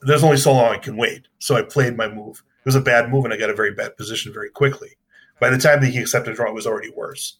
there's 0.00 0.24
only 0.24 0.38
so 0.38 0.54
long 0.54 0.74
I 0.74 0.78
can 0.78 0.96
wait. 0.96 1.28
So 1.38 1.54
I 1.54 1.62
played 1.62 1.98
my 1.98 2.08
move. 2.08 2.42
It 2.60 2.66
was 2.66 2.76
a 2.76 2.80
bad 2.80 3.10
move, 3.10 3.24
and 3.24 3.34
I 3.34 3.36
got 3.36 3.50
a 3.50 3.54
very 3.54 3.74
bad 3.74 3.96
position 3.98 4.32
very 4.32 4.48
quickly, 4.48 4.96
By 5.44 5.50
the 5.50 5.58
time 5.58 5.82
that 5.82 5.88
he 5.88 5.98
accepted 5.98 6.32
a 6.32 6.36
draw, 6.36 6.48
it 6.48 6.54
was 6.54 6.66
already 6.66 6.88
worse. 6.88 7.36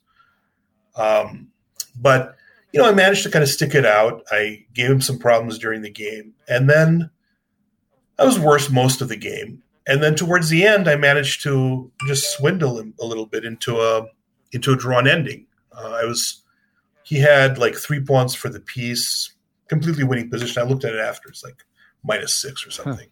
Um, 0.95 1.49
but 1.97 2.37
you 2.71 2.79
know, 2.79 2.87
I 2.87 2.93
managed 2.93 3.23
to 3.23 3.31
kind 3.31 3.43
of 3.43 3.49
stick 3.49 3.75
it 3.75 3.87
out. 3.87 4.25
I 4.31 4.67
gave 4.75 4.91
him 4.91 5.01
some 5.01 5.19
problems 5.19 5.59
during 5.59 5.81
the 5.81 5.91
game, 5.91 6.35
and 6.47 6.69
then 6.69 7.09
I 8.19 8.27
was 8.27 8.39
worse 8.39 8.69
most 8.69 9.01
of 9.01 9.09
the 9.09 9.17
game. 9.17 9.63
And 9.87 10.03
then 10.03 10.17
towards 10.17 10.51
the 10.51 10.67
end, 10.67 10.87
I 10.87 10.97
managed 10.97 11.45
to 11.45 11.91
just 12.07 12.37
swindle 12.37 12.79
him 12.79 12.93
a 13.01 13.07
little 13.07 13.25
bit 13.25 13.43
into 13.43 13.81
a 13.81 14.05
into 14.53 14.75
a 14.75 14.77
drawn 14.77 15.09
ending. 15.09 15.47
Uh, 15.75 16.01
I 16.03 16.05
was 16.05 16.43
he 17.05 17.21
had 17.21 17.57
like 17.57 17.75
three 17.75 18.05
points 18.05 18.35
for 18.35 18.51
the 18.51 18.61
piece, 18.61 19.33
completely 19.69 20.05
winning 20.05 20.29
position. 20.29 20.61
I 20.61 20.67
looked 20.67 20.85
at 20.85 20.93
it 20.93 21.01
after; 21.01 21.31
it's 21.31 21.43
like 21.43 21.65
minus 22.03 22.39
six 22.39 22.67
or 22.67 22.71
something. 22.71 23.09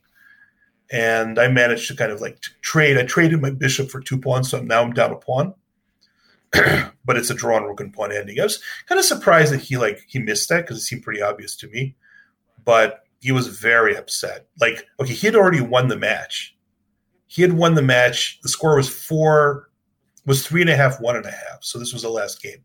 And 0.93 1.38
I 1.38 1.49
managed 1.49 1.88
to 1.88 1.97
kind 1.97 2.12
of 2.12 2.20
like 2.20 2.38
trade. 2.61 2.99
I 2.99 3.05
traded 3.05 3.40
my 3.40 3.51
bishop 3.51 3.90
for 3.90 4.01
two 4.01 4.18
pawns, 4.18 4.51
so 4.51 4.61
now 4.61 4.82
I'm 4.82 4.93
down 4.93 5.11
a 5.11 5.16
pawn. 5.16 5.55
but 7.05 7.16
it's 7.16 7.30
a 7.30 7.34
drawn 7.34 7.64
rook 7.64 7.80
and 7.80 7.95
pawn 7.95 8.12
ending. 8.12 8.38
I 8.38 8.45
was 8.45 8.62
kind 8.86 8.99
of 8.99 9.05
surprised 9.05 9.53
that 9.53 9.62
he 9.62 9.78
like 9.78 10.05
he 10.07 10.18
missed 10.18 10.51
that 10.51 10.62
because 10.62 10.76
it 10.76 10.82
seemed 10.82 11.03
pretty 11.03 11.22
obvious 11.22 11.57
to 11.57 11.68
me. 11.68 11.97
But 12.64 13.05
he 13.20 13.32
was 13.32 13.49
very 13.49 13.97
upset. 13.97 14.49
Like, 14.61 14.86
okay, 15.01 15.14
he 15.14 15.26
had 15.26 15.36
already 15.36 15.61
won 15.61 15.88
the 15.88 15.97
match. 15.97 16.57
He 17.26 17.40
had 17.40 17.55
won 17.55 17.74
the 17.74 17.82
match. 17.82 18.38
The 18.43 18.51
score 18.51 18.76
was 18.76 18.88
four, 18.88 19.70
was 20.26 20.47
three 20.47 20.61
and 20.61 20.68
a 20.68 20.76
half, 20.76 21.01
one 21.01 21.16
and 21.16 21.24
a 21.24 21.30
half. 21.30 21.62
So 21.62 21.78
this 21.78 21.93
was 21.93 22.03
the 22.03 22.11
last 22.11 22.43
game. 22.43 22.62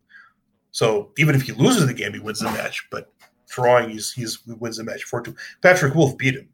So 0.70 1.12
even 1.16 1.34
if 1.34 1.42
he 1.42 1.52
loses 1.52 1.86
the 1.86 1.94
game, 1.94 2.12
he 2.12 2.18
wins 2.18 2.40
the 2.40 2.50
match. 2.50 2.86
But 2.90 3.10
drawing, 3.48 3.88
he's 3.88 4.12
he's 4.12 4.38
he 4.44 4.52
wins 4.52 4.76
the 4.76 4.84
match 4.84 5.04
four 5.04 5.22
two. 5.22 5.34
Patrick 5.62 5.94
Wolff 5.94 6.18
beat 6.18 6.34
him. 6.34 6.48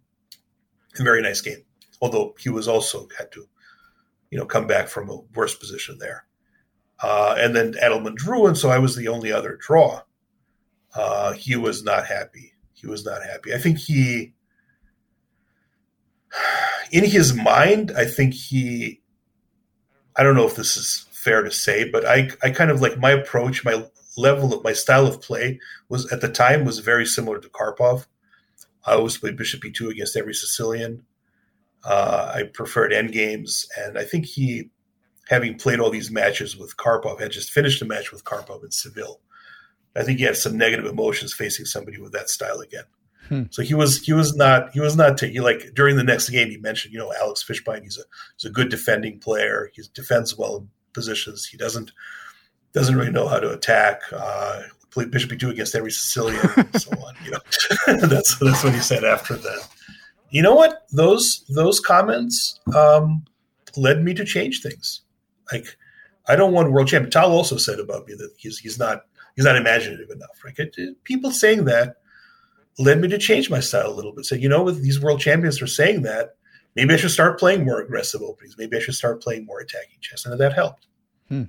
A 1.01 1.03
very 1.03 1.23
nice 1.23 1.41
game. 1.41 1.64
Although 2.05 2.35
he 2.39 2.51
was 2.51 2.69
also 2.69 3.09
had 3.17 3.33
to, 3.33 3.49
you 4.31 4.37
know, 4.37 4.45
come 4.45 4.67
back 4.67 4.89
from 4.89 5.09
a 5.09 5.21
worse 5.35 5.55
position 5.55 5.97
there. 5.99 6.27
Uh, 7.03 7.35
and 7.39 7.57
then 7.57 7.73
Adelman 7.83 8.15
drew, 8.15 8.47
and 8.47 8.59
so 8.59 8.69
I 8.69 8.77
was 8.77 8.95
the 8.95 9.09
only 9.09 9.33
other 9.33 9.57
draw. 9.59 10.03
Uh, 10.95 11.33
he 11.33 11.57
was 11.57 11.83
not 11.83 12.05
happy. 12.05 12.53
He 12.75 12.87
was 12.87 13.07
not 13.07 13.25
happy. 13.25 13.55
I 13.55 13.57
think 13.57 13.79
he, 13.79 14.35
in 16.93 17.05
his 17.05 17.33
mind, 17.33 17.91
I 17.97 18.05
think 18.05 18.35
he, 18.35 19.01
I 20.15 20.23
don't 20.23 20.37
know 20.37 20.47
if 20.47 20.57
this 20.57 20.77
is 20.77 21.07
fair 21.11 21.43
to 21.43 21.51
say, 21.51 21.89
but 21.91 22.05
I, 22.05 22.29
I 22.43 22.51
kind 22.51 22.71
of 22.71 22.83
like 22.83 22.99
my 22.99 23.13
approach, 23.13 23.65
my 23.65 23.87
level 24.19 24.53
of 24.53 24.63
my 24.63 24.75
style 24.75 25.07
of 25.07 25.23
play 25.23 25.59
was 25.89 26.13
at 26.13 26.21
the 26.21 26.29
time 26.29 26.67
was 26.67 26.81
very 26.81 27.07
similar 27.07 27.41
to 27.41 27.49
Karpov. 27.49 28.09
I 28.85 28.93
always 28.93 29.17
played 29.17 29.39
Bishop 29.39 29.63
E2 29.63 29.89
against 29.89 30.19
every 30.19 30.35
Sicilian. 30.35 31.07
Uh, 31.85 32.33
I 32.35 32.43
preferred 32.45 32.93
end 32.93 33.13
games, 33.13 33.69
and 33.77 33.99
I 33.99 34.05
think 34.05 34.27
he 34.27 34.71
having 35.29 35.59
played 35.59 35.81
all 35.81 35.91
these 35.91 36.11
matches 36.11 36.57
with 36.57 36.77
Karpov, 36.77 37.21
had 37.21 37.33
just 37.33 37.51
finished 37.51 37.81
a 37.83 37.85
match 37.85 38.13
with 38.13 38.25
Karpov 38.25 38.63
in 38.63 38.71
Seville. 38.71 39.21
I 39.97 40.03
think 40.03 40.19
he 40.19 40.25
had 40.25 40.37
some 40.37 40.59
negative 40.59 40.87
emotions 40.87 41.33
facing 41.33 41.67
somebody 41.67 41.99
with 41.99 42.13
that 42.13 42.29
style 42.29 42.61
again. 42.61 42.85
Hmm. 43.29 43.45
So 43.51 43.63
he 43.63 43.75
was 43.75 44.03
he 44.03 44.13
was 44.13 44.37
not 44.37 44.73
he 44.73 44.81
was 44.81 44.97
not 44.97 45.17
taking 45.17 45.41
like 45.43 45.73
during 45.75 45.97
the 45.97 46.05
next 46.05 46.29
game 46.29 46.51
he 46.51 46.59
mentioned 46.59 46.93
you 46.93 46.99
know 46.99 47.13
Alex 47.21 47.43
Fishbein 47.43 47.83
he's 47.83 47.97
a 47.97 48.03
he's 48.37 48.51
a 48.51 48.53
good 48.53 48.69
defending 48.69 49.19
player 49.19 49.71
he 49.73 49.83
defends 49.95 50.37
well 50.37 50.59
in 50.59 50.69
positions 50.93 51.47
he 51.47 51.57
doesn't 51.57 51.91
doesn't 52.75 52.97
really 52.97 53.11
know 53.11 53.27
how 53.27 53.41
to 53.41 53.51
attack 53.51 54.03
uh, 54.13 54.63
played 54.91 55.11
Bishop 55.11 55.31
E2 55.31 55.53
against 55.53 55.75
every 55.75 55.91
Sicilian 55.91 56.47
and 56.55 56.81
so 56.81 56.91
on 57.07 57.15
you 57.25 57.31
know 57.31 57.39
that's 58.09 58.39
that's 58.39 58.63
what 58.63 58.75
he 58.75 58.81
said 58.81 59.05
after 59.05 59.37
that 59.37 59.69
you 60.35 60.43
know 60.43 60.55
what 60.55 60.87
those 60.93 61.45
those 61.49 61.81
comments 61.81 62.61
um, 62.75 63.25
led 63.77 64.03
me 64.05 64.13
to 64.15 64.25
change 64.25 64.63
things 64.63 65.01
like, 65.53 65.77
I 66.29 66.37
don't 66.37 66.53
want 66.53 66.73
world 66.73 66.89
champion. 66.89 67.11
Tal 67.11 67.33
also 67.33 67.57
said 67.57 67.79
about 67.79 68.07
me 68.07 68.15
that 68.15 68.31
he's 68.37 68.59
he's 68.59 68.79
not 68.79 69.03
he's 69.37 69.45
not 69.45 69.57
imaginative 69.57 70.11
enough. 70.11 70.43
Right? 70.45 70.55
It, 70.57 71.03
people 71.05 71.31
saying 71.31 71.67
that 71.67 71.97
led 72.79 73.01
me 73.01 73.09
to 73.09 73.19
change 73.19 73.51
my 73.51 73.61
style 73.61 73.89
a 73.89 73.95
little 73.95 74.13
bit. 74.13 74.25
Say, 74.25 74.39
you 74.39 74.49
know, 74.49 74.63
with 74.63 74.83
these 74.83 75.01
world 75.01 75.21
champions 75.21 75.61
are 75.61 75.67
saying 75.67 76.03
that, 76.03 76.37
maybe 76.75 76.95
I 76.95 76.97
should 76.97 77.11
start 77.11 77.39
playing 77.39 77.65
more 77.65 77.81
aggressive 77.81 78.23
openings. 78.23 78.57
Maybe 78.59 78.77
I 78.77 78.81
should 78.81 78.95
start 78.95 79.23
playing 79.23 79.45
more 79.45 79.61
attacking 79.61 79.99
chess, 80.01 80.25
and 80.25 80.39
that 80.41 80.53
helped. 80.55 80.87
Hmm. 81.29 81.45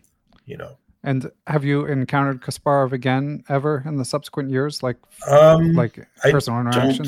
You 0.46 0.58
know. 0.58 0.78
And 1.04 1.32
have 1.46 1.64
you 1.64 1.86
encountered 1.86 2.42
Kasparov 2.42 2.92
again 2.92 3.44
ever 3.48 3.84
in 3.86 3.98
the 3.98 4.06
subsequent 4.06 4.50
years, 4.50 4.82
like 4.82 4.98
um, 5.28 5.74
like 5.74 6.00
personal 6.22 6.60
I 6.60 6.62
interaction? 6.62 7.06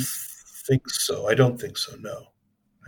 Think 0.68 0.90
so. 0.90 1.28
I 1.28 1.34
don't 1.34 1.60
think 1.60 1.78
so. 1.78 1.96
No, 1.98 2.28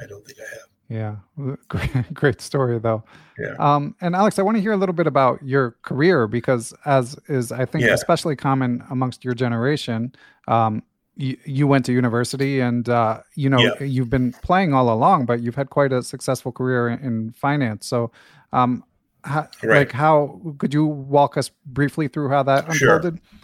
I 0.02 0.06
don't 0.06 0.26
think 0.26 0.40
I 0.40 0.50
have. 0.54 0.70
Yeah, 0.90 1.18
great, 1.68 2.14
great 2.14 2.42
story 2.42 2.80
though. 2.80 3.04
Yeah. 3.38 3.54
Um, 3.60 3.96
and 4.02 4.16
Alex, 4.16 4.40
I 4.40 4.42
want 4.42 4.58
to 4.58 4.62
hear 4.62 4.72
a 4.72 4.78
little 4.78 4.94
bit 4.94 5.08
about 5.08 5.42
your 5.44 5.78
career 5.84 6.28
because, 6.28 6.74
as 6.86 7.16
is 7.28 7.52
I 7.52 7.66
think 7.66 7.86
yeah. 7.86 7.94
especially 7.94 8.36
common 8.36 8.84
amongst 8.90 9.24
your 9.24 9.36
generation, 9.36 10.14
um, 10.48 10.82
you, 11.16 11.38
you 11.46 11.68
went 11.68 11.86
to 11.86 11.94
university 11.94 12.60
and 12.60 12.90
uh, 12.90 13.22
you 13.36 13.50
know 13.50 13.60
yeah. 13.60 13.84
you've 13.84 14.10
been 14.10 14.34
playing 14.42 14.74
all 14.74 14.92
along, 14.92 15.26
but 15.26 15.42
you've 15.42 15.56
had 15.56 15.70
quite 15.70 15.94
a 15.94 16.02
successful 16.02 16.52
career 16.52 16.90
in, 16.90 17.00
in 17.00 17.32
finance. 17.34 17.86
So, 17.86 18.12
um, 18.52 18.84
how, 19.24 19.48
right. 19.62 19.80
like, 19.80 19.92
how 19.92 20.42
could 20.58 20.74
you 20.74 20.86
walk 20.86 21.38
us 21.38 21.52
briefly 21.68 22.08
through 22.08 22.30
how 22.30 22.42
that 22.44 22.68
unfolded? 22.68 23.20
Sure. 23.20 23.40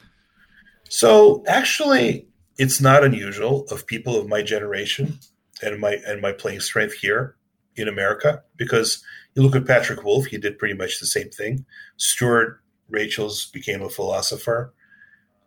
So, 0.90 1.44
actually, 1.48 2.28
it's 2.58 2.82
not 2.82 3.04
unusual 3.04 3.66
of 3.70 3.88
people 3.88 4.20
of 4.20 4.28
my 4.28 4.42
generation 4.42 5.20
and 5.62 5.80
my 5.80 5.98
and 6.06 6.22
my 6.22 6.32
playing 6.32 6.60
strength 6.60 6.94
here 6.96 7.36
in 7.76 7.88
America 7.88 8.44
because 8.56 9.04
you 9.34 9.44
look 9.44 9.56
at 9.56 9.68
Patrick 9.68 10.04
Wolff, 10.04 10.28
he 10.28 10.38
did 10.38 10.58
pretty 10.58 10.76
much 10.76 11.00
the 11.00 11.06
same 11.06 11.30
thing. 11.30 11.66
Stuart 11.98 12.62
Rachels 12.90 13.48
became 13.48 13.82
a 13.82 13.90
philosopher. 13.90 14.74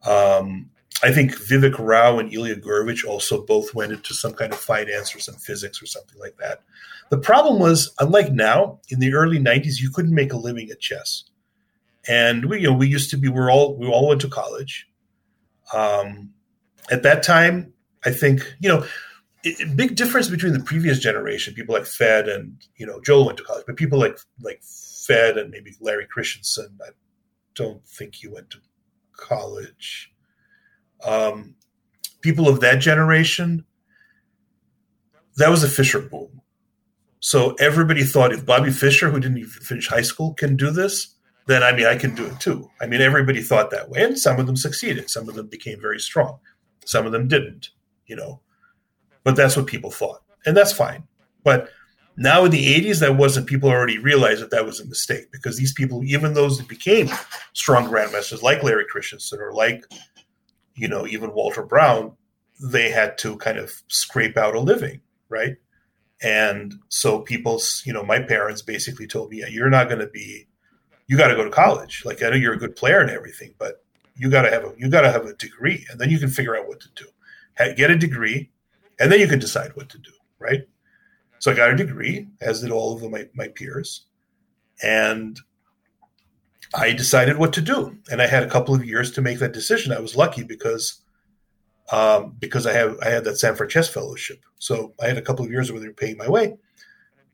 Um, 0.05 0.71
I 1.03 1.13
think 1.13 1.33
Vivek 1.33 1.77
Rao 1.79 2.19
and 2.19 2.33
Ilya 2.33 2.57
Gurevich 2.57 3.07
also 3.07 3.45
both 3.45 3.75
went 3.75 3.93
into 3.93 4.15
some 4.15 4.33
kind 4.33 4.53
of 4.53 4.59
finance 4.59 5.15
or 5.15 5.21
some 5.21 5.37
physics 5.37 5.83
or 5.83 5.87
something 5.87 6.19
like 6.19 6.37
that. 6.39 6.63
The 7.11 7.19
problem 7.19 7.61
was, 7.61 7.95
unlike 8.01 8.33
now, 8.33 8.81
in 8.89 8.99
the 8.99 9.15
early 9.15 9.39
'90s, 9.39 9.81
you 9.81 9.91
couldn't 9.91 10.15
make 10.15 10.33
a 10.33 10.37
living 10.37 10.71
at 10.71 10.81
chess, 10.81 11.25
and 12.07 12.47
we, 12.47 12.61
you 12.61 12.69
know, 12.69 12.75
we 12.75 12.89
used 12.89 13.11
to 13.11 13.17
be. 13.17 13.29
We're 13.29 13.51
all 13.51 13.77
we 13.77 13.87
all 13.87 14.09
went 14.09 14.21
to 14.23 14.29
college. 14.29 14.89
Um, 15.73 16.31
at 16.91 17.03
that 17.03 17.23
time, 17.23 17.73
I 18.05 18.11
think 18.11 18.43
you 18.61 18.69
know 18.69 18.85
it, 19.45 19.77
big 19.77 19.97
difference 19.97 20.29
between 20.29 20.53
the 20.53 20.61
previous 20.61 20.99
generation, 20.99 21.55
people 21.55 21.75
like 21.75 21.87
Fed 21.87 22.29
and 22.29 22.57
you 22.77 22.87
know 22.87 23.01
Joel 23.01 23.27
went 23.27 23.39
to 23.39 23.45
college, 23.45 23.65
but 23.67 23.77
people 23.77 23.99
like 23.99 24.19
like 24.43 24.63
Fed 25.07 25.39
and 25.39 25.51
maybe 25.51 25.75
Larry 25.81 26.07
Christiansen, 26.07 26.79
I 26.83 26.91
don't 27.55 27.85
think 27.87 28.17
he 28.17 28.29
went 28.29 28.51
to 28.51 28.59
college. 29.17 30.13
Um, 31.05 31.55
people 32.21 32.49
of 32.49 32.61
that 32.61 32.81
generation, 32.81 33.65
that 35.37 35.51
was 35.51 35.63
a 35.63 35.69
Fischer 35.69 36.01
boom. 36.01 36.41
So 37.21 37.55
everybody 37.55 38.05
thought 38.05 38.33
if 38.33 38.47
Bobby 38.47 38.71
Fischer, 38.71 39.11
who 39.11 39.21
didn't 39.21 39.39
even 39.39 39.51
finish 39.51 39.89
high 39.89 40.03
school, 40.03 40.35
can 40.35 40.57
do 40.57 40.71
this, 40.71 41.15
then 41.47 41.63
I 41.63 41.73
mean 41.73 41.87
I 41.87 41.97
can 41.97 42.15
do 42.15 42.27
it 42.27 42.41
too. 42.41 42.71
I 42.81 42.87
mean 42.87 43.01
everybody 43.01 43.43
thought 43.43 43.71
that 43.71 43.89
way, 43.89 44.03
and 44.03 44.19
some 44.19 44.39
of 44.39 44.47
them 44.47 44.57
succeeded. 44.57 45.11
Some 45.11 45.29
of 45.29 45.35
them 45.35 45.47
became 45.47 45.81
very 45.81 46.01
strong. 46.01 46.39
Some 46.89 47.07
of 47.07 47.13
them 47.13 47.29
didn't. 47.29 47.71
You 48.07 48.17
know, 48.17 48.41
but 49.23 49.37
that's 49.37 49.55
what 49.55 49.67
people 49.67 49.91
thought. 49.91 50.23
And 50.47 50.57
that's 50.57 50.73
fine. 50.73 51.07
But 51.45 51.69
now 52.17 52.47
in 52.47 52.51
the 52.51 52.75
80s, 52.75 53.01
that 53.01 53.17
wasn't, 53.17 53.47
people 53.47 53.69
already 53.69 53.99
realized 53.99 54.41
that 54.41 54.51
that 54.51 54.65
was 54.65 54.81
a 54.81 54.87
mistake 54.87 55.31
because 55.31 55.59
these 55.59 55.75
people, 55.75 56.03
even 56.05 56.33
those 56.33 56.57
that 56.57 56.69
became 56.69 57.11
strong 57.53 57.87
grandmasters 57.87 58.43
like 58.43 58.63
Larry 58.63 58.87
Christiansen 58.89 59.41
or 59.41 59.53
like, 59.53 59.85
you 60.75 60.89
know, 60.89 61.07
even 61.07 61.35
Walter 61.35 61.63
Brown, 61.63 62.17
they 62.61 62.91
had 62.91 63.19
to 63.19 63.37
kind 63.37 63.59
of 63.59 63.83
scrape 63.89 64.39
out 64.39 64.57
a 64.57 64.61
living, 64.61 65.03
right? 65.29 65.57
And 66.23 66.75
so 66.89 67.21
people, 67.21 67.61
you 67.85 67.93
know, 67.93 68.03
my 68.03 68.21
parents 68.21 68.63
basically 68.63 69.07
told 69.07 69.31
me, 69.31 69.41
yeah, 69.41 69.49
you're 69.49 69.69
not 69.69 69.89
going 69.89 70.01
to 70.01 70.09
be, 70.09 70.49
you 71.07 71.19
got 71.19 71.29
to 71.29 71.37
go 71.37 71.45
to 71.45 71.51
college. 71.51 72.03
Like 72.07 72.23
I 72.23 72.31
know 72.31 72.37
you're 72.37 72.55
a 72.55 72.59
good 72.59 72.75
player 72.75 73.01
and 73.01 73.11
everything, 73.11 73.55
but 73.59 73.85
you 74.19 74.31
got 74.31 74.43
to 74.43 74.51
have 74.51 74.65
a, 74.65 74.75
you 74.77 74.89
got 74.89 75.03
to 75.03 75.13
have 75.13 75.25
a 75.25 75.35
degree 75.35 75.87
and 75.91 76.01
then 76.01 76.11
you 76.11 76.19
can 76.19 76.29
figure 76.29 76.57
out 76.57 76.69
what 76.69 76.81
to 76.81 76.89
do. 76.95 77.07
Get 77.75 77.91
a 77.91 77.97
degree, 77.97 78.51
and 79.01 79.11
then 79.11 79.19
you 79.19 79.27
can 79.27 79.41
decide 79.41 79.75
what 79.75 79.89
to 79.89 79.99
do, 79.99 80.13
right? 80.39 80.69
So 81.41 81.51
I 81.51 81.55
got 81.55 81.71
a 81.71 81.77
degree, 81.77 82.29
as 82.41 82.61
did 82.61 82.71
all 82.71 82.95
of 82.95 83.11
my, 83.11 83.29
my 83.35 83.49
peers, 83.49 84.07
and 84.81 85.41
I 86.75 86.93
decided 86.93 87.37
what 87.37 87.53
to 87.55 87.61
do. 87.61 87.99
And 88.11 88.23
I 88.23 88.27
had 88.27 88.45
a 88.45 88.51
couple 88.51 88.75
of 88.75 88.85
years 88.85 89.11
to 89.13 89.23
make 89.23 89.41
that 89.41 89.53
decision. 89.53 89.93
I 89.93 90.01
was 90.01 90.17
lucky 90.17 90.43
because 90.43 91.01
um, 91.91 92.37
because 92.39 92.67
I 92.67 92.75
have 92.75 92.99
I 93.01 93.09
had 93.09 93.25
that 93.25 93.37
Samford 93.37 93.71
Chess 93.71 93.89
Fellowship, 93.89 94.45
so 94.59 94.93
I 95.03 95.09
had 95.09 95.17
a 95.17 95.23
couple 95.23 95.45
of 95.45 95.51
years 95.51 95.73
where 95.73 95.81
they 95.81 95.89
were 95.89 95.95
paying 95.95 96.19
my 96.19 96.29
way, 96.29 96.57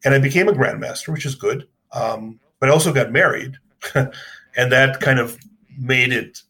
and 0.05 0.14
I 0.14 0.18
became 0.20 0.49
a 0.49 0.53
grandmaster, 0.53 1.09
which 1.12 1.26
is 1.26 1.35
good. 1.35 1.66
Um, 1.93 2.39
but 2.61 2.68
I 2.68 2.72
also 2.72 2.93
got 2.93 3.11
married, 3.11 3.57
and 3.95 4.72
that 4.72 5.01
kind 5.01 5.18
of 5.18 5.37
made 5.76 6.12
it 6.12 6.43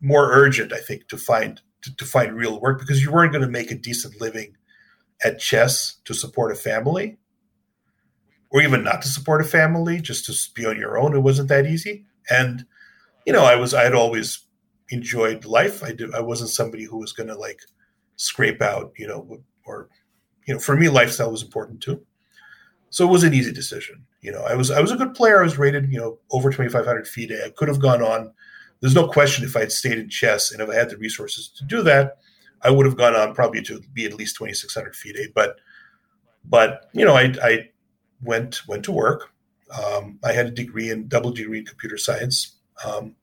more 0.00 0.32
urgent, 0.32 0.72
I 0.72 0.78
think, 0.78 1.08
to 1.08 1.16
find 1.16 1.60
to, 1.82 1.96
to 1.96 2.04
find 2.04 2.34
real 2.34 2.60
work 2.60 2.78
because 2.80 3.02
you 3.02 3.12
weren't 3.12 3.32
going 3.32 3.44
to 3.44 3.50
make 3.50 3.70
a 3.70 3.76
decent 3.76 4.20
living 4.20 4.56
at 5.24 5.38
chess 5.38 5.96
to 6.04 6.14
support 6.14 6.52
a 6.52 6.56
family 6.56 7.18
or 8.50 8.62
even 8.62 8.82
not 8.82 9.02
to 9.02 9.08
support 9.08 9.40
a 9.40 9.44
family, 9.44 10.00
just 10.00 10.24
to 10.26 10.54
be 10.54 10.66
on 10.66 10.78
your 10.78 10.98
own. 10.98 11.14
It 11.14 11.20
wasn't 11.20 11.48
that 11.48 11.66
easy. 11.66 12.04
And 12.30 12.64
you 13.26 13.32
know, 13.32 13.44
I 13.44 13.56
was 13.56 13.74
I 13.74 13.84
had 13.84 13.94
always 13.94 14.46
enjoyed 14.90 15.44
life. 15.44 15.82
I 15.82 15.92
did. 15.92 16.14
I 16.14 16.20
wasn't 16.20 16.50
somebody 16.50 16.84
who 16.84 16.98
was 16.98 17.12
going 17.12 17.28
to 17.28 17.36
like 17.36 17.60
scrape 18.16 18.62
out, 18.62 18.92
you 18.96 19.06
know, 19.06 19.42
or 19.66 19.88
you 20.46 20.54
know, 20.54 20.60
for 20.60 20.76
me, 20.76 20.88
lifestyle 20.88 21.30
was 21.30 21.42
important 21.42 21.82
too. 21.82 22.04
So 22.90 23.06
it 23.06 23.12
was 23.12 23.22
an 23.22 23.34
easy 23.34 23.52
decision. 23.52 24.06
You 24.22 24.32
know, 24.32 24.42
I 24.42 24.54
was 24.54 24.70
I 24.70 24.80
was 24.80 24.90
a 24.90 24.96
good 24.96 25.14
player. 25.14 25.40
I 25.40 25.44
was 25.44 25.58
rated, 25.58 25.92
you 25.92 25.98
know, 25.98 26.18
over 26.30 26.50
twenty 26.50 26.70
five 26.70 26.86
hundred 26.86 27.06
FIDE. 27.06 27.32
I 27.44 27.50
could 27.50 27.68
have 27.68 27.80
gone 27.80 28.02
on. 28.02 28.32
There's 28.80 28.94
no 28.94 29.08
question 29.08 29.44
if 29.44 29.56
I 29.56 29.60
had 29.60 29.72
stayed 29.72 29.98
in 29.98 30.08
chess 30.08 30.52
and 30.52 30.60
if 30.60 30.68
I 30.68 30.74
had 30.74 30.90
the 30.90 30.96
resources 30.96 31.48
to 31.56 31.64
do 31.64 31.82
that, 31.82 32.18
I 32.62 32.70
would 32.70 32.86
have 32.86 32.96
gone 32.96 33.14
on 33.14 33.34
probably 33.34 33.62
to 33.62 33.80
be 33.92 34.04
at 34.04 34.14
least 34.14 34.36
twenty 34.36 34.54
six 34.54 34.74
hundred 34.74 34.96
FIDE. 34.96 35.32
But 35.34 35.56
but 36.44 36.88
you 36.92 37.04
know, 37.04 37.14
I 37.14 37.34
I 37.42 37.68
went 38.22 38.66
went 38.66 38.84
to 38.84 38.92
work. 38.92 39.32
Um, 39.70 40.18
I 40.24 40.32
had 40.32 40.46
a 40.46 40.50
degree 40.50 40.90
in 40.90 41.08
double 41.08 41.30
degree 41.30 41.58
in 41.58 41.66
computer 41.66 41.98
science. 41.98 42.56
Um, 42.84 43.14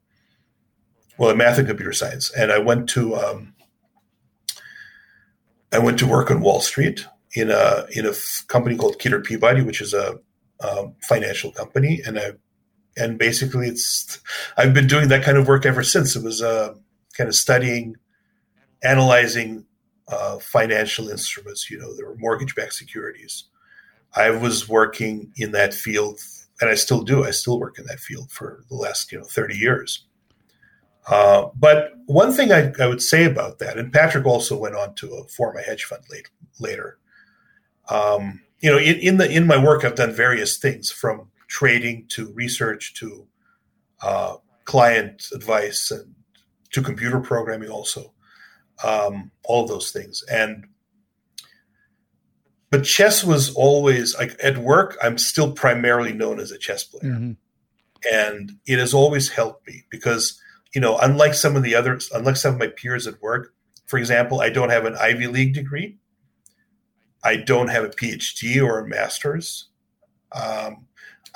well, 1.18 1.30
in 1.30 1.38
math 1.38 1.58
and 1.58 1.68
computer 1.68 1.94
science, 1.94 2.32
and 2.32 2.52
I 2.52 2.60
went 2.60 2.90
to 2.90 3.16
um, 3.16 3.54
I 5.72 5.80
went 5.80 6.00
to 6.00 6.08
work 6.08 6.32
on 6.32 6.42
Wall 6.42 6.62
Street 6.62 7.06
in 7.34 7.50
a 7.50 7.86
in 7.92 8.06
a 8.06 8.12
f- 8.12 8.46
company 8.48 8.76
called 8.78 9.00
Kidder 9.00 9.22
Peabody, 9.22 9.62
which 9.62 9.82
is 9.82 9.94
a 9.94 10.20
um, 10.62 10.96
financial 11.02 11.52
company, 11.52 12.02
and 12.06 12.20
I 12.20 12.32
and 12.98 13.18
basically 13.18 13.68
it's 13.68 14.20
I've 14.58 14.74
been 14.74 14.88
doing 14.88 15.10
that 15.10 15.24
kind 15.24 15.38
of 15.38 15.48
work 15.48 15.66
ever 15.66 15.84
since. 15.84 16.16
It 16.16 16.24
was 16.24 16.42
uh, 16.42 16.76
kind 17.14 17.28
of 17.28 17.36
studying, 17.36 17.98
analyzing 18.84 19.66
uh, 20.08 20.40
financial 20.40 21.10
instruments. 21.10 21.70
You 21.70 21.80
know, 21.80 21.96
there 21.96 22.08
were 22.08 22.16
mortgage-backed 22.18 22.74
securities. 22.74 23.46
I 24.16 24.30
was 24.30 24.70
working 24.70 25.34
in 25.36 25.52
that 25.52 25.74
field, 25.74 26.20
and 26.62 26.70
I 26.70 26.76
still 26.76 27.02
do. 27.02 27.26
I 27.26 27.32
still 27.32 27.60
work 27.60 27.78
in 27.78 27.86
that 27.88 28.00
field 28.00 28.32
for 28.32 28.64
the 28.70 28.76
last 28.76 29.12
you 29.12 29.20
know 29.20 29.26
thirty 29.26 29.56
years. 29.56 30.06
Uh, 31.08 31.50
but 31.56 31.92
one 32.08 32.32
thing 32.32 32.52
I, 32.52 32.74
I, 32.80 32.88
would 32.88 33.02
say 33.02 33.26
about 33.26 33.60
that, 33.60 33.78
and 33.78 33.94
Patrick 33.94 34.26
also 34.26 34.58
went 34.58 34.76
on 34.76 34.96
to 34.96 35.24
form 35.30 35.56
a 35.56 35.62
hedge 35.62 35.84
fund 35.84 36.04
late, 36.10 36.30
later. 36.60 36.98
Um, 37.90 38.42
you 38.60 38.72
know, 38.72 38.80
in, 38.80 38.96
in, 38.96 39.18
the 39.18 39.30
in 39.30 39.46
my 39.46 39.64
work, 39.64 39.86
I've 39.86 39.94
done 39.94 40.12
various 40.14 40.58
things 40.58 40.90
from 40.90 41.30
trading 41.48 42.06
to 42.10 42.32
research 42.34 42.94
to 42.96 43.28
uh, 44.02 44.36
client 44.66 45.28
advice 45.34 45.92
and 45.92 46.16
to 46.72 46.82
computer 46.82 47.20
programming, 47.20 47.70
also 47.70 48.14
um, 48.84 49.32
all 49.44 49.64
of 49.64 49.70
those 49.70 49.92
things. 49.92 50.24
And 50.30 50.68
but 52.72 52.84
chess 52.84 53.24
was 53.24 53.54
always 53.56 54.18
like 54.18 54.36
at 54.44 54.58
work. 54.58 54.98
I'm 55.02 55.18
still 55.18 55.54
primarily 55.54 56.14
known 56.14 56.40
as 56.40 56.52
a 56.52 56.58
chess 56.58 56.84
player, 56.84 57.14
mm-hmm. 57.14 57.32
and 58.12 58.52
it 58.66 58.80
has 58.80 58.94
always 58.94 59.30
helped 59.30 59.68
me 59.68 59.84
because 59.90 60.42
you 60.74 60.82
know, 60.82 60.98
unlike 60.98 61.34
some 61.34 61.56
of 61.56 61.64
the 61.64 61.74
others, 61.74 62.10
unlike 62.14 62.36
some 62.36 62.56
of 62.56 62.60
my 62.60 62.68
peers 62.68 63.08
at 63.08 63.22
work, 63.22 63.54
for 63.86 63.98
example, 63.98 64.42
I 64.42 64.50
don't 64.50 64.72
have 64.72 64.86
an 64.86 64.96
Ivy 65.00 65.28
League 65.28 65.54
degree. 65.54 65.98
I 67.24 67.38
don't 67.38 67.70
have 67.70 67.86
a 67.86 67.90
PhD 67.90 68.62
or 68.62 68.80
a 68.80 68.88
master's. 68.88 69.70
Um, 70.34 70.88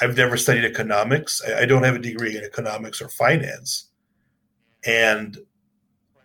I've 0.01 0.17
never 0.17 0.37
studied 0.37 0.65
economics. 0.65 1.41
I, 1.47 1.61
I 1.61 1.65
don't 1.65 1.83
have 1.83 1.95
a 1.95 1.99
degree 1.99 2.37
in 2.37 2.43
economics 2.43 3.01
or 3.01 3.09
finance. 3.09 3.89
And, 4.85 5.37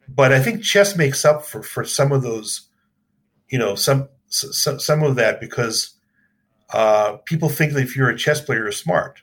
but 0.09 0.33
I 0.33 0.41
think 0.41 0.63
chess 0.63 0.97
makes 0.97 1.25
up 1.25 1.45
for, 1.45 1.63
for 1.63 1.85
some 1.85 2.13
of 2.13 2.23
those, 2.23 2.69
you 3.49 3.59
know, 3.59 3.75
some, 3.75 4.09
some, 4.29 4.79
some 4.79 5.03
of 5.03 5.17
that 5.17 5.41
because 5.41 5.95
uh, 6.73 7.17
people 7.25 7.49
think 7.49 7.73
that 7.73 7.83
if 7.83 7.97
you're 7.97 8.11
a 8.11 8.19
chess 8.19 8.41
player, 8.41 8.61
you're 8.61 8.73
smart. 8.73 9.23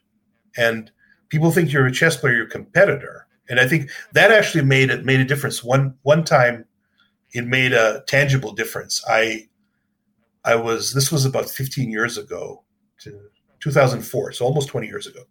And 0.57 0.91
people 1.29 1.51
think 1.51 1.71
you're 1.71 1.85
a 1.85 1.91
chess 1.91 2.17
player, 2.17 2.35
you're 2.35 2.45
a 2.45 2.49
competitor 2.49 3.27
and 3.51 3.59
I 3.59 3.67
think 3.67 3.91
that 4.13 4.31
actually 4.31 4.63
made 4.63 4.89
it 4.89 5.03
made 5.03 5.19
a 5.19 5.25
difference. 5.25 5.61
One 5.61 5.95
one 6.03 6.23
time, 6.23 6.65
it 7.33 7.45
made 7.45 7.73
a 7.73 8.01
tangible 8.07 8.53
difference. 8.53 9.03
I 9.07 9.49
I 10.45 10.55
was 10.55 10.93
this 10.93 11.11
was 11.11 11.25
about 11.25 11.49
15 11.49 11.91
years 11.91 12.17
ago, 12.17 12.63
to 13.01 13.11
2004, 13.61 14.33
so 14.33 14.45
almost 14.45 14.69
20 14.69 14.87
years 14.87 15.07
ago. 15.07 15.21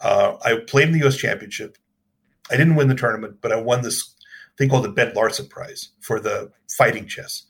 Uh, 0.00 0.36
I 0.44 0.56
played 0.66 0.88
in 0.88 0.94
the 0.94 1.00
U.S. 1.00 1.16
Championship. 1.16 1.78
I 2.50 2.56
didn't 2.56 2.74
win 2.74 2.88
the 2.88 2.94
tournament, 2.94 3.38
but 3.40 3.52
I 3.52 3.56
won 3.56 3.82
this 3.82 4.14
thing 4.58 4.68
called 4.68 4.84
the 4.84 4.90
Bent 4.90 5.14
Larsen 5.14 5.48
Prize 5.48 5.88
for 6.00 6.20
the 6.20 6.50
fighting 6.76 7.06
chess. 7.06 7.44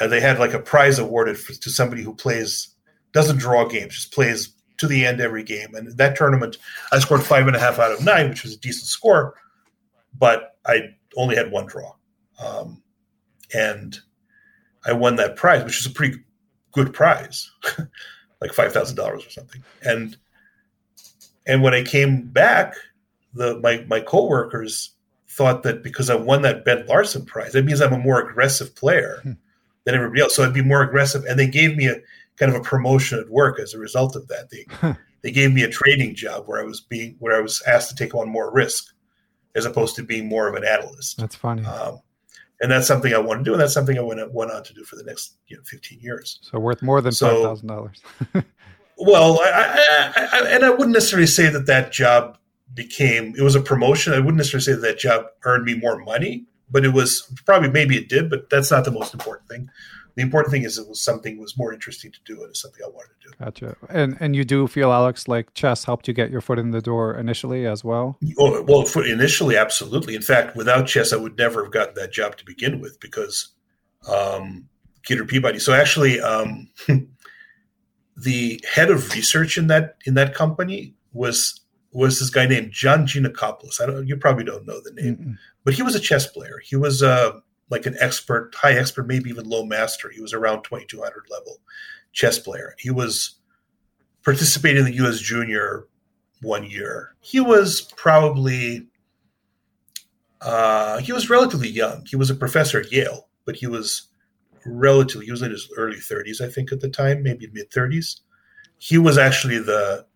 And 0.00 0.10
they 0.10 0.20
had 0.20 0.38
like 0.38 0.54
a 0.54 0.58
prize 0.58 0.98
awarded 0.98 1.38
for, 1.38 1.52
to 1.52 1.70
somebody 1.70 2.02
who 2.02 2.14
plays 2.14 2.74
doesn't 3.12 3.38
draw 3.38 3.66
games, 3.66 3.94
just 3.94 4.12
plays 4.12 4.54
to 4.78 4.86
the 4.86 5.04
end 5.04 5.20
every 5.20 5.42
game. 5.42 5.74
And 5.74 5.96
that 5.98 6.16
tournament, 6.16 6.56
I 6.92 6.98
scored 6.98 7.22
five 7.22 7.46
and 7.46 7.56
a 7.56 7.60
half 7.60 7.78
out 7.78 7.92
of 7.92 8.04
nine, 8.04 8.30
which 8.30 8.42
was 8.42 8.54
a 8.54 8.60
decent 8.60 8.86
score, 8.86 9.34
but 10.18 10.56
I 10.66 10.80
only 11.16 11.36
had 11.36 11.50
one 11.50 11.66
draw. 11.66 11.92
Um, 12.42 12.82
and 13.54 13.98
I 14.86 14.92
won 14.92 15.16
that 15.16 15.36
prize, 15.36 15.64
which 15.64 15.80
is 15.80 15.86
a 15.86 15.90
pretty 15.90 16.18
good 16.72 16.92
prize, 16.92 17.50
like 18.40 18.52
five 18.52 18.72
thousand 18.72 18.96
dollars 18.96 19.26
or 19.26 19.30
something. 19.30 19.62
And 19.82 20.16
and 21.46 21.62
when 21.62 21.74
I 21.74 21.82
came 21.82 22.22
back, 22.28 22.74
the 23.34 23.58
my 23.60 23.84
my 23.88 24.00
coworkers 24.00 24.94
thought 25.28 25.62
that 25.62 25.82
because 25.82 26.10
I 26.10 26.16
won 26.16 26.42
that 26.42 26.64
Bent 26.64 26.88
Larsen 26.88 27.24
prize, 27.24 27.52
that 27.52 27.64
means 27.64 27.80
I'm 27.80 27.92
a 27.92 27.98
more 27.98 28.20
aggressive 28.20 28.74
player 28.74 29.20
hmm. 29.22 29.32
than 29.84 29.94
everybody 29.94 30.22
else. 30.22 30.36
So 30.36 30.44
I'd 30.44 30.54
be 30.54 30.62
more 30.62 30.82
aggressive, 30.82 31.24
and 31.24 31.38
they 31.38 31.46
gave 31.46 31.76
me 31.76 31.86
a 31.86 31.96
kind 32.36 32.54
of 32.54 32.60
a 32.60 32.64
promotion 32.64 33.18
at 33.18 33.28
work 33.28 33.60
as 33.60 33.74
a 33.74 33.78
result 33.78 34.16
of 34.16 34.28
that. 34.28 34.50
They 34.50 34.66
they 35.22 35.30
gave 35.30 35.52
me 35.52 35.62
a 35.62 35.68
trading 35.68 36.14
job 36.14 36.46
where 36.46 36.60
I 36.60 36.64
was 36.64 36.80
being 36.80 37.16
where 37.18 37.36
I 37.36 37.40
was 37.40 37.62
asked 37.66 37.90
to 37.90 37.94
take 37.94 38.14
on 38.14 38.28
more 38.28 38.52
risk 38.52 38.94
as 39.54 39.64
opposed 39.64 39.96
to 39.96 40.02
being 40.02 40.28
more 40.28 40.48
of 40.48 40.54
an 40.54 40.64
analyst. 40.64 41.18
That's 41.18 41.34
funny. 41.34 41.64
Um, 41.64 42.00
and 42.60 42.70
that's 42.70 42.86
something 42.86 43.12
I 43.14 43.18
want 43.18 43.40
to 43.40 43.44
do, 43.44 43.52
and 43.52 43.60
that's 43.60 43.74
something 43.74 43.98
I 43.98 44.02
went 44.02 44.32
went 44.32 44.50
on 44.50 44.62
to 44.62 44.74
do 44.74 44.84
for 44.84 44.96
the 44.96 45.04
next 45.04 45.36
you 45.48 45.56
know 45.56 45.62
15 45.64 46.00
years. 46.00 46.38
So 46.42 46.58
worth 46.58 46.82
more 46.82 47.00
than 47.00 47.12
five 47.12 47.42
thousand 47.42 47.68
dollars. 47.68 48.02
well, 48.98 49.40
I, 49.40 50.12
I, 50.16 50.28
I, 50.32 50.48
and 50.48 50.64
I 50.64 50.70
wouldn't 50.70 50.92
necessarily 50.92 51.26
say 51.26 51.48
that 51.48 51.66
that 51.66 51.92
job 51.92 52.38
became 52.74 53.34
it 53.36 53.42
was 53.42 53.54
a 53.54 53.60
promotion. 53.60 54.12
I 54.12 54.18
wouldn't 54.18 54.36
necessarily 54.36 54.64
say 54.64 54.72
that 54.72 54.82
that 54.82 54.98
job 54.98 55.26
earned 55.44 55.64
me 55.64 55.74
more 55.74 55.98
money, 55.98 56.44
but 56.70 56.84
it 56.84 56.92
was 56.92 57.22
probably 57.46 57.70
maybe 57.70 57.96
it 57.96 58.08
did, 58.08 58.30
but 58.30 58.50
that's 58.50 58.70
not 58.70 58.84
the 58.84 58.92
most 58.92 59.14
important 59.14 59.48
thing 59.48 59.70
the 60.14 60.22
important 60.22 60.52
thing 60.52 60.64
is 60.64 60.78
it 60.78 60.88
was 60.88 61.00
something 61.00 61.38
was 61.38 61.56
more 61.56 61.72
interesting 61.72 62.10
to 62.12 62.18
do 62.24 62.40
and 62.42 62.50
it's 62.50 62.60
something 62.60 62.80
I 62.84 62.88
wanted 62.88 63.10
to 63.22 63.28
do. 63.28 63.44
Gotcha. 63.44 63.76
And 63.88 64.16
and 64.20 64.34
you 64.34 64.44
do 64.44 64.66
feel 64.66 64.92
Alex 64.92 65.28
like 65.28 65.52
chess 65.54 65.84
helped 65.84 66.08
you 66.08 66.14
get 66.14 66.30
your 66.30 66.40
foot 66.40 66.58
in 66.58 66.70
the 66.70 66.80
door 66.80 67.14
initially 67.14 67.66
as 67.66 67.84
well? 67.84 68.18
Oh, 68.38 68.62
well, 68.62 68.86
initially, 69.04 69.56
absolutely. 69.56 70.14
In 70.14 70.22
fact, 70.22 70.56
without 70.56 70.86
chess, 70.86 71.12
I 71.12 71.16
would 71.16 71.36
never 71.36 71.64
have 71.64 71.72
gotten 71.72 71.94
that 71.94 72.12
job 72.12 72.36
to 72.36 72.44
begin 72.44 72.80
with 72.80 72.98
because 73.00 73.48
um, 74.08 74.68
Kidder 75.04 75.24
Peabody. 75.24 75.58
So 75.58 75.72
actually, 75.72 76.20
um, 76.20 76.68
the 78.16 78.62
head 78.70 78.90
of 78.90 79.12
research 79.12 79.56
in 79.56 79.68
that 79.68 79.96
in 80.06 80.14
that 80.14 80.34
company 80.34 80.94
was 81.12 81.60
was 81.92 82.20
this 82.20 82.30
guy 82.30 82.46
named 82.46 82.72
John 82.72 83.06
Giannakopoulos. 83.06 83.80
I 83.80 83.86
don't. 83.86 84.06
You 84.06 84.16
probably 84.16 84.44
don't 84.44 84.66
know 84.66 84.80
the 84.80 84.92
name, 84.92 85.16
Mm-mm. 85.16 85.38
but 85.64 85.74
he 85.74 85.82
was 85.82 85.94
a 85.94 86.00
chess 86.00 86.26
player. 86.26 86.60
He 86.64 86.76
was 86.76 87.02
a 87.02 87.10
uh, 87.10 87.40
like 87.70 87.86
an 87.86 87.96
expert, 88.00 88.54
high 88.54 88.74
expert, 88.74 89.06
maybe 89.06 89.30
even 89.30 89.48
low 89.48 89.64
master. 89.64 90.10
He 90.10 90.20
was 90.20 90.34
around 90.34 90.62
2200 90.64 91.26
level 91.30 91.58
chess 92.12 92.38
player. 92.38 92.74
He 92.78 92.90
was 92.90 93.36
participating 94.24 94.84
in 94.84 94.84
the 94.86 94.96
U.S. 94.96 95.20
Junior 95.20 95.86
one 96.42 96.64
year. 96.64 97.14
He 97.20 97.40
was 97.40 97.82
probably 97.96 98.86
uh, 100.40 100.98
he 100.98 101.12
was 101.12 101.30
relatively 101.30 101.68
young. 101.68 102.04
He 102.06 102.16
was 102.16 102.30
a 102.30 102.34
professor 102.34 102.80
at 102.80 102.90
Yale, 102.90 103.28
but 103.44 103.56
he 103.56 103.66
was 103.66 104.08
relatively 104.66 105.26
he 105.26 105.32
was 105.32 105.42
in 105.42 105.50
his 105.50 105.68
early 105.76 105.96
30s, 105.96 106.40
I 106.40 106.48
think, 106.48 106.72
at 106.72 106.80
the 106.80 106.88
time, 106.88 107.22
maybe 107.22 107.48
mid 107.52 107.70
30s. 107.70 108.20
He 108.78 108.98
was 108.98 109.18
actually 109.18 109.58
the 109.58 110.06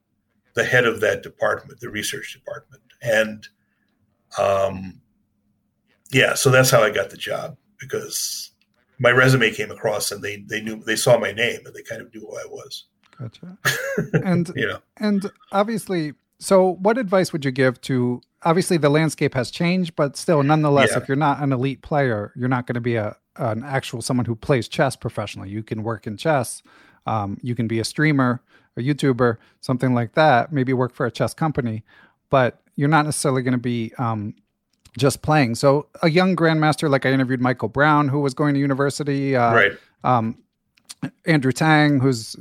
the 0.54 0.64
head 0.64 0.86
of 0.86 1.00
that 1.00 1.22
department, 1.22 1.80
the 1.80 1.90
research 1.90 2.32
department, 2.32 2.82
and 3.02 3.46
um, 4.38 5.00
yeah, 6.14 6.34
so 6.34 6.50
that's 6.50 6.70
how 6.70 6.82
I 6.82 6.90
got 6.90 7.10
the 7.10 7.16
job 7.16 7.56
because 7.78 8.52
my 8.98 9.10
resume 9.10 9.50
came 9.50 9.70
across 9.70 10.12
and 10.12 10.22
they 10.22 10.36
they 10.48 10.60
knew 10.60 10.76
they 10.76 10.96
saw 10.96 11.18
my 11.18 11.32
name 11.32 11.60
and 11.66 11.74
they 11.74 11.82
kind 11.82 12.00
of 12.00 12.14
knew 12.14 12.20
who 12.20 12.36
I 12.36 12.46
was. 12.46 12.84
Gotcha. 13.18 13.58
And 14.24 14.50
you 14.56 14.66
know, 14.66 14.78
and 14.96 15.30
obviously, 15.52 16.14
so 16.38 16.74
what 16.76 16.98
advice 16.98 17.32
would 17.32 17.44
you 17.44 17.50
give 17.50 17.80
to? 17.82 18.20
Obviously, 18.42 18.76
the 18.76 18.90
landscape 18.90 19.34
has 19.34 19.50
changed, 19.50 19.96
but 19.96 20.16
still, 20.16 20.42
nonetheless, 20.42 20.90
yeah. 20.92 20.98
if 20.98 21.08
you're 21.08 21.16
not 21.16 21.40
an 21.42 21.52
elite 21.52 21.82
player, 21.82 22.32
you're 22.36 22.48
not 22.48 22.66
going 22.66 22.74
to 22.74 22.80
be 22.80 22.96
a 22.96 23.16
an 23.36 23.64
actual 23.64 24.02
someone 24.02 24.26
who 24.26 24.36
plays 24.36 24.68
chess 24.68 24.94
professionally. 24.94 25.50
You 25.50 25.62
can 25.62 25.82
work 25.82 26.06
in 26.06 26.16
chess. 26.16 26.62
Um, 27.06 27.38
you 27.42 27.54
can 27.54 27.66
be 27.66 27.80
a 27.80 27.84
streamer, 27.84 28.40
a 28.76 28.80
YouTuber, 28.80 29.36
something 29.60 29.94
like 29.94 30.14
that. 30.14 30.52
Maybe 30.52 30.72
work 30.72 30.94
for 30.94 31.06
a 31.06 31.10
chess 31.10 31.34
company, 31.34 31.82
but 32.30 32.60
you're 32.76 32.88
not 32.88 33.04
necessarily 33.04 33.42
going 33.42 33.52
to 33.52 33.58
be 33.58 33.92
um, 33.98 34.34
just 34.98 35.22
playing. 35.22 35.54
So 35.56 35.86
a 36.02 36.10
young 36.10 36.36
grandmaster, 36.36 36.88
like 36.90 37.04
I 37.06 37.12
interviewed 37.12 37.40
Michael 37.40 37.68
Brown, 37.68 38.08
who 38.08 38.20
was 38.20 38.34
going 38.34 38.54
to 38.54 38.60
university. 38.60 39.36
Uh, 39.36 39.54
right. 39.54 39.72
Um, 40.04 40.38
Andrew 41.26 41.52
Tang, 41.52 42.00
who's 42.00 42.32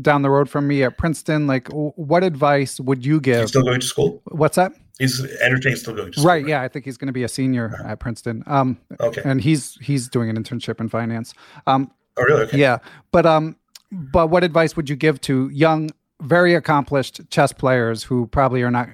down 0.00 0.22
the 0.22 0.30
road 0.30 0.48
from 0.48 0.68
me 0.68 0.84
at 0.84 0.96
Princeton. 0.96 1.46
Like, 1.48 1.68
what 1.70 2.22
advice 2.22 2.78
would 2.78 3.04
you 3.04 3.20
give? 3.20 3.40
He's 3.40 3.48
still 3.48 3.62
going 3.62 3.80
to 3.80 3.86
school. 3.86 4.22
What's 4.26 4.54
that? 4.56 4.72
He's 4.98 5.24
Andrew 5.42 5.58
Tang's 5.58 5.80
still 5.80 5.94
going 5.94 6.12
to 6.12 6.20
school. 6.20 6.28
Right. 6.28 6.46
Yeah, 6.46 6.62
I 6.62 6.68
think 6.68 6.84
he's 6.84 6.96
going 6.96 7.06
to 7.08 7.12
be 7.12 7.24
a 7.24 7.28
senior 7.28 7.82
at 7.84 7.98
Princeton. 7.98 8.44
Um, 8.46 8.78
Okay. 9.00 9.22
and 9.24 9.40
he's 9.40 9.74
he's 9.80 10.08
doing 10.08 10.30
an 10.30 10.36
internship 10.40 10.80
in 10.80 10.88
finance. 10.88 11.34
Um, 11.66 11.90
Oh, 12.16 12.22
really? 12.24 12.42
Okay. 12.42 12.58
yeah, 12.58 12.78
but 13.10 13.24
um, 13.24 13.56
but 13.90 14.28
what 14.28 14.44
advice 14.44 14.76
would 14.76 14.88
you 14.90 14.96
give 14.96 15.18
to 15.22 15.48
young, 15.48 15.90
very 16.22 16.54
accomplished 16.54 17.20
chess 17.30 17.52
players 17.52 18.02
who 18.02 18.26
probably 18.26 18.62
are 18.62 18.70
not 18.70 18.88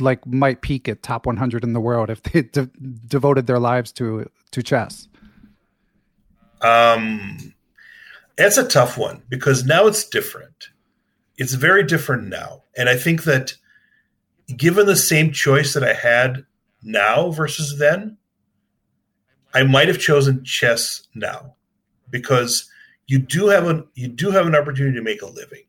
like 0.00 0.26
might 0.26 0.62
peak 0.62 0.88
at 0.88 1.02
top 1.02 1.26
100 1.26 1.62
in 1.62 1.72
the 1.72 1.80
world 1.80 2.10
if 2.10 2.22
they 2.22 2.42
de- 2.42 2.70
devoted 3.06 3.46
their 3.46 3.58
lives 3.58 3.92
to 3.92 4.28
to 4.52 4.62
chess? 4.62 5.08
Um, 6.62 7.54
that's 8.36 8.56
a 8.56 8.66
tough 8.66 8.98
one 8.98 9.22
because 9.28 9.64
now 9.64 9.86
it's 9.86 10.08
different. 10.08 10.68
It's 11.36 11.54
very 11.54 11.84
different 11.84 12.28
now. 12.28 12.62
And 12.76 12.88
I 12.88 12.96
think 12.96 13.24
that 13.24 13.54
given 14.56 14.86
the 14.86 14.96
same 14.96 15.32
choice 15.32 15.74
that 15.74 15.84
I 15.84 15.92
had 15.92 16.46
now 16.82 17.30
versus 17.30 17.78
then, 17.78 18.16
I 19.52 19.62
might 19.62 19.88
have 19.88 19.98
chosen 19.98 20.44
chess 20.44 21.06
now 21.14 21.54
because 22.10 22.70
you 23.06 23.18
do 23.18 23.48
have 23.48 23.66
an 23.66 23.86
you 23.94 24.08
do 24.08 24.30
have 24.30 24.46
an 24.46 24.54
opportunity 24.54 24.96
to 24.96 25.02
make 25.02 25.22
a 25.22 25.26
living 25.26 25.62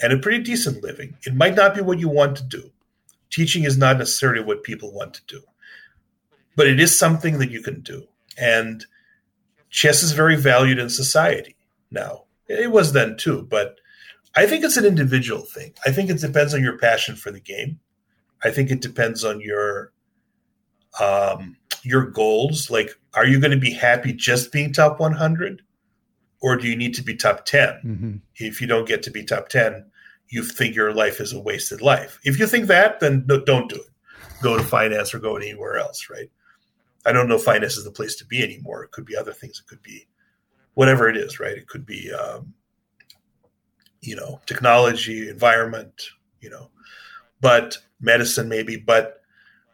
and 0.00 0.12
a 0.12 0.18
pretty 0.18 0.42
decent 0.42 0.82
living. 0.82 1.16
It 1.26 1.34
might 1.34 1.54
not 1.54 1.74
be 1.74 1.80
what 1.80 1.98
you 1.98 2.08
want 2.08 2.36
to 2.36 2.44
do. 2.44 2.70
Teaching 3.30 3.64
is 3.64 3.76
not 3.76 3.98
necessarily 3.98 4.42
what 4.42 4.62
people 4.62 4.92
want 4.92 5.14
to 5.14 5.22
do. 5.26 5.42
But 6.56 6.68
it 6.68 6.78
is 6.78 6.96
something 6.96 7.38
that 7.38 7.50
you 7.50 7.62
can 7.62 7.80
do. 7.80 8.06
And 8.38 8.84
chess 9.70 10.02
is 10.02 10.12
very 10.12 10.36
valued 10.36 10.78
in 10.78 10.88
society 10.88 11.56
now. 11.90 12.24
It 12.46 12.70
was 12.70 12.92
then 12.92 13.16
too, 13.16 13.46
but 13.50 13.78
I 14.36 14.46
think 14.46 14.64
it's 14.64 14.76
an 14.76 14.84
individual 14.84 15.42
thing. 15.42 15.74
I 15.86 15.90
think 15.90 16.10
it 16.10 16.20
depends 16.20 16.54
on 16.54 16.62
your 16.62 16.78
passion 16.78 17.16
for 17.16 17.30
the 17.30 17.40
game. 17.40 17.80
I 18.42 18.50
think 18.50 18.70
it 18.70 18.80
depends 18.80 19.24
on 19.24 19.40
your 19.40 19.92
um, 21.00 21.56
your 21.82 22.06
goals. 22.06 22.70
Like, 22.70 22.90
are 23.14 23.26
you 23.26 23.40
going 23.40 23.50
to 23.52 23.56
be 23.56 23.72
happy 23.72 24.12
just 24.12 24.52
being 24.52 24.72
top 24.72 25.00
100, 25.00 25.62
or 26.44 26.56
do 26.58 26.68
you 26.68 26.76
need 26.76 26.92
to 26.92 27.02
be 27.02 27.16
top 27.16 27.46
10? 27.46 27.68
Mm-hmm. 27.68 28.16
If 28.36 28.60
you 28.60 28.66
don't 28.66 28.86
get 28.86 29.02
to 29.04 29.10
be 29.10 29.24
top 29.24 29.48
10, 29.48 29.86
you 30.28 30.44
think 30.44 30.76
your 30.76 30.92
life 30.92 31.18
is 31.18 31.32
a 31.32 31.40
wasted 31.40 31.80
life. 31.80 32.20
If 32.22 32.38
you 32.38 32.46
think 32.46 32.66
that, 32.66 33.00
then 33.00 33.24
no, 33.26 33.42
don't 33.42 33.70
do 33.70 33.76
it. 33.76 34.42
Go 34.42 34.58
to 34.58 34.62
finance 34.62 35.14
or 35.14 35.20
go 35.20 35.36
anywhere 35.36 35.78
else, 35.78 36.10
right? 36.10 36.30
I 37.06 37.12
don't 37.12 37.30
know 37.30 37.36
if 37.36 37.44
finance 37.44 37.78
is 37.78 37.84
the 37.84 37.90
place 37.90 38.16
to 38.16 38.26
be 38.26 38.42
anymore. 38.42 38.84
It 38.84 38.90
could 38.90 39.06
be 39.06 39.16
other 39.16 39.32
things. 39.32 39.58
It 39.58 39.66
could 39.66 39.82
be 39.82 40.06
whatever 40.74 41.08
it 41.08 41.16
is, 41.16 41.40
right? 41.40 41.56
It 41.56 41.66
could 41.66 41.86
be, 41.86 42.12
um, 42.12 42.52
you 44.02 44.14
know, 44.14 44.42
technology, 44.44 45.30
environment, 45.30 46.10
you 46.42 46.50
know, 46.50 46.68
but 47.40 47.78
medicine 48.00 48.50
maybe, 48.50 48.76
but 48.76 49.22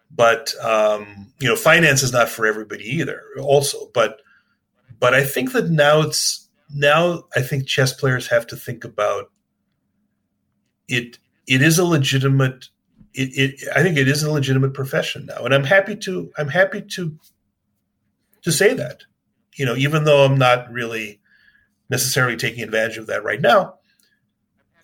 but 0.08 0.54
um, 0.62 1.32
you 1.40 1.48
know, 1.48 1.56
finance 1.56 2.04
is 2.04 2.12
not 2.12 2.28
for 2.28 2.46
everybody 2.46 2.84
either. 2.84 3.24
Also, 3.40 3.90
but 3.92 4.20
but 5.00 5.14
I 5.14 5.24
think 5.24 5.50
that 5.52 5.68
now 5.68 6.02
it's 6.02 6.46
now 6.74 7.24
I 7.34 7.40
think 7.40 7.66
chess 7.66 7.92
players 7.92 8.28
have 8.28 8.46
to 8.48 8.56
think 8.56 8.84
about 8.84 9.30
it. 10.88 11.18
It 11.46 11.62
is 11.62 11.78
a 11.78 11.84
legitimate. 11.84 12.68
It, 13.14 13.30
it 13.36 13.68
I 13.74 13.82
think 13.82 13.96
it 13.96 14.08
is 14.08 14.22
a 14.22 14.30
legitimate 14.30 14.74
profession 14.74 15.26
now, 15.26 15.44
and 15.44 15.54
I'm 15.54 15.64
happy 15.64 15.96
to 15.96 16.30
I'm 16.38 16.48
happy 16.48 16.82
to 16.82 17.18
to 18.42 18.52
say 18.52 18.74
that. 18.74 19.02
You 19.56 19.66
know, 19.66 19.76
even 19.76 20.04
though 20.04 20.24
I'm 20.24 20.38
not 20.38 20.70
really 20.70 21.20
necessarily 21.88 22.36
taking 22.36 22.62
advantage 22.62 22.98
of 22.98 23.08
that 23.08 23.24
right 23.24 23.40
now, 23.40 23.74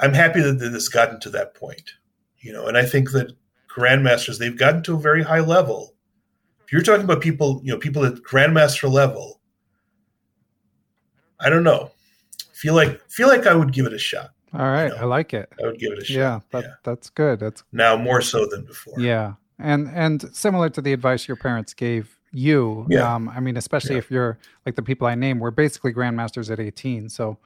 I'm 0.01 0.13
happy 0.13 0.41
that 0.41 0.61
it's 0.61 0.89
gotten 0.89 1.21
to 1.21 1.31
that 1.31 1.55
point. 1.55 1.93
You 2.41 2.53
know, 2.53 2.67
and 2.67 2.77
I 2.77 2.85
think 2.85 3.13
that 3.13 3.33
grandmasters 3.69 4.39
they've 4.39 4.57
gotten 4.57 4.83
to 4.85 4.95
a 4.95 5.01
very 5.01 5.23
high 5.23 5.41
level. 5.41 5.95
If 6.65 6.73
you're 6.73 6.83
talking 6.83 7.05
about 7.05 7.21
people, 7.21 7.61
you 7.63 7.73
know, 7.73 7.79
people 7.79 8.05
at 8.05 8.15
grandmaster 8.15 8.91
level, 8.91 9.36
I 11.41 11.51
don't 11.51 11.65
know. 11.65 11.91
Feel 12.53 12.75
like 12.75 13.01
feel 13.11 13.29
like 13.29 13.47
I 13.47 13.55
would 13.55 13.73
give 13.73 13.87
it 13.87 13.93
a 13.93 13.99
shot. 13.99 14.31
All 14.55 14.61
right, 14.71 14.85
You 14.85 14.91
know, 14.91 15.03
I 15.03 15.05
like 15.05 15.35
it. 15.35 15.53
I 15.63 15.67
would 15.67 15.79
give 15.79 15.93
it 15.93 15.99
a 15.99 16.05
shot. 16.05 16.15
Yeah, 16.17 16.41
that, 16.53 16.65
yeah. 16.65 16.71
that's 16.83 17.11
good. 17.11 17.41
That's 17.41 17.63
Now 17.73 17.97
more 17.97 18.23
so 18.23 18.47
than 18.47 18.65
before. 18.65 18.99
Yeah, 18.99 19.35
and 19.59 19.89
and 19.93 20.35
similar 20.35 20.71
to 20.71 20.81
the 20.81 20.93
advice 20.93 21.29
your 21.29 21.37
parents 21.37 21.75
gave 21.75 22.19
you. 22.33 22.87
Yeah. 22.89 23.15
Um, 23.15 23.29
I 23.29 23.41
mean, 23.41 23.57
especially 23.57 23.97
Yeah. 23.97 23.99
if 23.99 24.11
you're 24.11 24.39
like 24.65 24.77
the 24.77 24.83
people 24.83 25.07
I 25.07 25.15
name, 25.15 25.39
we're 25.41 25.51
basically 25.51 25.93
grandmasters 25.93 26.51
at 26.51 26.59
18. 26.61 27.09
So 27.11 27.39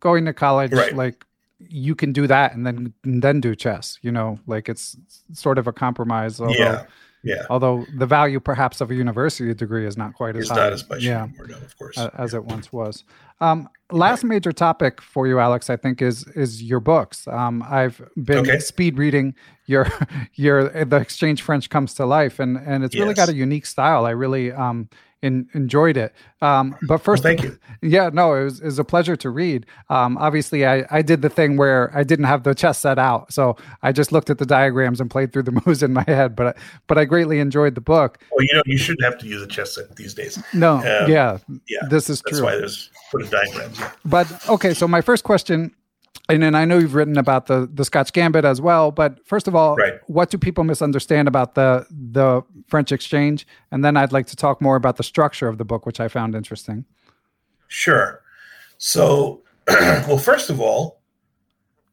going 0.00 0.24
to 0.26 0.32
college, 0.32 0.72
Right. 0.72 0.94
like 0.94 1.24
you 1.58 1.94
can 1.94 2.12
do 2.12 2.26
that 2.26 2.54
and 2.54 2.66
then 2.66 2.92
and 3.04 3.22
then 3.22 3.40
do 3.40 3.54
chess. 3.54 3.98
You 4.02 4.12
know, 4.12 4.38
like 4.46 4.68
it's 4.70 4.96
sort 5.32 5.58
of 5.58 5.66
a 5.66 5.72
compromise. 5.72 6.40
Although, 6.40 6.54
Yeah. 6.54 6.84
Yeah. 7.24 7.46
Although 7.50 7.86
the 7.96 8.06
value 8.06 8.38
perhaps 8.38 8.80
of 8.80 8.90
a 8.90 8.94
university 8.94 9.52
degree 9.54 9.86
is 9.86 9.96
not 9.96 10.14
quite 10.14 10.36
as 10.36 10.42
It's 10.42 10.50
high. 10.50 10.56
not 10.56 10.72
as 10.74 10.88
much 10.88 11.02
Yeah. 11.02 11.24
anymore, 11.24 11.46
no, 11.48 11.56
of 11.56 11.76
course. 11.78 11.98
as 11.98 12.34
it 12.34 12.44
once 12.44 12.72
was. 12.72 13.02
Um, 13.40 13.68
last 13.90 14.24
major 14.24 14.52
topic 14.52 15.00
for 15.00 15.26
you, 15.26 15.38
Alex, 15.40 15.68
I 15.70 15.76
think 15.76 16.00
is 16.02 16.24
is 16.36 16.62
your 16.62 16.80
books. 16.80 17.26
Um, 17.26 17.64
I've 17.68 18.00
been 18.22 18.38
Okay. 18.48 18.58
speed 18.60 18.98
reading 18.98 19.34
your 19.66 19.86
your 20.34 20.68
the 20.84 20.96
Exchange 20.96 21.42
French 21.42 21.70
comes 21.70 21.94
to 21.94 22.06
life, 22.06 22.38
and 22.38 22.56
and 22.56 22.84
it's 22.84 22.94
really 22.94 23.14
got 23.14 23.28
a 23.28 23.34
unique 23.34 23.66
style. 23.66 24.04
I 24.06 24.10
really 24.10 24.52
um 24.52 24.88
in, 25.24 25.48
enjoyed 25.54 25.96
it. 25.96 26.14
Um, 26.42 26.76
but 26.86 26.98
first, 26.98 27.22
thank 27.22 27.42
you. 27.42 27.58
Yeah, 27.82 28.08
no, 28.10 28.32
it 28.34 28.44
was, 28.44 28.60
it 28.60 28.64
was 28.64 28.78
a 28.78 28.84
pleasure 28.84 29.14
to 29.16 29.28
read. 29.28 29.66
Um, 29.90 30.16
obviously, 30.16 30.66
I, 30.66 30.86
I 30.90 31.02
did 31.02 31.20
the 31.20 31.28
thing 31.28 31.58
where 31.58 31.92
I 31.94 32.02
didn't 32.02 32.24
have 32.24 32.42
the 32.42 32.54
chess 32.54 32.78
set 32.78 32.98
out, 32.98 33.30
so 33.30 33.56
I 33.82 33.92
just 33.92 34.10
looked 34.10 34.30
at 34.30 34.38
the 34.38 34.46
diagrams 34.46 35.02
and 35.02 35.10
played 35.10 35.32
through 35.34 35.42
the 35.42 35.60
moves 35.66 35.82
in 35.82 35.92
my 35.92 36.04
head. 36.06 36.34
But 36.34 36.56
but 36.86 36.96
I 36.96 37.04
greatly 37.04 37.40
enjoyed 37.40 37.74
the 37.74 37.82
book. 37.82 38.20
Well, 38.30 38.42
you 38.44 38.54
know, 38.54 38.62
you 38.64 38.78
shouldn't 38.78 39.04
have 39.04 39.18
to 39.18 39.26
use 39.26 39.42
a 39.42 39.46
chess 39.46 39.74
set 39.74 39.96
these 39.96 40.14
days. 40.14 40.42
No, 40.54 40.76
Um, 40.76 41.10
yeah, 41.10 41.38
yeah, 41.68 41.80
this 41.90 42.08
is 42.08 42.22
That's 42.22 42.38
true. 42.38 42.46
That's 42.46 42.54
why 42.54 42.56
there's 42.56 42.90
put 43.10 43.30
diagrams. 43.30 43.80
But 44.06 44.48
okay, 44.48 44.72
so 44.72 44.88
my 44.88 45.02
first 45.02 45.24
question, 45.24 45.74
and 46.28 46.42
then 46.42 46.54
I 46.54 46.64
know 46.64 46.78
you've 46.78 46.94
written 46.94 47.18
about 47.18 47.46
the 47.46 47.68
the 47.72 47.84
Scotch 47.84 48.12
Gambit 48.12 48.44
as 48.44 48.60
well. 48.60 48.90
But 48.90 49.24
first 49.26 49.46
of 49.48 49.54
all, 49.54 49.76
Right. 49.76 49.94
what 50.06 50.30
do 50.30 50.38
people 50.38 50.64
misunderstand 50.64 51.28
about 51.28 51.54
the 51.54 51.86
the 51.90 52.42
French 52.68 52.92
Exchange? 52.92 53.46
And 53.70 53.84
then 53.84 53.96
I'd 53.96 54.12
like 54.12 54.26
to 54.28 54.36
talk 54.36 54.60
more 54.62 54.76
about 54.76 54.96
the 54.96 55.02
structure 55.02 55.48
of 55.48 55.58
the 55.58 55.64
book, 55.64 55.84
which 55.86 56.00
I 56.00 56.08
found 56.08 56.34
interesting. 56.34 56.84
Sure. 57.68 58.20
So, 58.78 59.42
well, 59.68 60.18
first 60.18 60.50
of 60.50 60.60
all, 60.60 61.00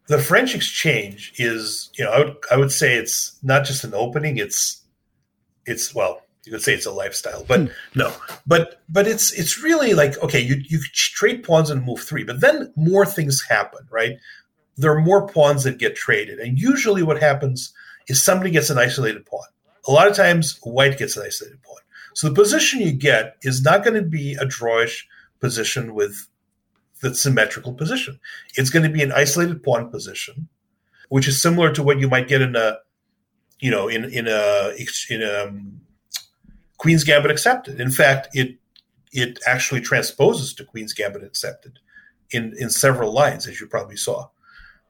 the 0.07 0.17
French 0.17 0.55
exchange 0.55 1.33
is, 1.37 1.89
you 1.97 2.03
know, 2.05 2.11
I 2.11 2.19
would 2.19 2.35
I 2.51 2.57
would 2.57 2.71
say 2.71 2.95
it's 2.95 3.37
not 3.43 3.65
just 3.65 3.83
an 3.83 3.93
opening. 3.93 4.37
It's 4.37 4.81
it's 5.65 5.93
well, 5.95 6.21
you 6.45 6.51
could 6.51 6.63
say 6.63 6.73
it's 6.73 6.85
a 6.85 6.91
lifestyle, 6.91 7.43
but 7.43 7.69
no, 7.95 8.13
but 8.47 8.81
but 8.89 9.07
it's 9.07 9.31
it's 9.33 9.61
really 9.61 9.93
like 9.93 10.17
okay, 10.23 10.39
you 10.39 10.55
you 10.67 10.79
trade 10.93 11.43
pawns 11.43 11.69
and 11.69 11.85
move 11.85 12.01
three, 12.01 12.23
but 12.23 12.41
then 12.41 12.73
more 12.75 13.05
things 13.05 13.43
happen, 13.47 13.81
right? 13.91 14.17
There 14.77 14.91
are 14.91 15.01
more 15.01 15.27
pawns 15.27 15.63
that 15.63 15.77
get 15.77 15.95
traded, 15.95 16.39
and 16.39 16.57
usually 16.57 17.03
what 17.03 17.21
happens 17.21 17.73
is 18.07 18.23
somebody 18.23 18.49
gets 18.49 18.69
an 18.69 18.79
isolated 18.79 19.25
pawn. 19.25 19.45
A 19.87 19.91
lot 19.91 20.07
of 20.07 20.15
times, 20.15 20.59
white 20.63 20.97
gets 20.97 21.15
an 21.15 21.23
isolated 21.25 21.61
pawn. 21.61 21.77
So 22.13 22.27
the 22.27 22.35
position 22.35 22.81
you 22.81 22.91
get 22.91 23.37
is 23.43 23.61
not 23.61 23.83
going 23.83 23.95
to 23.95 24.07
be 24.07 24.33
a 24.33 24.45
drawish 24.45 25.03
position 25.39 25.93
with 25.93 26.27
the 27.01 27.13
symmetrical 27.15 27.73
position. 27.73 28.19
It's 28.55 28.69
going 28.69 28.83
to 28.83 28.89
be 28.89 29.03
an 29.03 29.11
isolated 29.11 29.63
pawn 29.63 29.89
position, 29.89 30.49
which 31.09 31.27
is 31.27 31.41
similar 31.41 31.71
to 31.73 31.83
what 31.83 31.99
you 31.99 32.07
might 32.07 32.27
get 32.27 32.41
in 32.41 32.55
a, 32.55 32.77
you 33.59 33.71
know, 33.71 33.87
in 33.87 34.05
in 34.05 34.27
a 34.27 34.73
in 35.09 35.21
a 35.21 35.45
um, 35.45 35.81
Queen's 36.81 37.03
Gambit 37.03 37.29
accepted. 37.29 37.79
In 37.79 37.91
fact, 37.91 38.29
it 38.33 38.57
it 39.11 39.37
actually 39.45 39.81
transposes 39.81 40.51
to 40.55 40.65
Queen's 40.65 40.93
Gambit 40.93 41.23
accepted 41.23 41.77
in 42.31 42.55
in 42.57 42.71
several 42.71 43.13
lines, 43.13 43.45
as 43.45 43.61
you 43.61 43.67
probably 43.67 43.97
saw. 43.97 44.29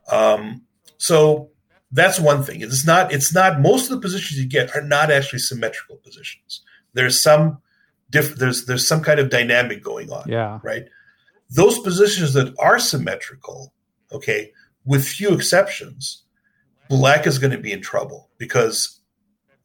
Um, 0.10 0.62
so 0.98 1.50
that's 1.92 2.18
one 2.18 2.44
thing. 2.44 2.62
It's 2.62 2.86
not. 2.86 3.12
It's 3.12 3.34
not. 3.36 3.60
Most 3.60 3.92
of 3.92 3.98
the 3.98 4.02
positions 4.02 4.40
you 4.40 4.48
get 4.48 4.74
are 4.74 4.82
not 4.82 5.12
actually 5.12 5.40
symmetrical 5.40 5.98
positions. 5.98 6.62
There's 6.94 7.20
some 7.20 7.58
diff, 8.10 8.38
There's 8.38 8.68
there's 8.68 8.88
some 8.88 9.04
kind 9.04 9.20
of 9.20 9.30
dynamic 9.30 9.84
going 9.84 10.10
on 10.12 10.24
Yeah, 10.28 10.60
right? 10.64 10.86
Those 11.50 11.78
positions 11.80 12.32
that 12.36 12.56
are 12.58 12.80
symmetrical, 12.80 13.74
okay, 14.14 14.54
with 14.86 15.06
few 15.06 15.34
exceptions, 15.34 16.24
black 16.88 17.28
is 17.28 17.38
going 17.38 17.52
to 17.52 17.58
be 17.58 17.74
in 17.74 17.82
trouble 17.82 18.30
because 18.38 19.01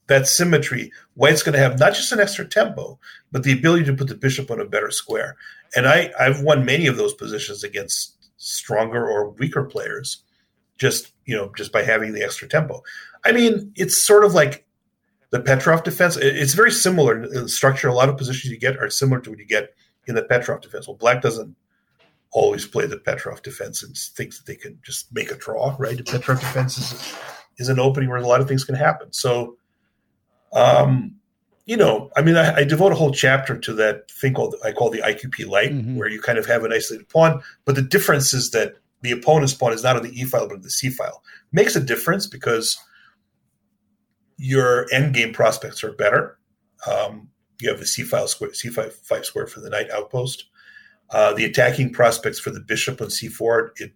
that 0.08 0.28
symmetry, 0.28 0.92
white's 1.14 1.42
going 1.42 1.54
to 1.54 1.58
have 1.58 1.78
not 1.78 1.94
just 1.94 2.12
an 2.12 2.20
extra 2.20 2.46
tempo, 2.46 2.98
but 3.32 3.42
the 3.42 3.52
ability 3.52 3.84
to 3.84 3.94
put 3.94 4.08
the 4.08 4.14
bishop 4.14 4.50
on 4.50 4.60
a 4.60 4.64
better 4.64 4.90
square. 4.90 5.36
And 5.74 5.86
I, 5.86 6.12
I've 6.18 6.42
won 6.42 6.64
many 6.64 6.86
of 6.86 6.96
those 6.96 7.14
positions 7.14 7.64
against 7.64 8.30
stronger 8.36 9.08
or 9.08 9.30
weaker 9.30 9.64
players, 9.64 10.22
just 10.78 11.12
you 11.24 11.36
know, 11.36 11.52
just 11.56 11.72
by 11.72 11.82
having 11.82 12.12
the 12.12 12.22
extra 12.22 12.48
tempo. 12.48 12.82
I 13.24 13.32
mean, 13.32 13.72
it's 13.74 13.96
sort 13.96 14.24
of 14.24 14.34
like 14.34 14.66
the 15.30 15.40
Petrov 15.40 15.82
defense. 15.82 16.16
It's 16.16 16.54
very 16.54 16.70
similar 16.70 17.24
in 17.24 17.48
structure. 17.48 17.88
A 17.88 17.94
lot 17.94 18.08
of 18.08 18.16
positions 18.16 18.52
you 18.52 18.58
get 18.58 18.78
are 18.78 18.88
similar 18.90 19.20
to 19.20 19.30
what 19.30 19.38
you 19.38 19.46
get 19.46 19.74
in 20.06 20.14
the 20.14 20.22
Petrov 20.22 20.60
defense. 20.60 20.86
Well, 20.86 20.96
black 20.96 21.20
doesn't 21.22 21.56
always 22.30 22.66
play 22.66 22.86
the 22.86 22.98
Petrov 22.98 23.42
defense 23.42 23.82
and 23.82 23.96
thinks 23.96 24.38
that 24.38 24.46
they 24.46 24.56
can 24.56 24.78
just 24.82 25.12
make 25.12 25.30
a 25.30 25.36
draw, 25.36 25.74
right? 25.78 25.96
The 25.96 26.04
Petrov 26.04 26.40
defense 26.40 26.78
is, 26.78 27.14
is 27.58 27.68
an 27.68 27.80
opening 27.80 28.08
where 28.08 28.18
a 28.18 28.26
lot 28.26 28.40
of 28.40 28.48
things 28.48 28.64
can 28.64 28.74
happen. 28.74 29.12
So, 29.12 29.56
um, 30.56 31.14
you 31.66 31.76
know, 31.76 32.10
I 32.16 32.22
mean, 32.22 32.36
I, 32.36 32.56
I, 32.56 32.64
devote 32.64 32.92
a 32.92 32.94
whole 32.94 33.12
chapter 33.12 33.58
to 33.58 33.72
that 33.74 34.10
thing 34.10 34.34
called 34.34 34.54
I 34.64 34.72
call 34.72 34.88
the 34.88 35.00
IQP 35.02 35.46
light, 35.46 35.72
mm-hmm. 35.72 35.96
where 35.96 36.08
you 36.08 36.20
kind 36.20 36.38
of 36.38 36.46
have 36.46 36.64
an 36.64 36.72
isolated 36.72 37.08
pawn, 37.08 37.42
but 37.64 37.74
the 37.74 37.82
difference 37.82 38.32
is 38.32 38.50
that 38.52 38.76
the 39.02 39.10
opponent's 39.10 39.52
pawn 39.52 39.72
is 39.72 39.82
not 39.82 39.96
on 39.96 40.02
the 40.02 40.18
e 40.18 40.24
file 40.24 40.48
but 40.48 40.56
on 40.56 40.62
the 40.62 40.70
c 40.70 40.88
file. 40.88 41.22
Makes 41.52 41.76
a 41.76 41.80
difference 41.80 42.26
because 42.26 42.78
your 44.38 44.86
endgame 44.92 45.34
prospects 45.34 45.84
are 45.84 45.92
better. 45.92 46.38
Um, 46.90 47.28
you 47.60 47.68
have 47.68 47.80
the 47.80 47.86
c 47.86 48.02
file 48.02 48.28
square, 48.28 48.54
c 48.54 48.68
five 48.70 48.94
five 48.94 49.26
square 49.26 49.46
for 49.46 49.60
the 49.60 49.70
knight 49.70 49.90
outpost. 49.90 50.46
Uh, 51.10 51.32
the 51.34 51.44
attacking 51.44 51.92
prospects 51.92 52.40
for 52.40 52.50
the 52.50 52.60
bishop 52.60 53.00
on 53.00 53.08
c4, 53.08 53.70
it 53.76 53.92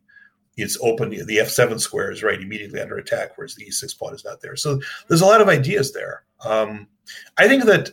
it's 0.63 0.79
open. 0.83 1.11
The 1.11 1.39
f7 1.39 1.81
square 1.81 2.11
is 2.11 2.23
right 2.23 2.41
immediately 2.41 2.81
under 2.81 2.99
attack, 2.99 3.37
whereas 3.37 3.55
the 3.55 3.67
e6 3.67 3.99
pawn 3.99 4.15
is 4.15 4.25
not 4.25 4.41
there. 4.41 4.57
So 4.57 4.81
there's 5.09 5.21
a 5.21 5.27
lot 5.27 5.41
of 5.41 5.49
ideas 5.49 5.93
there. 5.93 6.25
Um, 6.45 6.89
I 7.39 7.49
think 7.49 7.65
that 7.65 7.91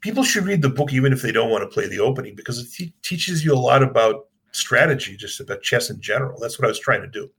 people 0.00 0.22
should 0.22 0.44
read 0.44 0.62
the 0.62 0.68
book 0.68 0.92
even 0.92 1.12
if 1.12 1.22
they 1.22 1.32
don't 1.32 1.50
want 1.50 1.62
to 1.62 1.72
play 1.74 1.88
the 1.88 2.00
opening 2.00 2.34
because 2.34 2.58
it 2.58 2.72
te- 2.72 2.94
teaches 3.02 3.44
you 3.44 3.52
a 3.52 3.58
lot 3.58 3.82
about 3.82 4.26
strategy, 4.52 5.16
just 5.16 5.40
about 5.40 5.62
chess 5.62 5.90
in 5.90 6.00
general. 6.00 6.38
That's 6.40 6.58
what 6.58 6.64
I 6.64 6.68
was 6.68 6.80
trying 6.80 7.02
to 7.02 7.08
do. 7.08 7.30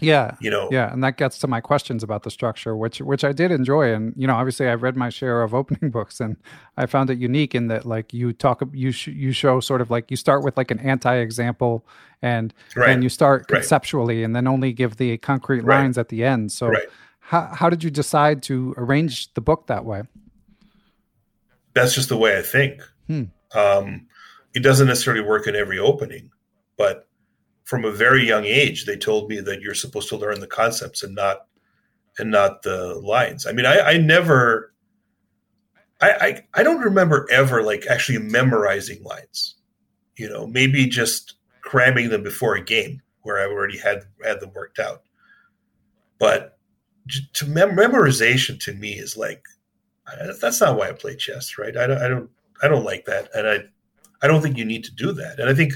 Yeah. 0.00 0.36
You 0.40 0.50
know. 0.50 0.68
Yeah, 0.70 0.92
and 0.92 1.02
that 1.04 1.16
gets 1.16 1.38
to 1.38 1.46
my 1.46 1.60
questions 1.60 2.02
about 2.02 2.22
the 2.22 2.30
structure, 2.30 2.76
which 2.76 3.00
which 3.00 3.24
I 3.24 3.32
did 3.32 3.50
enjoy 3.50 3.92
and 3.92 4.12
you 4.16 4.26
know, 4.26 4.34
obviously 4.34 4.68
I've 4.68 4.82
read 4.82 4.96
my 4.96 5.08
share 5.08 5.42
of 5.42 5.54
opening 5.54 5.90
books 5.92 6.20
and 6.20 6.36
I 6.76 6.86
found 6.86 7.10
it 7.10 7.18
unique 7.18 7.54
in 7.54 7.68
that 7.68 7.86
like 7.86 8.12
you 8.12 8.32
talk 8.32 8.62
you 8.72 8.92
sh- 8.92 9.08
you 9.08 9.32
show 9.32 9.60
sort 9.60 9.80
of 9.80 9.90
like 9.90 10.10
you 10.10 10.16
start 10.16 10.44
with 10.44 10.56
like 10.56 10.70
an 10.70 10.78
anti-example 10.80 11.86
and 12.22 12.52
right. 12.74 12.90
and 12.90 13.02
you 13.02 13.08
start 13.08 13.48
conceptually 13.48 14.16
right. 14.18 14.24
and 14.24 14.36
then 14.36 14.46
only 14.46 14.72
give 14.72 14.96
the 14.96 15.16
concrete 15.18 15.60
right. 15.60 15.80
lines 15.80 15.98
at 15.98 16.08
the 16.08 16.24
end. 16.24 16.52
So 16.52 16.72
how 17.20 17.50
how 17.52 17.70
did 17.70 17.82
you 17.82 17.90
decide 17.90 18.42
to 18.44 18.74
arrange 18.76 19.32
the 19.34 19.40
book 19.40 19.66
that 19.66 19.84
way? 19.84 20.02
That's 21.74 21.94
just 21.94 22.08
the 22.08 22.16
way 22.16 22.38
I 22.38 22.42
think. 22.42 22.82
Hmm. 23.06 23.24
Um, 23.54 24.06
it 24.54 24.62
doesn't 24.62 24.88
necessarily 24.88 25.22
work 25.22 25.46
in 25.46 25.54
every 25.54 25.78
opening, 25.78 26.30
but 26.78 27.06
from 27.66 27.84
a 27.84 27.90
very 27.90 28.24
young 28.24 28.44
age, 28.44 28.86
they 28.86 28.96
told 28.96 29.28
me 29.28 29.40
that 29.40 29.60
you're 29.60 29.74
supposed 29.74 30.08
to 30.08 30.16
learn 30.16 30.38
the 30.38 30.46
concepts 30.46 31.02
and 31.02 31.16
not 31.16 31.46
and 32.16 32.30
not 32.30 32.62
the 32.62 32.94
lines. 32.94 33.44
I 33.44 33.52
mean, 33.52 33.66
I, 33.66 33.80
I 33.80 33.96
never, 33.98 34.72
I, 36.00 36.10
I, 36.10 36.44
I 36.54 36.62
don't 36.62 36.80
remember 36.80 37.26
ever 37.30 37.62
like 37.62 37.84
actually 37.90 38.18
memorizing 38.18 39.02
lines. 39.02 39.56
You 40.16 40.28
know, 40.28 40.46
maybe 40.46 40.86
just 40.86 41.34
cramming 41.60 42.08
them 42.08 42.22
before 42.22 42.54
a 42.54 42.64
game 42.64 43.02
where 43.22 43.38
I 43.38 43.50
already 43.50 43.78
had 43.78 44.04
had 44.24 44.40
them 44.40 44.52
worked 44.54 44.78
out. 44.78 45.02
But 46.18 46.56
to 47.34 47.46
mem- 47.46 47.76
memorization 47.76 48.60
to 48.60 48.74
me 48.74 48.92
is 48.92 49.16
like 49.16 49.42
that's 50.40 50.60
not 50.60 50.78
why 50.78 50.88
I 50.88 50.92
play 50.92 51.16
chess, 51.16 51.58
right? 51.58 51.76
I 51.76 51.88
don't, 51.88 51.98
I 51.98 52.06
don't, 52.06 52.30
I 52.62 52.68
don't 52.68 52.84
like 52.84 53.06
that, 53.06 53.28
and 53.34 53.48
I, 53.48 53.58
I 54.22 54.28
don't 54.28 54.40
think 54.40 54.56
you 54.56 54.64
need 54.64 54.84
to 54.84 54.94
do 54.94 55.10
that. 55.12 55.40
And 55.40 55.50
I 55.50 55.54
think 55.54 55.72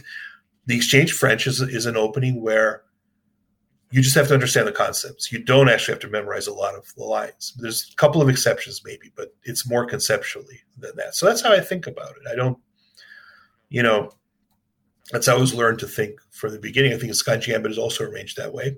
the 0.71 0.77
exchange 0.77 1.13
French 1.13 1.49
is, 1.49 1.61
is 1.61 1.87
an 1.87 1.97
opening 1.97 2.41
where 2.41 2.83
you 3.91 4.01
just 4.03 4.15
have 4.15 4.29
to 4.29 4.35
understand 4.35 4.69
the 4.69 4.73
concepts. 4.73 5.33
You 5.33 5.43
don't 5.43 5.69
actually 5.69 5.95
have 5.95 6.03
to 6.03 6.09
memorize 6.09 6.47
a 6.47 6.55
lot 6.55 6.77
of 6.77 6.95
the 6.95 7.03
lines. 7.03 7.55
There's 7.59 7.91
a 7.93 7.97
couple 7.97 8.23
of 8.23 8.29
exceptions, 8.29 8.83
maybe, 8.85 9.11
but 9.17 9.35
it's 9.43 9.69
more 9.69 9.85
conceptually 9.85 10.61
than 10.79 10.95
that. 10.95 11.17
So 11.17 11.27
that's 11.27 11.43
how 11.43 11.53
I 11.53 11.59
think 11.59 11.89
about 11.89 12.11
it. 12.13 12.31
I 12.31 12.37
don't, 12.37 12.57
you 13.69 13.83
know, 13.83 14.13
that's 15.11 15.27
how 15.27 15.37
I 15.37 15.41
was 15.41 15.55
learned 15.55 15.81
to 15.81 15.89
think 15.89 16.21
from 16.31 16.53
the 16.53 16.61
beginning. 16.61 16.93
I 16.93 16.99
think 16.99 17.13
Scotch 17.15 17.47
Gambit 17.47 17.73
is 17.73 17.79
also 17.79 18.05
arranged 18.05 18.37
that 18.37 18.55
way. 18.55 18.77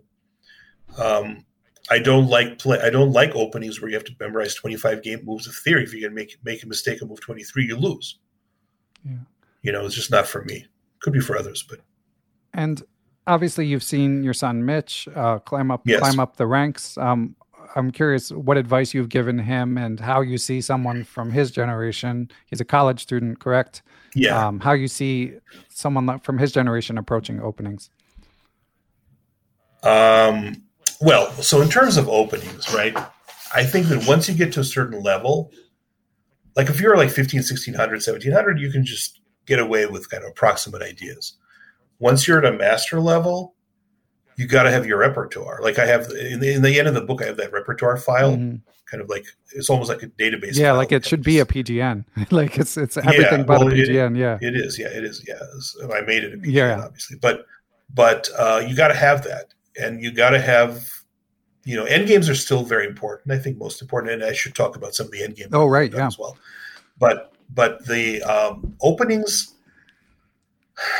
Um, 0.96 1.44
I 1.90 1.98
don't 1.98 2.28
like 2.28 2.58
play. 2.58 2.80
I 2.80 2.88
don't 2.88 3.12
like 3.12 3.34
openings 3.34 3.82
where 3.82 3.90
you 3.90 3.96
have 3.96 4.04
to 4.04 4.16
memorize 4.18 4.54
25 4.54 5.02
game 5.02 5.20
moves 5.24 5.46
of 5.46 5.54
theory. 5.56 5.82
If 5.82 5.92
you 5.92 6.00
can 6.00 6.14
make 6.14 6.38
make 6.42 6.62
a 6.62 6.66
mistake 6.66 7.02
and 7.02 7.10
move 7.10 7.20
23, 7.20 7.66
you 7.66 7.76
lose. 7.76 8.18
Yeah. 9.04 9.16
You 9.60 9.72
know, 9.72 9.84
it's 9.84 9.94
just 9.94 10.10
not 10.10 10.26
for 10.26 10.42
me. 10.44 10.66
Could 11.02 11.12
be 11.12 11.20
for 11.20 11.36
others, 11.36 11.62
but 11.62 11.80
and 12.54 12.82
obviously 13.26 13.66
you've 13.66 13.82
seen 13.82 14.22
your 14.22 14.34
son 14.34 14.64
Mitch 14.64 15.08
uh, 15.14 15.38
climb 15.40 15.70
up 15.70 15.82
yes. 15.84 16.00
climb 16.00 16.20
up 16.20 16.36
the 16.36 16.46
ranks. 16.46 16.96
Um, 16.98 17.36
I'm 17.74 17.90
curious 17.90 18.30
what 18.30 18.56
advice 18.56 18.92
you've 18.92 19.08
given 19.08 19.38
him 19.38 19.78
and 19.78 19.98
how 19.98 20.20
you 20.20 20.38
see 20.38 20.60
someone 20.60 21.04
from 21.04 21.30
his 21.30 21.50
generation. 21.50 22.30
He's 22.46 22.60
a 22.60 22.64
college 22.64 23.00
student, 23.00 23.40
correct? 23.40 23.82
Yeah. 24.14 24.46
Um, 24.46 24.60
how 24.60 24.72
you 24.72 24.88
see 24.88 25.34
someone 25.70 26.18
from 26.20 26.38
his 26.38 26.52
generation 26.52 26.98
approaching 26.98 27.40
openings? 27.40 27.88
Um, 29.82 30.62
well, 31.00 31.30
so 31.32 31.62
in 31.62 31.68
terms 31.68 31.96
of 31.96 32.08
openings, 32.08 32.72
right? 32.74 32.96
I 33.54 33.64
think 33.64 33.86
that 33.86 34.06
once 34.06 34.28
you 34.28 34.34
get 34.34 34.52
to 34.54 34.60
a 34.60 34.64
certain 34.64 35.02
level, 35.02 35.50
like 36.56 36.68
if 36.68 36.80
you're 36.80 36.96
like 36.96 37.10
15, 37.10 37.38
1600, 37.38 37.94
1700, 37.94 38.60
you 38.60 38.70
can 38.70 38.84
just 38.84 39.20
get 39.46 39.58
away 39.58 39.86
with 39.86 40.10
kind 40.10 40.24
of 40.24 40.30
approximate 40.30 40.82
ideas. 40.82 41.34
Once 41.98 42.26
you're 42.26 42.38
at 42.38 42.44
a 42.44 42.56
master 42.56 43.00
level, 43.00 43.54
you 44.36 44.46
got 44.46 44.64
to 44.64 44.70
have 44.70 44.86
your 44.86 44.98
repertoire. 44.98 45.60
Like 45.62 45.78
I 45.78 45.86
have 45.86 46.10
in 46.10 46.40
the, 46.40 46.52
in 46.52 46.62
the, 46.62 46.78
end 46.78 46.88
of 46.88 46.94
the 46.94 47.02
book, 47.02 47.22
I 47.22 47.26
have 47.26 47.36
that 47.36 47.52
repertoire 47.52 47.96
file, 47.96 48.32
mm-hmm. 48.32 48.56
kind 48.86 49.02
of 49.02 49.08
like 49.08 49.24
it's 49.54 49.70
almost 49.70 49.88
like 49.88 50.02
a 50.02 50.08
database. 50.08 50.56
Yeah, 50.56 50.72
like 50.72 50.92
it 50.92 51.04
should 51.04 51.22
be 51.22 51.38
a 51.38 51.44
PGN. 51.44 52.04
like 52.30 52.58
it's 52.58 52.76
it's 52.76 52.96
everything 52.96 53.40
yeah, 53.40 53.44
but 53.44 53.60
well, 53.60 53.68
a 53.68 53.72
PGN. 53.72 54.16
It, 54.16 54.20
yeah, 54.20 54.38
it 54.40 54.56
is. 54.56 54.78
Yeah, 54.78 54.88
it 54.88 55.04
is. 55.04 55.24
Yeah, 55.26 55.94
I 55.94 56.00
made 56.02 56.24
it 56.24 56.34
a 56.34 56.36
PGN, 56.38 56.52
yeah. 56.52 56.82
obviously, 56.84 57.18
but 57.18 57.46
but 57.94 58.28
uh, 58.38 58.64
you 58.66 58.74
got 58.74 58.88
to 58.88 58.94
have 58.94 59.22
that, 59.24 59.54
and 59.80 60.02
you 60.02 60.12
got 60.12 60.30
to 60.30 60.40
have. 60.40 60.88
You 61.64 61.76
know, 61.76 61.84
end 61.84 62.08
games 62.08 62.28
are 62.28 62.34
still 62.34 62.64
very 62.64 62.86
important. 62.88 63.30
I 63.30 63.38
think 63.38 63.56
most 63.56 63.80
important, 63.80 64.12
and 64.12 64.24
I 64.24 64.32
should 64.32 64.52
talk 64.52 64.74
about 64.74 64.96
some 64.96 65.06
of 65.06 65.12
the 65.12 65.22
end 65.22 65.36
games. 65.36 65.50
Oh, 65.52 65.66
right, 65.66 65.92
yeah, 65.92 66.08
as 66.08 66.18
well. 66.18 66.36
But 66.98 67.32
but 67.54 67.86
the 67.86 68.22
um, 68.22 68.76
openings, 68.80 69.54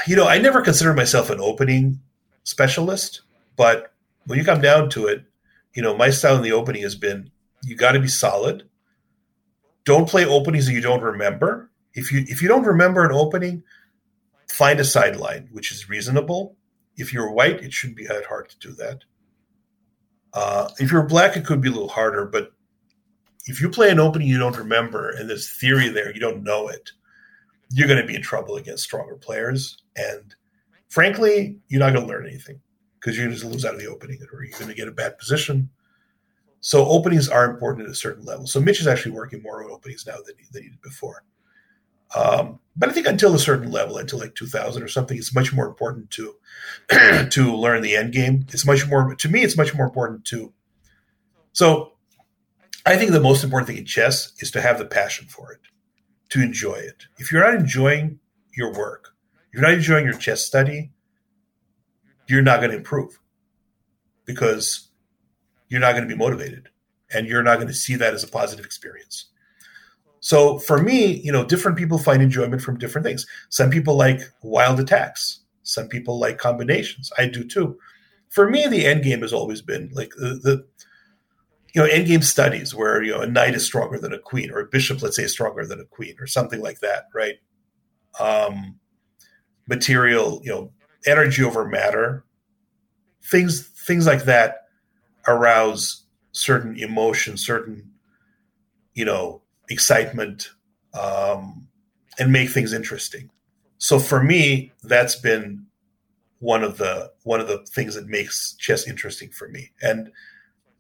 you 0.07 0.17
know, 0.17 0.27
I 0.27 0.39
never 0.39 0.61
considered 0.61 0.95
myself 0.95 1.31
an 1.31 1.41
opening 1.41 2.01
specialist, 2.45 3.23
but 3.57 3.93
when 4.27 4.39
you 4.39 4.45
come 4.45 4.61
down 4.61 4.91
to 4.91 5.07
it, 5.07 5.25
you 5.75 5.83
know, 5.83 5.97
my 5.97 6.11
style 6.11 6.37
in 6.37 6.43
the 6.43 6.53
opening 6.53 6.83
has 6.83 6.95
been 6.95 7.31
you 7.65 7.77
got 7.77 7.93
to 7.93 8.01
be 8.01 8.09
solid. 8.09 8.69
Don't 9.85 10.09
play 10.09 10.25
openings 10.25 10.67
that 10.67 10.73
you 10.73 10.81
don't 10.81 11.03
remember. 11.03 11.71
If 11.95 12.13
you 12.13 12.25
if 12.29 12.43
you 12.43 12.49
don't 12.49 12.65
remember 12.65 13.05
an 13.05 13.13
opening, 13.13 13.63
find 14.49 14.79
a 14.81 14.85
sideline 14.85 15.49
which 15.53 15.73
is 15.73 15.89
reasonable. 15.89 16.57
If 16.97 17.13
you're 17.13 17.31
white, 17.31 17.63
it 17.63 17.73
shouldn't 17.73 17.97
be 17.97 18.07
that 18.07 18.27
hard 18.27 18.49
to 18.51 18.59
do 18.59 18.73
that. 18.75 19.01
Uh, 20.35 20.69
if 20.79 20.91
you're 20.91 21.03
black, 21.03 21.37
it 21.37 21.45
could 21.45 21.61
be 21.61 21.69
a 21.69 21.73
little 21.73 21.89
harder, 21.89 22.27
but 22.27 22.53
if 23.45 23.61
you 23.61 23.69
play 23.69 23.91
an 23.91 24.01
opening 24.01 24.29
you 24.29 24.39
don't 24.39 24.57
remember 24.57 25.11
and 25.11 25.29
there's 25.29 25.51
theory 25.51 25.89
there, 25.89 26.13
you 26.13 26.21
don't 26.21 26.45
know 26.45 26.69
it, 26.69 26.93
you're 27.71 27.89
going 27.89 28.01
to 28.01 28.07
be 28.07 28.15
in 28.15 28.23
trouble 28.23 28.57
against 28.57 28.85
stronger 28.85 29.17
players. 29.17 29.83
And 29.97 30.35
frankly, 30.89 31.57
you're 31.69 31.81
not 31.81 31.93
going 31.93 32.07
to 32.07 32.13
learn 32.13 32.27
anything 32.27 32.61
because 33.01 33.17
you're 33.17 33.27
going 33.27 33.39
to 33.39 33.49
lose 33.49 33.65
out 33.65 33.75
of 33.75 33.81
the 33.81 33.89
opening 33.89 34.19
or 34.33 34.45
you're 34.45 34.59
going 34.59 34.69
to 34.69 34.77
get 34.77 34.89
a 34.89 34.93
bad 34.93 35.19
position. 35.19 35.71
So 36.61 36.87
openings 36.87 37.29
are 37.29 37.51
important 37.51 37.87
at 37.87 37.93
a 37.93 37.97
certain 37.97 38.25
level. 38.25 38.47
So 38.47 38.61
Mitch 38.61 38.81
is 38.81 38.87
actually 38.87 39.13
working 39.13 39.43
more 39.43 39.65
on 39.65 39.71
openings 39.71 40.07
now 40.07 40.17
than 40.25 40.37
he, 40.39 40.45
than 40.53 40.63
he 40.63 40.69
did 40.69 40.81
before. 40.81 41.25
Um, 42.15 42.61
but 42.77 42.89
I 42.89 42.93
think 42.93 43.07
until 43.07 43.35
a 43.35 43.39
certain 43.39 43.71
level, 43.73 43.97
until 43.99 44.19
like 44.19 44.35
2000 44.35 44.83
or 44.83 44.89
something, 44.89 45.17
it's 45.17 45.35
much 45.35 45.53
more 45.53 45.67
important 45.67 46.11
to 46.11 46.35
to 47.31 47.57
learn 47.57 47.83
the 47.83 47.97
end 47.97 48.13
game. 48.13 48.47
It's 48.53 48.67
much 48.67 48.87
more 48.87 49.15
to 49.15 49.29
me. 49.29 49.43
It's 49.43 49.57
much 49.57 49.75
more 49.75 49.87
important 49.87 50.25
to. 50.27 50.53
So 51.53 51.92
I 52.85 52.97
think 52.97 53.13
the 53.13 53.21
most 53.21 53.45
important 53.45 53.69
thing 53.69 53.79
in 53.79 53.85
chess 53.85 54.33
is 54.41 54.51
to 54.53 54.61
have 54.61 54.79
the 54.79 54.85
passion 54.85 55.29
for 55.29 55.53
it, 55.53 55.61
to 56.31 56.43
enjoy 56.43 56.75
it. 56.75 57.07
If 57.19 57.31
you're 57.31 57.45
not 57.45 57.55
enjoying 57.55 58.19
your 58.57 58.73
work, 58.73 59.15
if 59.49 59.55
you're 59.55 59.63
not 59.63 59.75
enjoying 59.75 60.05
your 60.05 60.19
chess 60.19 60.45
study, 60.45 60.91
you're 62.27 62.43
not 62.43 62.61
going 62.61 62.71
to 62.71 62.77
improve 62.77 63.19
because 64.25 64.89
you're 65.69 65.81
not 65.81 65.93
going 65.93 66.07
to 66.07 66.13
be 66.13 66.19
motivated 66.19 66.69
and 67.13 67.27
you're 67.27 67.43
not 67.43 67.57
going 67.57 67.69
to 67.69 67.75
see 67.75 67.95
that 67.97 68.15
as 68.15 68.25
a 68.25 68.29
positive 68.29 68.65
experience. 68.65 69.27
So 70.21 70.59
for 70.59 70.79
me, 70.83 71.21
you 71.21 71.33
know, 71.33 71.45
different 71.45 71.77
people 71.77 71.99
find 71.99 72.23
enjoyment 72.23 72.63
from 72.63 72.79
different 72.79 73.05
things. 73.05 73.27
Some 73.49 73.71
people 73.71 73.97
like 73.97 74.21
wild 74.43 74.81
attacks. 74.81 75.41
Some 75.65 75.89
people 75.89 76.19
like 76.19 76.39
combinations. 76.39 77.13
I 77.19 77.27
do 77.27 77.45
too. 77.45 77.77
For 78.31 78.49
me, 78.49 78.67
the 78.67 78.87
end 78.87 79.03
game 79.03 79.21
has 79.23 79.33
always 79.33 79.63
been 79.63 79.91
like 79.93 80.13
the, 80.17 80.41
the 80.43 80.67
you 81.75 81.83
know, 81.83 81.89
endgame 81.89 82.23
studies 82.23 82.75
where, 82.75 83.03
you 83.03 83.13
know, 83.13 83.21
a 83.21 83.27
knight 83.27 83.55
is 83.55 83.65
stronger 83.65 83.99
than 83.99 84.13
a 84.13 84.19
queen 84.19 84.51
or 84.51 84.61
a 84.61 84.67
bishop, 84.67 85.03
let's 85.03 85.17
say, 85.17 85.25
is 85.25 85.33
stronger 85.33 85.67
than 85.67 85.81
a 85.81 85.85
queen 85.87 86.15
or 86.21 86.27
something 86.27 86.61
like 86.61 86.81
that, 86.81 87.05
right? 87.15 87.37
Um, 88.21 88.79
material, 89.67 90.41
you 90.45 90.51
know, 90.51 90.73
energy 91.07 91.43
over 91.43 91.67
matter, 91.67 92.25
things, 93.25 93.69
things 93.69 94.07
like 94.07 94.25
that 94.25 94.69
arouse 95.27 96.05
certain 96.33 96.77
emotion, 96.79 97.37
certain, 97.37 97.91
you 98.95 99.05
know, 99.05 99.41
excitement, 99.71 100.51
um, 100.93 101.69
and 102.19 102.33
make 102.33 102.51
things 102.51 102.75
interesting. 102.75 103.31
So 103.79 103.99
for 103.99 104.23
me, 104.23 104.73
that's 104.83 105.17
been 105.17 105.67
one 106.41 106.65
of 106.65 106.77
the 106.77 107.11
one 107.23 107.41
of 107.41 107.47
the 107.47 107.65
things 107.67 107.95
that 107.95 108.09
makes 108.09 108.55
chess 108.57 108.87
interesting 108.87 109.31
for 109.31 109.49
me. 109.49 109.71
And 109.81 110.11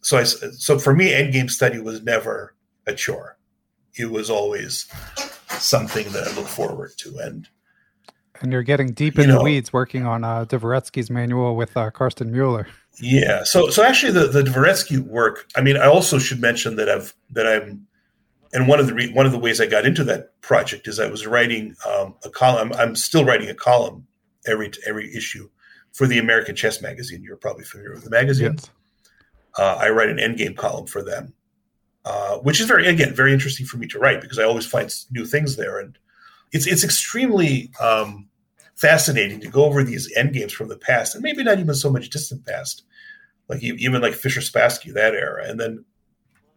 so 0.02 0.18
I 0.18 0.24
so 0.24 0.78
for 0.78 0.94
me, 0.94 1.10
endgame 1.10 1.50
study 1.50 1.80
was 1.80 2.02
never 2.02 2.54
a 2.86 2.94
chore. 2.94 3.38
It 3.94 4.10
was 4.10 4.30
always 4.30 4.86
something 5.48 6.10
that 6.12 6.26
I 6.26 6.34
look 6.34 6.46
forward 6.48 6.92
to. 6.98 7.18
And 7.18 7.48
and 8.40 8.52
you're 8.52 8.62
getting 8.62 8.92
deep 8.92 9.18
in 9.18 9.28
know, 9.28 9.38
the 9.38 9.44
weeds 9.44 9.72
working 9.72 10.04
on 10.04 10.24
uh, 10.24 10.44
Dvoretsky's 10.44 11.10
manual 11.10 11.54
with 11.54 11.76
uh, 11.76 11.90
Karsten 11.90 12.32
Mueller. 12.32 12.66
Yeah. 13.00 13.44
So 13.44 13.70
so 13.70 13.84
actually, 13.84 14.12
the 14.12 14.26
the 14.26 14.42
Dvoretsky 14.42 14.98
work. 14.98 15.46
I 15.56 15.60
mean, 15.60 15.76
I 15.76 15.86
also 15.86 16.18
should 16.18 16.40
mention 16.40 16.76
that 16.76 16.88
I've 16.88 17.14
that 17.30 17.46
I'm, 17.46 17.86
and 18.52 18.66
one 18.66 18.80
of 18.80 18.88
the 18.88 18.94
re, 18.94 19.12
one 19.12 19.26
of 19.26 19.32
the 19.32 19.38
ways 19.38 19.60
I 19.60 19.66
got 19.66 19.86
into 19.86 20.02
that 20.04 20.40
project 20.40 20.88
is 20.88 20.98
I 20.98 21.06
was 21.06 21.26
writing 21.26 21.76
um, 21.88 22.16
a 22.24 22.28
column. 22.28 22.72
I'm, 22.72 22.78
I'm 22.80 22.96
still 22.96 23.24
writing 23.24 23.48
a 23.48 23.54
column 23.54 24.06
every 24.46 24.72
every 24.84 25.14
issue 25.14 25.48
for 25.92 26.08
the 26.08 26.18
American 26.18 26.56
Chess 26.56 26.82
Magazine. 26.82 27.22
You're 27.22 27.36
probably 27.36 27.64
familiar 27.64 27.92
with 27.94 28.04
the 28.04 28.10
magazine. 28.10 28.54
Yes. 28.54 28.70
Uh, 29.58 29.76
I 29.80 29.90
write 29.90 30.08
an 30.08 30.16
endgame 30.16 30.56
column 30.56 30.86
for 30.86 31.02
them, 31.02 31.34
uh, 32.04 32.38
which 32.38 32.60
is 32.60 32.66
very 32.66 32.86
again 32.86 33.14
very 33.14 33.32
interesting 33.32 33.66
for 33.66 33.76
me 33.76 33.86
to 33.88 33.98
write 33.98 34.20
because 34.20 34.38
I 34.38 34.44
always 34.44 34.66
find 34.66 34.92
new 35.10 35.26
things 35.26 35.56
there, 35.56 35.78
and 35.78 35.98
it's 36.52 36.66
it's 36.66 36.84
extremely 36.84 37.70
um, 37.80 38.28
fascinating 38.74 39.40
to 39.40 39.48
go 39.48 39.64
over 39.64 39.84
these 39.84 40.12
endgames 40.16 40.52
from 40.52 40.68
the 40.68 40.78
past, 40.78 41.14
and 41.14 41.22
maybe 41.22 41.44
not 41.44 41.58
even 41.58 41.74
so 41.74 41.90
much 41.90 42.10
distant 42.10 42.46
past, 42.46 42.84
like 43.48 43.62
even 43.62 44.00
like 44.00 44.14
Fischer 44.14 44.40
Spassky 44.40 44.92
that 44.94 45.14
era, 45.14 45.44
and 45.46 45.60
then 45.60 45.84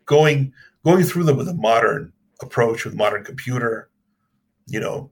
going 0.06 0.54
going 0.84 1.04
through 1.04 1.24
them 1.24 1.38
with 1.38 1.50
a 1.50 1.54
modern 1.54 2.14
approach 2.42 2.86
with 2.86 2.94
modern 2.94 3.24
computer, 3.24 3.90
you 4.68 4.80
know, 4.80 5.10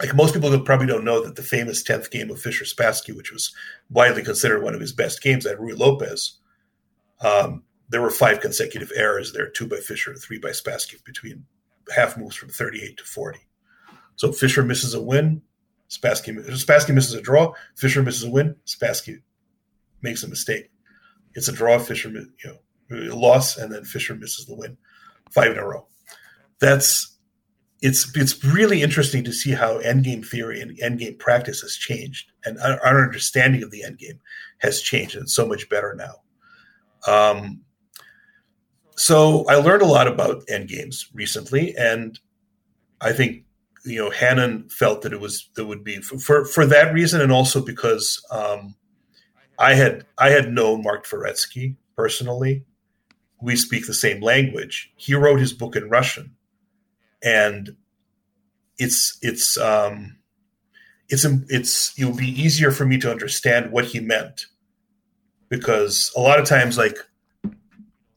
like 0.00 0.14
most 0.14 0.34
people 0.34 0.58
probably 0.60 0.86
don't 0.86 1.04
know 1.04 1.24
that 1.24 1.36
the 1.36 1.42
famous 1.42 1.82
10th 1.82 2.10
game 2.10 2.30
of 2.30 2.40
Fischer 2.40 2.64
Spassky, 2.64 3.14
which 3.16 3.32
was 3.32 3.54
widely 3.90 4.22
considered 4.22 4.62
one 4.62 4.74
of 4.74 4.80
his 4.80 4.92
best 4.92 5.22
games 5.22 5.46
at 5.46 5.58
Ruy 5.58 5.76
Lopez, 5.76 6.38
um, 7.20 7.62
there 7.88 8.02
were 8.02 8.10
five 8.10 8.40
consecutive 8.40 8.92
errors 8.94 9.32
there, 9.32 9.48
two 9.48 9.66
by 9.66 9.76
Fischer, 9.76 10.14
three 10.14 10.38
by 10.38 10.50
Spassky, 10.50 11.02
between 11.04 11.44
half 11.94 12.16
moves 12.16 12.36
from 12.36 12.50
38 12.50 12.96
to 12.98 13.04
40. 13.04 13.38
So 14.16 14.32
Fischer 14.32 14.62
misses 14.62 14.94
a 14.94 15.02
win, 15.02 15.42
Spassky, 15.88 16.36
Spassky 16.50 16.94
misses 16.94 17.14
a 17.14 17.20
draw, 17.20 17.54
Fischer 17.76 18.02
misses 18.02 18.24
a 18.24 18.30
win, 18.30 18.56
Spassky 18.66 19.22
makes 20.02 20.22
a 20.22 20.28
mistake. 20.28 20.70
It's 21.34 21.48
a 21.48 21.52
draw, 21.52 21.78
Fischer, 21.78 22.10
you 22.10 22.28
know, 22.44 22.58
a 22.90 23.16
loss, 23.16 23.56
and 23.56 23.72
then 23.72 23.84
Fischer 23.84 24.14
misses 24.14 24.46
the 24.46 24.54
win, 24.54 24.76
five 25.30 25.52
in 25.52 25.58
a 25.58 25.66
row. 25.66 25.86
That's 26.60 27.16
it's 27.80 28.14
it's 28.16 28.44
really 28.44 28.82
interesting 28.82 29.22
to 29.24 29.32
see 29.32 29.52
how 29.52 29.80
endgame 29.82 30.26
theory 30.26 30.60
and 30.60 30.76
endgame 30.78 31.18
practice 31.18 31.60
has 31.60 31.76
changed, 31.76 32.32
and 32.44 32.58
our, 32.58 32.80
our 32.84 33.04
understanding 33.04 33.62
of 33.62 33.70
the 33.70 33.84
endgame 33.86 34.18
has 34.58 34.80
changed, 34.80 35.14
and 35.14 35.22
it's 35.22 35.34
so 35.34 35.46
much 35.46 35.68
better 35.68 35.94
now. 35.96 36.14
Um, 37.06 37.60
so 38.96 39.46
I 39.48 39.56
learned 39.56 39.82
a 39.82 39.86
lot 39.86 40.08
about 40.08 40.46
endgames 40.46 41.04
recently, 41.14 41.74
and 41.76 42.18
I 43.00 43.12
think 43.12 43.44
you 43.84 43.98
know 43.98 44.10
Hanon 44.10 44.68
felt 44.70 45.02
that 45.02 45.12
it 45.12 45.20
was 45.20 45.48
that 45.54 45.66
would 45.66 45.84
be 45.84 46.00
for 46.00 46.44
for 46.44 46.66
that 46.66 46.92
reason, 46.92 47.20
and 47.20 47.32
also 47.32 47.64
because 47.64 48.24
um, 48.30 48.74
I 49.58 49.74
had 49.74 50.04
I 50.18 50.30
had 50.30 50.52
known 50.52 50.82
Mark 50.82 51.06
Dvoretsky 51.06 51.76
personally. 51.96 52.64
We 53.40 53.54
speak 53.54 53.86
the 53.86 53.94
same 53.94 54.20
language. 54.20 54.92
He 54.96 55.14
wrote 55.14 55.38
his 55.38 55.52
book 55.52 55.76
in 55.76 55.88
Russian 55.88 56.34
and 57.22 57.76
it's 58.78 59.18
it's 59.22 59.58
um, 59.58 60.16
it's 61.08 61.24
it's 61.24 61.98
it 61.98 62.04
will 62.04 62.16
be 62.16 62.40
easier 62.40 62.70
for 62.70 62.84
me 62.84 62.98
to 62.98 63.10
understand 63.10 63.72
what 63.72 63.86
he 63.86 64.00
meant 64.00 64.46
because 65.48 66.12
a 66.16 66.20
lot 66.20 66.38
of 66.38 66.46
times 66.46 66.78
like 66.78 66.96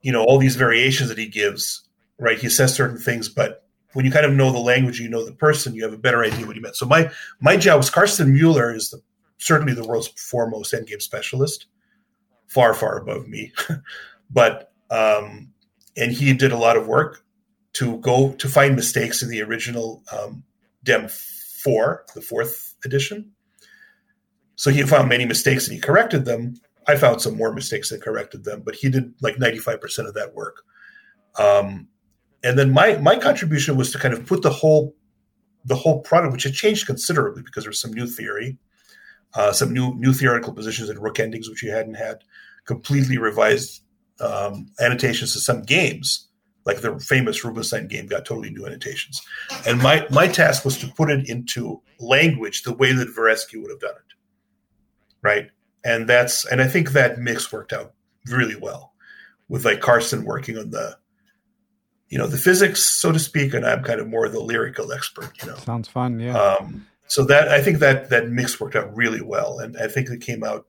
you 0.02 0.12
know 0.12 0.24
all 0.24 0.38
these 0.38 0.56
variations 0.56 1.10
that 1.10 1.18
he 1.18 1.28
gives 1.28 1.88
right 2.20 2.40
he 2.40 2.50
says 2.50 2.74
certain 2.74 2.98
things 2.98 3.30
but 3.30 3.66
when 3.94 4.06
you 4.06 4.12
kind 4.12 4.26
of 4.26 4.34
know 4.34 4.52
the 4.52 4.60
language 4.60 5.00
you 5.00 5.10
know 5.10 5.26
the 5.26 5.32
person 5.32 5.76
you 5.76 5.84
have 5.84 5.94
a 5.94 5.98
better 5.98 6.24
idea 6.24 6.46
what 6.46 6.56
he 6.56 6.62
meant 6.62 6.76
so 6.76 6.86
my 6.86 7.10
my 7.40 7.56
job 7.56 7.78
was 7.78 7.90
karsten 7.90 8.34
mueller 8.34 8.74
is 8.74 8.90
the 8.90 9.02
certainly 9.38 9.74
the 9.74 9.86
world's 9.86 10.08
foremost 10.08 10.74
endgame 10.74 11.02
specialist 11.02 11.68
far 12.48 12.74
far 12.74 12.98
above 12.98 13.28
me 13.28 13.52
but 14.30 14.72
um 14.90 15.52
and 15.98 16.12
he 16.12 16.34
did 16.34 16.52
a 16.52 16.58
lot 16.58 16.78
of 16.78 16.88
work 16.88 17.24
to 17.74 17.98
go 17.98 18.34
to 18.34 18.48
find 18.48 18.76
mistakes 18.76 19.22
in 19.22 19.30
the 19.30 19.42
original 19.42 20.04
um, 20.12 20.44
Dem 20.84 21.08
4, 21.08 22.06
the 22.16 22.22
fourth 22.22 22.76
edition. 22.84 23.32
So 24.56 24.72
he 24.72 24.84
found 24.84 25.10
many 25.10 25.26
mistakes 25.26 25.68
and 25.68 25.76
he 25.76 25.82
corrected 25.82 26.26
them. 26.26 26.56
I 26.88 26.96
found 26.96 27.22
some 27.22 27.38
more 27.38 27.54
mistakes 27.54 27.92
and 27.92 28.02
corrected 28.02 28.44
them, 28.44 28.62
but 28.66 28.76
he 28.76 28.90
did 28.90 29.14
like 29.22 29.36
95% 29.36 30.08
of 30.08 30.14
that 30.16 30.34
work. 30.34 30.64
Um, 31.38 31.88
and 32.44 32.58
then 32.58 32.72
my 32.72 32.98
my 32.98 33.18
contribution 33.18 33.78
was 33.78 33.92
to 33.92 34.00
kind 34.00 34.14
of 34.14 34.26
put 34.26 34.42
the 34.42 34.50
whole 34.50 34.96
the 35.64 35.76
whole 35.76 36.02
product, 36.02 36.34
which 36.34 36.44
had 36.44 36.54
changed 36.54 36.88
considerably 36.88 37.44
because 37.44 37.64
there's 37.64 37.80
some 37.80 37.94
new 37.94 38.08
theory, 38.08 38.58
uh, 39.36 39.52
some 39.52 39.72
new 39.72 39.94
new 39.96 40.12
theoretical 40.12 40.54
positions 40.54 40.90
in 40.90 41.00
rook 41.00 41.20
endings, 41.20 41.50
which 41.50 41.62
you 41.62 41.72
hadn't 41.72 41.94
had, 41.94 42.24
completely 42.66 43.18
revised 43.18 43.84
um, 44.20 44.68
annotations 44.80 45.34
to 45.34 45.40
some 45.40 45.62
games 45.62 46.28
like 46.66 46.82
the 46.82 47.00
famous 47.00 47.44
Rubinstein 47.44 47.88
game 47.88 48.08
got 48.08 48.26
totally 48.26 48.52
new 48.52 48.66
annotations. 48.66 49.22
And 49.66 49.82
my, 49.82 50.06
my 50.12 50.28
task 50.28 50.64
was 50.64 50.78
to 50.80 50.88
put 50.88 51.10
it 51.10 51.28
into 51.28 51.82
language 52.00 52.64
the 52.64 52.74
way 52.74 52.94
that 52.94 53.10
Dvoretsky 53.10 53.60
would 53.60 53.72
have 53.72 53.80
done 53.80 53.96
it. 53.96 54.14
Right. 55.24 55.50
And 55.84 56.08
that's, 56.08 56.46
and 56.46 56.62
I 56.62 56.68
think 56.68 56.92
that 56.92 57.20
mix 57.20 57.52
worked 57.52 57.74
out 57.74 57.94
really 58.28 58.56
well 58.56 58.94
with 59.50 59.66
like 59.66 59.80
Karsten 59.80 60.26
working 60.26 60.58
on 60.58 60.70
the, 60.70 60.98
you 62.10 62.18
know, 62.18 62.28
the 62.28 62.38
physics, 62.38 62.84
so 62.84 63.12
to 63.12 63.20
speak, 63.20 63.54
and 63.54 63.66
I'm 63.66 63.84
kind 63.84 64.00
of 64.00 64.08
more 64.08 64.30
the 64.30 64.42
lyrical 64.42 64.92
expert, 64.92 65.32
you 65.42 65.50
know. 65.50 65.56
Sounds 65.56 65.88
fun. 65.88 66.20
Yeah. 66.20 66.38
Um, 66.38 66.86
so 67.08 67.24
that, 67.26 67.48
I 67.48 67.62
think 67.62 67.80
that, 67.80 68.10
that 68.10 68.30
mix 68.30 68.60
worked 68.60 68.76
out 68.76 68.96
really 68.96 69.22
well. 69.22 69.60
And 69.60 69.78
I 69.78 69.88
think 69.88 70.10
it 70.10 70.22
came 70.22 70.44
out, 70.44 70.66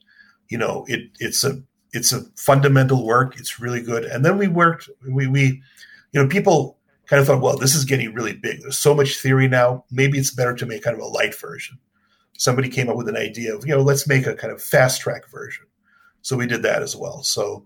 you 0.49 0.57
know, 0.57 0.85
it, 0.89 1.11
it's 1.19 1.45
a, 1.45 1.63
it's 1.93 2.13
a 2.13 2.23
fundamental 2.37 3.05
work. 3.05 3.39
It's 3.39 3.61
really 3.61 3.83
good. 3.83 4.05
And 4.05 4.25
then 4.25 4.39
we 4.39 4.49
worked, 4.49 4.89
we, 5.07 5.27
we, 5.27 5.63
you 6.13 6.23
know, 6.23 6.29
people 6.29 6.79
kind 7.07 7.21
of 7.21 7.27
thought, 7.27 7.43
well, 7.43 7.57
this 7.57 7.75
is 7.75 7.85
getting 7.85 8.15
really 8.15 8.33
big. 8.35 8.63
There's 8.63 8.79
so 8.79 8.95
much 8.95 9.19
theory 9.19 9.49
now. 9.49 9.85
Maybe 9.91 10.19
it's 10.19 10.31
better 10.31 10.55
to 10.55 10.65
make 10.65 10.83
kind 10.83 10.97
of 10.97 11.03
a 11.03 11.07
light 11.07 11.39
version. 11.39 11.79
Somebody 12.43 12.69
came 12.69 12.89
up 12.89 12.97
with 12.97 13.09
an 13.09 13.17
idea 13.17 13.55
of, 13.55 13.65
you 13.65 13.73
know, 13.73 13.83
let's 13.83 14.09
make 14.09 14.27
a 14.27 14.35
kind 14.35 14.53
of 14.53 14.61
fast 14.61 15.01
track 15.01 15.31
version. 15.31 15.65
So 16.23 16.37
we 16.37 16.49
did 16.49 16.63
that 16.63 16.83
as 16.83 16.97
well. 16.97 17.23
So 17.23 17.65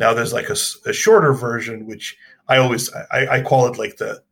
now 0.00 0.14
there's 0.14 0.32
like 0.32 0.50
a, 0.50 0.56
a 0.84 0.92
shorter 0.92 1.32
version, 1.32 1.86
which 1.86 2.16
I 2.48 2.56
always 2.56 2.92
I, 3.12 3.36
I, 3.36 3.40
call 3.42 3.68
it 3.68 3.78
like 3.78 3.98
the 3.98 4.24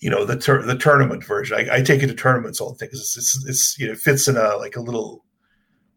you 0.00 0.08
know 0.08 0.24
the 0.24 0.38
tur- 0.38 0.64
the 0.64 0.78
tournament 0.78 1.26
version. 1.26 1.58
I, 1.58 1.76
I, 1.76 1.82
take 1.82 2.02
it 2.02 2.06
to 2.06 2.14
tournaments 2.14 2.58
all 2.58 2.72
the 2.72 2.78
time 2.78 2.88
because 2.88 3.00
it's, 3.00 3.18
it's, 3.18 3.46
it's 3.46 3.78
you 3.78 3.86
know 3.86 3.92
it 3.92 3.98
fits 3.98 4.28
in 4.28 4.38
a 4.38 4.56
like 4.56 4.76
a 4.76 4.80
little 4.80 5.26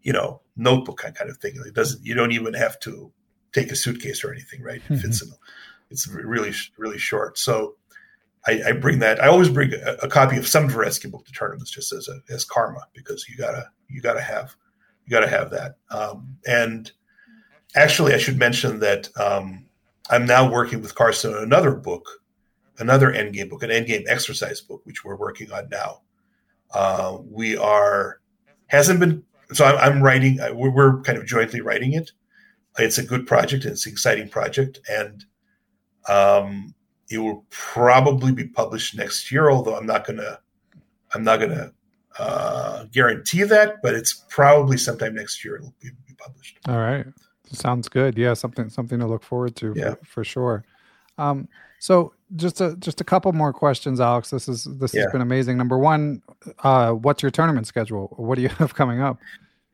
you 0.03 0.11
know 0.11 0.41
notebook 0.57 0.97
kind 0.97 1.29
of 1.29 1.37
thing. 1.37 1.53
It 1.65 1.73
doesn't 1.73 2.05
you 2.05 2.15
don't 2.15 2.33
even 2.33 2.53
have 2.53 2.77
to 2.81 3.13
take 3.53 3.71
a 3.71 3.77
suitcase 3.77 4.25
or 4.25 4.33
anything, 4.33 4.61
right? 4.61 4.81
It 4.81 4.83
mm-hmm. 4.83 4.97
fits 4.97 5.21
in 5.21 5.31
it's 5.89 6.05
really 6.09 6.51
really 6.77 6.99
short. 6.99 7.37
So 7.37 7.75
I, 8.47 8.61
I 8.67 8.71
bring 8.73 8.99
that. 8.99 9.21
I 9.21 9.27
always 9.27 9.49
bring 9.49 9.73
a, 9.73 9.93
a, 10.03 10.07
copy 10.07 10.37
of 10.37 10.47
some 10.47 10.69
Dvoretsky 10.69 11.09
book 11.09 11.25
to 11.25 11.31
tournaments 11.31 11.71
just 11.71 11.91
as 11.91 12.07
a, 12.07 12.19
as 12.31 12.45
karma 12.45 12.81
because 12.93 13.27
you 13.27 13.37
gotta 13.37 13.69
you 13.89 14.01
gotta 14.01 14.21
have 14.21 14.55
you 15.05 15.11
gotta 15.11 15.27
have 15.27 15.49
that. 15.51 15.77
Um, 15.89 16.37
and 16.45 16.91
actually, 17.75 18.13
I 18.13 18.17
should 18.17 18.37
mention 18.37 18.79
that 18.79 19.09
um, 19.19 19.65
I'm 20.09 20.25
now 20.25 20.49
working 20.49 20.81
with 20.81 20.95
Karsten 20.95 21.33
on 21.33 21.43
another 21.43 21.71
book, 21.71 22.07
another 22.77 23.11
endgame 23.11 23.49
book, 23.49 23.63
an 23.63 23.71
endgame 23.71 24.03
exercise 24.07 24.61
book, 24.61 24.81
which 24.85 25.03
we're 25.03 25.17
working 25.17 25.51
on 25.51 25.67
now. 25.69 26.01
Uh, 26.71 27.17
we 27.23 27.57
are 27.57 28.19
hasn't 28.67 28.99
been 28.99 29.23
so 29.53 29.65
I'm, 29.65 29.77
I'm 29.77 30.03
writing. 30.03 30.37
We're, 30.53 30.71
we're 30.71 31.01
kind 31.01 31.17
of 31.17 31.25
jointly 31.25 31.61
writing 31.61 31.93
it. 31.93 32.11
It's 32.77 32.97
a 32.97 33.03
good 33.03 33.25
project. 33.25 33.65
It's 33.65 33.85
an 33.85 33.91
exciting 33.91 34.29
project, 34.29 34.79
and 34.89 35.25
um, 36.09 36.75
it 37.09 37.17
will 37.19 37.45
probably 37.49 38.31
be 38.31 38.47
published 38.47 38.97
next 38.97 39.31
year, 39.31 39.49
although 39.49 39.75
I'm 39.75 39.85
not 39.85 40.05
gonna 40.05 40.39
I'm 41.13 41.23
not 41.23 41.39
gonna 41.39 41.71
uh, 42.17 42.85
guarantee 42.91 43.43
that, 43.43 43.81
but 43.81 43.93
it's 43.93 44.25
probably 44.29 44.77
sometime 44.77 45.15
next 45.15 45.43
year 45.43 45.57
it'll 45.57 45.73
be, 45.81 45.89
be, 46.07 46.13
published. 46.17 46.57
All 46.67 46.77
right, 46.77 47.05
sounds 47.51 47.89
good. 47.89 48.17
Yeah, 48.17 48.33
something 48.33 48.69
something 48.69 48.99
to 48.99 49.05
look 49.05 49.23
forward 49.23 49.55
to. 49.57 49.73
Yeah. 49.75 49.95
for, 49.95 50.05
for 50.05 50.23
sure. 50.23 50.65
Um, 51.17 51.47
so 51.79 52.13
just 52.35 52.61
a 52.61 52.75
just 52.77 53.01
a 53.01 53.03
couple 53.03 53.31
more 53.33 53.53
questions, 53.53 53.99
Alex. 53.99 54.29
This 54.29 54.47
is 54.47 54.63
this 54.63 54.93
yeah. 54.93 55.03
has 55.03 55.11
been 55.11 55.21
amazing. 55.21 55.57
Number 55.57 55.77
one, 55.77 56.21
uh, 56.59 56.91
what's 56.91 57.21
your 57.21 57.31
tournament 57.31 57.67
schedule? 57.67 58.13
What 58.17 58.35
do 58.35 58.41
you 58.41 58.49
have 58.57 58.73
coming 58.73 59.01
up? 59.01 59.17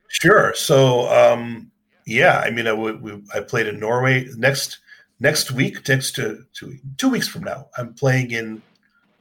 Sure. 0.08 0.52
So 0.54 1.08
um, 1.08 1.70
yeah, 2.06 2.40
I 2.40 2.50
mean, 2.50 2.66
I, 2.66 2.74
we, 2.74 3.22
I 3.34 3.40
played 3.40 3.66
in 3.66 3.80
Norway 3.80 4.28
next 4.36 4.78
next 5.22 5.52
week, 5.52 5.88
next 5.88 6.12
to, 6.16 6.44
to 6.54 6.76
two 6.98 7.08
weeks 7.08 7.28
from 7.28 7.44
now, 7.44 7.68
I'm 7.78 7.94
playing 7.94 8.32
in 8.32 8.60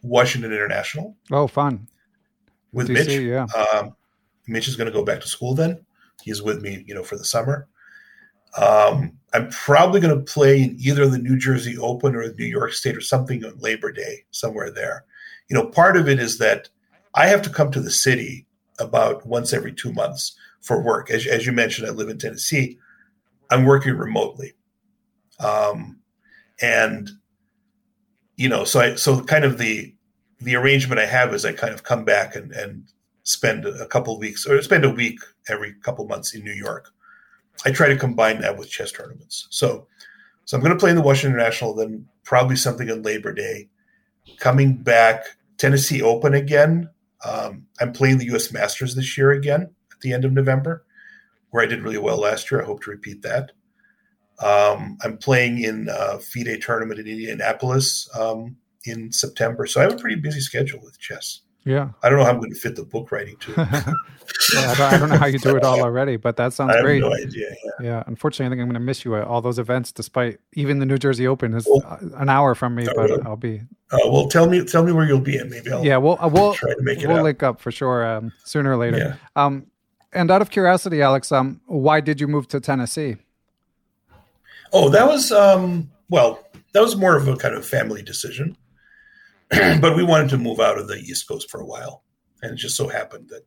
Washington 0.01 0.51
International. 0.51 1.15
Oh, 1.31 1.47
fun! 1.47 1.87
With 2.73 2.89
DC, 2.89 2.93
Mitch. 2.93 3.09
Yeah. 3.21 3.45
Um, 3.73 3.95
Mitch 4.47 4.67
is 4.67 4.75
going 4.75 4.87
to 4.87 4.93
go 4.93 5.05
back 5.05 5.21
to 5.21 5.27
school 5.27 5.53
then. 5.53 5.85
He's 6.23 6.41
with 6.41 6.61
me, 6.61 6.83
you 6.87 6.95
know, 6.95 7.03
for 7.03 7.17
the 7.17 7.23
summer. 7.23 7.67
Um, 8.57 9.17
I'm 9.33 9.49
probably 9.49 10.01
going 10.01 10.17
to 10.17 10.31
play 10.31 10.63
in 10.63 10.75
either 10.79 11.07
the 11.07 11.17
New 11.17 11.37
Jersey 11.37 11.77
Open 11.77 12.15
or 12.15 12.27
the 12.27 12.35
New 12.35 12.45
York 12.45 12.73
State 12.73 12.97
or 12.97 13.01
something 13.01 13.45
on 13.45 13.57
Labor 13.59 13.91
Day, 13.91 14.25
somewhere 14.31 14.71
there. 14.71 15.05
You 15.47 15.55
know, 15.55 15.67
part 15.67 15.95
of 15.95 16.09
it 16.09 16.19
is 16.19 16.37
that 16.39 16.69
I 17.13 17.27
have 17.27 17.41
to 17.43 17.49
come 17.49 17.71
to 17.71 17.79
the 17.79 17.91
city 17.91 18.45
about 18.79 19.25
once 19.25 19.53
every 19.53 19.71
two 19.71 19.93
months 19.93 20.35
for 20.59 20.81
work. 20.81 21.09
As, 21.09 21.25
as 21.27 21.45
you 21.45 21.51
mentioned, 21.51 21.87
I 21.87 21.91
live 21.91 22.09
in 22.09 22.17
Tennessee. 22.17 22.77
I'm 23.49 23.65
working 23.65 23.95
remotely. 23.95 24.53
Um, 25.41 25.99
and, 26.61 27.09
you 28.35 28.49
know, 28.49 28.63
so 28.63 28.79
I, 28.79 28.95
so 28.95 29.21
kind 29.21 29.45
of 29.45 29.57
the, 29.57 29.93
the 30.39 30.55
arrangement 30.55 30.99
I 30.99 31.05
have 31.05 31.33
is 31.33 31.45
I 31.45 31.53
kind 31.53 31.73
of 31.73 31.83
come 31.83 32.05
back 32.05 32.35
and, 32.35 32.51
and 32.51 32.83
spend 33.23 33.65
a 33.65 33.87
couple 33.87 34.17
weeks 34.19 34.45
or 34.45 34.61
spend 34.61 34.85
a 34.85 34.89
week 34.89 35.19
every 35.47 35.73
couple 35.81 36.07
months 36.07 36.33
in 36.33 36.43
New 36.43 36.53
York. 36.53 36.91
I 37.65 37.71
try 37.71 37.87
to 37.87 37.97
combine 37.97 38.41
that 38.41 38.57
with 38.57 38.69
chess 38.69 38.91
tournaments. 38.91 39.47
So, 39.49 39.87
so 40.45 40.57
I'm 40.57 40.63
going 40.63 40.73
to 40.73 40.79
play 40.79 40.89
in 40.89 40.95
the 40.95 41.01
Washington 41.01 41.33
International, 41.33 41.75
then 41.75 42.07
probably 42.23 42.55
something 42.55 42.89
on 42.89 43.03
Labor 43.03 43.33
Day. 43.33 43.69
Coming 44.37 44.77
back, 44.77 45.25
Tennessee 45.57 46.01
Open 46.01 46.33
again. 46.33 46.89
Um, 47.23 47.67
I'm 47.79 47.93
playing 47.93 48.17
the 48.17 48.25
U.S. 48.25 48.51
Masters 48.51 48.95
this 48.95 49.17
year 49.17 49.31
again 49.31 49.69
at 49.91 49.99
the 50.01 50.13
end 50.13 50.25
of 50.25 50.31
November, 50.31 50.83
where 51.51 51.63
I 51.63 51.67
did 51.67 51.83
really 51.83 51.99
well 51.99 52.17
last 52.17 52.49
year. 52.49 52.61
I 52.61 52.65
hope 52.65 52.81
to 52.83 52.89
repeat 52.89 53.21
that. 53.21 53.51
Um, 54.43 54.97
I'm 55.03 55.17
playing 55.17 55.59
in 55.63 55.87
a 55.91 56.19
FIDE 56.19 56.61
tournament 56.61 56.99
in 56.99 57.07
Indianapolis 57.07 58.09
um, 58.17 58.57
in 58.85 59.11
September, 59.11 59.65
so 59.67 59.79
I 59.79 59.83
have 59.83 59.93
a 59.93 59.97
pretty 59.97 60.15
busy 60.15 60.39
schedule 60.39 60.79
with 60.83 60.99
chess. 60.99 61.41
Yeah. 61.63 61.89
I 62.01 62.09
don't 62.09 62.17
know 62.17 62.25
how 62.25 62.31
I'm 62.31 62.39
going 62.39 62.51
to 62.51 62.59
fit 62.59 62.75
the 62.75 62.83
book 62.83 63.11
writing 63.11 63.37
too. 63.37 63.53
yeah, 63.57 63.65
I, 64.55 64.75
don't, 64.75 64.81
I, 64.81 64.97
don't, 64.97 65.09
know 65.09 65.17
how 65.17 65.27
you 65.27 65.37
do 65.37 65.55
it 65.55 65.63
all 65.63 65.79
already, 65.83 66.17
but 66.17 66.35
that 66.37 66.53
sounds 66.53 66.71
I 66.71 66.77
have 66.77 66.85
great. 66.85 67.01
no 67.01 67.13
idea. 67.13 67.49
Yeah. 67.63 67.71
yeah. 67.83 68.03
Unfortunately, 68.07 68.47
I 68.47 68.49
think 68.49 68.61
I'm 68.61 68.67
going 68.67 68.73
to 68.73 68.79
miss 68.79 69.05
you 69.05 69.15
at 69.15 69.25
all 69.25 69.41
those 69.41 69.59
events, 69.59 69.91
despite 69.91 70.39
even 70.53 70.79
the 70.79 70.87
New 70.87 70.97
Jersey 70.97 71.27
Open 71.27 71.53
is 71.53 71.67
well, 71.69 71.99
an 72.15 72.29
hour 72.29 72.55
from 72.55 72.73
me, 72.73 72.85
but 72.85 73.09
really? 73.09 73.21
I'll 73.23 73.37
be. 73.37 73.61
Uh, 73.91 73.99
well, 74.05 74.27
tell 74.27 74.49
me, 74.49 74.63
tell 74.65 74.83
me 74.83 74.91
where 74.91 75.05
you'll 75.05 75.19
be, 75.19 75.37
and 75.37 75.51
maybe 75.51 75.71
I'll. 75.71 75.85
Yeah, 75.85 75.97
we'll 75.97 76.17
we'll 76.31 76.55
try 76.55 76.73
to 76.73 76.81
make 76.81 77.03
it 77.03 77.07
we'll 77.07 77.17
out. 77.17 77.23
link 77.23 77.43
up 77.43 77.61
for 77.61 77.71
sure 77.71 78.05
um, 78.05 78.31
sooner 78.43 78.71
or 78.71 78.77
later. 78.77 78.97
Yeah. 78.97 79.15
Um, 79.35 79.67
and 80.13 80.31
out 80.31 80.41
of 80.41 80.49
curiosity, 80.49 81.01
Alex, 81.01 81.31
um, 81.31 81.61
why 81.67 82.01
did 82.01 82.19
you 82.19 82.27
move 82.27 82.47
to 82.49 82.59
Tennessee? 82.59 83.17
Oh, 84.73 84.89
that 84.89 85.07
was 85.07 85.31
um, 85.31 85.89
well, 86.09 86.45
that 86.73 86.81
was 86.81 86.95
more 86.95 87.15
of 87.15 87.27
a 87.27 87.35
kind 87.35 87.55
of 87.55 87.65
family 87.65 88.01
decision. 88.01 88.57
but 89.49 89.95
we 89.97 90.03
wanted 90.03 90.29
to 90.29 90.37
move 90.37 90.59
out 90.61 90.77
of 90.77 90.87
the 90.87 90.95
East 90.95 91.27
Coast 91.27 91.49
for 91.51 91.59
a 91.59 91.65
while, 91.65 92.03
and 92.41 92.53
it 92.53 92.55
just 92.55 92.77
so 92.77 92.87
happened 92.87 93.27
that, 93.29 93.41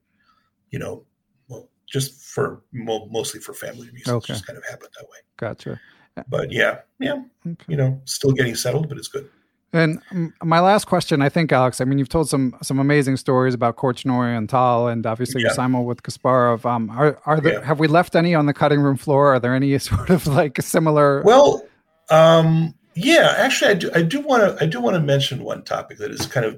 you 0.71 0.79
know, 0.79 1.07
well, 1.49 1.71
just 1.91 2.23
for 2.23 2.63
mo- 2.73 3.09
mostly 3.11 3.41
for 3.41 3.55
family 3.55 3.89
reasons, 3.91 4.09
Okay. 4.17 4.35
just 4.35 4.47
kind 4.47 4.59
of 4.59 4.65
happened 4.67 4.91
that 4.99 5.05
way. 5.09 5.19
Gotcha. 5.39 5.81
But 6.29 6.53
yeah, 6.53 6.81
yeah, 7.01 7.23
Okay. 7.47 7.65
you 7.69 7.77
know, 7.77 8.01
still 8.05 8.33
getting 8.33 8.55
settled, 8.55 8.89
but 8.91 8.99
it's 8.99 9.09
good. 9.09 9.29
And 9.75 10.01
my 10.43 10.61
last 10.61 10.87
question, 10.87 11.21
I 11.21 11.29
think, 11.29 11.51
Alex. 11.53 11.81
I 11.81 11.85
mean, 11.85 11.99
you've 11.99 12.09
told 12.09 12.29
some 12.29 12.55
some 12.63 12.79
amazing 12.79 13.17
stories 13.17 13.55
about 13.55 13.77
Korchnoi 13.77 14.37
and 14.39 14.49
Tal, 14.49 14.89
and 14.89 15.05
obviously 15.05 15.43
Yeah. 15.43 15.49
your 15.49 15.55
simul 15.55 15.85
with 15.85 16.03
Kasparov. 16.03 16.65
Um, 16.65 16.89
are 16.91 17.19
are 17.27 17.41
there 17.41 17.55
Yeah. 17.55 17.65
have 17.65 17.81
we 17.81 17.89
left 17.89 18.15
any 18.15 18.35
on 18.35 18.47
the 18.47 18.55
cutting 18.55 18.81
room 18.81 18.97
floor? 18.97 19.35
Are 19.35 19.41
there 19.41 19.55
any 19.55 19.77
sort 19.91 20.11
of 20.11 20.27
like 20.27 20.63
similar? 20.63 21.23
Well, 21.25 21.63
um, 22.11 22.75
yeah, 22.95 23.35
actually, 23.37 23.71
I 23.73 23.75
do. 23.75 23.91
I 23.95 24.03
do 24.03 24.21
want 24.21 24.43
to. 24.59 24.65
I 24.65 24.67
do 24.67 24.81
want 24.81 24.95
to 24.95 25.01
mention 25.01 25.43
one 25.43 25.65
topic 25.65 25.99
that 25.99 26.11
is 26.13 26.27
kind 26.27 26.47
of 26.47 26.57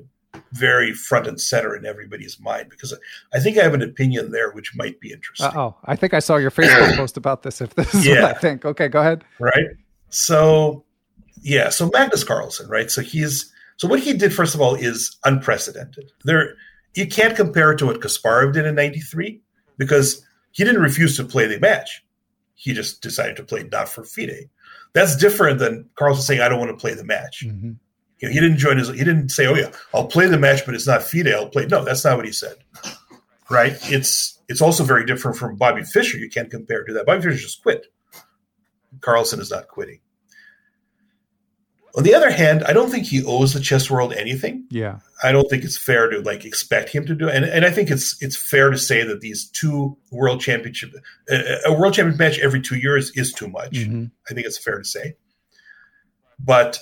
very 0.52 0.93
front 0.93 1.26
and 1.26 1.40
center 1.40 1.74
in 1.74 1.86
everybody's 1.86 2.38
mind 2.38 2.68
because 2.68 2.93
I 3.34 3.40
think 3.40 3.56
I 3.59 3.62
have 3.62 3.72
an 3.74 3.82
opinion 3.82 4.30
there 4.32 4.51
which 4.52 4.76
might 4.76 5.01
be 5.01 5.10
interesting. 5.10 5.51
oh, 5.56 5.74
I 5.86 5.97
think 5.97 6.12
I 6.14 6.18
saw 6.18 6.36
your 6.36 6.51
Facebook 6.51 6.97
post 7.02 7.16
about 7.16 7.43
this. 7.43 7.60
If 7.62 7.74
this 7.74 7.88
is 7.94 8.06
what 8.06 8.18
Yeah. 8.18 8.26
I 8.26 8.34
think, 8.34 8.64
okay, 8.66 8.88
go 8.88 9.01
ahead. 9.01 9.24
right? 9.38 9.64
So, 10.10 10.84
yeah, 11.43 11.69
so 11.69 11.91
Magnus 11.93 12.25
Carlsen, 12.25 12.69
right? 12.69 12.91
So 12.91 13.03
he's 13.03 13.53
so 13.77 13.89
what 13.89 14.01
he 14.01 14.13
did 14.13 14.33
first 14.33 14.55
of 14.55 14.61
all 14.61 14.75
is 14.75 15.17
unprecedented. 15.25 16.11
There, 16.25 16.55
you 16.95 17.07
can't 17.07 17.37
compare 17.37 17.73
it 17.73 17.79
to 17.79 17.87
what 17.87 18.01
Kasparov 18.01 18.53
did 18.53 18.67
in 18.67 18.75
'93 18.75 19.41
because 19.77 20.25
he 20.53 20.65
didn't 20.65 20.83
refuse 20.83 21.17
to 21.17 21.25
play 21.25 21.47
the 21.47 21.61
match. 21.61 22.03
He 22.55 22.73
just 22.73 23.03
decided 23.03 23.37
to 23.37 23.45
play 23.45 23.69
not 23.71 23.89
for 23.89 24.03
FIDE. 24.03 24.49
That's 24.95 25.17
different 25.17 25.59
than 25.59 25.89
Carlsen 25.95 26.23
saying, 26.23 26.41
"I 26.41 26.49
don't 26.49 26.59
want 26.59 26.71
to 26.71 26.77
play 26.77 26.95
the 26.95 27.05
match." 27.05 27.45
Mm-hmm. 27.45 27.73
You 28.19 28.29
know, 28.29 28.33
he 28.33 28.41
didn't 28.41 28.57
join 28.57 28.79
his. 28.79 28.89
He 28.89 29.05
didn't 29.05 29.29
say, 29.29 29.47
"Oh 29.47 29.55
yeah, 29.55 29.71
I'll 29.93 30.07
play 30.07 30.27
the 30.27 30.39
match, 30.39 30.65
but 30.65 30.75
it's 30.75 30.87
not 30.87 31.03
FIDE. 31.03 31.29
I'll 31.29 31.51
play." 31.51 31.67
No, 31.67 31.85
that's 31.85 32.05
not 32.05 32.17
what 32.17 32.25
he 32.25 32.33
said. 32.33 32.57
Right? 33.51 33.77
It's 33.83 34.41
it's 34.49 34.63
also 34.63 34.85
very 34.85 35.05
different 35.05 35.37
from 35.37 35.57
Bobby 35.57 35.83
Fischer. 35.83 36.17
You 36.17 36.31
can't 36.31 36.51
compare 36.51 36.81
it 36.81 36.87
to 36.87 36.95
that. 36.95 37.07
Bobby 37.07 37.23
Fischer 37.23 37.37
just 37.37 37.63
quit. 37.63 37.87
Carlsen 39.03 39.41
is 39.41 39.51
not 39.51 39.69
quitting. 39.69 40.01
On 41.97 42.02
the 42.02 42.14
other 42.14 42.31
hand, 42.31 42.62
I 42.64 42.74
don't 42.74 42.90
think 42.90 43.06
he 43.06 43.24
owes 43.24 43.55
the 43.55 43.60
chess 43.60 43.90
world 43.90 44.12
anything. 44.12 44.66
Yeah, 44.70 44.98
I 45.23 45.32
don't 45.32 45.48
think 45.48 45.64
it's 45.64 45.78
fair 45.78 46.10
to 46.10 46.20
like 46.20 46.44
expect 46.44 46.90
him 46.90 47.06
to 47.06 47.14
do 47.14 47.28
it. 47.28 47.35
And, 47.35 47.47
and 47.47 47.64
I 47.64 47.70
think 47.70 47.90
it's 47.90 48.23
it's 48.23 48.36
fair 48.36 48.70
to 48.70 48.77
say 48.77 49.02
that 49.02 49.20
these 49.20 49.48
two 49.48 49.97
world 50.10 50.40
championship 50.40 50.93
a, 51.31 51.59
a 51.66 51.73
world 51.73 51.94
championship 51.94 52.18
match 52.18 52.39
every 52.39 52.60
two 52.60 52.77
years 52.77 53.10
is 53.16 53.32
too 53.32 53.48
much. 53.48 53.73
Mhm. 53.73 54.10
I 54.31 54.35
think 54.35 54.47
it's 54.47 54.59
fair 54.59 54.78
to 54.78 54.85
say. 54.85 55.16
But 56.39 56.78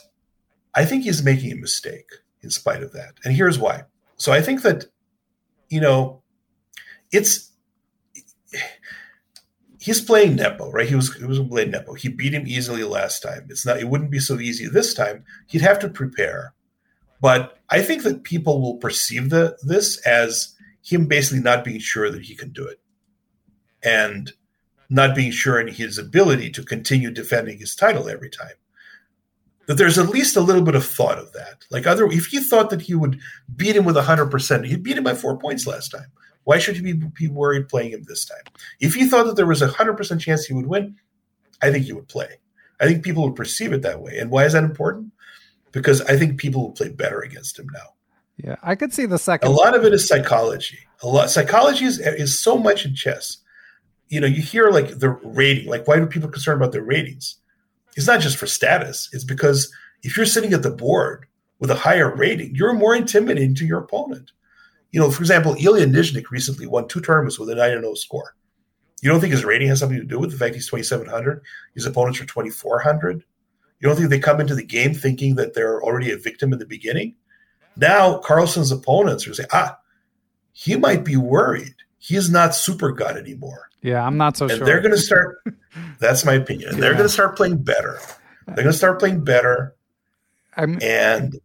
I 0.74 0.84
think 0.84 1.04
he's 1.04 1.22
making 1.22 1.52
a 1.52 1.56
mistake 1.56 2.08
in 2.42 2.50
spite 2.50 2.82
of 2.82 2.92
that. 2.92 3.14
And 3.24 3.34
here's 3.34 3.58
why. 3.58 3.84
So 4.16 4.32
I 4.32 4.42
think 4.42 4.62
that, 4.62 4.86
you 5.68 5.80
know, 5.80 6.22
it's 7.12 7.52
he's 9.84 10.00
playing 10.00 10.36
Nepo, 10.36 10.70
right? 10.70 10.88
He 10.88 10.94
was 10.94 11.14
he 11.14 11.24
was 11.24 11.38
playing 11.40 11.70
Nepo. 11.70 11.92
He 11.92 12.08
beat 12.08 12.32
him 12.32 12.46
easily 12.46 12.84
last 12.84 13.22
time. 13.22 13.46
It's 13.50 13.66
not 13.66 13.78
it 13.78 13.88
wouldn't 13.88 14.10
be 14.10 14.18
so 14.18 14.40
easy 14.40 14.66
this 14.66 14.94
time. 14.94 15.24
He'd 15.46 15.60
have 15.60 15.78
to 15.80 15.88
prepare. 15.88 16.54
But 17.20 17.58
I 17.68 17.82
think 17.82 18.02
that 18.02 18.24
people 18.24 18.62
will 18.62 18.76
perceive 18.76 19.28
the 19.28 19.58
this 19.62 19.98
as 20.06 20.54
him 20.82 21.06
basically 21.06 21.42
not 21.42 21.64
being 21.64 21.80
sure 21.80 22.10
that 22.10 22.22
he 22.22 22.34
can 22.34 22.50
do 22.50 22.66
it. 22.66 22.80
And 23.82 24.32
not 24.88 25.14
being 25.14 25.32
sure 25.32 25.60
in 25.60 25.68
his 25.68 25.98
ability 25.98 26.50
to 26.50 26.62
continue 26.62 27.10
defending 27.10 27.58
his 27.58 27.76
title 27.76 28.08
every 28.08 28.30
time 28.30 28.54
that 29.66 29.74
there's 29.74 29.98
at 29.98 30.10
least 30.10 30.36
a 30.36 30.40
little 30.40 30.62
bit 30.62 30.74
of 30.74 30.84
thought 30.84 31.18
of 31.18 31.32
that. 31.32 31.64
Like 31.70 31.86
other, 31.86 32.06
if 32.06 32.26
he 32.26 32.40
thought 32.40 32.70
that 32.70 32.82
he 32.82 32.94
would 32.94 33.18
beat 33.54 33.76
him 33.76 33.84
with 33.84 33.96
hundred 33.96 34.30
percent, 34.30 34.66
he 34.66 34.76
beat 34.76 34.96
him 34.96 35.04
by 35.04 35.14
four 35.14 35.38
points 35.38 35.66
last 35.66 35.90
time. 35.90 36.10
Why 36.44 36.58
should 36.58 36.76
he 36.76 36.82
be, 36.82 36.92
be 36.92 37.28
worried 37.28 37.68
playing 37.68 37.92
him 37.92 38.04
this 38.04 38.24
time? 38.24 38.44
If 38.80 38.94
he 38.94 39.06
thought 39.06 39.26
that 39.26 39.36
there 39.36 39.46
was 39.46 39.62
a 39.62 39.68
hundred 39.68 39.96
percent 39.96 40.20
chance 40.20 40.44
he 40.44 40.54
would 40.54 40.66
win, 40.66 40.96
I 41.62 41.72
think 41.72 41.86
he 41.86 41.92
would 41.92 42.08
play. 42.08 42.38
I 42.80 42.86
think 42.86 43.04
people 43.04 43.24
would 43.24 43.36
perceive 43.36 43.72
it 43.72 43.82
that 43.82 44.00
way. 44.00 44.18
And 44.18 44.30
why 44.30 44.44
is 44.44 44.52
that 44.52 44.64
important? 44.64 45.12
Because 45.72 46.00
I 46.02 46.16
think 46.16 46.38
people 46.38 46.62
will 46.62 46.72
play 46.72 46.88
better 46.90 47.20
against 47.20 47.58
him 47.58 47.66
now. 47.72 47.94
yeah, 48.36 48.56
I 48.62 48.74
could 48.74 48.92
see 48.92 49.06
the 49.06 49.18
second. 49.18 49.48
A 49.48 49.52
lot 49.52 49.76
of 49.76 49.84
it 49.84 49.92
is 49.94 50.06
psychology. 50.06 50.78
A 51.02 51.08
lot 51.08 51.30
psychology 51.30 51.84
is, 51.84 51.98
is 52.00 52.38
so 52.38 52.58
much 52.58 52.84
in 52.84 52.94
chess. 52.94 53.38
You 54.08 54.20
know, 54.20 54.26
you 54.26 54.42
hear 54.42 54.70
like 54.70 54.98
the 54.98 55.10
rating. 55.10 55.68
Like, 55.68 55.88
why 55.88 55.96
do 55.96 56.06
people 56.06 56.28
concerned 56.28 56.60
about 56.60 56.72
their 56.72 56.82
ratings? 56.82 57.36
It's 57.96 58.06
not 58.06 58.20
just 58.20 58.36
for 58.36 58.46
status. 58.46 59.08
It's 59.12 59.24
because 59.24 59.72
if 60.02 60.16
you're 60.16 60.26
sitting 60.26 60.52
at 60.52 60.62
the 60.62 60.70
board 60.70 61.26
with 61.58 61.70
a 61.70 61.76
higher 61.76 62.14
rating, 62.14 62.54
you're 62.54 62.74
more 62.74 62.94
intimidating 62.94 63.54
to 63.56 63.66
your 63.66 63.80
opponent. 63.80 64.32
You 64.94 65.00
know, 65.00 65.10
for 65.10 65.24
example, 65.24 65.56
Ilya 65.58 65.88
Nyzhnyk 65.88 66.30
recently 66.30 66.68
won 66.68 66.86
two 66.86 67.00
tournaments 67.00 67.36
with 67.36 67.50
a 67.50 67.56
9 67.56 67.80
0 67.80 67.94
score. 67.94 68.36
You 69.02 69.10
don't 69.10 69.18
think 69.18 69.32
his 69.32 69.44
rating 69.44 69.66
has 69.66 69.80
something 69.80 69.98
to 69.98 70.04
do 70.04 70.20
with 70.20 70.30
the 70.30 70.36
fact 70.36 70.54
he's 70.54 70.70
2,700? 70.70 71.42
His 71.74 71.84
opponents 71.84 72.20
are 72.20 72.26
2,400? 72.26 73.24
You 73.80 73.88
don't 73.88 73.96
think 73.96 74.08
they 74.08 74.20
come 74.20 74.40
into 74.40 74.54
the 74.54 74.62
game 74.62 74.94
thinking 74.94 75.34
that 75.34 75.52
they're 75.52 75.82
already 75.82 76.12
a 76.12 76.16
victim 76.16 76.52
in 76.52 76.60
the 76.60 76.64
beginning? 76.64 77.16
Now, 77.76 78.18
Carlsen's 78.18 78.70
opponents 78.70 79.26
are 79.26 79.34
saying, 79.34 79.48
ah, 79.52 79.78
he 80.52 80.76
might 80.76 81.04
be 81.04 81.16
worried. 81.16 81.74
He's 81.98 82.30
not 82.30 82.54
super 82.54 82.92
gut 82.92 83.16
anymore. 83.16 83.70
Yeah, 83.82 84.06
I'm 84.06 84.16
not 84.16 84.36
so 84.36 84.44
and 84.44 84.58
sure. 84.58 84.64
they're 84.64 84.80
going 84.80 84.94
to 84.94 84.96
start, 84.96 85.38
that's 85.98 86.24
my 86.24 86.34
opinion. 86.34 86.68
And 86.74 86.80
they're 86.80 86.92
going 86.92 87.02
to 87.02 87.08
start 87.08 87.36
playing 87.36 87.64
better. 87.64 87.98
They're 88.46 88.62
going 88.62 88.68
to 88.68 88.72
start 88.72 89.00
playing 89.00 89.24
better. 89.24 89.74
I'm, 90.56 90.78
And 90.80 91.40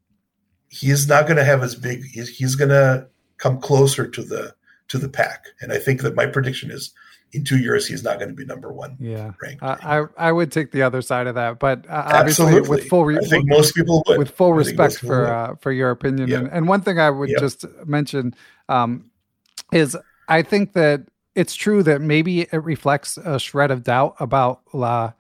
he's 0.68 1.08
not 1.08 1.26
going 1.26 1.38
to 1.38 1.44
have 1.44 1.64
as 1.64 1.74
big, 1.74 2.04
he's, 2.06 2.30
he's 2.30 2.54
going 2.54 2.70
to 2.70 3.08
come 3.40 3.60
closer 3.60 4.08
to 4.08 4.22
the, 4.24 4.54
to 4.90 4.98
the 5.00 5.10
pack. 5.10 5.46
And 5.62 5.74
I 5.74 5.80
think 5.80 6.02
that 6.04 6.16
my 6.16 6.28
prediction 6.28 6.70
is 6.70 6.94
in 7.32 7.44
two 7.44 7.60
years, 7.60 7.88
he's 7.88 8.04
not 8.04 8.18
going 8.18 8.30
to 8.30 8.36
be 8.36 8.46
number 8.46 8.72
one 8.72 8.98
yeah, 9.00 9.32
ranked. 9.42 9.62
I, 9.62 10.06
I 10.18 10.32
would 10.32 10.52
take 10.52 10.72
the 10.72 10.82
other 10.82 11.02
side 11.02 11.28
of 11.28 11.36
that, 11.36 11.60
but 11.60 11.86
uh, 11.88 12.04
obviously 12.14 12.46
Absolutely. 12.46 12.70
with 12.70 12.88
full 12.88 13.06
re- 13.06 13.18
I 13.18 13.28
think 13.28 13.48
most 13.48 13.76
people 13.76 14.04
would. 14.08 14.18
with 14.18 14.32
full 14.32 14.54
I 14.54 14.64
think 14.64 14.78
most 14.78 14.94
respect 14.94 15.06
for 15.06 15.28
uh, 15.28 15.56
for 15.58 15.72
your 15.72 15.92
opinion. 15.92 16.28
Yeah. 16.28 16.40
And, 16.40 16.48
and 16.52 16.68
one 16.68 16.82
thing 16.82 17.00
I 17.00 17.10
would 17.10 17.30
Yeah. 17.30 17.40
just 17.40 17.66
mention 17.86 18.34
um, 18.68 19.12
is 19.72 19.96
I 20.28 20.42
think 20.42 20.74
that 20.74 21.06
it's 21.36 21.54
true 21.54 21.84
that 21.84 22.02
maybe 22.02 22.42
it 22.42 22.64
reflects 22.64 23.18
a 23.18 23.40
shred 23.40 23.70
of 23.70 23.84
doubt 23.84 24.16
about 24.20 24.62
La, 24.74 25.14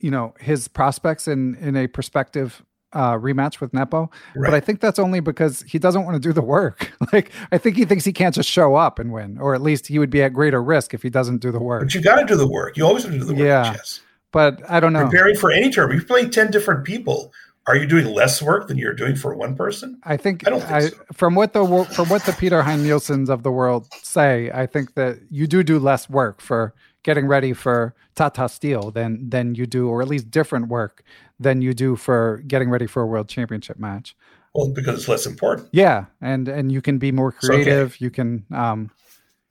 you 0.00 0.10
know 0.10 0.34
his 0.38 0.68
prospects 0.68 1.26
in 1.26 1.54
in 1.56 1.76
a 1.76 1.86
prospective 1.86 2.62
uh, 2.92 3.14
rematch 3.14 3.60
with 3.60 3.72
Nepo, 3.74 4.10
Right. 4.34 4.50
but 4.50 4.54
I 4.54 4.60
think 4.60 4.80
that's 4.80 4.98
only 4.98 5.20
because 5.20 5.62
he 5.62 5.78
doesn't 5.78 6.04
want 6.04 6.14
to 6.14 6.20
do 6.20 6.32
the 6.32 6.42
work. 6.42 6.92
like 7.12 7.30
I 7.52 7.58
think 7.58 7.76
he 7.76 7.84
thinks 7.84 8.04
he 8.04 8.12
can't 8.12 8.34
just 8.34 8.48
show 8.48 8.74
up 8.76 8.98
and 8.98 9.12
win, 9.12 9.38
or 9.38 9.54
at 9.54 9.60
least 9.62 9.86
he 9.88 9.98
would 9.98 10.10
be 10.10 10.22
at 10.22 10.32
greater 10.32 10.62
risk 10.62 10.94
if 10.94 11.02
he 11.02 11.10
doesn't 11.10 11.38
do 11.38 11.50
the 11.52 11.60
work. 11.60 11.82
But 11.82 11.94
you 11.94 12.00
got 12.00 12.16
to 12.20 12.24
do 12.24 12.36
the 12.36 12.48
work. 12.48 12.76
You 12.76 12.86
always 12.86 13.04
have 13.04 13.12
to 13.12 13.18
do 13.18 13.24
the 13.24 13.34
work 13.34 13.42
Yeah. 13.42 13.72
chess. 13.72 14.00
But 14.32 14.60
I 14.70 14.80
don't 14.80 14.92
know. 14.92 15.04
Preparing 15.04 15.36
for 15.36 15.50
any 15.50 15.70
tournament, 15.70 16.00
you're 16.02 16.06
playing 16.06 16.30
10 16.30 16.50
different 16.50 16.84
people. 16.84 17.32
Are 17.66 17.76
you 17.76 17.86
doing 17.86 18.06
less 18.06 18.40
work 18.40 18.68
than 18.68 18.78
you're 18.78 18.94
doing 18.94 19.14
for 19.14 19.34
one 19.34 19.54
person? 19.54 19.98
I 20.04 20.16
think, 20.16 20.46
I 20.46 20.50
don't 20.50 20.60
think 20.60 20.72
I, 20.72 20.80
so. 20.88 20.96
from 21.12 21.34
what 21.34 21.52
the 21.52 21.66
from 21.94 22.08
what 22.08 22.24
the 22.24 22.32
Peter 22.32 22.62
Heine 22.62 22.82
Nielsen's 22.82 23.28
of 23.28 23.42
the 23.42 23.50
world 23.52 23.86
say, 24.02 24.50
I 24.54 24.64
think 24.64 24.94
that 24.94 25.18
you 25.30 25.46
do 25.46 25.62
do 25.62 25.78
less 25.78 26.08
work 26.08 26.40
for 26.40 26.72
getting 27.02 27.26
ready 27.26 27.52
for 27.52 27.94
Tata 28.14 28.48
Steel 28.48 28.90
than 28.90 29.30
than 29.30 29.54
you 29.54 29.66
do, 29.66 29.88
or 29.88 30.02
at 30.02 30.08
least 30.08 30.30
different 30.30 30.68
work 30.68 31.02
than 31.40 31.62
you 31.62 31.72
do 31.74 31.96
for 31.96 32.42
getting 32.46 32.70
ready 32.70 32.86
for 32.86 33.02
a 33.02 33.06
world 33.06 33.28
championship 33.28 33.78
match. 33.78 34.16
Well, 34.54 34.68
because 34.70 34.98
it's 35.00 35.08
less 35.08 35.26
important. 35.26 35.68
Yeah, 35.72 36.06
and 36.20 36.48
and 36.48 36.72
you 36.72 36.82
can 36.82 36.98
be 36.98 37.12
more 37.12 37.34
It's 37.36 37.48
okay. 37.48 37.62
creative. 37.62 38.00
You 38.00 38.10
can, 38.10 38.44
um, 38.52 38.90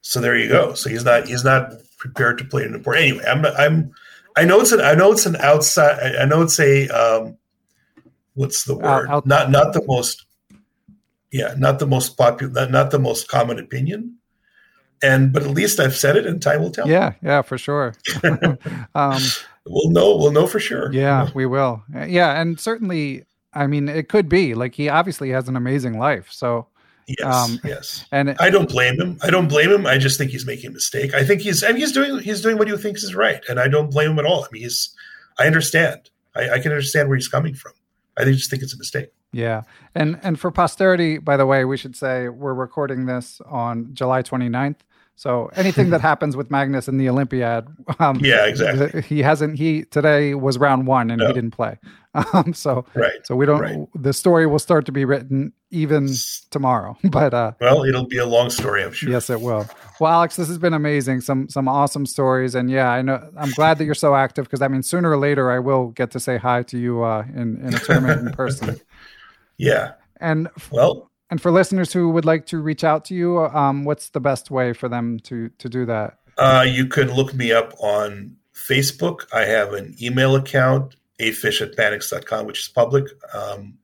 So 0.02 0.20
there 0.20 0.38
you 0.38 0.50
go. 0.50 0.74
So 0.74 0.90
he's 0.90 1.06
not 1.06 1.28
he's 1.28 1.44
not 1.44 1.74
prepared 1.98 2.38
to 2.40 2.44
play 2.46 2.64
an 2.64 2.74
important. 2.76 3.06
Anyway, 3.08 3.24
I'm 3.26 3.46
I'm 3.46 3.92
I 4.36 4.44
know 4.46 4.60
it's 4.60 4.72
an 4.72 4.82
I 4.82 4.94
know 4.96 5.12
it's 5.12 5.26
an 5.26 5.36
outside. 5.38 6.16
I- 6.22 6.26
know 6.26 6.42
it's 6.42 6.60
a 6.60 6.88
um, 6.90 7.38
what's 8.34 8.66
the 8.66 8.76
word? 8.76 9.08
out- 9.10 9.26
not 9.26 9.50
not 9.50 9.74
the 9.74 9.84
most. 9.88 10.26
Yeah, 11.32 11.56
not 11.58 11.80
the 11.80 11.88
most 11.88 12.18
popular, 12.18 12.52
not, 12.54 12.72
not 12.72 12.92
the 12.92 13.00
most 13.00 13.28
common 13.28 13.60
opinion. 13.60 14.18
And 15.02 15.32
but 15.32 15.44
at 15.44 15.50
least 15.52 15.80
I've 15.80 15.96
said 15.96 16.16
it, 16.16 16.26
and 16.26 16.42
time 16.42 16.62
will 16.62 16.72
tell. 16.72 16.88
yeah, 16.88 17.14
yeah, 17.22 17.42
for 17.42 17.58
sure. 17.58 17.94
um, 18.24 19.22
we'll 19.66 19.92
know. 19.92 20.18
We'll 20.18 20.32
know 20.32 20.48
for 20.48 20.60
sure. 20.60 20.92
yeah, 20.92 21.30
we 21.36 21.46
will. 21.46 21.84
Yeah, 21.94 22.42
and 22.42 22.60
certainly, 22.60 23.26
I 23.54 23.68
mean, 23.68 23.88
it 23.90 24.10
could 24.10 24.28
be 24.28 24.56
like 24.56 24.74
he 24.76 24.90
obviously 24.90 25.30
has 25.30 25.48
an 25.48 25.56
amazing 25.56 26.00
life. 26.00 26.30
So, 26.32 26.68
Yes. 27.08 27.24
Um, 27.24 27.60
yes. 27.64 28.06
and 28.12 28.36
I 28.40 28.50
don't 28.50 28.68
blame 28.68 29.00
him. 29.00 29.18
I 29.24 29.30
don't 29.30 29.48
blame 29.48 29.72
him. 29.72 29.86
I 29.86 29.98
just 29.98 30.18
think 30.18 30.32
he's 30.32 30.46
making 30.46 30.72
a 30.72 30.74
mistake. 30.74 31.14
I 31.14 31.24
think 31.24 31.42
he's 31.42 31.64
I 31.64 31.68
mean, 31.70 31.78
he's 31.78 31.94
doing 31.94 32.20
he's 32.20 32.42
doing 32.42 32.58
what 32.58 32.68
he 32.68 32.76
thinks 32.76 33.02
is 33.02 33.16
right, 33.16 33.42
and 33.48 33.60
I 33.62 33.70
don't 33.70 33.90
blame 33.92 34.12
him 34.12 34.20
at 34.20 34.26
all. 34.26 34.44
I 34.44 34.48
mean, 34.52 34.64
he's 34.64 34.94
I 35.40 35.46
understand. 35.46 36.10
I, 36.36 36.50
I 36.50 36.60
can 36.60 36.72
understand 36.72 37.08
where 37.08 37.16
he's 37.16 37.30
coming 37.30 37.54
from. 37.54 37.72
I 38.18 38.26
just 38.26 38.50
think 38.50 38.62
it's 38.62 38.74
a 38.74 38.78
mistake. 38.78 39.10
Yeah. 39.32 39.62
And 39.96 40.20
and 40.22 40.38
for 40.38 40.52
posterity, 40.52 41.18
by 41.18 41.38
the 41.38 41.46
way, 41.46 41.64
we 41.64 41.78
should 41.78 41.96
say 41.96 42.28
we're 42.28 42.54
recording 42.54 43.06
this 43.06 43.40
on 43.46 43.94
July 43.94 44.22
29th. 44.22 44.78
So 45.20 45.50
anything 45.56 45.90
that 45.90 46.00
happens 46.12 46.38
with 46.38 46.52
Magnus 46.52 46.88
in 46.88 46.98
the 47.00 47.10
Olympiad, 47.10 47.68
um, 48.00 48.20
Yeah, 48.22 48.46
exactly. 48.46 49.02
He 49.02 49.24
hasn't. 49.24 49.58
He 49.58 49.84
today 49.86 50.36
was 50.36 50.58
round 50.60 50.86
one 50.88 51.10
and 51.12 51.20
he 51.22 51.28
didn't 51.34 51.52
play. 51.52 51.78
Um, 52.34 52.52
so 52.56 52.84
Right. 52.96 53.20
so 53.28 53.36
we 53.36 53.46
don't. 53.46 53.60
Right. 53.62 53.78
The 53.94 54.12
story 54.12 54.48
will 54.48 54.58
start 54.58 54.88
to 54.88 54.92
be 54.92 55.06
written 55.06 55.54
even 55.70 56.10
tomorrow. 56.50 56.98
But 57.12 57.32
uh, 57.36 57.52
Well, 57.62 57.84
it'll 57.84 58.08
be 58.08 58.18
a 58.18 58.26
long 58.26 58.50
story, 58.50 58.84
I'm 58.84 58.92
sure. 58.92 59.12
yes, 59.12 59.30
it 59.30 59.40
will. 59.42 59.68
Well, 60.00 60.12
Alex, 60.12 60.36
this 60.36 60.48
has 60.48 60.58
been 60.58 60.74
amazing. 60.74 61.22
Some 61.22 61.48
some 61.48 61.68
awesome 61.68 62.08
stories, 62.08 62.56
and 62.56 62.72
yeah, 62.72 62.90
I 62.90 63.04
know. 63.04 63.20
I'm 63.38 63.52
glad 63.52 63.78
that 63.78 63.86
you're 63.86 63.94
so 64.08 64.16
active 64.16 64.46
because 64.46 64.64
I 64.64 64.68
mean, 64.68 64.82
sooner 64.82 65.12
or 65.12 65.18
later, 65.18 65.52
I 65.52 65.60
will 65.60 65.90
get 65.90 66.10
to 66.12 66.20
say 66.20 66.38
hi 66.38 66.64
to 66.64 66.78
you 66.80 67.04
uh, 67.04 67.24
in 67.36 67.58
in 67.64 67.76
a 67.76 67.80
tournament 67.80 68.22
in 68.28 68.34
person. 68.34 68.80
Yeah. 69.58 69.92
And 70.20 70.48
Well, 70.72 71.07
And 71.30 71.42
for 71.42 71.52
listeners 71.52 71.92
who 71.92 72.10
would 72.10 72.26
like 72.26 72.46
to 72.48 72.60
reach 72.60 72.84
out 72.84 73.04
to 73.06 73.16
you, 73.16 73.40
um, 73.40 73.84
what's 73.84 74.10
the 74.10 74.22
best 74.22 74.50
way 74.50 74.74
for 74.74 74.88
them 74.88 75.20
to 75.22 75.50
to 75.50 75.70
do 75.70 75.86
that? 75.86 76.20
uh, 76.38 76.66
you 76.68 76.86
can 76.86 77.14
look 77.14 77.34
me 77.34 77.52
up 77.52 77.74
on 77.80 78.36
Facebook. 78.54 79.26
I 79.34 79.46
have 79.46 79.74
an 79.74 79.96
email 80.02 80.36
account, 80.36 80.96
afish 81.20 81.62
at 81.62 81.76
panix.com, 81.76 82.46
which 82.46 82.60
is 82.60 82.68
public. 82.68 83.06
Um, 83.34 83.78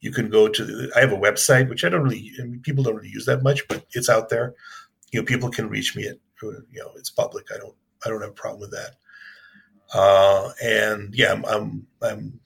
you 0.00 0.12
can 0.12 0.30
go 0.30 0.48
to, 0.48 0.90
I 0.94 1.00
have 1.00 1.12
a 1.12 1.16
website, 1.16 1.68
which 1.68 1.84
I 1.84 1.88
don't 1.88 2.02
really, 2.02 2.32
I 2.38 2.44
mean, 2.44 2.60
people 2.60 2.84
don't 2.84 2.94
really 2.94 3.08
use 3.08 3.26
that 3.26 3.42
much, 3.42 3.66
but 3.68 3.84
it's 3.92 4.08
out 4.08 4.28
there. 4.28 4.54
You 5.12 5.20
know, 5.20 5.26
people 5.26 5.50
can 5.50 5.68
reach 5.68 5.96
me 5.96 6.06
at, 6.06 6.16
you 6.42 6.64
know, 6.74 6.92
it's 6.96 7.10
public. 7.10 7.46
I 7.52 7.58
don't, 7.58 7.74
I 8.04 8.08
don't 8.08 8.20
have 8.20 8.30
a 8.30 8.34
problem 8.34 8.60
with 8.60 8.72
that. 8.72 8.96
Uh, 9.94 10.50
and 10.62 11.14
yeah, 11.14 11.32
I'm, 11.32 11.44
I'm, 11.46 11.86
I'm, 12.02 12.40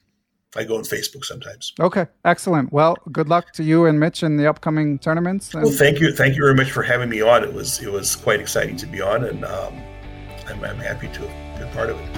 I 0.56 0.64
go 0.64 0.76
on 0.76 0.82
Facebook 0.82 1.24
sometimes. 1.24 1.72
Okay, 1.78 2.06
excellent. 2.24 2.72
Well, 2.72 2.96
good 3.12 3.28
luck 3.28 3.52
to 3.52 3.62
you 3.62 3.86
and 3.86 4.00
Mitch 4.00 4.22
in 4.24 4.36
the 4.36 4.48
upcoming 4.48 4.98
tournaments. 4.98 5.54
And 5.54 5.62
Well, 5.62 5.72
thank 5.72 6.00
you, 6.00 6.12
thank 6.12 6.34
you 6.34 6.42
very 6.42 6.54
much 6.56 6.72
for 6.72 6.82
having 6.82 7.08
me 7.08 7.20
on. 7.22 7.44
It 7.44 7.52
was, 7.52 7.80
it 7.80 7.90
was 7.92 8.16
quite 8.16 8.40
exciting 8.40 8.76
to 8.76 8.86
be 8.86 9.00
on, 9.00 9.24
and 9.24 9.44
um, 9.44 9.80
I'm, 10.48 10.64
I'm 10.64 10.78
happy 10.78 11.06
to 11.08 11.28
have 11.28 11.58
been 11.60 11.68
part 11.72 11.90
of 11.90 12.00
it. 12.00 12.08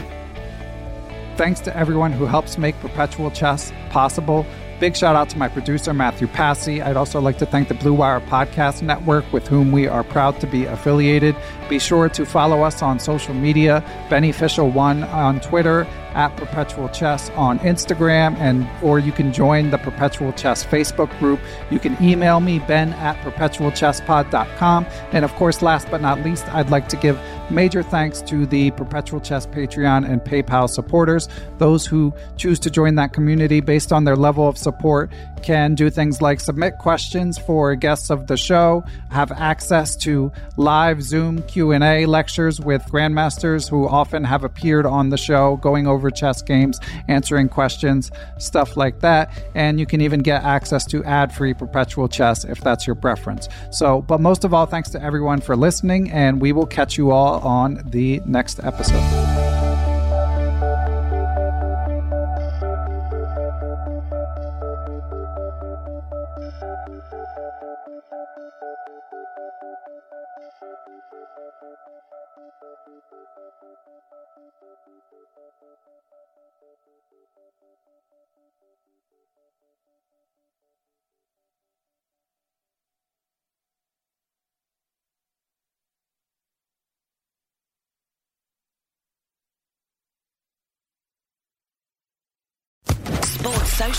thanks 1.36 1.60
to 1.60 1.76
everyone 1.76 2.12
who 2.12 2.24
helps 2.26 2.56
make 2.56 2.78
Perpetual 2.80 3.30
Chess 3.30 3.72
possible. 3.90 4.46
Big 4.80 4.96
shout 4.96 5.14
out 5.14 5.28
to 5.30 5.38
my 5.38 5.46
producer, 5.48 5.94
Matthew 5.94 6.26
Passy. 6.26 6.82
I'd 6.82 6.96
also 6.96 7.20
like 7.20 7.38
to 7.38 7.46
thank 7.46 7.68
the 7.68 7.74
Blue 7.74 7.92
Wire 7.94 8.20
Podcast 8.20 8.82
Network, 8.82 9.30
with 9.32 9.46
whom 9.46 9.70
we 9.72 9.86
are 9.86 10.02
proud 10.02 10.40
to 10.40 10.46
be 10.46 10.64
affiliated. 10.64 11.36
Be 11.68 11.78
sure 11.78 12.08
to 12.08 12.26
follow 12.26 12.62
us 12.62 12.82
on 12.82 12.98
social 12.98 13.32
media, 13.34 13.84
Beneficial1 14.08 15.08
on 15.12 15.40
Twitter, 15.40 15.86
at 16.14 16.36
Perpetual 16.36 16.88
Chess 16.88 17.30
on 17.30 17.58
Instagram, 17.60 18.36
and 18.36 18.68
or 18.82 18.98
you 18.98 19.12
can 19.12 19.32
join 19.32 19.70
the 19.70 19.78
Perpetual 19.78 20.32
Chess 20.32 20.64
Facebook 20.64 21.16
group. 21.18 21.40
You 21.70 21.78
can 21.78 21.96
email 22.02 22.40
me, 22.40 22.58
ben 22.60 22.92
at 22.94 23.16
perpetualchesspod.com. 23.22 24.86
And 25.12 25.24
of 25.24 25.32
course, 25.34 25.62
last 25.62 25.90
but 25.90 26.00
not 26.00 26.20
least, 26.22 26.48
I'd 26.54 26.70
like 26.70 26.88
to 26.88 26.96
give 26.96 27.18
major 27.50 27.82
thanks 27.82 28.22
to 28.22 28.46
the 28.46 28.70
Perpetual 28.72 29.20
Chess 29.20 29.46
Patreon 29.46 30.08
and 30.08 30.20
PayPal 30.20 30.68
supporters. 30.68 31.28
Those 31.58 31.86
who 31.86 32.12
choose 32.36 32.58
to 32.60 32.70
join 32.70 32.94
that 32.96 33.12
community 33.12 33.60
based 33.60 33.92
on 33.92 34.04
their 34.04 34.16
level 34.16 34.48
of 34.48 34.56
support 34.56 35.10
can 35.42 35.74
do 35.74 35.90
things 35.90 36.22
like 36.22 36.40
submit 36.40 36.78
questions 36.78 37.36
for 37.36 37.74
guests 37.74 38.10
of 38.10 38.26
the 38.28 38.36
show, 38.36 38.84
have 39.10 39.32
access 39.32 39.96
to 39.96 40.30
live 40.56 41.02
Zoom 41.02 41.42
Q&A 41.42 42.06
lectures 42.06 42.60
with 42.60 42.82
grandmasters 42.84 43.68
who 43.68 43.88
often 43.88 44.24
have 44.24 44.44
appeared 44.44 44.86
on 44.86 45.10
the 45.10 45.16
show 45.16 45.56
going 45.56 45.86
over 45.86 46.01
chess 46.10 46.42
games, 46.42 46.78
answering 47.08 47.48
questions, 47.48 48.10
stuff 48.38 48.76
like 48.76 49.00
that, 49.00 49.32
and 49.54 49.78
you 49.78 49.86
can 49.86 50.00
even 50.00 50.20
get 50.20 50.42
access 50.42 50.84
to 50.86 51.04
ad-free 51.04 51.54
perpetual 51.54 52.08
chess 52.08 52.44
if 52.44 52.60
that's 52.60 52.86
your 52.86 52.96
preference. 52.96 53.48
So, 53.70 54.02
but 54.02 54.20
most 54.20 54.44
of 54.44 54.54
all 54.54 54.66
thanks 54.66 54.90
to 54.90 55.02
everyone 55.02 55.40
for 55.40 55.56
listening 55.56 56.10
and 56.10 56.40
we 56.40 56.52
will 56.52 56.66
catch 56.66 56.98
you 56.98 57.10
all 57.10 57.40
on 57.40 57.82
the 57.90 58.20
next 58.26 58.60
episode. 58.62 59.41